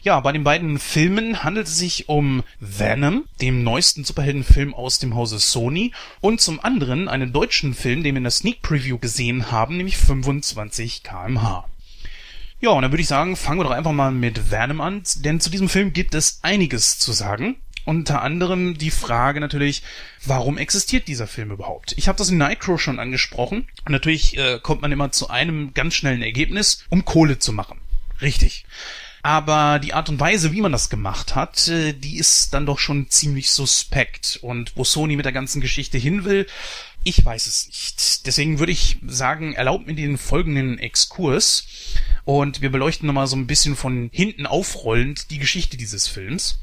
Ja, 0.03 0.19
bei 0.19 0.33
den 0.33 0.43
beiden 0.43 0.81
Filmen 0.81 1.45
handelt 1.45 1.69
es 1.69 1.79
sich 1.79 2.09
um 2.09 2.43
Venom, 2.59 3.27
dem 3.41 3.63
neuesten 3.63 4.03
Superheldenfilm 4.03 4.75
aus 4.75 4.99
dem 4.99 5.15
Hause 5.15 5.39
Sony, 5.39 5.93
und 6.21 6.41
zum 6.41 6.59
anderen 6.59 7.07
einen 7.07 7.33
deutschen 7.33 7.75
Film, 7.75 8.03
den 8.03 8.17
wir 8.17 8.19
in 8.19 8.25
der 8.25 8.33
Sneak 8.33 8.61
Preview 8.61 8.99
gesehen 8.99 9.53
haben, 9.53 9.77
nämlich 9.77 9.99
25 9.99 11.05
kmh. 11.05 11.65
Ja, 12.65 12.71
und 12.71 12.81
dann 12.81 12.93
würde 12.93 13.03
ich 13.03 13.09
sagen, 13.09 13.37
fangen 13.37 13.61
wir 13.61 13.65
doch 13.65 13.73
einfach 13.73 13.93
mal 13.93 14.11
mit 14.11 14.51
Venom 14.51 14.81
an, 14.81 15.03
denn 15.17 15.39
zu 15.39 15.51
diesem 15.51 15.69
Film 15.69 15.93
gibt 15.93 16.15
es 16.15 16.39
einiges 16.41 16.99
zu 16.99 17.13
sagen. 17.13 17.57
Unter 17.85 18.23
anderem 18.23 18.79
die 18.79 18.91
Frage 18.91 19.39
natürlich, 19.39 19.83
warum 20.25 20.57
existiert 20.57 21.07
dieser 21.07 21.27
Film 21.27 21.51
überhaupt? 21.51 21.93
Ich 21.99 22.09
habe 22.09 22.17
das 22.17 22.31
in 22.31 22.39
Nightcrow 22.39 22.81
schon 22.81 22.99
angesprochen 22.99 23.69
und 23.85 23.93
natürlich 23.93 24.39
äh, 24.39 24.61
kommt 24.63 24.81
man 24.81 24.93
immer 24.93 25.13
zu 25.13 25.29
einem 25.29 25.75
ganz 25.75 25.93
schnellen 25.93 26.23
Ergebnis, 26.23 26.87
um 26.89 27.05
Kohle 27.05 27.39
zu 27.39 27.53
machen. 27.53 27.83
Richtig. 28.23 28.65
Aber 29.23 29.79
die 29.79 29.93
Art 29.93 30.09
und 30.09 30.19
Weise, 30.19 30.53
wie 30.53 30.63
man 30.63 30.73
das 30.73 30.89
gemacht 30.89 31.35
hat, 31.35 31.69
äh, 31.69 31.93
die 31.93 32.17
ist 32.17 32.55
dann 32.55 32.65
doch 32.65 32.79
schon 32.79 33.11
ziemlich 33.11 33.51
suspekt. 33.51 34.39
Und 34.41 34.73
wo 34.75 34.85
Sony 34.85 35.17
mit 35.17 35.27
der 35.27 35.33
ganzen 35.33 35.61
Geschichte 35.61 35.99
hin 35.99 36.25
will, 36.25 36.47
ich 37.03 37.23
weiß 37.23 37.47
es 37.47 37.67
nicht. 37.67 38.27
Deswegen 38.27 38.59
würde 38.59 38.73
ich 38.73 38.97
sagen, 39.07 39.53
erlaubt 39.53 39.87
mir 39.87 39.95
den 39.95 40.17
folgenden 40.17 40.79
Exkurs 40.79 41.67
und 42.25 42.63
wir 42.63 42.71
beleuchten 42.71 43.07
nochmal 43.07 43.27
so 43.27 43.37
ein 43.37 43.47
bisschen 43.47 43.77
von 43.77 44.11
hinten 44.13 44.47
aufrollend 44.47 45.31
die 45.31 45.39
Geschichte 45.39 45.77
dieses 45.77 46.09
Films. 46.09 46.59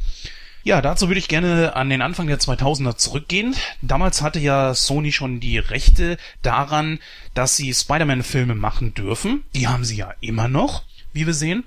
Ja, 0.64 0.82
dazu 0.82 1.08
würde 1.08 1.20
ich 1.20 1.28
gerne 1.28 1.76
an 1.76 1.90
den 1.90 2.04
Anfang 2.04 2.28
der 2.28 2.40
2000er 2.40 2.96
zurückgehen. 2.96 3.56
Damals 3.82 4.22
hatte 4.22 4.40
ja 4.40 4.76
Sony 4.76 5.12
schon 5.12 5.40
die 5.40 5.58
Rechte 5.58 6.18
daran, 6.44 7.00
dass 7.34 7.58
sie 7.58 7.74
Spider-Man-Filme 7.74 8.54
machen 8.54 8.94
dürfen. 8.94 9.44
Die 9.56 9.68
haben 9.68 9.84
sie 9.84 9.96
ja 9.96 10.14
immer 10.22 10.48
noch, 10.48 10.84
wie 11.14 11.26
wir 11.26 11.34
sehen. 11.34 11.64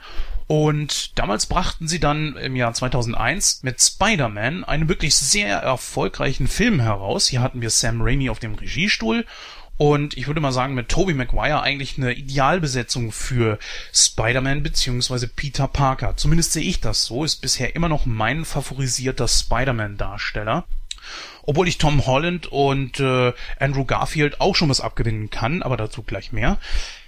Und 0.47 1.19
damals 1.19 1.47
brachten 1.47 1.89
sie 1.89 1.99
dann 1.99 2.37
im 2.37 2.55
Jahr 2.55 2.73
2001 2.75 3.63
mit 3.63 3.81
Spider-Man 3.81 4.63
einen 4.63 4.89
wirklich 4.89 5.17
sehr 5.17 5.57
erfolgreichen 5.57 6.47
Film 6.47 6.81
heraus. 6.81 7.27
Hier 7.27 7.41
hatten 7.41 7.63
wir 7.63 7.71
Sam 7.71 8.01
Raimi 8.01 8.29
auf 8.29 8.39
dem 8.39 8.55
Regiestuhl 8.55 9.25
und 9.77 10.17
ich 10.17 10.29
würde 10.29 10.41
mal 10.41 10.53
sagen, 10.53 10.75
mit 10.75 10.89
Tobey 10.89 11.15
Maguire 11.15 11.63
eigentlich 11.63 11.99
eine 11.99 12.13
Idealbesetzung 12.13 13.11
für 13.11 13.59
Spider-Man 13.93 14.63
beziehungsweise 14.63 15.27
Peter 15.27 15.67
Parker. 15.67 16.17
Zumindest 16.17 16.53
sehe 16.53 16.63
ich 16.63 16.81
das 16.81 17.05
so. 17.05 17.25
Ist 17.25 17.37
bisher 17.37 17.75
immer 17.75 17.89
noch 17.89 18.07
mein 18.07 18.45
favorisierter 18.45 19.27
Spider-Man-Darsteller. 19.27 20.65
Obwohl 21.43 21.69
ich 21.69 21.79
Tom 21.79 22.07
Holland 22.07 22.47
und 22.47 23.01
äh, 23.01 23.33
Andrew 23.59 23.85
Garfield 23.85 24.41
auch 24.41 24.55
schon 24.55 24.71
was 24.71 24.81
abgewinnen 24.81 25.31
kann, 25.31 25.63
aber 25.63 25.77
dazu 25.77 26.03
gleich 26.03 26.33
mehr. 26.33 26.59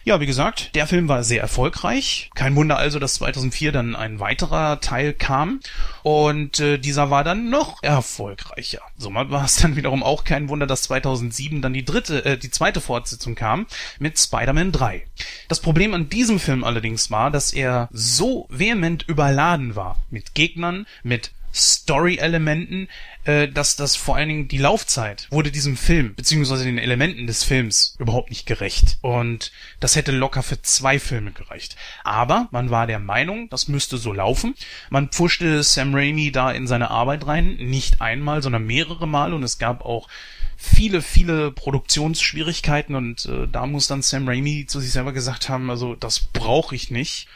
Ja, 0.06 0.20
wie 0.20 0.26
gesagt, 0.26 0.76
der 0.76 0.86
Film 0.86 1.08
war 1.08 1.24
sehr 1.24 1.40
erfolgreich. 1.40 2.30
Kein 2.36 2.54
Wunder 2.54 2.76
also, 2.76 3.00
dass 3.00 3.14
2004 3.14 3.72
dann 3.72 3.96
ein 3.96 4.20
weiterer 4.20 4.80
Teil 4.80 5.12
kam 5.12 5.58
und 6.04 6.60
äh, 6.60 6.78
dieser 6.78 7.10
war 7.10 7.24
dann 7.24 7.50
noch 7.50 7.82
erfolgreicher. 7.82 8.82
Somit 8.96 9.32
war 9.32 9.44
es 9.44 9.56
dann 9.56 9.74
wiederum 9.74 10.04
auch 10.04 10.22
kein 10.22 10.48
Wunder, 10.48 10.68
dass 10.68 10.82
2007 10.82 11.60
dann 11.60 11.72
die 11.72 11.84
dritte, 11.84 12.24
äh, 12.24 12.38
die 12.38 12.52
zweite 12.52 12.80
Fortsetzung 12.80 13.34
kam 13.34 13.66
mit 13.98 14.16
Spider-Man 14.16 14.70
3. 14.70 15.04
Das 15.48 15.58
Problem 15.58 15.92
an 15.92 16.08
diesem 16.08 16.38
Film 16.38 16.62
allerdings 16.62 17.10
war, 17.10 17.32
dass 17.32 17.52
er 17.52 17.88
so 17.90 18.46
vehement 18.48 19.02
überladen 19.08 19.74
war 19.74 19.96
mit 20.10 20.36
Gegnern, 20.36 20.86
mit 21.02 21.32
Story-Elementen, 21.56 22.88
äh, 23.24 23.48
dass 23.48 23.76
das 23.76 23.96
vor 23.96 24.16
allen 24.16 24.28
Dingen 24.28 24.48
die 24.48 24.58
Laufzeit 24.58 25.26
wurde 25.30 25.50
diesem 25.50 25.76
Film 25.76 26.14
beziehungsweise 26.14 26.64
den 26.64 26.78
Elementen 26.78 27.26
des 27.26 27.42
Films 27.42 27.96
überhaupt 27.98 28.30
nicht 28.30 28.46
gerecht 28.46 28.98
und 29.00 29.52
das 29.80 29.96
hätte 29.96 30.12
locker 30.12 30.42
für 30.42 30.60
zwei 30.62 30.98
Filme 30.98 31.32
gereicht. 31.32 31.76
Aber 32.04 32.48
man 32.50 32.70
war 32.70 32.86
der 32.86 32.98
Meinung, 32.98 33.48
das 33.48 33.68
müsste 33.68 33.96
so 33.96 34.12
laufen. 34.12 34.54
Man 34.90 35.08
pfuschte 35.08 35.62
Sam 35.62 35.94
Raimi 35.94 36.30
da 36.30 36.52
in 36.52 36.66
seine 36.66 36.90
Arbeit 36.90 37.26
rein, 37.26 37.56
nicht 37.56 38.00
einmal, 38.00 38.42
sondern 38.42 38.66
mehrere 38.66 39.08
Mal 39.08 39.32
und 39.32 39.42
es 39.42 39.58
gab 39.58 39.84
auch 39.84 40.08
viele, 40.56 41.02
viele 41.02 41.52
Produktionsschwierigkeiten 41.52 42.94
und 42.94 43.26
äh, 43.26 43.46
da 43.50 43.66
muss 43.66 43.86
dann 43.86 44.02
Sam 44.02 44.28
Raimi 44.28 44.66
zu 44.66 44.80
sich 44.80 44.92
selber 44.92 45.12
gesagt 45.12 45.48
haben, 45.48 45.70
also 45.70 45.94
das 45.94 46.20
brauche 46.20 46.74
ich 46.74 46.90
nicht 46.90 47.28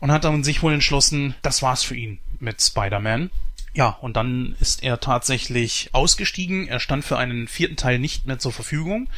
und 0.00 0.12
hat 0.12 0.24
dann 0.24 0.44
sich 0.44 0.62
wohl 0.62 0.72
entschlossen, 0.72 1.34
das 1.42 1.62
war's 1.62 1.82
für 1.82 1.96
ihn 1.96 2.18
mit 2.38 2.62
Spider-Man. 2.62 3.30
Ja, 3.78 3.96
und 4.00 4.16
dann 4.16 4.56
ist 4.58 4.82
er 4.82 4.98
tatsächlich 4.98 5.90
ausgestiegen. 5.92 6.66
Er 6.66 6.80
stand 6.80 7.04
für 7.04 7.16
einen 7.16 7.46
vierten 7.46 7.76
Teil 7.76 8.00
nicht 8.00 8.26
mehr 8.26 8.40
zur 8.40 8.50
Verfügung. 8.50 9.08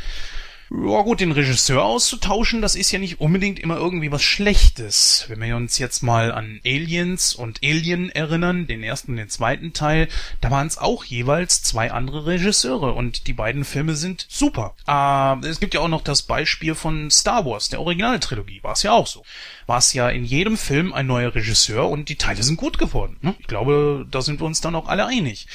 Ja 0.72 1.02
gut, 1.02 1.18
den 1.18 1.32
Regisseur 1.32 1.82
auszutauschen, 1.82 2.62
das 2.62 2.76
ist 2.76 2.92
ja 2.92 3.01
nicht 3.01 3.20
unbedingt 3.20 3.59
immer 3.59 3.76
irgendwie 3.76 4.12
was 4.12 4.22
Schlechtes. 4.22 5.24
Wenn 5.26 5.40
wir 5.40 5.56
uns 5.56 5.78
jetzt 5.78 6.01
mal 6.05 6.30
an 6.30 6.60
Aliens 6.64 7.34
und 7.34 7.59
Alien 7.64 8.09
erinnern, 8.09 8.68
den 8.68 8.84
ersten 8.84 9.10
und 9.10 9.16
den 9.16 9.28
zweiten 9.28 9.72
Teil, 9.72 10.06
da 10.40 10.52
waren 10.52 10.68
es 10.68 10.78
auch 10.78 11.02
jeweils 11.02 11.62
zwei 11.62 11.90
andere 11.90 12.26
Regisseure 12.26 12.92
und 12.92 13.26
die 13.26 13.32
beiden 13.32 13.64
Filme 13.64 13.97
sind 13.97 14.26
super. 14.28 14.76
Äh, 14.86 15.44
es 15.44 15.59
gibt 15.59 15.74
ja 15.74 15.80
auch 15.80 15.88
noch 15.88 16.02
das 16.02 16.22
Beispiel 16.22 16.76
von 16.76 17.10
Star 17.10 17.44
Wars, 17.44 17.68
der 17.68 17.80
Originaltrilogie, 17.80 18.62
war 18.62 18.74
es 18.74 18.84
ja 18.84 18.92
auch 18.92 19.09
so. 19.09 19.24
War 19.66 19.78
es 19.78 19.92
ja 19.92 20.09
in 20.09 20.24
jedem 20.24 20.56
Film 20.56 20.92
ein 20.92 21.09
neuer 21.09 21.34
Regisseur 21.34 21.88
und 21.88 22.09
die 22.09 22.16
Teile 22.16 22.44
sind 22.44 22.59
gut 22.59 22.78
geworden. 22.78 23.16
Ne? 23.22 23.34
Ich 23.40 23.48
glaube, 23.48 24.06
da 24.09 24.22
sind 24.22 24.40
wir 24.40 24.47
uns 24.47 24.60
dann 24.60 24.76
auch 24.76 24.86
alle 24.86 25.06
einig. 25.06 25.48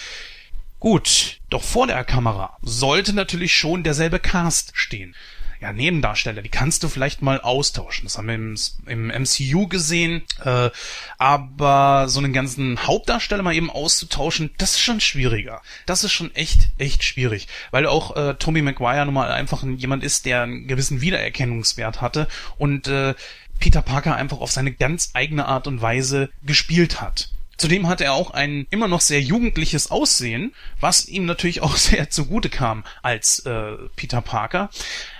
Gut, 0.85 1.39
doch 1.49 1.63
vor 1.63 1.87
der 1.87 2.03
Kamera 2.03 2.59
sollte 2.61 3.13
natürlich 3.13 3.55
schon 3.55 3.81
derselbe 3.81 4.19
Cast 4.19 4.69
stehen. 4.75 5.15
Ja, 5.59 5.73
Nebendarsteller, 5.73 6.43
die 6.43 6.49
kannst 6.49 6.83
du 6.83 6.89
vielleicht 6.89 7.23
mal 7.23 7.41
austauschen. 7.41 8.03
Das 8.03 8.19
haben 8.19 8.27
wir 8.27 8.35
im, 8.35 8.55
im 8.85 9.07
MCU 9.07 9.67
gesehen. 9.67 10.21
Äh, 10.43 10.69
aber 11.17 12.07
so 12.07 12.19
einen 12.19 12.33
ganzen 12.33 12.85
Hauptdarsteller 12.85 13.41
mal 13.41 13.55
eben 13.55 13.71
auszutauschen, 13.71 14.51
das 14.59 14.73
ist 14.73 14.81
schon 14.81 15.01
schwieriger. 15.01 15.63
Das 15.87 16.03
ist 16.03 16.11
schon 16.11 16.35
echt, 16.35 16.69
echt 16.77 17.03
schwierig. 17.03 17.47
Weil 17.71 17.87
auch 17.87 18.15
äh, 18.15 18.35
Tommy 18.35 18.61
Maguire 18.61 19.05
nun 19.05 19.15
mal 19.15 19.31
einfach 19.31 19.63
jemand 19.63 20.03
ist, 20.03 20.27
der 20.27 20.43
einen 20.43 20.67
gewissen 20.67 21.01
Wiedererkennungswert 21.01 22.01
hatte 22.01 22.27
und 22.59 22.87
äh, 22.87 23.15
Peter 23.59 23.81
Parker 23.81 24.15
einfach 24.15 24.37
auf 24.37 24.51
seine 24.51 24.71
ganz 24.71 25.09
eigene 25.15 25.47
Art 25.47 25.65
und 25.65 25.81
Weise 25.81 26.29
gespielt 26.43 27.01
hat. 27.01 27.31
Zudem 27.57 27.87
hatte 27.87 28.05
er 28.05 28.13
auch 28.13 28.31
ein 28.31 28.67
immer 28.69 28.87
noch 28.87 29.01
sehr 29.01 29.21
jugendliches 29.21 29.91
Aussehen, 29.91 30.53
was 30.79 31.07
ihm 31.07 31.25
natürlich 31.25 31.61
auch 31.61 31.75
sehr 31.77 32.09
zugute 32.09 32.49
kam 32.49 32.83
als 33.01 33.39
äh, 33.39 33.73
Peter 33.95 34.21
Parker. 34.21 34.69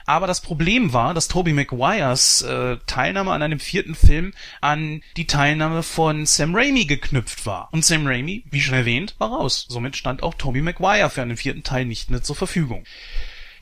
Aber 0.06 0.28
das 0.28 0.42
Problem 0.42 0.94
war, 0.94 1.14
dass 1.14 1.28
Tobey 1.28 1.54
Maguires 1.54 2.44
äh, 2.44 2.78
Teilnahme 2.86 3.32
an 3.32 3.42
einem 3.42 3.60
vierten 3.60 3.96
Film 3.96 4.34
an 4.62 5.02
die 5.18 5.26
Teilnahme 5.26 5.82
von 5.82 6.28
Sam 6.28 6.56
Raimi 6.56 6.86
geknüpft 6.86 7.46
war. 7.46 7.70
Und 7.72 7.84
Sam 7.84 8.06
Raimi, 8.06 8.44
wie 8.52 8.62
schon 8.62 8.76
erwähnt, 8.76 9.16
war 9.18 9.30
raus. 9.30 9.66
Somit 9.68 9.96
stand 9.96 10.22
auch 10.22 10.36
Tobey 10.36 10.62
Maguire 10.62 11.10
für 11.10 11.24
einen 11.24 11.38
vierten 11.38 11.64
Teil 11.64 11.86
nicht 11.86 12.12
mehr 12.12 12.22
zur 12.22 12.36
Verfügung. 12.36 12.84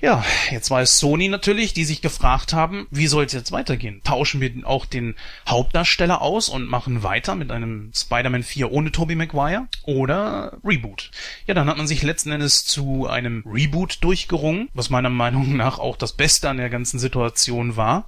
Ja, 0.03 0.21
jetzt 0.51 0.69
war 0.69 0.81
es 0.81 0.99
Sony 0.99 1.29
natürlich, 1.29 1.71
die 1.71 1.85
sich 1.85 2.01
gefragt 2.01 2.51
haben, 2.51 2.87
wie 2.91 3.07
soll 3.07 3.23
es 3.23 3.31
jetzt 3.31 3.53
weitergehen? 3.53 4.01
Tauschen 4.03 4.41
wir 4.41 4.51
auch 4.65 4.85
den 4.85 5.15
Hauptdarsteller 5.47 6.21
aus 6.21 6.49
und 6.49 6.67
machen 6.67 7.03
weiter 7.03 7.35
mit 7.35 7.51
einem 7.51 7.89
Spider-Man 7.95 8.43
4 8.43 8.69
ohne 8.69 8.91
Tobey 8.91 9.15
Maguire? 9.15 9.69
Oder 9.83 10.57
Reboot? 10.61 11.09
Ja, 11.47 11.53
dann 11.53 11.69
hat 11.69 11.77
man 11.77 11.87
sich 11.87 12.03
letzten 12.03 12.33
Endes 12.33 12.65
zu 12.65 13.07
einem 13.07 13.45
Reboot 13.45 13.99
durchgerungen, 14.03 14.67
was 14.73 14.89
meiner 14.89 15.09
Meinung 15.09 15.55
nach 15.55 15.79
auch 15.79 15.95
das 15.95 16.11
Beste 16.11 16.49
an 16.49 16.57
der 16.57 16.69
ganzen 16.69 16.99
Situation 16.99 17.77
war. 17.77 18.05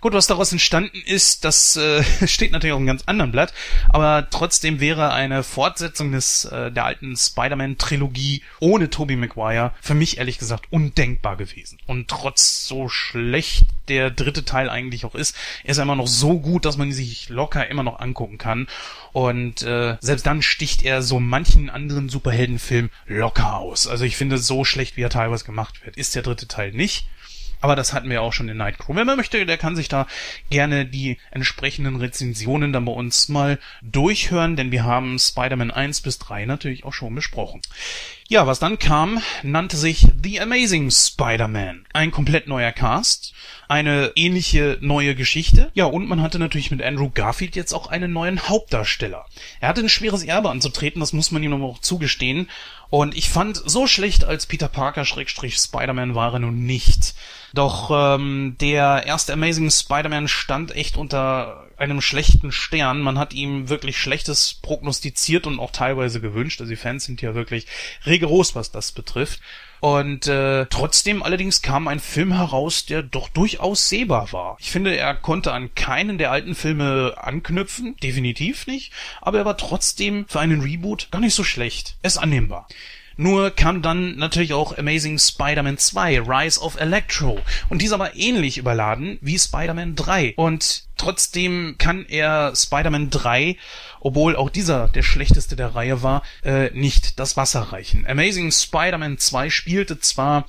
Gut, 0.00 0.12
was 0.12 0.28
daraus 0.28 0.52
entstanden 0.52 1.02
ist, 1.06 1.44
das 1.44 1.76
äh, 1.76 2.04
steht 2.26 2.52
natürlich 2.52 2.72
auf 2.72 2.78
einem 2.78 2.86
ganz 2.86 3.02
anderen 3.06 3.32
Blatt, 3.32 3.52
aber 3.88 4.28
trotzdem 4.30 4.80
wäre 4.80 5.12
eine 5.12 5.42
Fortsetzung 5.42 6.12
des 6.12 6.44
äh, 6.44 6.70
der 6.70 6.84
alten 6.84 7.16
Spider-Man-Trilogie 7.16 8.42
ohne 8.60 8.90
Tobey 8.90 9.16
Maguire 9.16 9.72
für 9.80 9.94
mich 9.94 10.18
ehrlich 10.18 10.38
gesagt 10.38 10.66
undenkbar 10.70 11.36
gewesen. 11.36 11.78
Und 11.86 12.08
trotz 12.08 12.66
so 12.66 12.88
schlecht 12.88 13.66
der 13.88 14.10
dritte 14.10 14.44
Teil 14.44 14.68
eigentlich 14.68 15.04
auch 15.04 15.14
ist, 15.14 15.34
ist 15.64 15.78
er 15.78 15.82
immer 15.82 15.96
noch 15.96 16.06
so 16.06 16.38
gut, 16.38 16.64
dass 16.64 16.76
man 16.76 16.92
sich 16.92 17.28
locker 17.28 17.68
immer 17.68 17.82
noch 17.82 17.98
angucken 18.00 18.38
kann. 18.38 18.68
Und 19.12 19.62
äh, 19.62 19.96
selbst 20.00 20.26
dann 20.26 20.42
sticht 20.42 20.82
er 20.82 21.02
so 21.02 21.18
manchen 21.18 21.70
anderen 21.70 22.08
Superheldenfilm 22.08 22.90
locker 23.06 23.56
aus. 23.56 23.86
Also 23.86 24.04
ich 24.04 24.16
finde, 24.16 24.38
so 24.38 24.64
schlecht 24.64 24.96
wie 24.96 25.02
er 25.02 25.10
teilweise 25.10 25.44
gemacht 25.44 25.84
wird, 25.84 25.96
ist 25.96 26.14
der 26.14 26.22
dritte 26.22 26.46
Teil 26.46 26.72
nicht. 26.72 27.08
Aber 27.60 27.76
das 27.76 27.92
hatten 27.92 28.10
wir 28.10 28.22
auch 28.22 28.32
schon 28.32 28.48
in 28.48 28.56
Nightcrow. 28.56 28.94
Wenn 28.94 29.06
man 29.06 29.16
möchte, 29.16 29.44
der 29.44 29.58
kann 29.58 29.76
sich 29.76 29.88
da 29.88 30.06
gerne 30.50 30.86
die 30.86 31.18
entsprechenden 31.30 31.96
Rezensionen 31.96 32.72
dann 32.72 32.84
bei 32.84 32.92
uns 32.92 33.28
mal 33.28 33.58
durchhören, 33.82 34.56
denn 34.56 34.70
wir 34.70 34.84
haben 34.84 35.18
Spider-Man 35.18 35.70
1 35.70 36.00
bis 36.02 36.18
3 36.18 36.46
natürlich 36.46 36.84
auch 36.84 36.94
schon 36.94 37.14
besprochen. 37.14 37.60
Ja, 38.30 38.46
was 38.46 38.58
dann 38.58 38.78
kam, 38.78 39.22
nannte 39.42 39.78
sich 39.78 40.06
The 40.22 40.40
Amazing 40.40 40.90
Spider-Man. 40.90 41.86
Ein 41.94 42.10
komplett 42.10 42.46
neuer 42.46 42.72
Cast, 42.72 43.32
eine 43.68 44.12
ähnliche 44.16 44.76
neue 44.82 45.14
Geschichte. 45.14 45.70
Ja, 45.72 45.86
und 45.86 46.08
man 46.08 46.20
hatte 46.20 46.38
natürlich 46.38 46.70
mit 46.70 46.82
Andrew 46.82 47.08
Garfield 47.08 47.56
jetzt 47.56 47.72
auch 47.72 47.86
einen 47.86 48.12
neuen 48.12 48.48
Hauptdarsteller. 48.48 49.24
Er 49.60 49.68
hatte 49.68 49.80
ein 49.80 49.88
schweres 49.88 50.24
Erbe 50.24 50.50
anzutreten, 50.50 51.00
das 51.00 51.14
muss 51.14 51.30
man 51.30 51.42
ihm 51.42 51.54
aber 51.54 51.64
auch 51.64 51.78
zugestehen. 51.78 52.50
Und 52.90 53.16
ich 53.16 53.28
fand, 53.28 53.56
so 53.56 53.86
schlecht 53.86 54.24
als 54.24 54.46
Peter 54.46 54.68
Parker 54.68 55.04
Schrägstrich 55.04 55.56
Spider-Man 55.56 56.14
war 56.14 56.32
er 56.32 56.38
nun 56.38 56.64
nicht. 56.64 57.14
Doch 57.52 57.90
ähm, 57.92 58.56
der 58.60 59.04
erste 59.06 59.34
Amazing 59.34 59.70
Spider-Man 59.70 60.28
stand 60.28 60.74
echt 60.74 60.96
unter 60.96 61.66
einem 61.76 62.00
schlechten 62.00 62.50
Stern. 62.50 63.00
Man 63.00 63.18
hat 63.18 63.34
ihm 63.34 63.68
wirklich 63.68 63.98
Schlechtes 63.98 64.54
prognostiziert 64.54 65.46
und 65.46 65.60
auch 65.60 65.70
teilweise 65.70 66.20
gewünscht. 66.20 66.60
Also 66.60 66.70
die 66.70 66.76
Fans 66.76 67.04
sind 67.04 67.20
ja 67.20 67.34
wirklich 67.34 67.66
rigoros, 68.06 68.54
was 68.54 68.70
das 68.70 68.92
betrifft. 68.92 69.40
Und 69.80 70.26
äh, 70.26 70.66
trotzdem 70.66 71.22
allerdings 71.22 71.62
kam 71.62 71.88
ein 71.88 72.00
Film 72.00 72.32
heraus, 72.32 72.86
der 72.86 73.02
doch 73.02 73.28
durchaus 73.28 73.88
sehbar 73.88 74.32
war. 74.32 74.56
Ich 74.60 74.70
finde, 74.70 74.96
er 74.96 75.14
konnte 75.14 75.52
an 75.52 75.74
keinen 75.74 76.18
der 76.18 76.30
alten 76.30 76.54
Filme 76.54 77.14
anknüpfen, 77.16 77.96
definitiv 78.02 78.66
nicht, 78.66 78.92
aber 79.20 79.38
er 79.38 79.44
war 79.44 79.56
trotzdem 79.56 80.26
für 80.28 80.40
einen 80.40 80.60
Reboot 80.60 81.08
gar 81.10 81.20
nicht 81.20 81.34
so 81.34 81.44
schlecht. 81.44 81.96
Er 82.02 82.08
ist 82.08 82.18
annehmbar. 82.18 82.66
Nur 83.20 83.50
kam 83.50 83.82
dann 83.82 84.14
natürlich 84.14 84.52
auch 84.52 84.78
Amazing 84.78 85.18
Spider-Man 85.18 85.76
2, 85.76 86.20
Rise 86.20 86.60
of 86.60 86.78
Electro. 86.78 87.40
Und 87.68 87.82
dieser 87.82 87.98
war 87.98 88.14
ähnlich 88.14 88.58
überladen 88.58 89.18
wie 89.20 89.36
Spider-Man 89.36 89.96
3. 89.96 90.34
Und 90.36 90.84
trotzdem 90.96 91.74
kann 91.78 92.06
er 92.06 92.54
Spider-Man 92.54 93.10
3, 93.10 93.56
obwohl 93.98 94.36
auch 94.36 94.50
dieser 94.50 94.86
der 94.86 95.02
schlechteste 95.02 95.56
der 95.56 95.74
Reihe 95.74 96.04
war, 96.04 96.22
äh, 96.44 96.70
nicht 96.70 97.18
das 97.18 97.36
Wasser 97.36 97.72
reichen. 97.72 98.06
Amazing 98.06 98.52
Spider-Man 98.52 99.18
2 99.18 99.50
spielte 99.50 99.98
zwar 99.98 100.46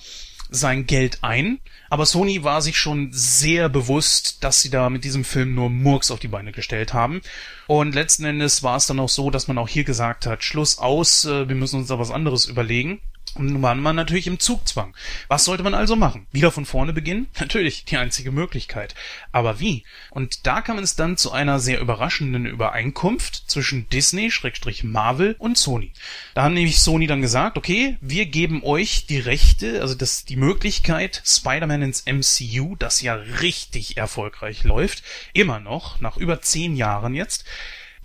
sein 0.52 0.86
Geld 0.86 1.18
ein, 1.22 1.60
aber 1.90 2.06
Sony 2.06 2.44
war 2.44 2.62
sich 2.62 2.78
schon 2.78 3.10
sehr 3.12 3.70
bewusst, 3.70 4.44
dass 4.44 4.62
sie 4.62 4.70
da 4.70 4.90
mit 4.90 5.04
diesem 5.04 5.24
Film 5.24 5.56
nur 5.56 5.70
Murks 5.70 6.12
auf 6.12 6.20
die 6.20 6.28
Beine 6.28 6.52
gestellt 6.52 6.94
haben. 6.94 7.22
Und 7.68 7.96
letzten 7.96 8.26
Endes 8.26 8.64
war 8.64 8.78
es 8.78 8.88
dann 8.88 9.00
auch 9.00 9.10
so, 9.10 9.30
dass 9.30 9.48
man 9.48 9.58
auch 9.58 9.68
hier 9.68 9.84
gesagt 9.84 10.26
hat, 10.26 10.44
Schluss 10.44 10.78
aus, 10.78 11.26
äh, 11.26 11.48
wir 11.48 11.56
müssen 11.56 11.80
uns 11.80 11.88
da 11.88 12.00
was 12.00 12.12
anderes 12.12 12.46
überlegen. 12.46 13.02
Und 13.40 13.54
nun 13.54 13.62
war 13.62 13.74
man 13.74 13.96
natürlich 13.96 14.28
im 14.28 14.38
Zugzwang. 14.38 14.94
Was 15.30 15.46
sollte 15.46 15.64
man 15.64 15.74
also 15.74 15.96
machen? 15.96 16.28
Wieder 16.34 16.52
von 16.52 16.66
vorne 16.66 16.92
beginnen? 16.92 17.30
Natürlich, 17.40 17.86
die 17.86 17.96
einzige 17.96 18.32
Möglichkeit. 18.34 18.96
Aber 19.32 19.62
wie? 19.62 19.86
Und 20.12 20.46
da 20.46 20.60
kam 20.60 20.78
es 20.78 20.98
dann 20.98 21.16
zu 21.16 21.32
einer 21.32 21.62
sehr 21.62 21.80
überraschenden 21.80 22.46
Übereinkunft 22.46 23.50
zwischen 23.50 23.88
Disney, 23.88 24.30
Schrägstrich 24.30 24.84
Marvel 24.84 25.38
und 25.40 25.58
Sony. 25.58 25.94
Da 26.34 26.44
haben 26.44 26.54
nämlich 26.54 26.80
Sony 26.80 27.08
dann 27.08 27.22
gesagt, 27.22 27.58
okay, 27.58 27.98
wir 28.02 28.26
geben 28.26 28.62
euch 28.62 29.06
die 29.06 29.20
Rechte, 29.20 29.80
also 29.80 29.96
das, 29.96 30.26
die 30.26 30.36
Möglichkeit, 30.36 31.22
Spider-Man 31.26 31.82
ins 31.82 32.04
MCU, 32.08 32.76
das 32.76 33.02
ja 33.02 33.14
richtig 33.14 33.96
erfolgreich 33.96 34.66
läuft, 34.66 35.02
immer 35.32 35.62
noch, 35.62 36.02
nach 36.02 36.18
über 36.18 36.42
zehn 36.42 36.76
Jahren 36.76 37.14
jetzt, 37.14 37.46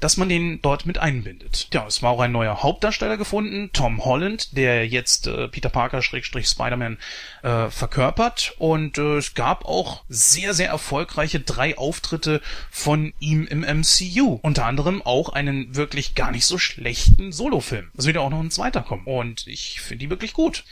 dass 0.04 0.18
man 0.18 0.28
den 0.28 0.60
dort 0.60 0.84
mit 0.84 0.98
einbindet. 0.98 1.68
Ja, 1.72 1.86
es 1.86 2.02
war 2.02 2.10
auch 2.10 2.20
ein 2.20 2.30
neuer 2.30 2.62
Hauptdarsteller 2.62 3.16
gefunden, 3.16 3.70
Tom 3.72 4.04
Holland, 4.04 4.54
der 4.54 4.86
jetzt 4.86 5.26
äh, 5.26 5.48
Peter 5.48 5.70
Parker 5.70 6.02
Schrägstrich 6.02 6.46
Spider-Man 6.46 6.98
äh, 7.42 7.70
verkörpert 7.70 8.54
und 8.58 8.98
äh, 8.98 9.16
es 9.16 9.32
gab 9.32 9.64
auch 9.64 10.04
sehr 10.10 10.52
sehr 10.52 10.68
erfolgreiche 10.68 11.40
drei 11.40 11.78
Auftritte 11.78 12.42
von 12.70 13.14
ihm 13.18 13.46
im 13.46 13.60
MCU, 13.60 14.38
unter 14.42 14.66
anderem 14.66 15.00
auch 15.00 15.30
einen 15.30 15.74
wirklich 15.74 16.14
gar 16.14 16.32
nicht 16.32 16.44
so 16.44 16.58
schlechten 16.58 17.32
Solofilm. 17.32 17.90
Es 17.96 18.04
wird 18.04 18.16
ja 18.16 18.22
auch 18.22 18.28
noch 18.28 18.40
ein 18.40 18.50
zweiter 18.50 18.82
kommen 18.82 19.06
und 19.06 19.46
ich 19.46 19.80
finde 19.80 20.04
die 20.04 20.10
wirklich 20.10 20.34
gut. 20.34 20.64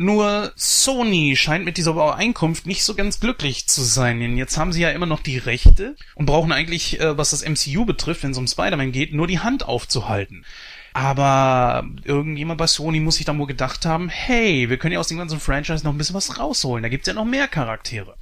Nur 0.00 0.52
Sony 0.54 1.34
scheint 1.34 1.64
mit 1.64 1.76
dieser 1.76 1.90
Übereinkunft 1.90 2.66
nicht 2.66 2.84
so 2.84 2.94
ganz 2.94 3.18
glücklich 3.18 3.66
zu 3.66 3.82
sein, 3.82 4.20
denn 4.20 4.36
jetzt 4.36 4.56
haben 4.56 4.72
sie 4.72 4.82
ja 4.82 4.90
immer 4.90 5.06
noch 5.06 5.18
die 5.18 5.38
Rechte 5.38 5.96
und 6.14 6.26
brauchen 6.26 6.52
eigentlich, 6.52 7.00
äh, 7.00 7.18
was 7.18 7.30
das 7.30 7.44
MCU 7.44 7.84
betrifft, 7.84 8.22
wenn 8.22 8.30
es 8.30 8.38
um 8.38 8.46
Spider-Man 8.46 8.92
geht, 8.92 9.12
nur 9.12 9.26
die 9.26 9.40
Hand 9.40 9.66
aufzuhalten. 9.66 10.44
Aber 10.92 11.84
irgendjemand 12.04 12.58
bei 12.58 12.68
Sony 12.68 13.00
muss 13.00 13.16
sich 13.16 13.26
da 13.26 13.36
wohl 13.36 13.48
gedacht 13.48 13.86
haben, 13.86 14.08
hey, 14.08 14.70
wir 14.70 14.78
können 14.78 14.92
ja 14.92 15.00
aus 15.00 15.08
dem 15.08 15.18
ganzen 15.18 15.40
Franchise 15.40 15.82
noch 15.82 15.90
ein 15.90 15.98
bisschen 15.98 16.14
was 16.14 16.38
rausholen. 16.38 16.84
Da 16.84 16.88
gibt's 16.88 17.08
ja 17.08 17.14
noch 17.14 17.24
mehr 17.24 17.48
Charaktere. 17.48 18.14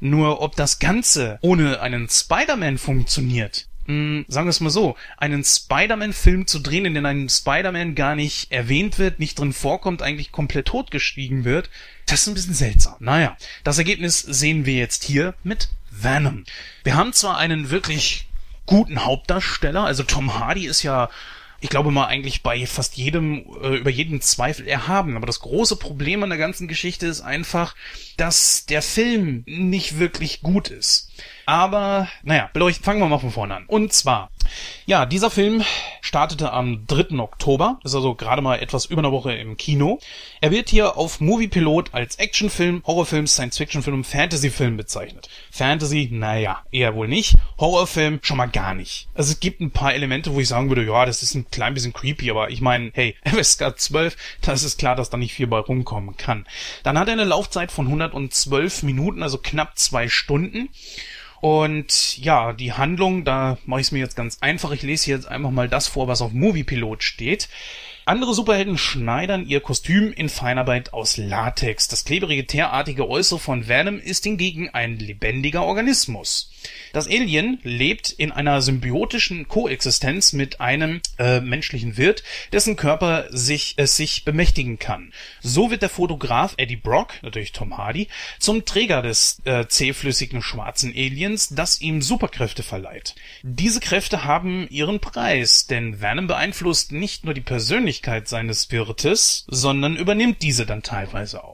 Nur 0.00 0.42
ob 0.42 0.56
das 0.56 0.80
Ganze 0.80 1.38
ohne 1.42 1.80
einen 1.80 2.08
Spider-Man 2.08 2.76
funktioniert, 2.76 3.68
mh, 3.86 3.92
hm, 3.92 4.24
sagen 4.28 4.46
wir 4.46 4.50
es 4.50 4.60
mal 4.60 4.70
so, 4.70 4.96
einen 5.16 5.44
Spider-Man-Film 5.44 6.46
zu 6.46 6.58
drehen, 6.58 6.84
in 6.84 6.94
dem 6.94 7.06
ein 7.06 7.28
Spider-Man 7.28 7.94
gar 7.94 8.14
nicht 8.14 8.50
erwähnt 8.50 8.98
wird, 8.98 9.18
nicht 9.18 9.38
drin 9.38 9.52
vorkommt, 9.52 10.02
eigentlich 10.02 10.32
komplett 10.32 10.66
totgeschwiegen 10.66 11.44
wird, 11.44 11.70
das 12.06 12.20
ist 12.20 12.26
ein 12.28 12.34
bisschen 12.34 12.54
seltsam. 12.54 12.96
Naja, 13.00 13.36
das 13.62 13.78
Ergebnis 13.78 14.20
sehen 14.20 14.66
wir 14.66 14.74
jetzt 14.74 15.04
hier 15.04 15.34
mit 15.42 15.68
Venom. 15.90 16.44
Wir 16.82 16.96
haben 16.96 17.12
zwar 17.12 17.38
einen 17.38 17.70
wirklich 17.70 18.26
guten 18.66 19.04
Hauptdarsteller, 19.04 19.84
also 19.84 20.02
Tom 20.02 20.38
Hardy 20.38 20.66
ist 20.66 20.82
ja 20.82 21.10
ich 21.60 21.70
glaube 21.70 21.90
mal 21.90 22.06
eigentlich 22.06 22.42
bei 22.42 22.66
fast 22.66 22.96
jedem, 22.96 23.44
äh, 23.62 23.76
über 23.76 23.90
jeden 23.90 24.20
Zweifel 24.20 24.66
erhaben. 24.66 25.16
Aber 25.16 25.26
das 25.26 25.40
große 25.40 25.76
Problem 25.76 26.22
an 26.22 26.28
der 26.28 26.38
ganzen 26.38 26.68
Geschichte 26.68 27.06
ist 27.06 27.20
einfach, 27.20 27.74
dass 28.16 28.66
der 28.66 28.82
Film 28.82 29.44
nicht 29.46 29.98
wirklich 29.98 30.42
gut 30.42 30.68
ist. 30.68 31.10
Aber, 31.46 32.08
naja, 32.22 32.50
beleuchten, 32.52 32.84
fangen 32.84 33.00
wir 33.00 33.08
mal 33.08 33.18
von 33.18 33.30
vorne 33.30 33.54
an. 33.56 33.64
Und 33.66 33.92
zwar, 33.92 34.30
ja, 34.86 35.06
dieser 35.06 35.30
Film 35.30 35.64
startete 36.00 36.52
am 36.52 36.86
3. 36.86 37.18
Oktober, 37.18 37.80
ist 37.84 37.94
also 37.94 38.14
gerade 38.14 38.42
mal 38.42 38.60
etwas 38.60 38.84
über 38.84 39.00
eine 39.00 39.12
Woche 39.12 39.34
im 39.34 39.56
Kino. 39.56 39.98
Er 40.40 40.50
wird 40.50 40.68
hier 40.68 40.96
auf 40.96 41.20
Moviepilot 41.20 41.94
als 41.94 42.16
Actionfilm, 42.16 42.82
Horrorfilm, 42.86 43.26
Science-Fiction-Film 43.26 43.96
und 43.96 44.04
Fantasy-Film 44.04 44.76
bezeichnet. 44.76 45.28
Fantasy, 45.50 46.08
naja, 46.12 46.62
eher 46.70 46.94
wohl 46.94 47.08
nicht. 47.08 47.36
Horrorfilm 47.58 48.20
schon 48.22 48.36
mal 48.36 48.46
gar 48.46 48.74
nicht. 48.74 49.08
Also 49.14 49.32
es 49.32 49.40
gibt 49.40 49.60
ein 49.60 49.70
paar 49.70 49.94
Elemente, 49.94 50.34
wo 50.34 50.40
ich 50.40 50.48
sagen 50.48 50.68
würde, 50.68 50.84
ja, 50.84 51.06
das 51.06 51.22
ist 51.22 51.34
ein 51.34 51.50
klein 51.50 51.74
bisschen 51.74 51.92
creepy, 51.92 52.30
aber 52.30 52.50
ich 52.50 52.60
meine, 52.60 52.90
hey, 52.94 53.16
FSK 53.24 53.78
12, 53.78 54.16
da 54.42 54.52
ist 54.52 54.78
klar, 54.78 54.96
dass 54.96 55.10
da 55.10 55.16
nicht 55.16 55.34
viel 55.34 55.46
bei 55.46 55.58
rumkommen 55.58 56.16
kann. 56.16 56.46
Dann 56.82 56.98
hat 56.98 57.08
er 57.08 57.14
eine 57.14 57.24
Laufzeit 57.24 57.72
von 57.72 57.86
112 57.86 58.82
Minuten, 58.82 59.22
also 59.22 59.38
knapp 59.38 59.78
zwei 59.78 60.08
Stunden. 60.08 60.68
Und 61.44 62.16
ja, 62.16 62.54
die 62.54 62.72
Handlung, 62.72 63.22
da 63.26 63.58
mache 63.66 63.82
ich 63.82 63.88
es 63.88 63.92
mir 63.92 63.98
jetzt 63.98 64.16
ganz 64.16 64.38
einfach. 64.40 64.70
Ich 64.70 64.80
lese 64.80 65.04
hier 65.04 65.16
jetzt 65.16 65.28
einfach 65.28 65.50
mal 65.50 65.68
das 65.68 65.88
vor, 65.88 66.08
was 66.08 66.22
auf 66.22 66.32
Moviepilot 66.32 67.02
steht. 67.02 67.50
Andere 68.06 68.32
Superhelden 68.32 68.78
schneidern 68.78 69.46
ihr 69.46 69.60
Kostüm 69.60 70.10
in 70.10 70.30
Feinarbeit 70.30 70.94
aus 70.94 71.18
Latex. 71.18 71.86
Das 71.86 72.06
klebrige, 72.06 72.46
teerartige 72.46 73.06
Äußere 73.06 73.38
von 73.38 73.68
Venom 73.68 73.98
ist 73.98 74.24
hingegen 74.24 74.70
ein 74.70 74.98
lebendiger 74.98 75.64
Organismus. 75.64 76.50
Das 76.92 77.06
Alien 77.06 77.58
lebt 77.62 78.10
in 78.10 78.32
einer 78.32 78.62
symbiotischen 78.62 79.48
Koexistenz 79.48 80.32
mit 80.32 80.60
einem 80.60 81.00
äh, 81.18 81.40
menschlichen 81.40 81.96
Wirt, 81.96 82.22
dessen 82.52 82.76
Körper 82.76 83.26
sich 83.30 83.74
es 83.76 83.96
sich 83.96 84.24
bemächtigen 84.24 84.78
kann. 84.78 85.12
So 85.40 85.70
wird 85.70 85.82
der 85.82 85.88
Fotograf 85.88 86.54
Eddie 86.56 86.76
Brock, 86.76 87.14
natürlich 87.22 87.52
Tom 87.52 87.76
Hardy, 87.76 88.08
zum 88.38 88.64
Träger 88.64 89.02
des 89.02 89.40
äh, 89.44 89.66
zähflüssigen 89.66 90.42
schwarzen 90.42 90.90
Aliens, 90.90 91.48
das 91.50 91.80
ihm 91.80 92.02
Superkräfte 92.02 92.62
verleiht. 92.62 93.14
Diese 93.42 93.80
Kräfte 93.80 94.24
haben 94.24 94.68
ihren 94.68 95.00
Preis, 95.00 95.66
denn 95.66 96.00
Venom 96.00 96.26
beeinflusst 96.26 96.92
nicht 96.92 97.24
nur 97.24 97.34
die 97.34 97.40
Persönlichkeit 97.40 98.28
seines 98.28 98.70
Wirtes, 98.70 99.44
sondern 99.48 99.96
übernimmt 99.96 100.42
diese 100.42 100.66
dann 100.66 100.82
teilweise 100.82 101.42
auch. 101.44 101.53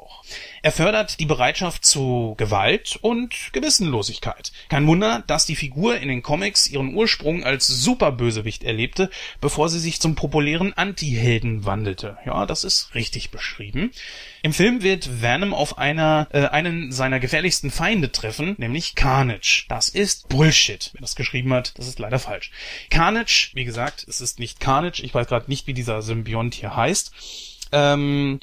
Er 0.63 0.73
fördert 0.73 1.21
die 1.21 1.27
Bereitschaft 1.27 1.87
zu 1.87 2.35
Gewalt 2.37 2.99
und 3.01 3.35
Gewissenlosigkeit. 3.53 4.53
Kein 4.69 4.87
Wunder, 4.87 5.25
dass 5.27 5.47
die 5.47 5.57
Figur 5.57 5.97
in 5.99 6.09
den 6.09 6.23
Comics 6.23 6.67
ihren 6.67 6.95
Ursprung 6.95 7.45
als 7.45 7.67
Superbösewicht 7.67 8.63
erlebte, 8.63 9.11
bevor 9.41 9.71
sie 9.71 9.79
sich 9.79 10.01
zum 10.01 10.17
populären 10.17 10.75
Anti-Helden 10.75 11.65
wandelte. 11.65 12.19
Ja, 12.27 12.45
das 12.45 12.65
ist 12.65 12.95
richtig 12.95 13.31
beschrieben. 13.31 13.91
Im 14.43 14.53
Film 14.53 14.83
wird 14.83 15.23
Venom 15.23 15.55
auf 15.55 15.79
einer, 15.79 16.29
äh, 16.33 16.47
einen 16.47 16.93
seiner 16.93 17.21
gefährlichsten 17.21 17.71
Feinde 17.71 18.13
treffen, 18.13 18.55
nämlich 18.59 18.95
Carnage. 18.95 19.65
Das 19.69 19.89
ist 19.89 20.29
Bullshit. 20.29 20.91
Wer 20.93 21.01
das 21.01 21.17
geschrieben 21.17 21.55
hat, 21.55 21.73
das 21.79 21.87
ist 21.87 21.99
leider 21.99 22.19
falsch. 22.19 22.51
Carnage, 22.91 23.51
wie 23.55 23.65
gesagt, 23.65 24.05
es 24.09 24.21
ist 24.21 24.39
nicht 24.39 24.61
Carnage. 24.61 25.03
Ich 25.03 25.15
weiß 25.15 25.27
gerade 25.27 25.49
nicht, 25.49 25.67
wie 25.67 25.75
dieser 25.75 26.03
Symbiont 26.03 26.55
hier 26.55 26.77
heißt 26.77 27.13
ähm, 27.73 28.41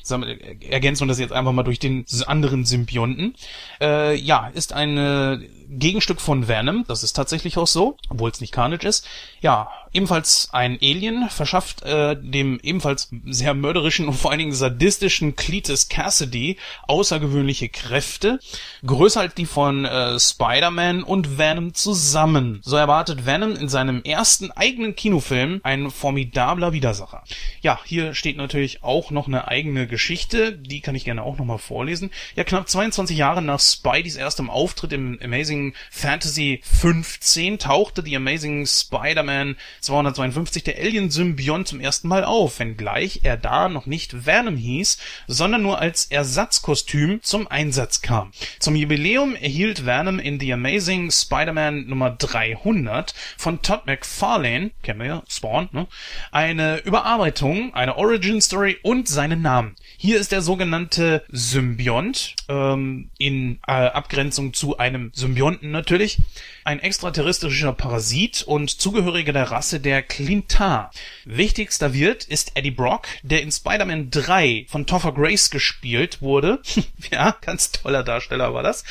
ergänzen 0.69 1.03
wir 1.03 1.07
das 1.07 1.19
jetzt 1.19 1.33
einfach 1.33 1.51
mal 1.51 1.63
durch 1.63 1.79
den 1.79 2.05
anderen 2.25 2.65
Symbionten. 2.65 3.35
Äh, 3.81 4.15
ja, 4.15 4.47
ist 4.53 4.73
ein 4.73 5.47
Gegenstück 5.69 6.21
von 6.21 6.47
Venom, 6.47 6.85
das 6.87 7.03
ist 7.03 7.13
tatsächlich 7.13 7.57
auch 7.57 7.67
so, 7.67 7.97
obwohl 8.09 8.31
es 8.31 8.41
nicht 8.41 8.53
Carnage 8.53 8.87
ist. 8.87 9.05
Ja, 9.41 9.69
ebenfalls 9.97 10.49
ein 10.51 10.77
Alien, 10.79 11.27
verschafft 11.29 11.81
äh, 11.81 12.15
dem 12.15 12.59
ebenfalls 12.61 13.09
sehr 13.25 13.55
mörderischen 13.55 14.07
und 14.07 14.13
vor 14.13 14.29
allen 14.29 14.37
Dingen 14.37 14.53
sadistischen 14.53 15.35
Cletus 15.35 15.89
Cassidy 15.89 16.57
außergewöhnliche 16.87 17.67
Kräfte, 17.67 18.39
größer 18.85 19.21
als 19.21 19.33
die 19.33 19.47
von 19.47 19.85
äh, 19.85 20.19
Spider-Man 20.19 21.01
und 21.01 21.39
Venom 21.39 21.73
zusammen. 21.73 22.61
So 22.63 22.75
erwartet 22.75 23.25
Venom 23.25 23.55
in 23.55 23.69
seinem 23.69 24.03
ersten 24.03 24.51
eigenen 24.51 24.95
Kinofilm 24.95 25.61
ein 25.63 25.89
formidabler 25.89 26.73
Widersacher. 26.73 27.23
Ja, 27.61 27.79
hier 27.83 28.13
steht 28.13 28.37
natürlich 28.37 28.83
auch 28.83 29.09
noch 29.09 29.27
eine 29.27 29.47
eigene 29.47 29.87
Geschichte, 29.87 30.51
die 30.53 30.81
kann 30.81 30.93
ich 30.93 31.05
gerne 31.05 31.23
auch 31.23 31.39
nochmal 31.39 31.57
vorlesen. 31.57 32.11
Ja, 32.35 32.43
knapp 32.43 32.69
22 32.69 33.17
Jahre 33.17 33.41
nach 33.41 33.59
Spideys 33.59 34.15
erstem 34.15 34.51
Auftritt 34.51 34.93
im 34.93 35.17
Amazing 35.23 35.73
Fantasy 35.89 36.61
15 36.63 37.57
tauchte 37.57 38.03
die 38.03 38.15
Amazing 38.15 38.67
Spider-Man 38.67 39.55
252 39.87 40.63
der 40.63 40.77
Alien-Symbiont 40.77 41.67
zum 41.67 41.79
ersten 41.79 42.07
Mal 42.07 42.23
auf, 42.23 42.59
wenngleich 42.59 43.21
er 43.23 43.37
da 43.37 43.69
noch 43.69 43.85
nicht 43.85 44.25
Venom 44.25 44.57
hieß, 44.57 44.97
sondern 45.27 45.61
nur 45.61 45.79
als 45.79 46.05
Ersatzkostüm 46.05 47.21
zum 47.23 47.47
Einsatz 47.47 48.01
kam. 48.01 48.31
Zum 48.59 48.75
Jubiläum 48.75 49.35
erhielt 49.35 49.85
Venom 49.85 50.19
in 50.19 50.39
The 50.39 50.53
Amazing 50.53 51.09
Spider-Man 51.09 51.87
Nummer 51.87 52.11
300 52.11 53.13
von 53.37 53.61
Todd 53.61 53.85
McFarlane, 53.85 54.71
kennen 54.83 54.99
wir 54.99 55.07
ja, 55.07 55.23
Spawn, 55.29 55.69
ne, 55.71 55.87
eine 56.31 56.79
Überarbeitung, 56.79 57.73
eine 57.73 57.97
Origin-Story 57.97 58.77
und 58.83 59.07
seinen 59.07 59.41
Namen. 59.41 59.75
Hier 59.95 60.19
ist 60.19 60.31
der 60.31 60.41
sogenannte 60.41 61.23
Symbiont, 61.29 62.35
ähm, 62.49 63.09
in 63.17 63.59
äh, 63.67 63.71
Abgrenzung 63.71 64.53
zu 64.53 64.77
einem 64.77 65.11
Symbionten 65.13 65.71
natürlich, 65.71 66.19
ein 66.65 66.79
extraterrestrischer 66.79 67.71
Parasit 67.71 68.43
und 68.43 68.69
Zugehöriger 68.69 69.31
der 69.31 69.49
Rasse 69.49 69.66
der 69.73 70.01
Clintar. 70.01 70.91
Wichtigster 71.25 71.93
Wirt 71.93 72.23
ist 72.23 72.51
Eddie 72.55 72.71
Brock, 72.71 73.07
der 73.23 73.41
in 73.41 73.51
Spider-Man 73.51 74.09
3 74.09 74.65
von 74.69 74.85
Topher 74.85 75.13
Grace 75.13 75.49
gespielt 75.49 76.21
wurde. 76.21 76.61
ja, 77.11 77.35
ganz 77.41 77.71
toller 77.73 78.03
Darsteller 78.03 78.53
war 78.53 78.63
das. 78.63 78.85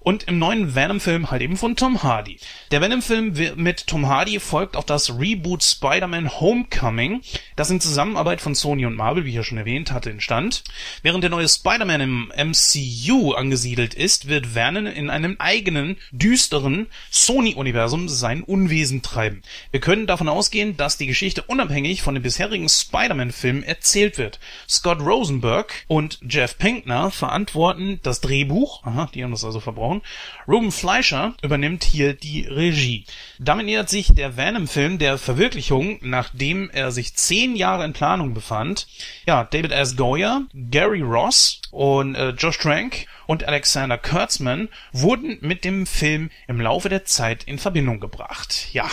Und 0.00 0.24
im 0.24 0.38
neuen 0.38 0.74
Venom-Film 0.74 1.30
halt 1.30 1.42
eben 1.42 1.58
von 1.58 1.76
Tom 1.76 2.02
Hardy. 2.02 2.38
Der 2.70 2.80
Venom-Film 2.80 3.34
mit 3.56 3.86
Tom 3.86 4.08
Hardy 4.08 4.40
folgt 4.40 4.76
auf 4.76 4.86
das 4.86 5.18
Reboot 5.18 5.62
Spider-Man 5.62 6.40
Homecoming, 6.40 7.20
das 7.56 7.68
in 7.68 7.80
Zusammenarbeit 7.80 8.40
von 8.40 8.54
Sony 8.54 8.86
und 8.86 8.96
Marvel, 8.96 9.24
wie 9.24 9.28
ich 9.28 9.34
ja 9.34 9.44
schon 9.44 9.58
erwähnt 9.58 9.92
hatte, 9.92 10.10
entstand. 10.10 10.64
Während 11.02 11.22
der 11.22 11.30
neue 11.30 11.48
Spider-Man 11.48 12.00
im 12.00 12.32
MCU 12.34 13.32
angesiedelt 13.32 13.92
ist, 13.92 14.26
wird 14.28 14.54
Venom 14.54 14.86
in 14.86 15.10
einem 15.10 15.36
eigenen, 15.38 15.98
düsteren 16.12 16.86
Sony-Universum 17.10 18.08
sein 18.08 18.42
Unwesen 18.42 19.02
treiben. 19.02 19.42
Wir 19.70 19.80
können 19.80 20.06
davon 20.06 20.30
ausgehen, 20.30 20.78
dass 20.78 20.96
die 20.96 21.06
Geschichte 21.06 21.42
unabhängig 21.42 22.00
von 22.00 22.14
den 22.14 22.22
bisherigen 22.22 22.68
Spider-Man-Filmen 22.68 23.64
erzählt 23.64 24.16
wird. 24.16 24.40
Scott 24.66 25.00
Rosenberg 25.00 25.84
und 25.88 26.18
Jeff 26.26 26.56
Pinkner 26.56 27.10
verantworten 27.10 28.00
das 28.02 28.22
Drehbuch, 28.22 28.82
aha, 28.84 29.10
die 29.14 29.22
haben 29.22 29.32
das 29.32 29.44
also 29.44 29.60
verbraucht, 29.60 29.89
Frauen. 29.90 30.02
Ruben 30.46 30.72
Fleischer 30.72 31.34
übernimmt 31.42 31.84
hier 31.84 32.14
die 32.14 32.46
Regie. 32.46 33.04
Damit 33.38 33.66
nähert 33.66 33.88
sich 33.88 34.14
der 34.14 34.36
Venom-Film 34.36 34.98
der 34.98 35.18
Verwirklichung, 35.18 35.98
nachdem 36.02 36.70
er 36.70 36.92
sich 36.92 37.14
zehn 37.14 37.56
Jahre 37.56 37.84
in 37.84 37.92
Planung 37.92 38.34
befand. 38.34 38.86
Ja, 39.26 39.44
David 39.44 39.72
S. 39.72 39.96
Goyer, 39.96 40.42
Gary 40.54 41.02
Ross 41.02 41.60
und 41.70 42.14
äh, 42.14 42.30
Josh 42.30 42.58
Trank 42.58 43.06
und 43.30 43.46
Alexander 43.46 43.96
Kurtzman 43.96 44.68
wurden 44.90 45.38
mit 45.40 45.64
dem 45.64 45.86
Film 45.86 46.30
im 46.48 46.60
Laufe 46.60 46.88
der 46.88 47.04
Zeit 47.04 47.44
in 47.44 47.60
Verbindung 47.60 48.00
gebracht. 48.00 48.66
Ja, 48.72 48.90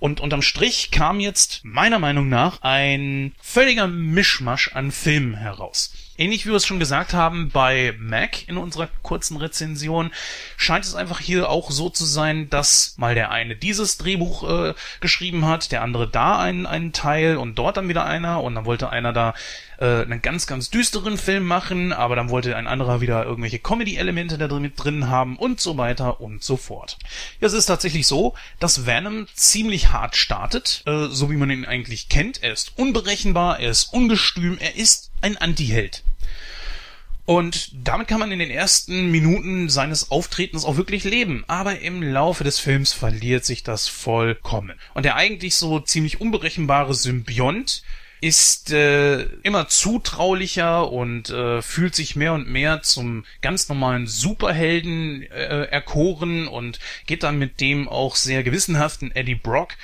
und 0.00 0.18
unterm 0.18 0.42
Strich 0.42 0.90
kam 0.90 1.20
jetzt 1.20 1.60
meiner 1.62 2.00
Meinung 2.00 2.28
nach 2.28 2.62
ein 2.62 3.32
völliger 3.40 3.86
Mischmasch 3.86 4.72
an 4.74 4.90
Filmen 4.90 5.34
heraus. 5.34 5.92
Ähnlich 6.18 6.46
wie 6.46 6.50
wir 6.50 6.56
es 6.56 6.66
schon 6.66 6.80
gesagt 6.80 7.12
haben 7.12 7.50
bei 7.50 7.94
Mac 7.98 8.48
in 8.48 8.56
unserer 8.56 8.88
kurzen 9.02 9.36
Rezension, 9.36 10.10
scheint 10.56 10.84
es 10.84 10.94
einfach 10.94 11.20
hier 11.20 11.48
auch 11.48 11.70
so 11.70 11.88
zu 11.88 12.06
sein, 12.06 12.50
dass 12.50 12.94
mal 12.96 13.14
der 13.14 13.30
eine 13.30 13.54
dieses 13.54 13.98
Drehbuch 13.98 14.48
äh, 14.48 14.74
geschrieben 15.00 15.46
hat, 15.46 15.70
der 15.70 15.82
andere 15.82 16.08
da 16.08 16.38
einen, 16.38 16.66
einen 16.66 16.92
Teil 16.92 17.36
und 17.36 17.54
dort 17.56 17.76
dann 17.76 17.88
wieder 17.88 18.04
einer 18.04 18.42
und 18.42 18.56
dann 18.56 18.64
wollte 18.64 18.90
einer 18.90 19.12
da 19.12 19.34
äh, 19.78 20.02
einen 20.02 20.22
ganz, 20.22 20.46
ganz 20.46 20.70
düsteren 20.70 21.18
Film 21.18 21.44
machen, 21.44 21.92
aber 21.92 22.16
dann 22.16 22.30
wollte 22.30 22.56
ein 22.56 22.66
anderer 22.66 23.00
wieder 23.00 23.24
irgendwelche 23.24 23.58
Comedy-Elemente 23.58 24.38
da 24.38 24.48
drin, 24.48 24.62
mit 24.62 24.82
drin 24.82 25.08
haben 25.08 25.36
und 25.36 25.60
so 25.60 25.76
weiter 25.76 26.20
und 26.20 26.42
so 26.42 26.56
fort. 26.56 26.98
Ja, 27.40 27.46
es 27.46 27.52
ist 27.52 27.66
tatsächlich 27.66 28.06
so, 28.06 28.34
dass 28.58 28.86
Venom 28.86 29.26
ziemlich 29.34 29.92
hart 29.92 30.16
startet, 30.16 30.82
äh, 30.86 31.06
so 31.08 31.30
wie 31.30 31.36
man 31.36 31.50
ihn 31.50 31.64
eigentlich 31.64 32.08
kennt. 32.08 32.42
Er 32.42 32.52
ist 32.52 32.72
unberechenbar, 32.76 33.60
er 33.60 33.70
ist 33.70 33.92
ungestüm, 33.92 34.58
er 34.58 34.76
ist 34.76 35.10
ein 35.20 35.36
Anti-Held. 35.36 36.02
Und 37.26 37.72
damit 37.84 38.06
kann 38.06 38.20
man 38.20 38.30
in 38.30 38.38
den 38.38 38.52
ersten 38.52 39.10
Minuten 39.10 39.68
seines 39.68 40.12
Auftretens 40.12 40.64
auch 40.64 40.76
wirklich 40.76 41.02
leben. 41.02 41.42
Aber 41.48 41.80
im 41.80 42.00
Laufe 42.00 42.44
des 42.44 42.60
Films 42.60 42.92
verliert 42.92 43.44
sich 43.44 43.64
das 43.64 43.88
vollkommen. 43.88 44.78
Und 44.94 45.04
der 45.04 45.16
eigentlich 45.16 45.56
so 45.56 45.80
ziemlich 45.80 46.20
unberechenbare 46.20 46.94
Symbiont 46.94 47.82
ist 48.26 48.72
äh, 48.72 49.22
immer 49.42 49.68
zutraulicher 49.68 50.90
und 50.90 51.30
äh, 51.30 51.62
fühlt 51.62 51.94
sich 51.94 52.16
mehr 52.16 52.32
und 52.32 52.48
mehr 52.48 52.82
zum 52.82 53.24
ganz 53.40 53.68
normalen 53.68 54.06
Superhelden 54.08 55.22
äh, 55.22 55.64
erkoren 55.64 56.48
und 56.48 56.80
geht 57.06 57.22
dann 57.22 57.38
mit 57.38 57.60
dem 57.60 57.88
auch 57.88 58.16
sehr 58.16 58.42
gewissenhaften 58.42 59.14
Eddie 59.14 59.36
Brock 59.36 59.76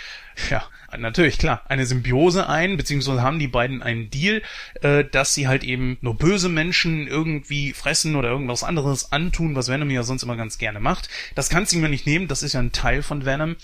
ja, 0.50 0.64
natürlich, 0.96 1.38
klar, 1.38 1.62
eine 1.68 1.86
Symbiose 1.86 2.48
ein, 2.48 2.76
beziehungsweise 2.76 3.22
haben 3.22 3.38
die 3.38 3.48
beiden 3.48 3.82
einen 3.82 4.10
Deal, 4.10 4.42
äh, 4.80 5.04
dass 5.04 5.34
sie 5.34 5.48
halt 5.48 5.64
eben 5.64 5.98
nur 6.00 6.16
böse 6.16 6.48
Menschen 6.48 7.06
irgendwie 7.06 7.72
fressen 7.72 8.16
oder 8.16 8.30
irgendwas 8.30 8.64
anderes 8.64 9.12
antun, 9.12 9.54
was 9.54 9.68
Venom 9.68 9.90
ja 9.90 10.02
sonst 10.02 10.22
immer 10.22 10.36
ganz 10.36 10.58
gerne 10.58 10.80
macht. 10.80 11.08
Das 11.34 11.48
kann 11.48 11.66
sie 11.66 11.76
mir 11.78 11.88
nicht 11.88 12.06
nehmen, 12.06 12.28
das 12.28 12.42
ist 12.42 12.54
ja 12.54 12.60
ein 12.60 12.72
Teil 12.72 13.02
von 13.02 13.24
Venom 13.24 13.56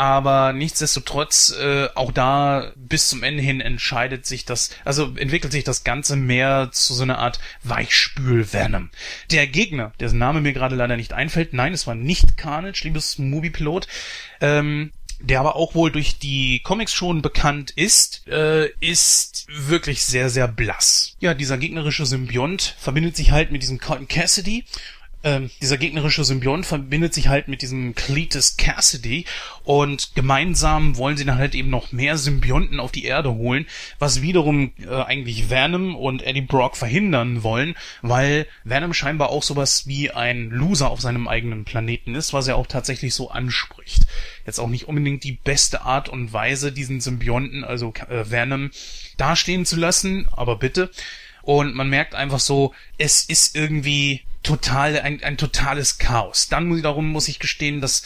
aber 0.00 0.54
nichtsdestotrotz 0.54 1.54
äh, 1.60 1.88
auch 1.94 2.10
da 2.10 2.72
bis 2.74 3.10
zum 3.10 3.22
Ende 3.22 3.42
hin 3.42 3.60
entscheidet 3.60 4.24
sich 4.24 4.46
das, 4.46 4.70
also 4.82 5.14
entwickelt 5.14 5.52
sich 5.52 5.62
das 5.62 5.84
Ganze 5.84 6.16
mehr 6.16 6.70
zu 6.72 6.94
so 6.94 7.02
einer 7.02 7.18
Art 7.18 7.38
Weichspül-Venom. 7.64 8.88
Der 9.30 9.46
Gegner, 9.46 9.92
dessen 10.00 10.18
Name 10.18 10.40
mir 10.40 10.54
gerade 10.54 10.74
leider 10.74 10.96
nicht 10.96 11.12
einfällt, 11.12 11.52
nein, 11.52 11.74
es 11.74 11.86
war 11.86 11.94
nicht 11.94 12.38
Carnage, 12.38 12.80
liebes 12.84 13.18
Moviepilot, 13.18 13.88
ähm, 14.40 14.90
der 15.20 15.40
aber 15.40 15.54
auch 15.54 15.74
wohl 15.74 15.90
durch 15.90 16.18
die 16.18 16.60
Comics 16.60 16.94
schon 16.94 17.20
bekannt 17.20 17.70
ist, 17.70 18.26
äh, 18.26 18.70
ist 18.80 19.48
wirklich 19.50 20.02
sehr, 20.02 20.30
sehr 20.30 20.48
blass. 20.48 21.14
Ja, 21.20 21.34
dieser 21.34 21.58
gegnerische 21.58 22.06
Symbiont 22.06 22.74
verbindet 22.78 23.16
sich 23.16 23.32
halt 23.32 23.52
mit 23.52 23.60
diesem 23.60 23.78
Cotton 23.78 24.08
Cassidy 24.08 24.64
ähm, 25.22 25.50
dieser 25.60 25.76
gegnerische 25.76 26.24
Symbiont 26.24 26.64
verbindet 26.64 27.12
sich 27.12 27.28
halt 27.28 27.46
mit 27.46 27.60
diesem 27.60 27.94
Cletus 27.94 28.56
Cassidy 28.56 29.26
und 29.64 30.12
gemeinsam 30.14 30.96
wollen 30.96 31.18
sie 31.18 31.26
dann 31.26 31.36
halt 31.36 31.54
eben 31.54 31.68
noch 31.68 31.92
mehr 31.92 32.16
Symbionten 32.16 32.80
auf 32.80 32.90
die 32.90 33.04
Erde 33.04 33.34
holen, 33.34 33.66
was 33.98 34.22
wiederum 34.22 34.72
äh, 34.78 34.88
eigentlich 34.88 35.50
Venom 35.50 35.94
und 35.94 36.22
Eddie 36.22 36.40
Brock 36.40 36.74
verhindern 36.76 37.42
wollen, 37.42 37.74
weil 38.00 38.46
Venom 38.64 38.94
scheinbar 38.94 39.28
auch 39.28 39.42
sowas 39.42 39.86
wie 39.86 40.10
ein 40.10 40.48
Loser 40.48 40.90
auf 40.90 41.02
seinem 41.02 41.28
eigenen 41.28 41.64
Planeten 41.64 42.14
ist, 42.14 42.32
was 42.32 42.48
er 42.48 42.56
auch 42.56 42.66
tatsächlich 42.66 43.14
so 43.14 43.30
anspricht. 43.30 44.06
Jetzt 44.46 44.58
auch 44.58 44.68
nicht 44.68 44.88
unbedingt 44.88 45.22
die 45.24 45.32
beste 45.32 45.82
Art 45.82 46.08
und 46.08 46.32
Weise, 46.32 46.72
diesen 46.72 47.02
Symbionten, 47.02 47.62
also 47.62 47.92
äh, 48.08 48.30
Venom, 48.30 48.70
dastehen 49.18 49.66
zu 49.66 49.76
lassen, 49.76 50.26
aber 50.32 50.56
bitte. 50.56 50.90
Und 51.42 51.74
man 51.74 51.90
merkt 51.90 52.14
einfach 52.14 52.40
so, 52.40 52.74
es 52.96 53.24
ist 53.24 53.54
irgendwie 53.54 54.22
total, 54.42 54.98
ein, 55.00 55.22
ein 55.22 55.36
totales 55.36 55.98
Chaos. 55.98 56.48
Dann 56.48 56.74
wiederum 56.74 57.10
muss 57.10 57.28
ich 57.28 57.38
gestehen, 57.38 57.80
dass 57.80 58.02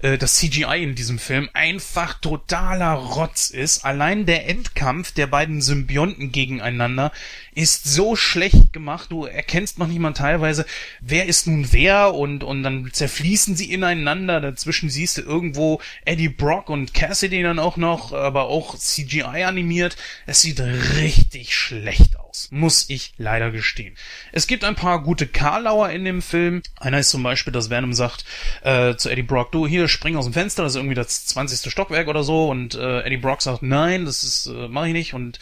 äh, 0.00 0.18
das 0.18 0.36
CGI 0.36 0.82
in 0.82 0.94
diesem 0.94 1.18
Film 1.18 1.48
einfach 1.54 2.14
totaler 2.20 2.92
Rotz 2.92 3.50
ist. 3.50 3.84
Allein 3.84 4.26
der 4.26 4.48
Endkampf 4.48 5.12
der 5.12 5.26
beiden 5.26 5.60
Symbionten 5.60 6.30
gegeneinander 6.32 7.12
ist 7.54 7.84
so 7.84 8.14
schlecht 8.14 8.72
gemacht. 8.72 9.10
Du 9.10 9.24
erkennst 9.24 9.78
noch 9.78 9.88
nicht 9.88 9.98
mal 9.98 10.12
teilweise, 10.12 10.66
wer 11.00 11.26
ist 11.26 11.46
nun 11.46 11.72
wer 11.72 12.14
und, 12.14 12.44
und 12.44 12.62
dann 12.62 12.90
zerfließen 12.92 13.56
sie 13.56 13.72
ineinander. 13.72 14.40
Dazwischen 14.40 14.90
siehst 14.90 15.18
du 15.18 15.22
irgendwo 15.22 15.80
Eddie 16.04 16.28
Brock 16.28 16.70
und 16.70 16.94
Cassidy 16.94 17.42
dann 17.42 17.58
auch 17.58 17.76
noch, 17.76 18.12
aber 18.12 18.44
auch 18.44 18.76
CGI 18.76 19.44
animiert. 19.44 19.96
Es 20.26 20.42
sieht 20.42 20.60
richtig 20.60 21.56
schlecht 21.56 22.16
aus, 22.18 22.27
muss 22.50 22.88
ich 22.88 23.12
leider 23.16 23.50
gestehen. 23.50 23.94
Es 24.32 24.46
gibt 24.46 24.64
ein 24.64 24.74
paar 24.74 25.02
gute 25.02 25.26
Karlauer 25.26 25.90
in 25.90 26.04
dem 26.04 26.22
Film. 26.22 26.62
Einer 26.78 27.00
ist 27.00 27.10
zum 27.10 27.22
Beispiel, 27.22 27.52
dass 27.52 27.70
Venom 27.70 27.92
sagt 27.92 28.24
äh, 28.62 28.94
zu 28.96 29.08
Eddie 29.10 29.22
Brock, 29.22 29.52
du 29.52 29.66
hier 29.66 29.88
spring 29.88 30.16
aus 30.16 30.24
dem 30.24 30.34
Fenster, 30.34 30.62
das 30.62 30.72
ist 30.72 30.76
irgendwie 30.76 30.94
das 30.94 31.26
20. 31.26 31.70
Stockwerk 31.70 32.08
oder 32.08 32.22
so 32.22 32.48
und 32.48 32.74
äh, 32.74 33.00
Eddie 33.00 33.16
Brock 33.16 33.42
sagt, 33.42 33.62
nein, 33.62 34.04
das 34.04 34.46
äh, 34.46 34.68
mach 34.68 34.86
ich 34.86 34.92
nicht 34.92 35.14
und 35.14 35.38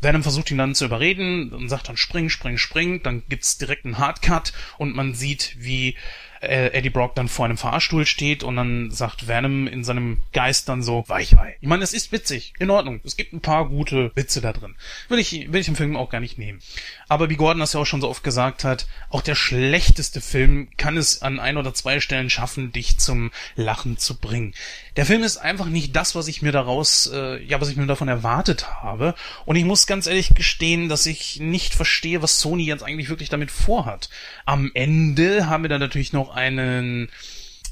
Venom 0.00 0.22
versucht 0.22 0.50
ihn 0.50 0.58
dann 0.58 0.74
zu 0.74 0.84
überreden 0.84 1.52
und 1.52 1.68
sagt 1.68 1.88
dann 1.88 1.96
spring, 1.96 2.28
spring, 2.28 2.56
spring, 2.56 3.02
dann 3.02 3.22
gibt's 3.28 3.58
direkt 3.58 3.84
einen 3.84 3.98
Hardcut 3.98 4.52
und 4.78 4.94
man 4.94 5.14
sieht, 5.14 5.56
wie 5.58 5.96
äh, 6.40 6.68
Eddie 6.68 6.90
Brock 6.90 7.14
dann 7.14 7.28
vor 7.28 7.44
einem 7.44 7.56
Fahrstuhl 7.56 8.06
steht 8.06 8.42
und 8.42 8.56
dann 8.56 8.90
sagt 8.90 9.28
Venom 9.28 9.66
in 9.66 9.84
seinem 9.84 10.18
Geist 10.32 10.68
dann 10.68 10.82
so, 10.82 11.04
Weichei. 11.08 11.56
Ich 11.60 11.68
meine, 11.68 11.84
es 11.84 11.92
ist 11.92 12.12
witzig, 12.12 12.52
in 12.58 12.70
Ordnung. 12.70 13.00
Es 13.04 13.16
gibt 13.16 13.32
ein 13.32 13.40
paar 13.40 13.68
gute 13.68 14.12
Witze 14.14 14.40
da 14.40 14.52
drin. 14.52 14.76
Will 15.08 15.18
ich, 15.18 15.52
will 15.52 15.60
ich 15.60 15.68
im 15.68 15.76
Film 15.76 15.96
auch 15.96 16.10
gar 16.10 16.20
nicht 16.20 16.38
nehmen. 16.38 16.60
Aber 17.08 17.30
wie 17.30 17.36
Gordon 17.36 17.60
das 17.60 17.72
ja 17.72 17.80
auch 17.80 17.86
schon 17.86 18.00
so 18.00 18.08
oft 18.08 18.22
gesagt 18.22 18.64
hat, 18.64 18.86
auch 19.10 19.22
der 19.22 19.34
schlechteste 19.34 20.20
Film 20.20 20.68
kann 20.76 20.96
es 20.96 21.22
an 21.22 21.40
ein 21.40 21.56
oder 21.56 21.74
zwei 21.74 22.00
Stellen 22.00 22.30
schaffen, 22.30 22.72
dich 22.72 22.98
zum 22.98 23.30
Lachen 23.56 23.98
zu 23.98 24.18
bringen. 24.18 24.54
Der 24.98 25.06
Film 25.06 25.22
ist 25.22 25.36
einfach 25.36 25.66
nicht 25.66 25.94
das, 25.94 26.16
was 26.16 26.26
ich 26.26 26.42
mir 26.42 26.50
daraus, 26.50 27.08
äh, 27.14 27.40
ja, 27.44 27.60
was 27.60 27.68
ich 27.68 27.76
mir 27.76 27.86
davon 27.86 28.08
erwartet 28.08 28.82
habe. 28.82 29.14
Und 29.44 29.54
ich 29.54 29.64
muss 29.64 29.86
ganz 29.86 30.08
ehrlich 30.08 30.34
gestehen, 30.34 30.88
dass 30.88 31.06
ich 31.06 31.38
nicht 31.38 31.72
verstehe, 31.72 32.20
was 32.20 32.40
Sony 32.40 32.64
jetzt 32.64 32.82
eigentlich 32.82 33.08
wirklich 33.08 33.28
damit 33.28 33.52
vorhat. 33.52 34.10
Am 34.44 34.72
Ende 34.74 35.48
haben 35.48 35.62
wir 35.62 35.68
dann 35.68 35.78
natürlich 35.78 36.12
noch 36.12 36.34
einen 36.34 37.10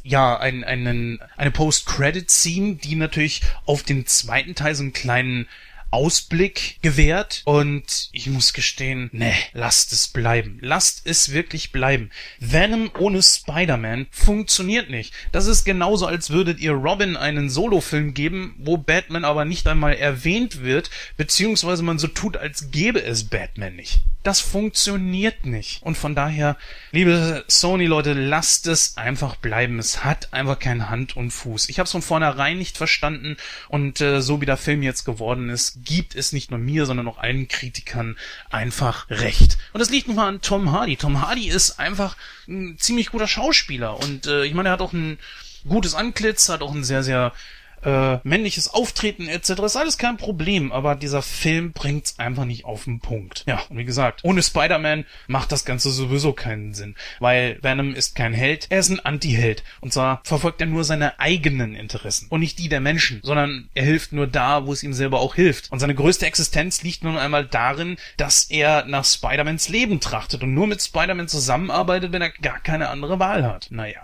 ja, 0.04 0.38
einen, 0.38 0.62
einen, 0.62 1.18
eine 1.36 1.50
Post-Credit-Scene, 1.50 2.76
die 2.76 2.94
natürlich 2.94 3.40
auf 3.64 3.82
den 3.82 4.06
zweiten 4.06 4.54
Teil 4.54 4.76
so 4.76 4.84
einen 4.84 4.92
kleinen 4.92 5.48
Ausblick 5.96 6.76
gewährt 6.82 7.40
und 7.46 8.10
ich 8.12 8.26
muss 8.26 8.52
gestehen, 8.52 9.08
ne, 9.14 9.32
lasst 9.54 9.94
es 9.94 10.08
bleiben. 10.08 10.58
Lasst 10.60 11.00
es 11.06 11.32
wirklich 11.32 11.72
bleiben. 11.72 12.10
Venom 12.38 12.90
ohne 12.98 13.22
Spider-Man 13.22 14.06
funktioniert 14.10 14.90
nicht. 14.90 15.14
Das 15.32 15.46
ist 15.46 15.64
genauso, 15.64 16.04
als 16.04 16.28
würdet 16.28 16.60
ihr 16.60 16.72
Robin 16.72 17.16
einen 17.16 17.48
Solo-Film 17.48 18.12
geben, 18.12 18.54
wo 18.58 18.76
Batman 18.76 19.24
aber 19.24 19.46
nicht 19.46 19.66
einmal 19.68 19.94
erwähnt 19.94 20.62
wird, 20.62 20.90
beziehungsweise 21.16 21.82
man 21.82 21.98
so 21.98 22.08
tut, 22.08 22.36
als 22.36 22.70
gäbe 22.70 23.02
es 23.02 23.24
Batman 23.24 23.74
nicht. 23.74 24.00
Das 24.22 24.40
funktioniert 24.40 25.46
nicht. 25.46 25.82
Und 25.82 25.96
von 25.96 26.14
daher, 26.14 26.56
liebe 26.90 27.44
Sony-Leute, 27.48 28.12
lasst 28.12 28.66
es 28.66 28.98
einfach 28.98 29.36
bleiben. 29.36 29.78
Es 29.78 30.04
hat 30.04 30.34
einfach 30.34 30.58
kein 30.58 30.90
Hand 30.90 31.16
und 31.16 31.30
Fuß. 31.30 31.70
Ich 31.70 31.78
habe 31.78 31.86
es 31.86 31.92
von 31.92 32.02
vornherein 32.02 32.58
nicht 32.58 32.76
verstanden 32.76 33.36
und 33.68 34.00
äh, 34.00 34.20
so 34.20 34.40
wie 34.40 34.46
der 34.46 34.56
Film 34.56 34.82
jetzt 34.82 35.04
geworden 35.04 35.48
ist, 35.48 35.85
gibt 35.86 36.14
es 36.14 36.32
nicht 36.32 36.50
nur 36.50 36.60
mir, 36.60 36.84
sondern 36.84 37.08
auch 37.08 37.16
allen 37.16 37.48
Kritikern 37.48 38.18
einfach 38.50 39.08
recht. 39.08 39.56
Und 39.72 39.80
das 39.80 39.88
liegt 39.88 40.08
nun 40.08 40.16
mal 40.16 40.28
an 40.28 40.42
Tom 40.42 40.72
Hardy. 40.72 40.96
Tom 40.96 41.22
Hardy 41.22 41.48
ist 41.48 41.80
einfach 41.80 42.16
ein 42.46 42.76
ziemlich 42.78 43.10
guter 43.10 43.26
Schauspieler 43.26 43.98
und 43.98 44.26
äh, 44.26 44.44
ich 44.44 44.52
meine, 44.52 44.68
er 44.68 44.72
hat 44.72 44.82
auch 44.82 44.92
ein 44.92 45.18
gutes 45.66 45.94
Antlitz, 45.94 46.50
hat 46.50 46.60
auch 46.60 46.74
ein 46.74 46.84
sehr, 46.84 47.02
sehr 47.02 47.32
äh, 47.82 48.18
männliches 48.24 48.72
Auftreten 48.72 49.28
etc. 49.28 49.50
ist 49.64 49.76
alles 49.76 49.98
kein 49.98 50.16
Problem, 50.16 50.72
aber 50.72 50.94
dieser 50.94 51.22
Film 51.22 51.72
bringt's 51.72 52.18
einfach 52.18 52.44
nicht 52.44 52.64
auf 52.64 52.84
den 52.84 53.00
Punkt. 53.00 53.44
Ja, 53.46 53.62
und 53.68 53.78
wie 53.78 53.84
gesagt, 53.84 54.20
ohne 54.24 54.42
Spider-Man 54.42 55.04
macht 55.26 55.52
das 55.52 55.64
Ganze 55.64 55.90
sowieso 55.90 56.32
keinen 56.32 56.74
Sinn, 56.74 56.96
weil 57.20 57.58
Venom 57.62 57.94
ist 57.94 58.14
kein 58.14 58.34
Held, 58.34 58.66
er 58.70 58.80
ist 58.80 58.90
ein 58.90 59.00
Anti-Held 59.00 59.62
und 59.80 59.92
zwar 59.92 60.20
verfolgt 60.24 60.60
er 60.60 60.66
nur 60.66 60.84
seine 60.84 61.18
eigenen 61.20 61.74
Interessen 61.74 62.26
und 62.28 62.40
nicht 62.40 62.58
die 62.58 62.68
der 62.68 62.80
Menschen, 62.80 63.20
sondern 63.22 63.68
er 63.74 63.84
hilft 63.84 64.12
nur 64.12 64.26
da, 64.26 64.66
wo 64.66 64.72
es 64.72 64.82
ihm 64.82 64.92
selber 64.92 65.20
auch 65.20 65.34
hilft. 65.34 65.70
Und 65.70 65.78
seine 65.78 65.94
größte 65.94 66.26
Existenz 66.26 66.82
liegt 66.82 67.04
nun 67.04 67.16
einmal 67.16 67.46
darin, 67.46 67.96
dass 68.16 68.44
er 68.44 68.84
nach 68.86 69.04
Spider-Mans 69.04 69.68
Leben 69.68 70.00
trachtet 70.00 70.42
und 70.42 70.54
nur 70.54 70.66
mit 70.66 70.82
Spider-Man 70.82 71.28
zusammenarbeitet, 71.28 72.12
wenn 72.12 72.22
er 72.22 72.30
gar 72.30 72.60
keine 72.60 72.88
andere 72.88 73.18
Wahl 73.18 73.44
hat. 73.44 73.68
Naja. 73.70 74.00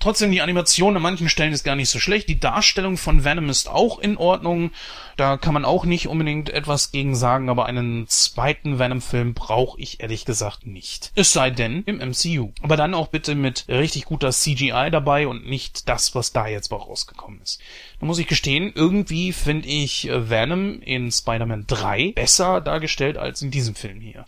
Trotzdem, 0.00 0.30
die 0.30 0.42
Animation 0.42 0.94
an 0.94 1.02
manchen 1.02 1.28
Stellen 1.28 1.52
ist 1.52 1.64
gar 1.64 1.74
nicht 1.74 1.88
so 1.88 1.98
schlecht. 1.98 2.28
Die 2.28 2.38
Darstellung 2.38 2.96
von 2.96 3.24
Venom 3.24 3.48
ist 3.48 3.68
auch 3.68 3.98
in 3.98 4.16
Ordnung. 4.16 4.70
Da 5.16 5.36
kann 5.36 5.54
man 5.54 5.64
auch 5.64 5.84
nicht 5.84 6.06
unbedingt 6.06 6.50
etwas 6.50 6.92
gegen 6.92 7.16
sagen, 7.16 7.48
aber 7.48 7.66
einen 7.66 8.06
zweiten 8.06 8.78
Venom-Film 8.78 9.34
brauche 9.34 9.80
ich 9.80 10.00
ehrlich 10.00 10.24
gesagt 10.24 10.66
nicht. 10.66 11.10
Es 11.16 11.32
sei 11.32 11.50
denn 11.50 11.82
im 11.84 11.96
MCU. 11.96 12.52
Aber 12.62 12.76
dann 12.76 12.94
auch 12.94 13.08
bitte 13.08 13.34
mit 13.34 13.64
richtig 13.68 14.04
guter 14.04 14.30
CGI 14.30 14.90
dabei 14.92 15.26
und 15.26 15.46
nicht 15.46 15.88
das, 15.88 16.14
was 16.14 16.32
da 16.32 16.46
jetzt 16.46 16.70
rausgekommen 16.70 17.40
ist. 17.42 17.60
Da 17.98 18.06
muss 18.06 18.20
ich 18.20 18.28
gestehen, 18.28 18.72
irgendwie 18.72 19.32
finde 19.32 19.66
ich 19.66 20.08
äh, 20.08 20.30
Venom 20.30 20.80
in 20.80 21.10
Spider-Man 21.10 21.66
3 21.66 22.12
besser 22.12 22.60
dargestellt 22.60 23.16
als 23.18 23.42
in 23.42 23.50
diesem 23.50 23.74
Film 23.74 24.00
hier. 24.00 24.24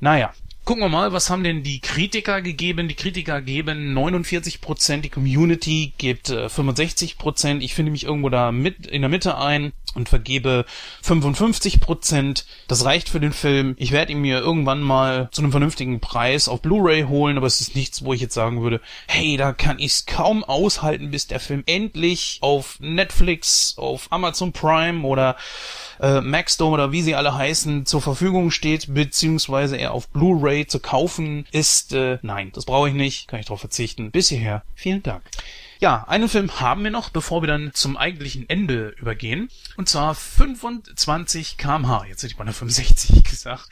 Naja, 0.00 0.32
Gucken 0.64 0.84
wir 0.84 0.88
mal, 0.88 1.12
was 1.12 1.28
haben 1.28 1.42
denn 1.42 1.64
die 1.64 1.80
Kritiker 1.80 2.40
gegeben? 2.40 2.86
Die 2.86 2.94
Kritiker 2.94 3.42
geben 3.42 3.98
49%, 3.98 5.00
die 5.00 5.08
Community 5.08 5.92
gibt 5.98 6.30
äh, 6.30 6.46
65%. 6.46 7.58
Ich 7.58 7.74
finde 7.74 7.90
mich 7.90 8.04
irgendwo 8.04 8.28
da 8.28 8.52
mit 8.52 8.86
in 8.86 9.02
der 9.02 9.08
Mitte 9.08 9.38
ein 9.38 9.72
und 9.96 10.08
vergebe 10.08 10.64
55%. 11.04 12.44
Das 12.68 12.84
reicht 12.84 13.08
für 13.08 13.18
den 13.18 13.32
Film. 13.32 13.74
Ich 13.76 13.90
werde 13.90 14.12
ihn 14.12 14.20
mir 14.20 14.38
irgendwann 14.38 14.82
mal 14.82 15.28
zu 15.32 15.42
einem 15.42 15.50
vernünftigen 15.50 15.98
Preis 15.98 16.46
auf 16.46 16.62
Blu-ray 16.62 17.06
holen, 17.08 17.38
aber 17.38 17.48
es 17.48 17.60
ist 17.60 17.74
nichts, 17.74 18.04
wo 18.04 18.12
ich 18.12 18.20
jetzt 18.20 18.34
sagen 18.34 18.62
würde, 18.62 18.80
hey, 19.08 19.36
da 19.36 19.52
kann 19.52 19.80
ich 19.80 19.92
es 19.92 20.06
kaum 20.06 20.44
aushalten, 20.44 21.10
bis 21.10 21.26
der 21.26 21.40
Film 21.40 21.64
endlich 21.66 22.38
auf 22.40 22.78
Netflix, 22.78 23.74
auf 23.78 24.06
Amazon 24.10 24.52
Prime 24.52 25.04
oder 25.04 25.36
äh, 26.00 26.20
Maxdome 26.20 26.74
oder 26.74 26.92
wie 26.92 27.02
sie 27.02 27.14
alle 27.14 27.34
heißen 27.34 27.86
zur 27.86 28.02
Verfügung 28.02 28.50
steht, 28.50 28.94
beziehungsweise 28.94 29.76
er 29.76 29.92
auf 29.92 30.08
Blu-ray 30.08 30.66
zu 30.66 30.80
kaufen 30.80 31.46
ist, 31.52 31.92
äh, 31.92 32.18
nein, 32.22 32.50
das 32.52 32.64
brauche 32.64 32.88
ich 32.88 32.94
nicht, 32.94 33.28
kann 33.28 33.40
ich 33.40 33.46
darauf 33.46 33.60
verzichten. 33.60 34.10
Bis 34.10 34.28
hierher, 34.28 34.62
vielen 34.74 35.02
Dank. 35.02 35.22
Ja, 35.82 36.04
einen 36.06 36.28
Film 36.28 36.60
haben 36.60 36.84
wir 36.84 36.92
noch, 36.92 37.10
bevor 37.10 37.42
wir 37.42 37.48
dann 37.48 37.72
zum 37.74 37.96
eigentlichen 37.96 38.48
Ende 38.48 38.94
übergehen. 39.00 39.48
Und 39.76 39.88
zwar 39.88 40.14
25 40.14 41.56
kmh. 41.56 42.04
Jetzt 42.06 42.22
hätte 42.22 42.34
ich 42.34 42.38
mal 42.38 42.46
65 42.46 43.24
gesagt. 43.30 43.68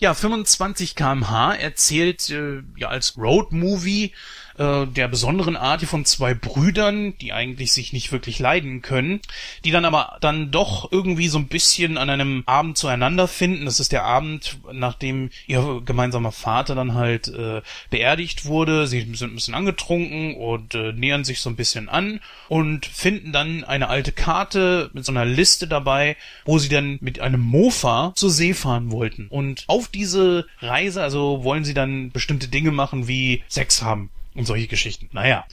Ja, 0.00 0.14
25 0.14 0.96
kmh 0.96 1.54
erzählt 1.54 2.28
äh, 2.30 2.64
ja 2.76 2.88
als 2.88 3.16
Road-Movie 3.16 4.10
äh, 4.58 4.86
der 4.86 5.08
besonderen 5.08 5.56
Art 5.56 5.82
von 5.82 6.04
zwei 6.04 6.34
Brüdern, 6.34 7.16
die 7.18 7.32
eigentlich 7.32 7.72
sich 7.72 7.92
nicht 7.92 8.12
wirklich 8.12 8.38
leiden 8.38 8.82
können, 8.82 9.20
die 9.64 9.70
dann 9.70 9.84
aber 9.84 10.18
dann 10.20 10.50
doch 10.50 10.90
irgendwie 10.92 11.28
so 11.28 11.38
ein 11.38 11.48
bisschen 11.48 11.98
an 11.98 12.10
einem 12.10 12.42
Abend 12.46 12.78
zueinander 12.78 13.28
finden. 13.28 13.64
Das 13.64 13.80
ist 13.80 13.92
der 13.92 14.04
Abend, 14.04 14.58
nachdem 14.72 15.30
ihr 15.46 15.82
gemeinsamer 15.84 16.32
Vater 16.32 16.74
dann 16.74 16.94
halt 16.94 17.28
äh, 17.28 17.62
beerdigt 17.90 18.44
wurde. 18.44 18.86
Sie 18.86 19.00
sind 19.00 19.32
ein 19.32 19.34
bisschen 19.34 19.54
angetrunken 19.54 20.34
und 20.36 20.74
äh, 20.74 20.92
nähern 20.92 21.24
sich 21.24 21.40
so 21.40 21.50
ein 21.50 21.56
bisschen 21.56 21.88
an 21.88 22.20
und 22.48 22.86
finden 22.86 23.32
dann 23.32 23.64
eine 23.64 23.88
alte 23.88 24.12
Karte 24.12 24.90
mit 24.92 25.04
so 25.04 25.12
einer 25.12 25.24
Liste 25.24 25.66
dabei, 25.66 26.16
wo 26.44 26.58
sie 26.58 26.68
dann 26.68 26.98
mit 27.00 27.20
einem 27.20 27.40
Mofa 27.40 28.12
zur 28.14 28.30
See 28.30 28.54
fahren 28.54 28.90
wollten. 28.90 29.26
Und 29.28 29.64
auf 29.66 29.88
diese 29.88 30.46
Reise, 30.60 31.02
also 31.02 31.42
wollen 31.44 31.64
sie 31.64 31.74
dann 31.74 32.10
bestimmte 32.10 32.48
Dinge 32.48 32.70
machen 32.70 33.08
wie 33.08 33.42
Sex 33.48 33.82
haben 33.82 34.10
und 34.34 34.46
solche 34.46 34.66
Geschichten. 34.66 35.08
Naja. 35.12 35.44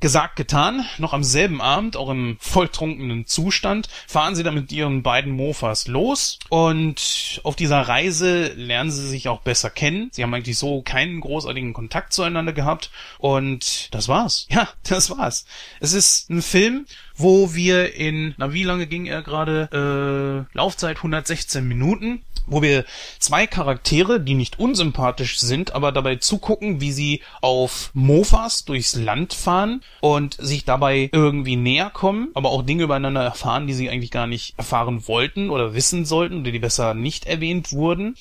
Gesagt, 0.00 0.36
getan. 0.36 0.86
Noch 0.96 1.12
am 1.12 1.22
selben 1.22 1.60
Abend, 1.60 1.94
auch 1.94 2.08
im 2.08 2.38
volltrunkenen 2.40 3.26
Zustand, 3.26 3.90
fahren 4.06 4.34
sie 4.34 4.42
dann 4.42 4.54
mit 4.54 4.72
ihren 4.72 5.02
beiden 5.02 5.30
Mofas 5.30 5.88
los 5.88 6.38
und 6.48 7.40
auf 7.44 7.54
dieser 7.54 7.82
Reise 7.82 8.46
lernen 8.54 8.90
sie 8.90 9.06
sich 9.06 9.28
auch 9.28 9.42
besser 9.42 9.68
kennen. 9.68 10.08
Sie 10.12 10.22
haben 10.22 10.32
eigentlich 10.32 10.56
so 10.56 10.80
keinen 10.80 11.20
großartigen 11.20 11.74
Kontakt 11.74 12.14
zueinander 12.14 12.54
gehabt 12.54 12.90
und 13.18 13.94
das 13.94 14.08
war's. 14.08 14.46
Ja, 14.60 14.68
das 14.88 15.10
war's. 15.10 15.44
Es 15.80 15.92
ist 15.92 16.30
ein 16.30 16.42
Film, 16.42 16.86
wo 17.14 17.54
wir 17.54 17.94
in, 17.94 18.34
na 18.38 18.52
wie 18.54 18.64
lange 18.64 18.86
ging 18.86 19.04
er 19.04 19.22
gerade? 19.22 20.46
Äh, 20.52 20.56
Laufzeit 20.56 20.96
116 20.96 21.66
Minuten 21.66 22.22
wo 22.46 22.62
wir 22.62 22.84
zwei 23.18 23.46
Charaktere, 23.46 24.20
die 24.20 24.34
nicht 24.34 24.58
unsympathisch 24.58 25.38
sind, 25.40 25.74
aber 25.74 25.92
dabei 25.92 26.16
zugucken, 26.16 26.80
wie 26.80 26.92
sie 26.92 27.22
auf 27.40 27.90
Mofas 27.94 28.64
durchs 28.64 28.94
Land 28.94 29.34
fahren 29.34 29.82
und 30.00 30.34
sich 30.34 30.64
dabei 30.64 31.10
irgendwie 31.12 31.56
näher 31.56 31.90
kommen, 31.90 32.28
aber 32.34 32.50
auch 32.50 32.62
Dinge 32.62 32.84
übereinander 32.84 33.22
erfahren, 33.22 33.66
die 33.66 33.74
sie 33.74 33.90
eigentlich 33.90 34.10
gar 34.10 34.26
nicht 34.26 34.54
erfahren 34.58 35.06
wollten 35.08 35.50
oder 35.50 35.74
wissen 35.74 36.04
sollten 36.04 36.40
oder 36.40 36.52
die 36.52 36.58
besser 36.58 36.94
nicht 36.94 37.26
erwähnt 37.26 37.72
wurden 37.72 38.16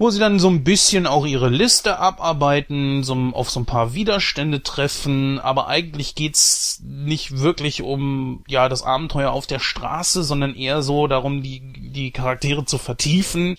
wo 0.00 0.08
sie 0.08 0.18
dann 0.18 0.38
so 0.38 0.48
ein 0.48 0.64
bisschen 0.64 1.06
auch 1.06 1.26
ihre 1.26 1.50
Liste 1.50 1.98
abarbeiten, 1.98 3.04
so 3.04 3.14
auf 3.34 3.50
so 3.50 3.60
ein 3.60 3.66
paar 3.66 3.92
Widerstände 3.92 4.62
treffen, 4.62 5.38
aber 5.38 5.68
eigentlich 5.68 6.14
geht's 6.14 6.80
nicht 6.82 7.38
wirklich 7.40 7.82
um 7.82 8.42
ja 8.48 8.70
das 8.70 8.82
Abenteuer 8.82 9.30
auf 9.30 9.46
der 9.46 9.58
Straße, 9.58 10.24
sondern 10.24 10.54
eher 10.56 10.80
so 10.80 11.06
darum, 11.06 11.42
die 11.42 11.60
die 11.76 12.12
Charaktere 12.12 12.64
zu 12.64 12.78
vertiefen 12.78 13.58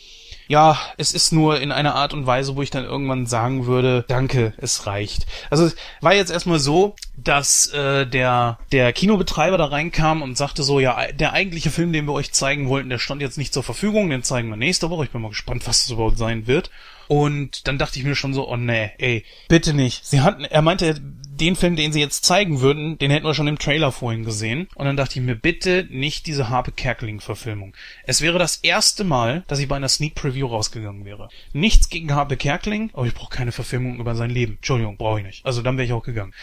ja, 0.52 0.78
es 0.98 1.14
ist 1.14 1.32
nur 1.32 1.62
in 1.62 1.72
einer 1.72 1.96
Art 1.96 2.14
und 2.14 2.28
Weise, 2.28 2.58
wo 2.58 2.62
ich 2.62 2.70
dann 2.70 2.84
irgendwann 2.84 3.26
sagen 3.26 3.68
würde, 3.68 4.04
danke, 4.10 4.54
es 4.58 4.86
reicht. 4.86 5.26
Also 5.50 5.68
es 5.68 5.78
war 6.02 6.14
jetzt 6.14 6.30
erstmal 6.30 6.60
so, 6.60 6.98
dass 7.16 7.68
äh, 7.68 8.06
der 8.06 8.60
der 8.74 8.92
Kinobetreiber 8.92 9.58
da 9.58 9.64
reinkam 9.64 10.22
und 10.22 10.38
sagte 10.38 10.64
so, 10.64 10.82
ja, 10.82 11.10
der 11.14 11.32
eigentliche 11.32 11.72
Film, 11.72 11.94
den 11.94 12.06
wir 12.06 12.12
euch 12.12 12.34
zeigen 12.34 12.68
wollten, 12.68 12.90
der 12.90 13.00
stand 13.00 13.22
jetzt 13.22 13.38
nicht 13.38 13.54
zur 13.54 13.64
Verfügung, 13.64 14.10
den 14.10 14.24
zeigen 14.24 14.50
wir 14.50 14.58
nächste 14.58 14.90
Woche. 14.90 15.06
Ich 15.06 15.12
bin 15.12 15.22
mal 15.22 15.30
gespannt, 15.30 15.66
was 15.68 15.84
das 15.84 15.92
überhaupt 15.92 16.18
sein 16.18 16.48
wird. 16.48 16.70
Und 17.08 17.68
dann 17.70 17.78
dachte 17.78 17.98
ich 17.98 18.04
mir 18.04 18.16
schon 18.16 18.34
so, 18.34 18.50
oh 18.50 18.58
nee, 18.58 18.92
ey, 18.98 19.24
bitte 19.48 19.74
nicht. 19.74 20.06
Sie 20.06 20.20
hatten, 20.20 20.44
er 20.44 20.62
meinte, 20.62 21.00
den 21.42 21.56
Film, 21.56 21.76
den 21.76 21.92
sie 21.92 22.00
jetzt 22.00 22.24
zeigen 22.24 22.62
würden, 22.62 22.98
den 23.00 23.12
hätten 23.12 23.26
wir 23.26 23.34
schon 23.34 23.48
im 23.48 23.58
Trailer 23.58 23.92
vorhin 23.92 24.24
gesehen. 24.24 24.68
Und 24.76 24.86
dann 24.86 24.96
dachte 24.96 25.20
ich 25.20 25.26
mir, 25.26 25.36
bitte 25.36 25.88
nicht 25.90 26.28
diese 26.28 26.50
Harpe 26.50 26.72
Kerkeling-Verfilmung. 26.72 27.74
Es 28.06 28.22
wäre 28.22 28.40
das 28.40 28.58
erste 28.58 29.04
Mal, 29.04 29.44
dass 29.48 29.60
ich 29.60 29.68
bei 29.68 29.76
einer 29.76 29.90
Sneak 29.90 30.16
Preview 30.16 30.48
rausgegangen 30.48 31.04
wäre. 31.04 31.30
Nichts 31.52 31.90
gegen 31.90 32.14
Harpe 32.14 32.38
Kerkeling, 32.38 32.92
aber 32.94 33.08
ich 33.08 33.14
brauche 33.14 33.36
keine 33.36 33.52
Verfilmung 33.52 34.00
über 34.00 34.16
sein 34.16 34.30
Leben. 34.30 34.54
Entschuldigung, 34.58 34.98
brauche 34.98 35.20
ich 35.20 35.26
nicht. 35.26 35.46
Also 35.46 35.62
dann 35.62 35.78
wäre 35.78 35.86
ich 35.86 35.94
auch 35.94 36.04
gegangen. 36.04 36.34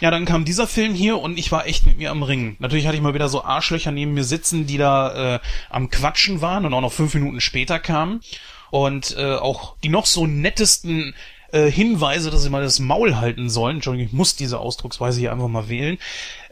Ja, 0.00 0.10
dann 0.10 0.24
kam 0.24 0.44
dieser 0.44 0.66
Film 0.66 0.94
hier 0.94 1.18
und 1.18 1.38
ich 1.38 1.50
war 1.52 1.66
echt 1.66 1.86
mit 1.86 1.96
mir 1.96 2.10
am 2.10 2.22
Ringen. 2.22 2.56
Natürlich 2.58 2.86
hatte 2.86 2.96
ich 2.96 3.02
mal 3.02 3.14
wieder 3.14 3.28
so 3.28 3.44
Arschlöcher 3.44 3.92
neben 3.92 4.14
mir 4.14 4.24
sitzen, 4.24 4.66
die 4.66 4.76
da 4.76 5.36
äh, 5.36 5.40
am 5.70 5.90
Quatschen 5.90 6.40
waren 6.40 6.66
und 6.66 6.74
auch 6.74 6.80
noch 6.80 6.92
fünf 6.92 7.14
Minuten 7.14 7.40
später 7.40 7.78
kamen. 7.78 8.20
Und 8.70 9.16
äh, 9.16 9.34
auch 9.34 9.76
die 9.82 9.90
noch 9.90 10.06
so 10.06 10.26
nettesten 10.26 11.14
äh, 11.52 11.70
Hinweise, 11.70 12.30
dass 12.30 12.42
sie 12.42 12.50
mal 12.50 12.62
das 12.62 12.80
Maul 12.80 13.16
halten 13.16 13.48
sollen, 13.48 13.76
Entschuldigung, 13.76 14.06
ich 14.08 14.12
muss 14.12 14.36
diese 14.36 14.58
Ausdrucksweise 14.58 15.20
hier 15.20 15.32
einfach 15.32 15.48
mal 15.48 15.68
wählen, 15.68 15.98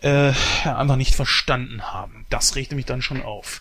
äh, 0.03 0.33
einfach 0.65 0.97
nicht 0.97 1.15
verstanden 1.15 1.83
haben. 1.83 2.27
Das 2.31 2.55
regte 2.55 2.75
mich 2.75 2.87
dann 2.87 3.03
schon 3.03 3.23
auf. 3.23 3.61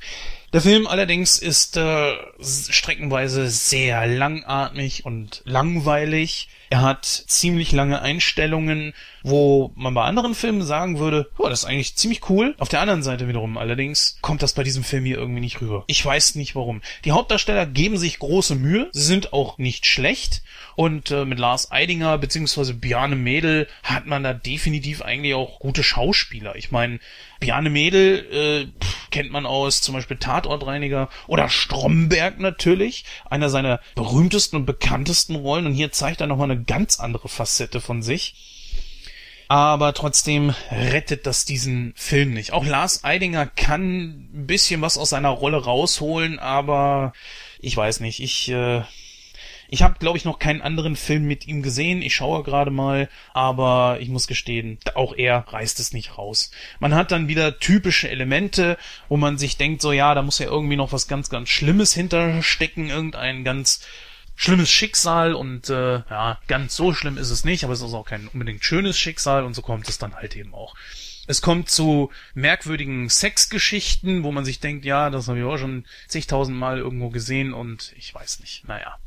Der 0.53 0.61
Film 0.61 0.88
allerdings 0.88 1.40
ist 1.40 1.78
äh, 1.78 2.14
streckenweise 2.41 3.49
sehr 3.49 4.07
langatmig 4.07 5.06
und 5.06 5.41
langweilig. 5.45 6.49
Er 6.70 6.82
hat 6.82 7.06
ziemlich 7.06 7.72
lange 7.72 8.02
Einstellungen, 8.02 8.94
wo 9.24 9.72
man 9.76 9.94
bei 9.94 10.04
anderen 10.04 10.36
Filmen 10.36 10.62
sagen 10.62 11.00
würde, 11.00 11.30
oh, 11.38 11.50
das 11.50 11.62
ist 11.62 11.66
eigentlich 11.66 11.96
ziemlich 11.96 12.30
cool. 12.30 12.56
Auf 12.60 12.70
der 12.70 12.82
anderen 12.82 13.04
Seite 13.04 13.28
wiederum 13.28 13.58
allerdings 13.58 14.18
kommt 14.22 14.44
das 14.44 14.54
bei 14.54 14.64
diesem 14.64 14.84
Film 14.84 15.06
hier 15.06 15.18
irgendwie 15.18 15.41
nicht 15.41 15.62
rüber. 15.62 15.84
Ich 15.88 16.06
weiß 16.06 16.36
nicht 16.36 16.56
warum. 16.56 16.82
Die 17.06 17.12
Hauptdarsteller 17.12 17.66
geben 17.66 17.98
sich 17.98 18.20
große 18.20 18.56
Mühe, 18.56 18.90
sie 18.91 19.02
sind 19.02 19.34
auch 19.34 19.58
nicht 19.58 19.86
schlecht 19.86 20.41
und 20.76 21.12
äh, 21.12 21.26
mit 21.26 21.40
Lars 21.40 21.72
Eidinger 21.72 22.18
beziehungsweise 22.18 22.74
Bjarne 22.74 23.16
Mädel 23.16 23.68
hat 23.84 24.06
man 24.06 24.24
da 24.24 24.34
definitiv 24.34 25.02
eigentlich 25.02 25.34
auch 25.34 25.60
gute 25.60 25.84
Schauspieler. 25.84 26.56
Ich 26.56 26.72
meine, 26.72 27.00
Bjarne 27.40 27.70
Mädel 27.70 28.26
äh, 28.32 28.86
kennt 29.12 29.32
man 29.32 29.46
aus 29.46 29.82
zum 29.82 29.96
Beispiel 29.96 30.18
Tatortreiniger 30.18 31.10
oder 31.28 31.50
Stromberg 31.50 32.40
natürlich, 32.40 33.06
einer 33.30 33.50
seiner 33.50 33.80
berühmtesten 33.96 34.56
und 34.56 34.66
bekanntesten 34.66 35.36
Rollen 35.36 35.66
und 35.66 35.74
hier 35.74 35.91
zeigt 35.91 36.22
er 36.22 36.28
nochmal 36.28 36.52
eine 36.52 36.59
ganz 36.65 36.99
andere 36.99 37.30
Facette 37.30 37.81
von 37.81 38.02
sich 38.02 38.36
aber 39.49 39.95
trotzdem 39.95 40.53
rettet 40.69 41.26
das 41.26 41.44
diesen 41.44 41.91
Film 41.95 42.34
nicht. 42.34 42.53
Auch 42.53 42.65
Lars 42.68 43.03
Eidinger 43.03 43.48
kann 43.48 44.10
ein 44.31 44.45
bisschen 44.45 44.81
was 44.81 44.95
aus 44.95 45.10
seiner 45.10 45.30
Rolle 45.30 45.64
rausholen, 45.64 46.38
aber 46.38 47.14
ich 47.60 47.76
weiß 47.76 47.99
nicht, 47.99 48.19
ich 48.19 48.49
äh, 48.49 48.84
ich 49.72 49.84
habe, 49.84 49.99
glaube 49.99 50.18
ich, 50.18 50.26
noch 50.26 50.40
keinen 50.40 50.61
anderen 50.61 50.95
Film 50.95 51.26
mit 51.26 51.48
ihm 51.48 51.61
gesehen. 51.61 52.02
Ich 52.02 52.15
schaue 52.15 52.44
gerade 52.44 52.72
mal, 52.72 53.07
aber 53.34 53.98
ich 53.99 54.10
muss 54.10 54.26
gestehen, 54.26 54.80
auch 54.95 55.14
er 55.15 55.45
reißt 55.48 55.80
es 55.80 55.94
nicht 55.94 56.18
raus. 56.18 56.49
Man 56.80 56.95
hat 56.95 57.11
dann 57.11 57.27
wieder 57.27 57.60
typische 57.60 58.10
Elemente, 58.10 58.77
wo 59.10 59.18
man 59.18 59.38
sich 59.38 59.57
denkt, 59.57 59.81
so 59.81 59.91
ja, 59.91 60.15
da 60.15 60.23
muss 60.23 60.40
ja 60.40 60.48
irgendwie 60.48 60.76
noch 60.76 60.91
was 60.91 61.07
ganz, 61.07 61.30
ganz 61.30 61.49
Schlimmes 61.49 61.94
hinterstecken, 61.94 62.90
irgendein 62.90 63.44
ganz 63.44 63.81
schlimmes 64.40 64.72
Schicksal 64.72 65.34
und 65.34 65.70
äh, 65.70 65.95
ja, 66.10 66.40
ganz 66.48 66.74
so 66.74 66.94
schlimm 66.94 67.18
ist 67.18 67.30
es 67.30 67.44
nicht, 67.44 67.66
aber 67.66 67.74
es 67.74 67.82
ist 67.82 67.94
auch 67.94 68.06
kein 68.06 68.30
unbedingt 68.30 68.64
schönes 68.64 68.98
Schicksal 68.98 69.44
und 69.44 69.53
so 69.53 69.61
kommt 69.61 69.90
es 69.90 69.98
dann 69.98 70.16
halt 70.16 70.34
eben 70.38 70.53
auch. 70.53 70.76
Es 71.28 71.41
kommt 71.41 71.70
zu 71.70 72.10
merkwürdigen 72.36 73.10
Sexgeschichten, 73.10 74.24
wo 74.24 74.32
man 74.32 74.45
sich 74.45 74.61
denkt, 74.61 74.86
ja, 74.86 75.10
das 75.10 75.28
habe 75.28 75.40
ich 75.40 75.44
auch 75.44 75.57
schon 75.57 75.86
zigtausend 76.07 76.57
Mal 76.57 76.78
irgendwo 76.78 77.10
gesehen 77.10 77.53
und 77.53 77.94
ich 77.98 78.16
weiß 78.16 78.40
nicht. 78.40 78.66
Naja. 78.66 78.98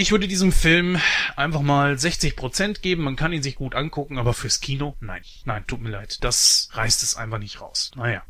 Ich 0.00 0.12
würde 0.12 0.28
diesem 0.28 0.50
Film 0.50 0.98
einfach 1.36 1.60
mal 1.60 1.98
60 1.98 2.34
Prozent 2.34 2.80
geben. 2.80 3.02
Man 3.02 3.16
kann 3.16 3.34
ihn 3.34 3.42
sich 3.42 3.56
gut 3.56 3.74
angucken, 3.74 4.16
aber 4.16 4.32
fürs 4.32 4.62
Kino, 4.62 4.96
nein. 5.00 5.20
Nein, 5.44 5.62
tut 5.66 5.82
mir 5.82 5.90
leid. 5.90 6.24
Das 6.24 6.70
reißt 6.72 7.02
es 7.02 7.16
einfach 7.16 7.36
nicht 7.36 7.60
raus. 7.60 7.90
Naja. 7.96 8.22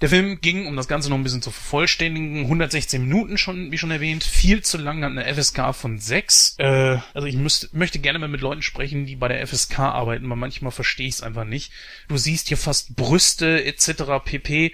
Der 0.00 0.10
Film 0.10 0.40
ging, 0.40 0.68
um 0.68 0.76
das 0.76 0.86
Ganze 0.86 1.10
noch 1.10 1.16
ein 1.16 1.24
bisschen 1.24 1.42
zu 1.42 1.50
vervollständigen, 1.50 2.42
116 2.42 3.02
Minuten 3.02 3.36
schon, 3.36 3.72
wie 3.72 3.78
schon 3.78 3.90
erwähnt. 3.90 4.22
Viel 4.22 4.62
zu 4.62 4.78
lang, 4.78 5.02
hat 5.02 5.10
eine 5.10 5.34
FSK 5.34 5.74
von 5.74 5.98
6. 5.98 6.54
Äh, 6.58 6.98
also 7.14 7.26
ich 7.26 7.34
müsste, 7.34 7.68
möchte 7.72 7.98
gerne 7.98 8.20
mal 8.20 8.28
mit 8.28 8.40
Leuten 8.40 8.62
sprechen, 8.62 9.04
die 9.04 9.16
bei 9.16 9.26
der 9.26 9.44
FSK 9.44 9.80
arbeiten, 9.80 10.30
weil 10.30 10.36
manchmal 10.36 10.70
verstehe 10.70 11.08
ich 11.08 11.14
es 11.14 11.22
einfach 11.22 11.44
nicht. 11.44 11.72
Du 12.06 12.16
siehst 12.16 12.46
hier 12.46 12.56
fast 12.56 12.94
Brüste 12.94 13.64
etc. 13.64 14.22
pp 14.24 14.72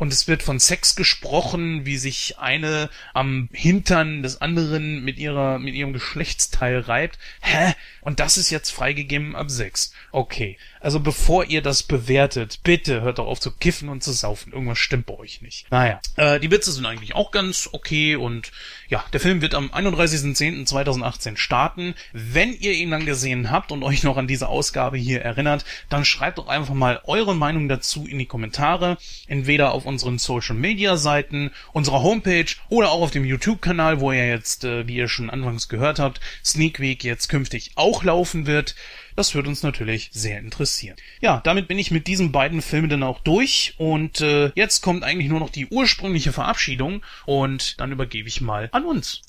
und 0.00 0.14
es 0.14 0.26
wird 0.26 0.42
von 0.42 0.58
Sex 0.58 0.96
gesprochen, 0.96 1.84
wie 1.84 1.98
sich 1.98 2.38
eine 2.38 2.88
am 3.12 3.50
Hintern 3.52 4.22
des 4.22 4.40
anderen 4.40 5.04
mit 5.04 5.18
ihrer 5.18 5.58
mit 5.58 5.74
ihrem 5.74 5.92
Geschlechtsteil 5.92 6.80
reibt. 6.80 7.18
Hä? 7.42 7.74
Und 8.00 8.18
das 8.18 8.38
ist 8.38 8.48
jetzt 8.48 8.70
freigegeben 8.70 9.36
ab 9.36 9.50
sechs. 9.50 9.92
Okay. 10.10 10.56
Also 10.80 11.00
bevor 11.00 11.44
ihr 11.44 11.60
das 11.60 11.82
bewertet, 11.82 12.60
bitte 12.62 13.02
hört 13.02 13.18
doch 13.18 13.26
auf 13.26 13.40
zu 13.40 13.50
kiffen 13.50 13.90
und 13.90 14.02
zu 14.02 14.12
saufen. 14.12 14.54
Irgendwas 14.54 14.78
stimmt 14.78 15.04
bei 15.04 15.18
euch 15.18 15.42
nicht. 15.42 15.70
Naja. 15.70 16.00
Äh, 16.16 16.40
die 16.40 16.50
Witze 16.50 16.72
sind 16.72 16.86
eigentlich 16.86 17.14
auch 17.14 17.30
ganz 17.30 17.68
okay 17.72 18.16
und 18.16 18.52
ja, 18.90 19.04
der 19.12 19.20
Film 19.20 19.40
wird 19.40 19.54
am 19.54 19.68
31.10.2018 19.68 21.36
starten. 21.36 21.94
Wenn 22.12 22.52
ihr 22.52 22.72
ihn 22.72 22.90
dann 22.90 23.06
gesehen 23.06 23.52
habt 23.52 23.70
und 23.70 23.84
euch 23.84 24.02
noch 24.02 24.16
an 24.16 24.26
diese 24.26 24.48
Ausgabe 24.48 24.98
hier 24.98 25.22
erinnert, 25.22 25.64
dann 25.88 26.04
schreibt 26.04 26.38
doch 26.38 26.48
einfach 26.48 26.74
mal 26.74 27.00
eure 27.04 27.36
Meinung 27.36 27.68
dazu 27.68 28.04
in 28.04 28.18
die 28.18 28.26
Kommentare. 28.26 28.98
Entweder 29.28 29.72
auf 29.72 29.86
unseren 29.86 30.18
Social 30.18 30.56
Media 30.56 30.96
Seiten, 30.96 31.52
unserer 31.72 32.02
Homepage 32.02 32.50
oder 32.68 32.90
auch 32.90 33.02
auf 33.02 33.12
dem 33.12 33.24
YouTube 33.24 33.62
Kanal, 33.62 34.00
wo 34.00 34.10
ihr 34.10 34.28
jetzt, 34.28 34.64
äh, 34.64 34.88
wie 34.88 34.96
ihr 34.96 35.08
schon 35.08 35.30
anfangs 35.30 35.68
gehört 35.68 36.00
habt, 36.00 36.20
Sneak 36.44 36.80
Week 36.80 37.04
jetzt 37.04 37.28
künftig 37.28 37.70
auch 37.76 38.02
laufen 38.02 38.46
wird. 38.46 38.74
Das 39.20 39.34
würde 39.34 39.50
uns 39.50 39.62
natürlich 39.62 40.08
sehr 40.14 40.38
interessieren. 40.38 40.96
Ja, 41.20 41.42
damit 41.44 41.68
bin 41.68 41.78
ich 41.78 41.90
mit 41.90 42.06
diesen 42.06 42.32
beiden 42.32 42.62
Filmen 42.62 42.88
dann 42.88 43.02
auch 43.02 43.18
durch 43.20 43.74
und 43.76 44.22
äh, 44.22 44.50
jetzt 44.54 44.80
kommt 44.80 45.04
eigentlich 45.04 45.28
nur 45.28 45.40
noch 45.40 45.50
die 45.50 45.66
ursprüngliche 45.66 46.32
Verabschiedung 46.32 47.02
und 47.26 47.78
dann 47.78 47.92
übergebe 47.92 48.28
ich 48.28 48.40
mal 48.40 48.70
an 48.72 48.86
uns. 48.86 49.20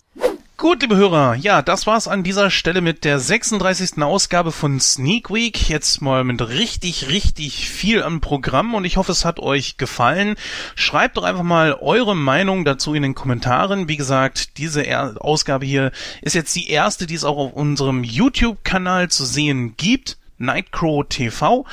Gut, 0.61 0.83
liebe 0.83 0.95
Hörer, 0.95 1.33
ja, 1.33 1.63
das 1.63 1.87
war's 1.87 2.07
an 2.07 2.21
dieser 2.21 2.51
Stelle 2.51 2.81
mit 2.81 3.03
der 3.03 3.17
36. 3.17 3.99
Ausgabe 4.03 4.51
von 4.51 4.79
Sneak 4.79 5.31
Week. 5.31 5.67
Jetzt 5.69 6.03
mal 6.03 6.23
mit 6.23 6.39
richtig, 6.49 7.09
richtig 7.09 7.67
viel 7.67 8.03
am 8.03 8.21
Programm 8.21 8.75
und 8.75 8.85
ich 8.85 8.95
hoffe, 8.95 9.11
es 9.11 9.25
hat 9.25 9.39
euch 9.39 9.77
gefallen. 9.77 10.35
Schreibt 10.75 11.17
doch 11.17 11.23
einfach 11.23 11.41
mal 11.41 11.73
eure 11.81 12.15
Meinung 12.15 12.63
dazu 12.63 12.93
in 12.93 13.01
den 13.01 13.15
Kommentaren. 13.15 13.87
Wie 13.87 13.97
gesagt, 13.97 14.59
diese 14.59 14.85
Ausgabe 15.19 15.65
hier 15.65 15.91
ist 16.21 16.35
jetzt 16.35 16.55
die 16.55 16.69
erste, 16.69 17.07
die 17.07 17.15
es 17.15 17.23
auch 17.23 17.37
auf 17.37 17.53
unserem 17.53 18.03
YouTube-Kanal 18.03 19.09
zu 19.09 19.25
sehen 19.25 19.73
gibt. 19.77 20.19
Nightcrow 20.41 21.05
TV. 21.07 21.65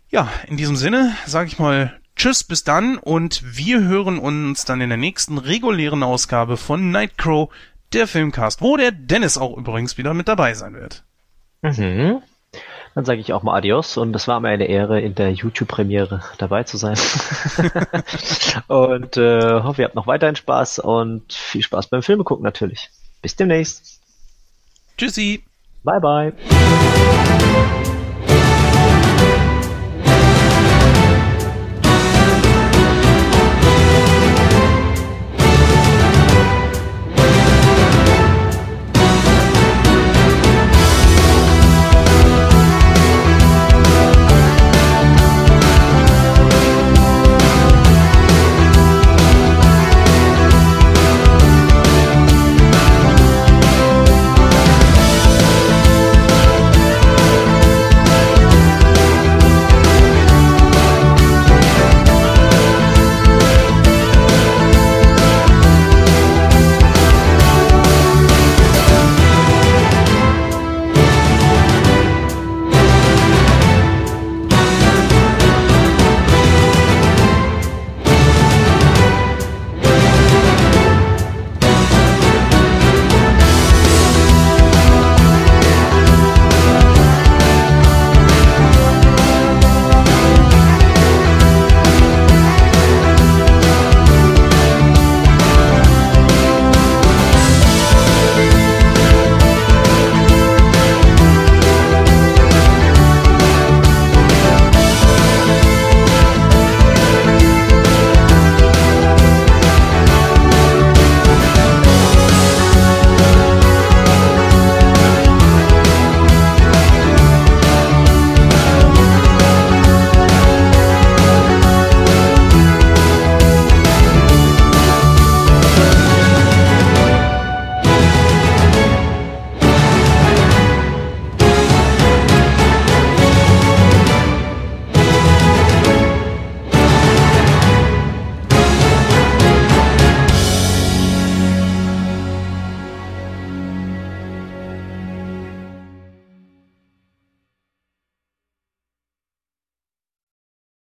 Ja, 0.08 0.28
in 0.46 0.56
diesem 0.56 0.76
Sinne 0.76 1.16
sage 1.26 1.48
ich 1.48 1.58
mal 1.58 2.00
Tschüss, 2.16 2.44
bis 2.44 2.64
dann 2.64 2.96
und 2.96 3.42
wir 3.44 3.82
hören 3.82 4.18
uns 4.18 4.64
dann 4.64 4.80
in 4.80 4.88
der 4.88 4.96
nächsten 4.96 5.36
regulären 5.36 6.02
Ausgabe 6.02 6.56
von 6.56 6.90
Nightcrow, 6.90 7.50
der 7.96 8.06
Filmcast, 8.06 8.62
wo 8.62 8.76
der 8.76 8.92
Dennis 8.92 9.38
auch 9.38 9.56
übrigens 9.56 9.98
wieder 9.98 10.14
mit 10.14 10.28
dabei 10.28 10.54
sein 10.54 10.74
wird. 10.74 11.02
Mhm. 11.62 12.22
Dann 12.94 13.04
sage 13.04 13.20
ich 13.20 13.32
auch 13.32 13.42
mal 13.42 13.56
Adios 13.56 13.96
und 13.96 14.16
es 14.16 14.26
war 14.26 14.40
mir 14.40 14.48
eine 14.48 14.66
Ehre, 14.66 15.00
in 15.00 15.14
der 15.14 15.30
YouTube-Premiere 15.32 16.22
dabei 16.38 16.62
zu 16.62 16.76
sein. 16.76 16.96
und 18.68 19.16
äh, 19.16 19.60
hoffe, 19.62 19.82
ihr 19.82 19.86
habt 19.86 19.94
noch 19.94 20.06
weiterhin 20.06 20.36
Spaß 20.36 20.78
und 20.78 21.32
viel 21.32 21.62
Spaß 21.62 21.88
beim 21.88 22.02
Filme 22.02 22.24
gucken 22.24 22.44
natürlich. 22.44 22.90
Bis 23.20 23.36
demnächst. 23.36 24.00
Tschüssi. 24.96 25.44
Bye 25.84 26.00
bye. 26.00 26.32